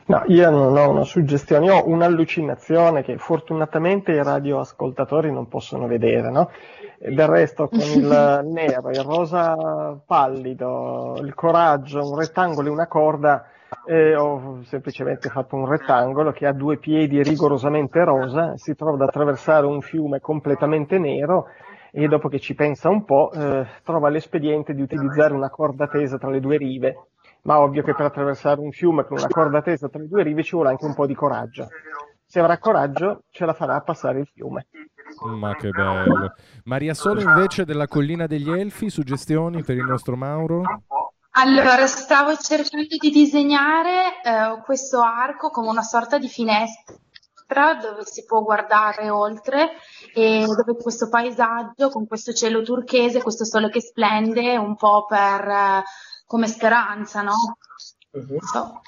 No, 0.06 0.24
io 0.26 0.50
non 0.50 0.76
ho 0.76 0.90
una 0.90 1.04
suggestione, 1.04 1.70
ho 1.70 1.86
un'allucinazione 1.86 3.04
che 3.04 3.16
fortunatamente 3.16 4.10
i 4.10 4.22
radioascoltatori 4.22 5.30
non 5.30 5.46
possono 5.46 5.86
vedere, 5.86 6.30
no? 6.30 6.50
del 6.98 7.26
resto 7.26 7.68
con 7.68 7.78
il 7.78 8.40
nero, 8.50 8.90
il 8.90 9.02
rosa 9.02 10.00
pallido, 10.04 11.16
il 11.22 11.34
coraggio, 11.34 12.10
un 12.10 12.18
rettangolo 12.18 12.68
e 12.68 12.72
una 12.72 12.88
corda, 12.88 13.46
eh, 13.86 14.16
ho 14.16 14.62
semplicemente 14.64 15.28
fatto 15.28 15.56
un 15.56 15.66
rettangolo 15.66 16.32
che 16.32 16.46
ha 16.46 16.52
due 16.52 16.76
piedi 16.76 17.22
rigorosamente 17.22 18.04
rosa, 18.04 18.56
si 18.56 18.74
trova 18.74 18.94
ad 18.94 19.02
attraversare 19.02 19.64
un 19.64 19.80
fiume 19.80 20.20
completamente 20.20 20.98
nero 20.98 21.46
e 21.92 22.06
dopo 22.06 22.28
che 22.28 22.38
ci 22.38 22.54
pensa 22.54 22.88
un 22.88 23.04
po' 23.04 23.32
eh, 23.32 23.66
trova 23.82 24.10
l'espediente 24.10 24.74
di 24.74 24.82
utilizzare 24.82 25.34
una 25.34 25.50
corda 25.50 25.86
tesa 25.88 26.18
tra 26.18 26.30
le 26.30 26.40
due 26.40 26.56
rive 26.56 26.96
ma 27.42 27.60
ovvio 27.60 27.82
che 27.82 27.94
per 27.94 28.06
attraversare 28.06 28.60
un 28.60 28.72
fiume 28.72 29.04
con 29.04 29.18
una 29.18 29.28
corda 29.28 29.62
tesa 29.62 29.88
tra 29.88 30.00
le 30.00 30.08
due 30.08 30.22
rive 30.22 30.42
ci 30.42 30.54
vuole 30.54 30.70
anche 30.70 30.84
un 30.84 30.94
po' 30.94 31.06
di 31.06 31.14
coraggio. 31.14 31.68
Se 32.26 32.38
avrà 32.38 32.58
coraggio 32.58 33.24
ce 33.30 33.44
la 33.44 33.54
farà 33.54 33.74
a 33.76 33.80
passare 33.80 34.20
il 34.20 34.30
fiume. 34.32 34.66
Ma 35.24 35.54
che 35.56 35.70
bello. 35.70 36.34
Maria 36.64 36.94
Solo 36.94 37.20
invece 37.20 37.64
della 37.64 37.88
Collina 37.88 38.26
degli 38.26 38.50
Elfi, 38.50 38.90
suggestioni 38.90 39.64
per 39.64 39.76
il 39.76 39.84
nostro 39.84 40.16
Mauro? 40.16 40.62
Allora, 41.32 41.86
stavo 41.86 42.36
cercando 42.36 42.96
di 43.00 43.10
disegnare 43.10 44.20
eh, 44.22 44.62
questo 44.64 45.00
arco 45.00 45.50
come 45.50 45.68
una 45.68 45.82
sorta 45.82 46.18
di 46.18 46.28
finestra 46.28 47.74
dove 47.80 48.04
si 48.04 48.24
può 48.24 48.42
guardare 48.42 49.10
oltre 49.10 49.70
e 50.14 50.44
dove 50.44 50.80
questo 50.80 51.08
paesaggio 51.08 51.88
con 51.88 52.06
questo 52.06 52.32
cielo 52.32 52.62
turchese, 52.62 53.22
questo 53.22 53.44
sole 53.44 53.70
che 53.70 53.80
splende, 53.80 54.56
un 54.56 54.76
po' 54.76 55.06
per... 55.06 55.48
Eh, 55.48 55.82
come 56.30 56.46
speranza, 56.46 57.22
no? 57.22 57.34
Uh-huh. 58.12 58.38
So. 58.52 58.80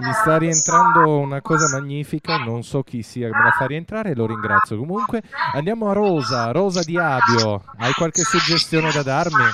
Mi 0.00 0.12
sta 0.12 0.36
rientrando 0.36 1.16
una 1.16 1.40
cosa 1.40 1.78
magnifica, 1.78 2.36
non 2.36 2.62
so 2.62 2.82
chi 2.82 3.02
sia 3.02 3.30
me 3.30 3.42
la 3.42 3.52
fa 3.52 3.64
rientrare, 3.64 4.14
lo 4.14 4.26
ringrazio. 4.26 4.76
Comunque 4.76 5.22
andiamo 5.54 5.88
a 5.88 5.94
Rosa, 5.94 6.50
Rosa 6.50 6.82
di 6.82 6.98
Abio. 6.98 7.64
Hai 7.78 7.94
qualche 7.94 8.22
suggestione 8.22 8.92
da 8.92 9.02
darmi? 9.02 9.44
Un 9.44 9.50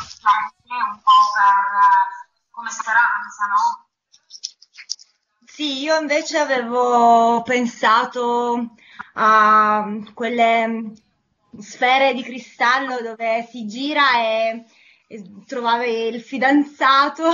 po' 1.05 1.23
per, 1.35 2.51
come 2.51 2.71
speranza, 2.71 3.45
no? 3.47 3.87
Sì, 5.45 5.83
io 5.83 6.01
invece 6.01 6.39
avevo 6.39 7.43
pensato 7.43 8.75
a 9.15 9.87
quelle 10.15 10.93
sfere 11.59 12.15
di 12.15 12.23
cristallo 12.23 13.01
dove 13.03 13.47
si 13.51 13.67
gira 13.67 14.21
e, 14.21 14.65
e 15.07 15.23
trovavi 15.47 16.09
il 16.09 16.21
fidanzato. 16.21 17.25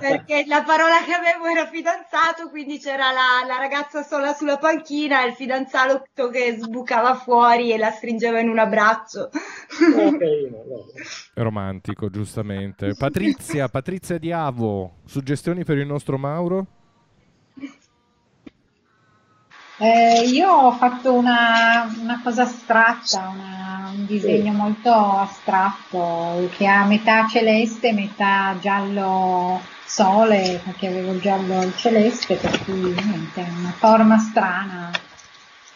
Perché 0.00 0.44
la 0.46 0.62
parola 0.62 1.02
che 1.04 1.12
avevo 1.12 1.46
era 1.46 1.66
fidanzato 1.66 2.48
quindi 2.50 2.78
c'era 2.78 3.12
la, 3.12 3.46
la, 3.46 3.58
ragazza 3.58 4.02
sola 4.02 4.34
sulla 4.34 4.58
panchina 4.58 5.24
e 5.24 5.28
il 5.28 5.34
fidanzato 5.34 6.04
che 6.30 6.56
sbucava 6.58 7.14
fuori 7.14 7.72
e 7.72 7.78
la 7.78 7.90
stringeva 7.90 8.40
in 8.40 8.48
un 8.48 8.58
abbraccio. 8.58 9.30
Romantico 11.34 12.10
giustamente. 12.10 12.94
Patrizia 12.98 13.68
Patrizia 13.68 14.18
Diavo 14.18 14.96
suggestioni 15.04 15.64
per 15.64 15.78
il 15.78 15.86
nostro 15.86 16.18
Mauro? 16.18 16.77
Eh, 19.80 20.24
io 20.26 20.50
ho 20.50 20.72
fatto 20.72 21.14
una, 21.14 21.88
una 22.00 22.20
cosa 22.20 22.42
astratta, 22.42 23.32
una, 23.32 23.92
un 23.94 24.06
disegno 24.06 24.50
sì. 24.50 24.58
molto 24.58 24.92
astratto 24.92 26.50
che 26.56 26.66
ha 26.66 26.84
metà 26.84 27.28
celeste, 27.28 27.92
metà 27.92 28.56
giallo 28.60 29.60
sole, 29.84 30.60
perché 30.64 30.88
avevo 30.88 31.12
il 31.12 31.20
giallo 31.20 31.62
e 31.62 31.66
il 31.66 31.76
celeste, 31.76 32.34
per 32.34 32.64
cui 32.64 32.74
niente, 32.74 33.46
una 33.56 33.70
forma 33.70 34.18
strana. 34.18 34.90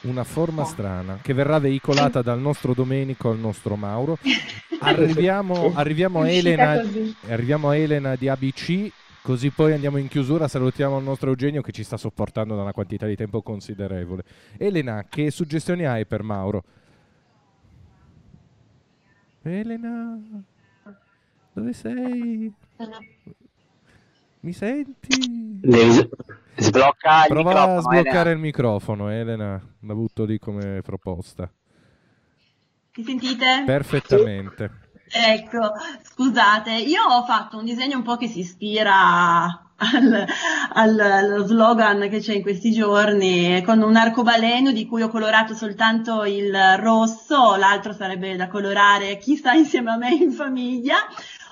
Una 0.00 0.24
forma 0.24 0.62
oh. 0.62 0.66
strana 0.66 1.18
che 1.22 1.32
verrà 1.32 1.60
veicolata 1.60 2.22
dal 2.22 2.40
nostro 2.40 2.74
Domenico 2.74 3.30
al 3.30 3.38
nostro 3.38 3.76
Mauro. 3.76 4.18
Arriviamo, 4.80 5.70
arriviamo, 5.76 6.22
a 6.22 6.28
Elena, 6.28 6.82
arriviamo 7.28 7.68
a 7.68 7.76
Elena 7.76 8.16
di 8.16 8.28
ABC 8.28 8.90
Così 9.22 9.50
poi 9.50 9.72
andiamo 9.72 9.98
in 9.98 10.08
chiusura, 10.08 10.48
salutiamo 10.48 10.98
il 10.98 11.04
nostro 11.04 11.28
Eugenio 11.28 11.62
che 11.62 11.70
ci 11.70 11.84
sta 11.84 11.96
sopportando 11.96 12.56
da 12.56 12.62
una 12.62 12.72
quantità 12.72 13.06
di 13.06 13.14
tempo 13.14 13.40
considerevole. 13.40 14.24
Elena, 14.56 15.06
che 15.08 15.30
suggestioni 15.30 15.86
hai 15.86 16.04
per 16.06 16.24
Mauro? 16.24 16.64
Elena, 19.42 20.20
dove 21.52 21.72
sei? 21.72 22.52
Mi 24.40 24.52
senti? 24.52 25.60
Sblocca 26.56 27.22
il 27.22 27.28
Prova 27.28 27.50
microfono, 27.50 27.78
a 27.78 27.80
sbloccare 27.80 28.18
Elena. 28.18 28.30
il 28.30 28.38
microfono, 28.38 29.08
Elena. 29.08 29.74
La 29.80 29.94
butto 29.94 30.24
lì 30.24 30.38
come 30.40 30.80
proposta. 30.82 31.48
Mi 32.96 33.04
sentite? 33.04 33.62
Perfettamente. 33.64 34.81
Ecco, 35.14 35.72
scusate, 36.02 36.70
io 36.72 37.02
ho 37.02 37.22
fatto 37.24 37.58
un 37.58 37.64
disegno 37.64 37.98
un 37.98 38.02
po' 38.02 38.16
che 38.16 38.28
si 38.28 38.38
ispira 38.38 39.44
al, 39.76 40.26
al, 40.72 41.00
allo 41.00 41.44
slogan 41.44 42.08
che 42.08 42.18
c'è 42.20 42.32
in 42.32 42.40
questi 42.40 42.72
giorni, 42.72 43.62
con 43.62 43.82
un 43.82 43.94
arcobaleno 43.94 44.72
di 44.72 44.86
cui 44.86 45.02
ho 45.02 45.10
colorato 45.10 45.54
soltanto 45.54 46.24
il 46.24 46.56
rosso, 46.78 47.56
l'altro 47.56 47.92
sarebbe 47.92 48.36
da 48.36 48.48
colorare 48.48 49.18
chi 49.18 49.36
sta 49.36 49.52
insieme 49.54 49.90
a 49.90 49.96
me 49.98 50.14
in 50.14 50.32
famiglia, 50.32 50.96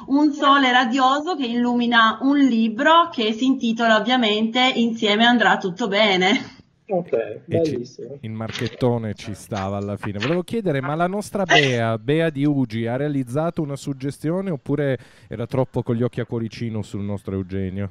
un 0.07 0.33
sole 0.33 0.73
radioso 0.73 1.37
che 1.37 1.45
illumina 1.45 2.17
un 2.23 2.39
libro 2.39 3.11
che 3.13 3.35
si 3.35 3.45
intitola 3.45 3.97
ovviamente 3.97 4.73
Insieme 4.75 5.27
andrà 5.27 5.59
tutto 5.59 5.87
bene. 5.87 6.60
Ok, 6.93 7.43
bellissimo. 7.45 8.19
il 8.21 8.31
marchettone 8.33 9.15
ci 9.15 9.33
stava 9.35 9.77
alla 9.77 9.97
fine. 9.97 10.19
Volevo 10.19 10.43
chiedere, 10.43 10.81
ma 10.81 10.97
la 10.97 11.07
nostra 11.07 11.45
Bea, 11.45 11.97
Bea 11.99 12.31
di 12.31 12.45
Ugi, 12.45 12.87
ha 12.87 12.97
realizzato 12.97 13.63
una 13.63 13.77
suggestione 13.77 14.51
oppure 14.51 14.99
era 15.29 15.47
troppo 15.47 15.85
con 15.85 15.95
gli 15.95 16.03
occhi 16.03 16.21
a 16.21 16.27
cuoricino 16.27 16.83
sul 16.83 17.03
nostro 17.03 17.37
Eugenio? 17.37 17.91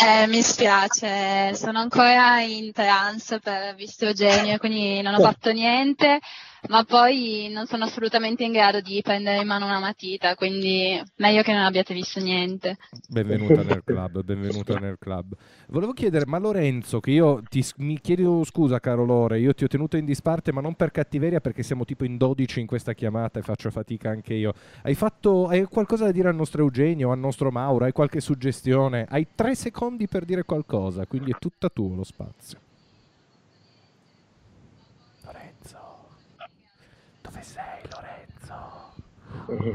Eh, 0.00 0.28
mi 0.28 0.42
spiace, 0.42 1.56
sono 1.56 1.80
ancora 1.80 2.40
in 2.40 2.70
trance 2.70 3.40
per 3.40 3.74
visto 3.74 4.04
Eugenio, 4.04 4.56
quindi 4.58 5.02
non 5.02 5.14
ho 5.14 5.18
fatto 5.18 5.50
niente. 5.50 6.20
Ma 6.66 6.84
poi 6.84 7.48
non 7.52 7.66
sono 7.66 7.84
assolutamente 7.84 8.44
in 8.44 8.52
grado 8.52 8.80
di 8.80 9.00
prendere 9.02 9.40
in 9.40 9.46
mano 9.46 9.66
una 9.66 9.78
matita, 9.78 10.34
quindi 10.34 11.00
meglio 11.16 11.42
che 11.42 11.52
non 11.52 11.62
abbiate 11.62 11.94
visto 11.94 12.20
niente. 12.20 12.76
Benvenuta 13.08 13.62
nel 13.62 13.82
club, 13.84 14.22
benvenuta 14.22 14.78
nel 14.78 14.96
club. 14.98 15.34
Volevo 15.68 15.92
chiedere, 15.92 16.26
ma 16.26 16.38
Lorenzo, 16.38 17.00
che 17.00 17.12
io 17.12 17.42
ti, 17.48 17.64
mi 17.76 18.00
chiedo 18.00 18.42
scusa 18.44 18.80
caro 18.80 19.04
Lore, 19.04 19.38
io 19.38 19.54
ti 19.54 19.64
ho 19.64 19.68
tenuto 19.68 19.96
in 19.96 20.04
disparte, 20.04 20.52
ma 20.52 20.60
non 20.60 20.74
per 20.74 20.90
cattiveria, 20.90 21.40
perché 21.40 21.62
siamo 21.62 21.84
tipo 21.84 22.04
in 22.04 22.16
12 22.16 22.60
in 22.60 22.66
questa 22.66 22.92
chiamata 22.92 23.38
e 23.38 23.42
faccio 23.42 23.70
fatica 23.70 24.10
anche 24.10 24.34
io. 24.34 24.52
Hai, 24.82 24.94
fatto, 24.94 25.46
hai 25.46 25.64
qualcosa 25.64 26.04
da 26.04 26.12
dire 26.12 26.28
al 26.28 26.34
nostro 26.34 26.62
Eugenio, 26.62 27.12
al 27.12 27.18
nostro 27.18 27.50
Mauro? 27.50 27.84
Hai 27.84 27.92
qualche 27.92 28.20
suggestione? 28.20 29.06
Hai 29.08 29.28
tre 29.34 29.54
secondi 29.54 30.08
per 30.08 30.24
dire 30.24 30.42
qualcosa, 30.44 31.06
quindi 31.06 31.30
è 31.30 31.38
tutta 31.38 31.68
tuo 31.68 31.94
lo 31.94 32.04
spazio. 32.04 32.58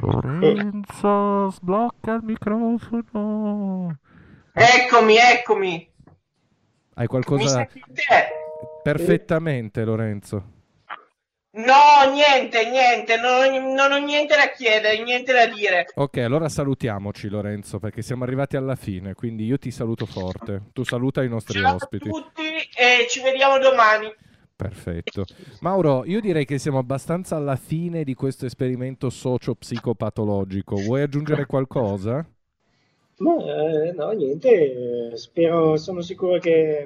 Lorenzo? 0.01 1.49
Sblocca 1.49 2.13
il 2.13 2.23
microfono. 2.23 3.97
Eccomi, 4.53 5.15
eccomi. 5.17 5.91
Hai 6.95 7.07
qualcosa... 7.07 7.67
Perfettamente 8.83 9.83
Lorenzo. 9.83 10.51
No, 11.55 12.11
niente, 12.11 12.67
niente, 12.67 13.15
non 13.17 13.43
ho, 13.43 13.73
non 13.75 13.91
ho 13.91 13.97
niente 13.97 14.35
da 14.35 14.49
chiedere, 14.49 15.03
niente 15.03 15.31
da 15.31 15.45
dire. 15.45 15.85
Ok, 15.93 16.17
allora 16.17 16.49
salutiamoci 16.49 17.29
Lorenzo 17.29 17.77
perché 17.77 18.01
siamo 18.01 18.23
arrivati 18.23 18.57
alla 18.57 18.75
fine, 18.75 19.13
quindi 19.13 19.45
io 19.45 19.59
ti 19.59 19.69
saluto 19.69 20.07
forte. 20.07 20.63
Tu 20.73 20.83
saluta 20.83 21.21
i 21.21 21.29
nostri 21.29 21.59
Ciao 21.59 21.73
a 21.73 21.75
ospiti. 21.75 22.09
tutti 22.09 22.41
e 22.75 23.05
ci 23.07 23.21
vediamo 23.21 23.59
domani. 23.59 24.11
Perfetto. 24.55 25.25
Mauro, 25.61 26.05
io 26.05 26.21
direi 26.21 26.45
che 26.45 26.57
siamo 26.57 26.77
abbastanza 26.77 27.35
alla 27.35 27.55
fine 27.55 28.03
di 28.03 28.13
questo 28.13 28.45
esperimento 28.45 29.09
socio-psicopatologico. 29.09 30.75
Vuoi 30.75 31.01
aggiungere 31.01 31.45
qualcosa? 31.45 32.25
No, 33.17 33.45
eh, 33.45 33.91
no, 33.91 34.11
niente, 34.11 35.15
spero, 35.15 35.77
sono 35.77 36.01
sicuro 36.01 36.39
che 36.39 36.85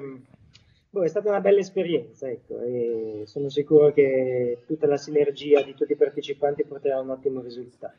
boh, 0.90 1.02
è 1.02 1.08
stata 1.08 1.28
una 1.28 1.40
bella 1.40 1.60
esperienza, 1.60 2.28
ecco, 2.28 2.60
e 2.60 3.22
sono 3.26 3.48
sicuro 3.48 3.92
che 3.92 4.58
tutta 4.66 4.86
la 4.86 4.96
sinergia 4.96 5.62
di 5.62 5.74
tutti 5.74 5.92
i 5.92 5.96
partecipanti 5.96 6.64
porterà 6.64 6.96
a 6.96 7.00
un 7.00 7.10
ottimo 7.10 7.40
risultato. 7.40 7.96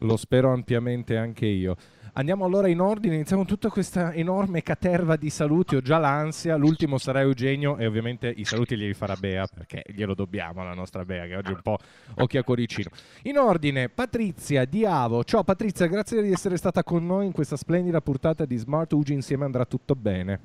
Lo 0.00 0.16
spero 0.16 0.52
ampiamente 0.52 1.16
anche 1.16 1.46
io. 1.46 1.76
Andiamo 2.14 2.44
allora 2.44 2.68
in 2.68 2.78
ordine, 2.78 3.14
iniziamo 3.14 3.46
tutta 3.46 3.70
questa 3.70 4.12
enorme 4.12 4.62
caterva 4.62 5.16
di 5.16 5.30
saluti, 5.30 5.76
ho 5.76 5.80
già 5.80 5.96
l'ansia, 5.96 6.56
l'ultimo 6.56 6.98
sarà 6.98 7.20
Eugenio 7.20 7.78
e 7.78 7.86
ovviamente 7.86 8.28
i 8.28 8.44
saluti 8.44 8.76
li 8.76 8.92
farà 8.92 9.16
Bea 9.16 9.46
perché 9.46 9.82
glielo 9.86 10.14
dobbiamo 10.14 10.60
alla 10.60 10.74
nostra 10.74 11.06
Bea 11.06 11.24
che 11.24 11.36
oggi 11.36 11.52
è 11.52 11.54
un 11.54 11.62
po' 11.62 11.78
occhio 12.16 12.40
a 12.40 12.44
cuoricino. 12.44 12.90
In 13.22 13.38
ordine, 13.38 13.88
Patrizia 13.88 14.66
Diavo, 14.66 15.24
ciao 15.24 15.42
Patrizia, 15.42 15.86
grazie 15.86 16.20
di 16.20 16.30
essere 16.30 16.58
stata 16.58 16.84
con 16.84 17.06
noi 17.06 17.24
in 17.24 17.32
questa 17.32 17.56
splendida 17.56 18.02
puntata 18.02 18.44
di 18.44 18.58
Smart 18.58 18.92
Ugi, 18.92 19.14
insieme 19.14 19.46
andrà 19.46 19.64
tutto 19.64 19.94
bene. 19.94 20.38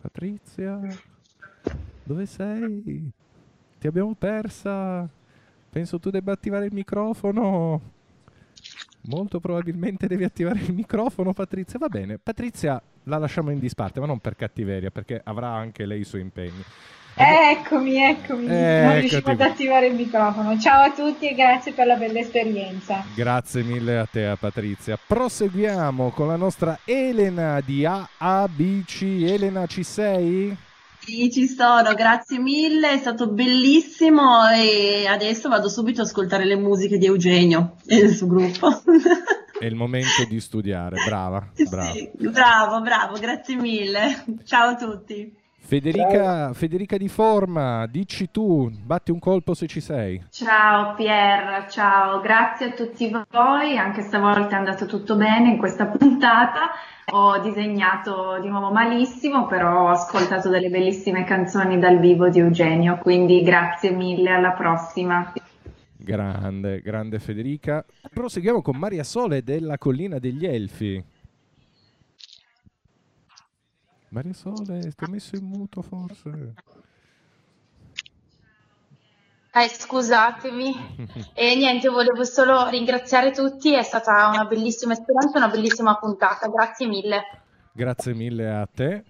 Patrizia, 0.00 0.78
dove 2.04 2.26
sei? 2.26 3.10
Ti 3.80 3.86
abbiamo 3.88 4.14
persa. 4.14 5.08
Penso 5.68 5.98
tu 5.98 6.10
debba 6.10 6.30
attivare 6.30 6.66
il 6.66 6.72
microfono. 6.72 7.93
Molto 9.02 9.38
probabilmente 9.40 10.06
devi 10.06 10.24
attivare 10.24 10.60
il 10.60 10.72
microfono, 10.72 11.32
Patrizia. 11.32 11.78
Va 11.78 11.88
bene, 11.88 12.18
Patrizia 12.18 12.80
la 13.04 13.18
lasciamo 13.18 13.50
in 13.50 13.58
disparte, 13.58 14.00
ma 14.00 14.06
non 14.06 14.18
per 14.18 14.34
cattiveria, 14.34 14.90
perché 14.90 15.20
avrà 15.22 15.48
anche 15.48 15.84
lei 15.84 16.00
i 16.00 16.04
suoi 16.04 16.22
impegni. 16.22 16.62
Eccomi, 17.16 17.96
eccomi, 17.96 18.46
Eh, 18.48 18.82
non 18.82 19.00
riuscivo 19.00 19.30
ad 19.30 19.40
attivare 19.40 19.86
il 19.86 19.94
microfono. 19.94 20.58
Ciao 20.58 20.82
a 20.82 20.90
tutti 20.90 21.28
e 21.28 21.34
grazie 21.34 21.72
per 21.72 21.86
la 21.86 21.94
bella 21.94 22.18
esperienza. 22.18 23.04
Grazie 23.14 23.62
mille 23.62 23.98
a 23.98 24.06
te, 24.06 24.26
a 24.26 24.36
Patrizia. 24.36 24.98
Proseguiamo 25.06 26.10
con 26.10 26.26
la 26.26 26.36
nostra 26.36 26.80
Elena 26.84 27.60
di 27.60 27.84
AABC. 27.84 29.02
Elena, 29.02 29.66
ci 29.66 29.84
sei? 29.84 30.56
Sì, 31.04 31.30
ci 31.30 31.46
sono, 31.46 31.92
grazie 31.94 32.38
mille, 32.38 32.92
è 32.92 32.98
stato 32.98 33.28
bellissimo 33.28 34.48
e 34.48 35.06
adesso 35.06 35.50
vado 35.50 35.68
subito 35.68 36.00
ad 36.00 36.06
ascoltare 36.06 36.46
le 36.46 36.56
musiche 36.56 36.96
di 36.96 37.04
Eugenio 37.04 37.76
e 37.86 38.00
del 38.00 38.14
suo 38.14 38.26
gruppo. 38.26 38.82
È 39.56 39.66
il 39.66 39.76
momento 39.76 40.24
di 40.28 40.40
studiare, 40.40 40.96
brava, 41.06 41.46
brava. 41.68 41.92
Bravo, 42.18 42.80
bravo, 42.80 43.18
grazie 43.18 43.54
mille. 43.56 44.24
Ciao 44.44 44.70
a 44.70 44.74
tutti. 44.76 45.42
Federica, 45.66 46.52
Federica 46.52 46.98
di 46.98 47.08
Forma, 47.08 47.86
dici 47.86 48.30
tu, 48.30 48.70
batti 48.70 49.10
un 49.10 49.18
colpo 49.18 49.54
se 49.54 49.66
ci 49.66 49.80
sei. 49.80 50.22
Ciao 50.28 50.94
Pier, 50.94 51.66
ciao, 51.70 52.20
grazie 52.20 52.66
a 52.66 52.72
tutti 52.72 53.10
voi, 53.30 53.78
anche 53.78 54.02
stavolta 54.02 54.56
è 54.56 54.58
andato 54.58 54.84
tutto 54.84 55.16
bene 55.16 55.48
in 55.48 55.56
questa 55.56 55.86
puntata. 55.86 56.70
Ho 57.12 57.38
disegnato 57.38 58.38
di 58.42 58.48
nuovo 58.48 58.72
malissimo, 58.72 59.46
però 59.46 59.86
ho 59.86 59.88
ascoltato 59.88 60.50
delle 60.50 60.68
bellissime 60.68 61.24
canzoni 61.24 61.78
dal 61.78 61.98
vivo 61.98 62.28
di 62.28 62.40
Eugenio, 62.40 62.98
quindi 62.98 63.42
grazie 63.42 63.90
mille, 63.90 64.32
alla 64.32 64.52
prossima. 64.52 65.32
Grande, 65.96 66.82
grande 66.82 67.18
Federica. 67.18 67.82
Proseguiamo 68.12 68.60
con 68.60 68.76
Maria 68.76 69.02
Sole 69.02 69.42
della 69.42 69.78
Collina 69.78 70.18
degli 70.18 70.44
Elfi. 70.44 71.02
Maria 74.14 74.32
Sole, 74.32 74.92
ti 74.94 75.04
ho 75.04 75.08
messo 75.08 75.34
in 75.34 75.44
muto 75.44 75.82
forse? 75.82 76.54
Eh, 79.52 79.68
scusatemi. 79.68 80.72
E 81.34 81.56
niente, 81.56 81.88
volevo 81.88 82.22
solo 82.22 82.68
ringraziare 82.68 83.32
tutti, 83.32 83.74
è 83.74 83.82
stata 83.82 84.28
una 84.28 84.44
bellissima 84.44 84.92
esperienza, 84.92 85.38
una 85.38 85.48
bellissima 85.48 85.96
puntata, 85.96 86.46
grazie 86.46 86.86
mille. 86.86 87.22
Grazie 87.72 88.14
mille 88.14 88.48
a 88.54 88.68
te. 88.72 89.04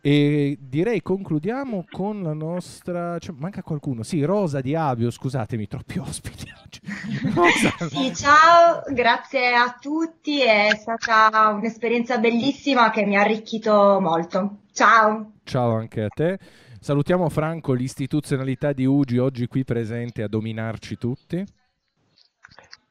E 0.00 0.56
direi 0.60 1.02
concludiamo 1.02 1.84
con 1.90 2.22
la 2.22 2.32
nostra. 2.32 3.18
cioè, 3.18 3.34
manca 3.36 3.62
qualcuno? 3.62 4.02
Sì, 4.02 4.22
Rosa 4.22 4.60
di 4.60 4.74
Abio, 4.74 5.10
scusatemi, 5.10 5.66
troppi 5.66 5.98
ospiti 5.98 6.46
oggi. 6.64 6.80
Rosa. 7.34 7.88
Sì, 7.88 8.14
ciao, 8.14 8.82
grazie 8.92 9.54
a 9.54 9.76
tutti, 9.80 10.40
è 10.42 10.70
stata 10.76 11.48
un'esperienza 11.48 12.18
bellissima 12.18 12.90
che 12.90 13.04
mi 13.04 13.16
ha 13.16 13.22
arricchito 13.22 13.98
molto. 14.00 14.58
Ciao. 14.72 15.32
Ciao 15.42 15.74
anche 15.74 16.02
a 16.02 16.08
te. 16.08 16.38
Salutiamo 16.80 17.28
Franco, 17.28 17.72
l'istituzionalità 17.72 18.72
di 18.72 18.84
Ugi, 18.86 19.18
oggi 19.18 19.48
qui 19.48 19.64
presente 19.64 20.22
a 20.22 20.28
dominarci 20.28 20.96
tutti. 20.96 21.44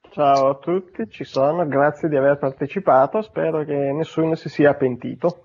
Ciao 0.09 0.49
a 0.49 0.55
tutti, 0.55 1.09
ci 1.09 1.23
sono, 1.23 1.65
grazie 1.67 2.09
di 2.09 2.17
aver 2.17 2.37
partecipato, 2.37 3.21
spero 3.21 3.63
che 3.63 3.73
nessuno 3.73 4.35
si 4.35 4.49
sia 4.49 4.73
pentito. 4.73 5.41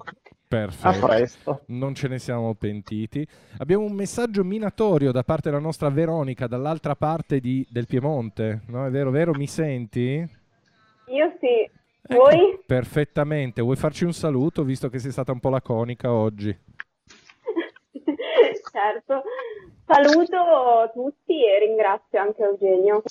Perfetto. 0.52 1.04
A 1.06 1.08
presto. 1.08 1.62
Non 1.68 1.94
ce 1.94 2.08
ne 2.08 2.18
siamo 2.18 2.52
pentiti. 2.54 3.26
Abbiamo 3.56 3.84
un 3.84 3.92
messaggio 3.92 4.44
minatorio 4.44 5.10
da 5.10 5.22
parte 5.22 5.48
della 5.48 5.62
nostra 5.62 5.88
Veronica, 5.88 6.46
dall'altra 6.46 6.94
parte 6.94 7.40
di- 7.40 7.66
del 7.70 7.86
Piemonte. 7.86 8.60
No, 8.66 8.84
è 8.84 8.90
vero, 8.90 9.10
vero? 9.10 9.32
Mi 9.32 9.46
senti? 9.46 10.28
Io 11.06 11.36
sì. 11.40 11.70
Voi? 12.14 12.60
Perfettamente. 12.66 13.62
Vuoi 13.62 13.76
farci 13.76 14.04
un 14.04 14.12
saluto, 14.12 14.62
visto 14.62 14.90
che 14.90 14.98
sei 14.98 15.10
stata 15.10 15.32
un 15.32 15.40
po' 15.40 15.48
laconica 15.48 16.12
oggi? 16.12 16.54
certo. 18.70 19.22
Saluto 19.86 20.90
tutti 20.92 21.46
e 21.46 21.64
ringrazio 21.64 22.20
anche 22.20 22.42
Eugenio. 22.42 23.02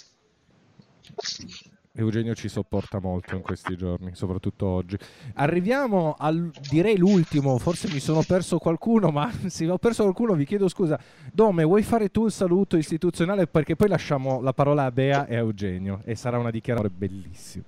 Eugenio 1.93 2.33
ci 2.35 2.47
sopporta 2.47 2.99
molto 3.01 3.35
in 3.35 3.41
questi 3.41 3.75
giorni, 3.75 4.15
soprattutto 4.15 4.65
oggi. 4.65 4.97
Arriviamo 5.35 6.15
al, 6.17 6.49
direi 6.69 6.97
l'ultimo, 6.97 7.57
forse 7.57 7.89
mi 7.91 7.99
sono 7.99 8.23
perso 8.25 8.59
qualcuno, 8.59 9.09
ma 9.09 9.29
se 9.47 9.69
ho 9.69 9.77
perso 9.77 10.03
qualcuno 10.03 10.33
vi 10.33 10.45
chiedo 10.45 10.69
scusa. 10.69 10.97
Dome, 11.33 11.65
vuoi 11.65 11.83
fare 11.83 12.09
tu 12.09 12.25
il 12.25 12.31
saluto 12.31 12.77
istituzionale? 12.77 13.47
Perché 13.47 13.75
poi 13.75 13.89
lasciamo 13.89 14.41
la 14.41 14.53
parola 14.53 14.85
a 14.85 14.91
Bea 14.91 15.25
e 15.25 15.35
a 15.35 15.39
Eugenio 15.39 16.01
e 16.05 16.15
sarà 16.15 16.37
una 16.37 16.49
dichiarazione 16.49 16.95
bellissima. 16.95 17.65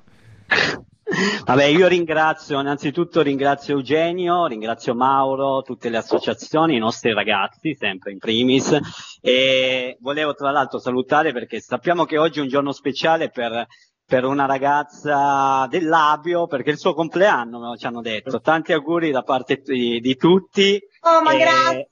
Vabbè, 1.45 1.65
io 1.65 1.87
ringrazio, 1.87 2.59
innanzitutto 2.59 3.21
ringrazio 3.21 3.75
Eugenio, 3.75 4.47
ringrazio 4.47 4.95
Mauro, 4.95 5.61
tutte 5.61 5.89
le 5.89 5.97
associazioni, 5.97 6.75
i 6.75 6.79
nostri 6.79 7.13
ragazzi, 7.13 7.75
sempre 7.75 8.13
in 8.13 8.17
primis, 8.17 8.75
e 9.21 9.97
volevo 9.99 10.33
tra 10.33 10.49
l'altro 10.49 10.79
salutare 10.79 11.33
perché 11.33 11.59
sappiamo 11.59 12.05
che 12.05 12.17
oggi 12.17 12.39
è 12.39 12.41
un 12.41 12.47
giorno 12.47 12.71
speciale 12.71 13.29
per, 13.29 13.67
per 14.05 14.25
una 14.25 14.45
ragazza 14.45 15.65
del 15.69 15.87
Labio, 15.87 16.47
perché 16.47 16.69
è 16.69 16.73
il 16.73 16.79
suo 16.79 16.93
compleanno, 16.93 17.59
me 17.59 17.67
lo 17.67 17.77
ci 17.77 17.85
hanno 17.85 18.01
detto. 18.01 18.41
Tanti 18.41 18.73
auguri 18.73 19.11
da 19.11 19.23
parte 19.23 19.61
di, 19.63 19.99
di 19.99 20.15
tutti. 20.15 20.79
Oh, 21.01 21.21
ma 21.21 21.33
e- 21.33 21.37
grazie. 21.37 21.87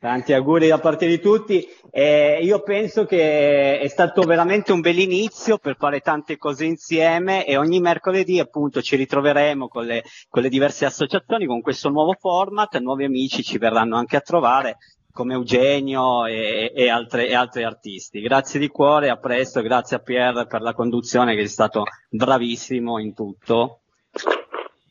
Tanti 0.00 0.32
auguri 0.32 0.68
da 0.68 0.78
parte 0.78 1.06
di 1.06 1.20
tutti. 1.20 1.68
Eh, 1.90 2.38
io 2.40 2.62
penso 2.62 3.04
che 3.04 3.78
è 3.78 3.88
stato 3.88 4.22
veramente 4.22 4.72
un 4.72 4.80
bel 4.80 4.98
inizio 4.98 5.58
per 5.58 5.76
fare 5.76 6.00
tante 6.00 6.38
cose 6.38 6.64
insieme 6.64 7.44
e 7.44 7.58
ogni 7.58 7.80
mercoledì 7.80 8.38
appunto 8.38 8.80
ci 8.80 8.96
ritroveremo 8.96 9.68
con 9.68 9.84
le, 9.84 10.04
con 10.30 10.40
le 10.40 10.48
diverse 10.48 10.86
associazioni 10.86 11.44
con 11.44 11.60
questo 11.60 11.90
nuovo 11.90 12.16
format, 12.18 12.78
nuovi 12.78 13.04
amici 13.04 13.42
ci 13.42 13.58
verranno 13.58 13.96
anche 13.96 14.16
a 14.16 14.20
trovare 14.20 14.78
come 15.12 15.34
Eugenio 15.34 16.26
e, 16.26 16.72
e, 16.74 16.88
altre, 16.88 17.28
e, 17.28 17.34
altri 17.34 17.62
artisti. 17.64 18.20
Grazie 18.20 18.60
di 18.60 18.68
cuore, 18.68 19.08
a 19.08 19.16
presto, 19.16 19.62
grazie 19.62 19.96
a 19.96 20.00
Pierre 20.00 20.46
per 20.46 20.60
la 20.60 20.74
conduzione 20.74 21.34
che 21.34 21.42
è 21.42 21.46
stato 21.46 21.84
bravissimo 22.08 22.98
in 22.98 23.14
tutto. 23.14 23.80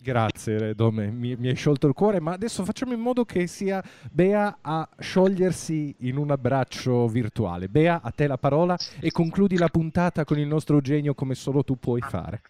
Grazie 0.02 0.74
Dome, 0.76 1.12
mi, 1.12 1.36
mi, 1.36 1.50
hai 1.50 1.56
sciolto 1.56 1.86
il 1.86 1.94
cuore, 1.94 2.22
ma 2.22 2.32
adesso 2.32 2.64
facciamo 2.64 2.94
in 2.94 3.02
modo 3.02 3.26
che 3.26 3.48
sia 3.48 3.84
Bea 4.10 4.60
a 4.62 4.88
sciogliersi 4.98 5.94
in 6.00 6.18
un 6.18 6.32
abbraccio 6.32 7.06
virtuale. 7.08 7.68
Bea, 7.68 8.00
a 8.02 8.10
te 8.12 8.26
la 8.26 8.38
parola 8.38 8.78
e 9.02 9.12
concludi 9.12 9.58
la 9.58 9.68
puntata 9.68 10.24
con 10.24 10.40
il 10.40 10.48
nostro 10.48 10.76
Eugenio 10.76 11.14
come 11.14 11.36
solo 11.36 11.64
tu 11.64 11.78
puoi 11.78 12.00
fare. 12.00 12.42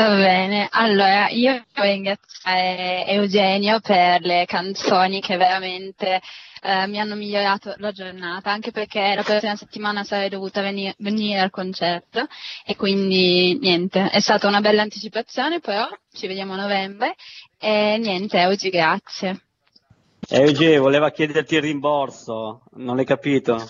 Va 0.00 0.14
bene, 0.14 0.66
allora 0.70 1.28
io 1.28 1.62
voglio 1.74 1.90
ringraziare 1.90 3.04
Eugenio 3.06 3.80
per 3.80 4.22
le 4.22 4.46
canzoni 4.46 5.20
che 5.20 5.36
veramente 5.36 6.22
eh, 6.62 6.86
mi 6.86 6.98
hanno 6.98 7.16
migliorato 7.16 7.74
la 7.76 7.92
giornata, 7.92 8.50
anche 8.50 8.70
perché 8.70 9.12
la 9.14 9.22
prossima 9.22 9.56
settimana 9.56 10.02
sarei 10.02 10.30
dovuta 10.30 10.62
venire, 10.62 10.94
venire 11.00 11.40
al 11.40 11.50
concerto 11.50 12.26
e 12.64 12.76
quindi 12.76 13.58
niente, 13.60 14.08
è 14.08 14.20
stata 14.20 14.48
una 14.48 14.62
bella 14.62 14.80
anticipazione, 14.80 15.60
però 15.60 15.86
ci 16.10 16.26
vediamo 16.26 16.54
a 16.54 16.62
novembre 16.62 17.14
e 17.58 17.98
niente, 17.98 18.38
Eugi, 18.38 18.70
grazie. 18.70 19.42
Eugi, 20.30 20.78
voleva 20.78 21.10
chiederti 21.10 21.56
il 21.56 21.62
rimborso, 21.62 22.62
non 22.76 22.96
l'hai 22.96 23.04
capito? 23.04 23.68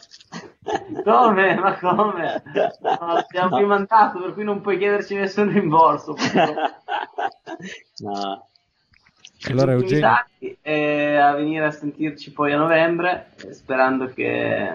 Come? 1.05 1.55
Ma 1.57 1.79
come? 1.79 2.43
No, 2.81 2.91
abbiamo 3.17 3.59
no. 3.59 3.67
mandato, 3.67 4.21
per 4.21 4.35
cui 4.35 4.45
non 4.45 4.61
puoi 4.61 4.79
chiederci 4.79 5.15
nessun 5.15 5.53
rimborso. 5.53 6.15
no. 7.99 8.47
Allora, 9.49 9.73
Eugenio... 9.73 10.25
E 10.63 11.17
a 11.17 11.35
venire 11.35 11.65
a 11.65 11.71
sentirci 11.71 12.33
poi 12.33 12.53
a 12.53 12.59
novembre, 12.59 13.31
sperando 13.51 14.07
che, 14.07 14.75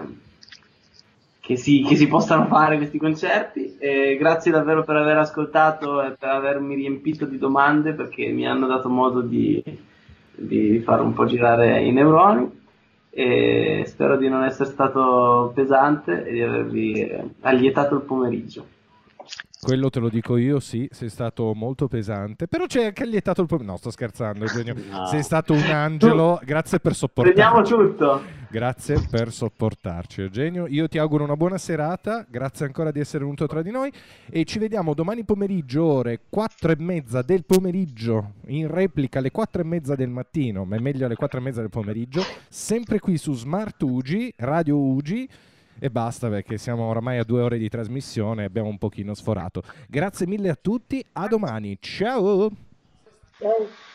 che, 1.39 1.55
si, 1.55 1.83
che 1.83 1.95
si 1.95 2.07
possano 2.07 2.47
fare 2.47 2.77
questi 2.77 2.97
concerti. 2.97 3.77
E 3.77 4.17
grazie 4.17 4.51
davvero 4.51 4.83
per 4.83 4.95
aver 4.97 5.17
ascoltato 5.17 6.01
e 6.03 6.11
per 6.11 6.29
avermi 6.29 6.75
riempito 6.75 7.25
di 7.25 7.37
domande 7.37 7.93
perché 7.93 8.27
mi 8.27 8.47
hanno 8.47 8.65
dato 8.67 8.89
modo 8.89 9.21
di, 9.21 9.63
di 10.31 10.79
fare 10.79 11.01
un 11.01 11.13
po' 11.13 11.25
girare 11.25 11.81
i 11.83 11.91
neuroni 11.91 12.63
e 13.17 13.85
spero 13.87 14.17
di 14.17 14.27
non 14.27 14.43
essere 14.43 14.69
stato 14.69 15.53
pesante 15.55 16.25
e 16.25 16.33
di 16.33 16.41
avervi 16.41 17.09
allietato 17.39 17.95
il 17.95 18.01
pomeriggio. 18.01 18.65
Quello 19.61 19.89
te 19.89 19.99
lo 19.99 20.09
dico 20.09 20.35
io, 20.35 20.59
sì, 20.59 20.87
sei 20.91 21.07
stato 21.07 21.53
molto 21.55 21.87
pesante, 21.87 22.47
però 22.47 22.65
c'è 22.65 22.87
anche 22.87 23.03
allietato 23.03 23.41
il 23.41 23.47
pomeriggio. 23.47 23.71
No, 23.71 23.77
sto 23.77 23.89
scherzando, 23.89 24.43
Eugenio. 24.43 24.75
No. 24.91 25.05
Sei 25.05 25.23
stato 25.23 25.53
un 25.53 25.61
angelo, 25.61 26.41
grazie 26.43 26.79
per 26.79 26.93
sopportarci. 26.93 27.39
Vediamo 27.39 27.63
tutto. 27.63 28.21
Grazie 28.55 29.05
per 29.09 29.33
sopportarci, 29.33 30.21
Eugenio. 30.21 30.65
Io 30.67 30.87
ti 30.87 30.97
auguro 30.97 31.25
una 31.25 31.35
buona 31.35 31.57
serata, 31.57 32.25
grazie 32.25 32.65
ancora 32.65 32.89
di 32.89 33.01
essere 33.01 33.25
venuto 33.25 33.47
tra 33.47 33.61
di 33.61 33.69
noi 33.69 33.91
e 34.29 34.45
ci 34.45 34.59
vediamo 34.59 34.93
domani 34.93 35.25
pomeriggio, 35.25 35.83
ore 35.83 36.21
4 36.29 36.71
e 36.71 36.75
mezza 36.79 37.21
del 37.21 37.43
pomeriggio, 37.43 38.35
in 38.45 38.71
replica 38.71 39.19
alle 39.19 39.29
4 39.29 39.61
e 39.61 39.65
mezza 39.65 39.95
del 39.95 40.07
mattino, 40.07 40.63
ma 40.63 40.77
è 40.77 40.79
meglio 40.79 41.05
alle 41.05 41.15
4 41.17 41.37
e 41.37 41.41
mezza 41.41 41.59
del 41.59 41.69
pomeriggio, 41.69 42.23
sempre 42.47 42.99
qui 42.99 43.17
su 43.17 43.33
Smart 43.33 43.81
Ugi, 43.81 44.33
Radio 44.37 44.79
Ugi 44.79 45.27
e 45.77 45.89
basta 45.89 46.29
perché 46.29 46.57
siamo 46.57 46.85
oramai 46.85 47.17
a 47.17 47.25
due 47.25 47.41
ore 47.41 47.57
di 47.57 47.67
trasmissione 47.67 48.43
e 48.43 48.45
abbiamo 48.45 48.69
un 48.69 48.77
pochino 48.77 49.13
sforato. 49.15 49.63
Grazie 49.89 50.27
mille 50.27 50.47
a 50.49 50.55
tutti, 50.55 51.05
a 51.11 51.27
domani, 51.27 51.77
ciao! 51.81 52.49
Ciao! 53.37 53.94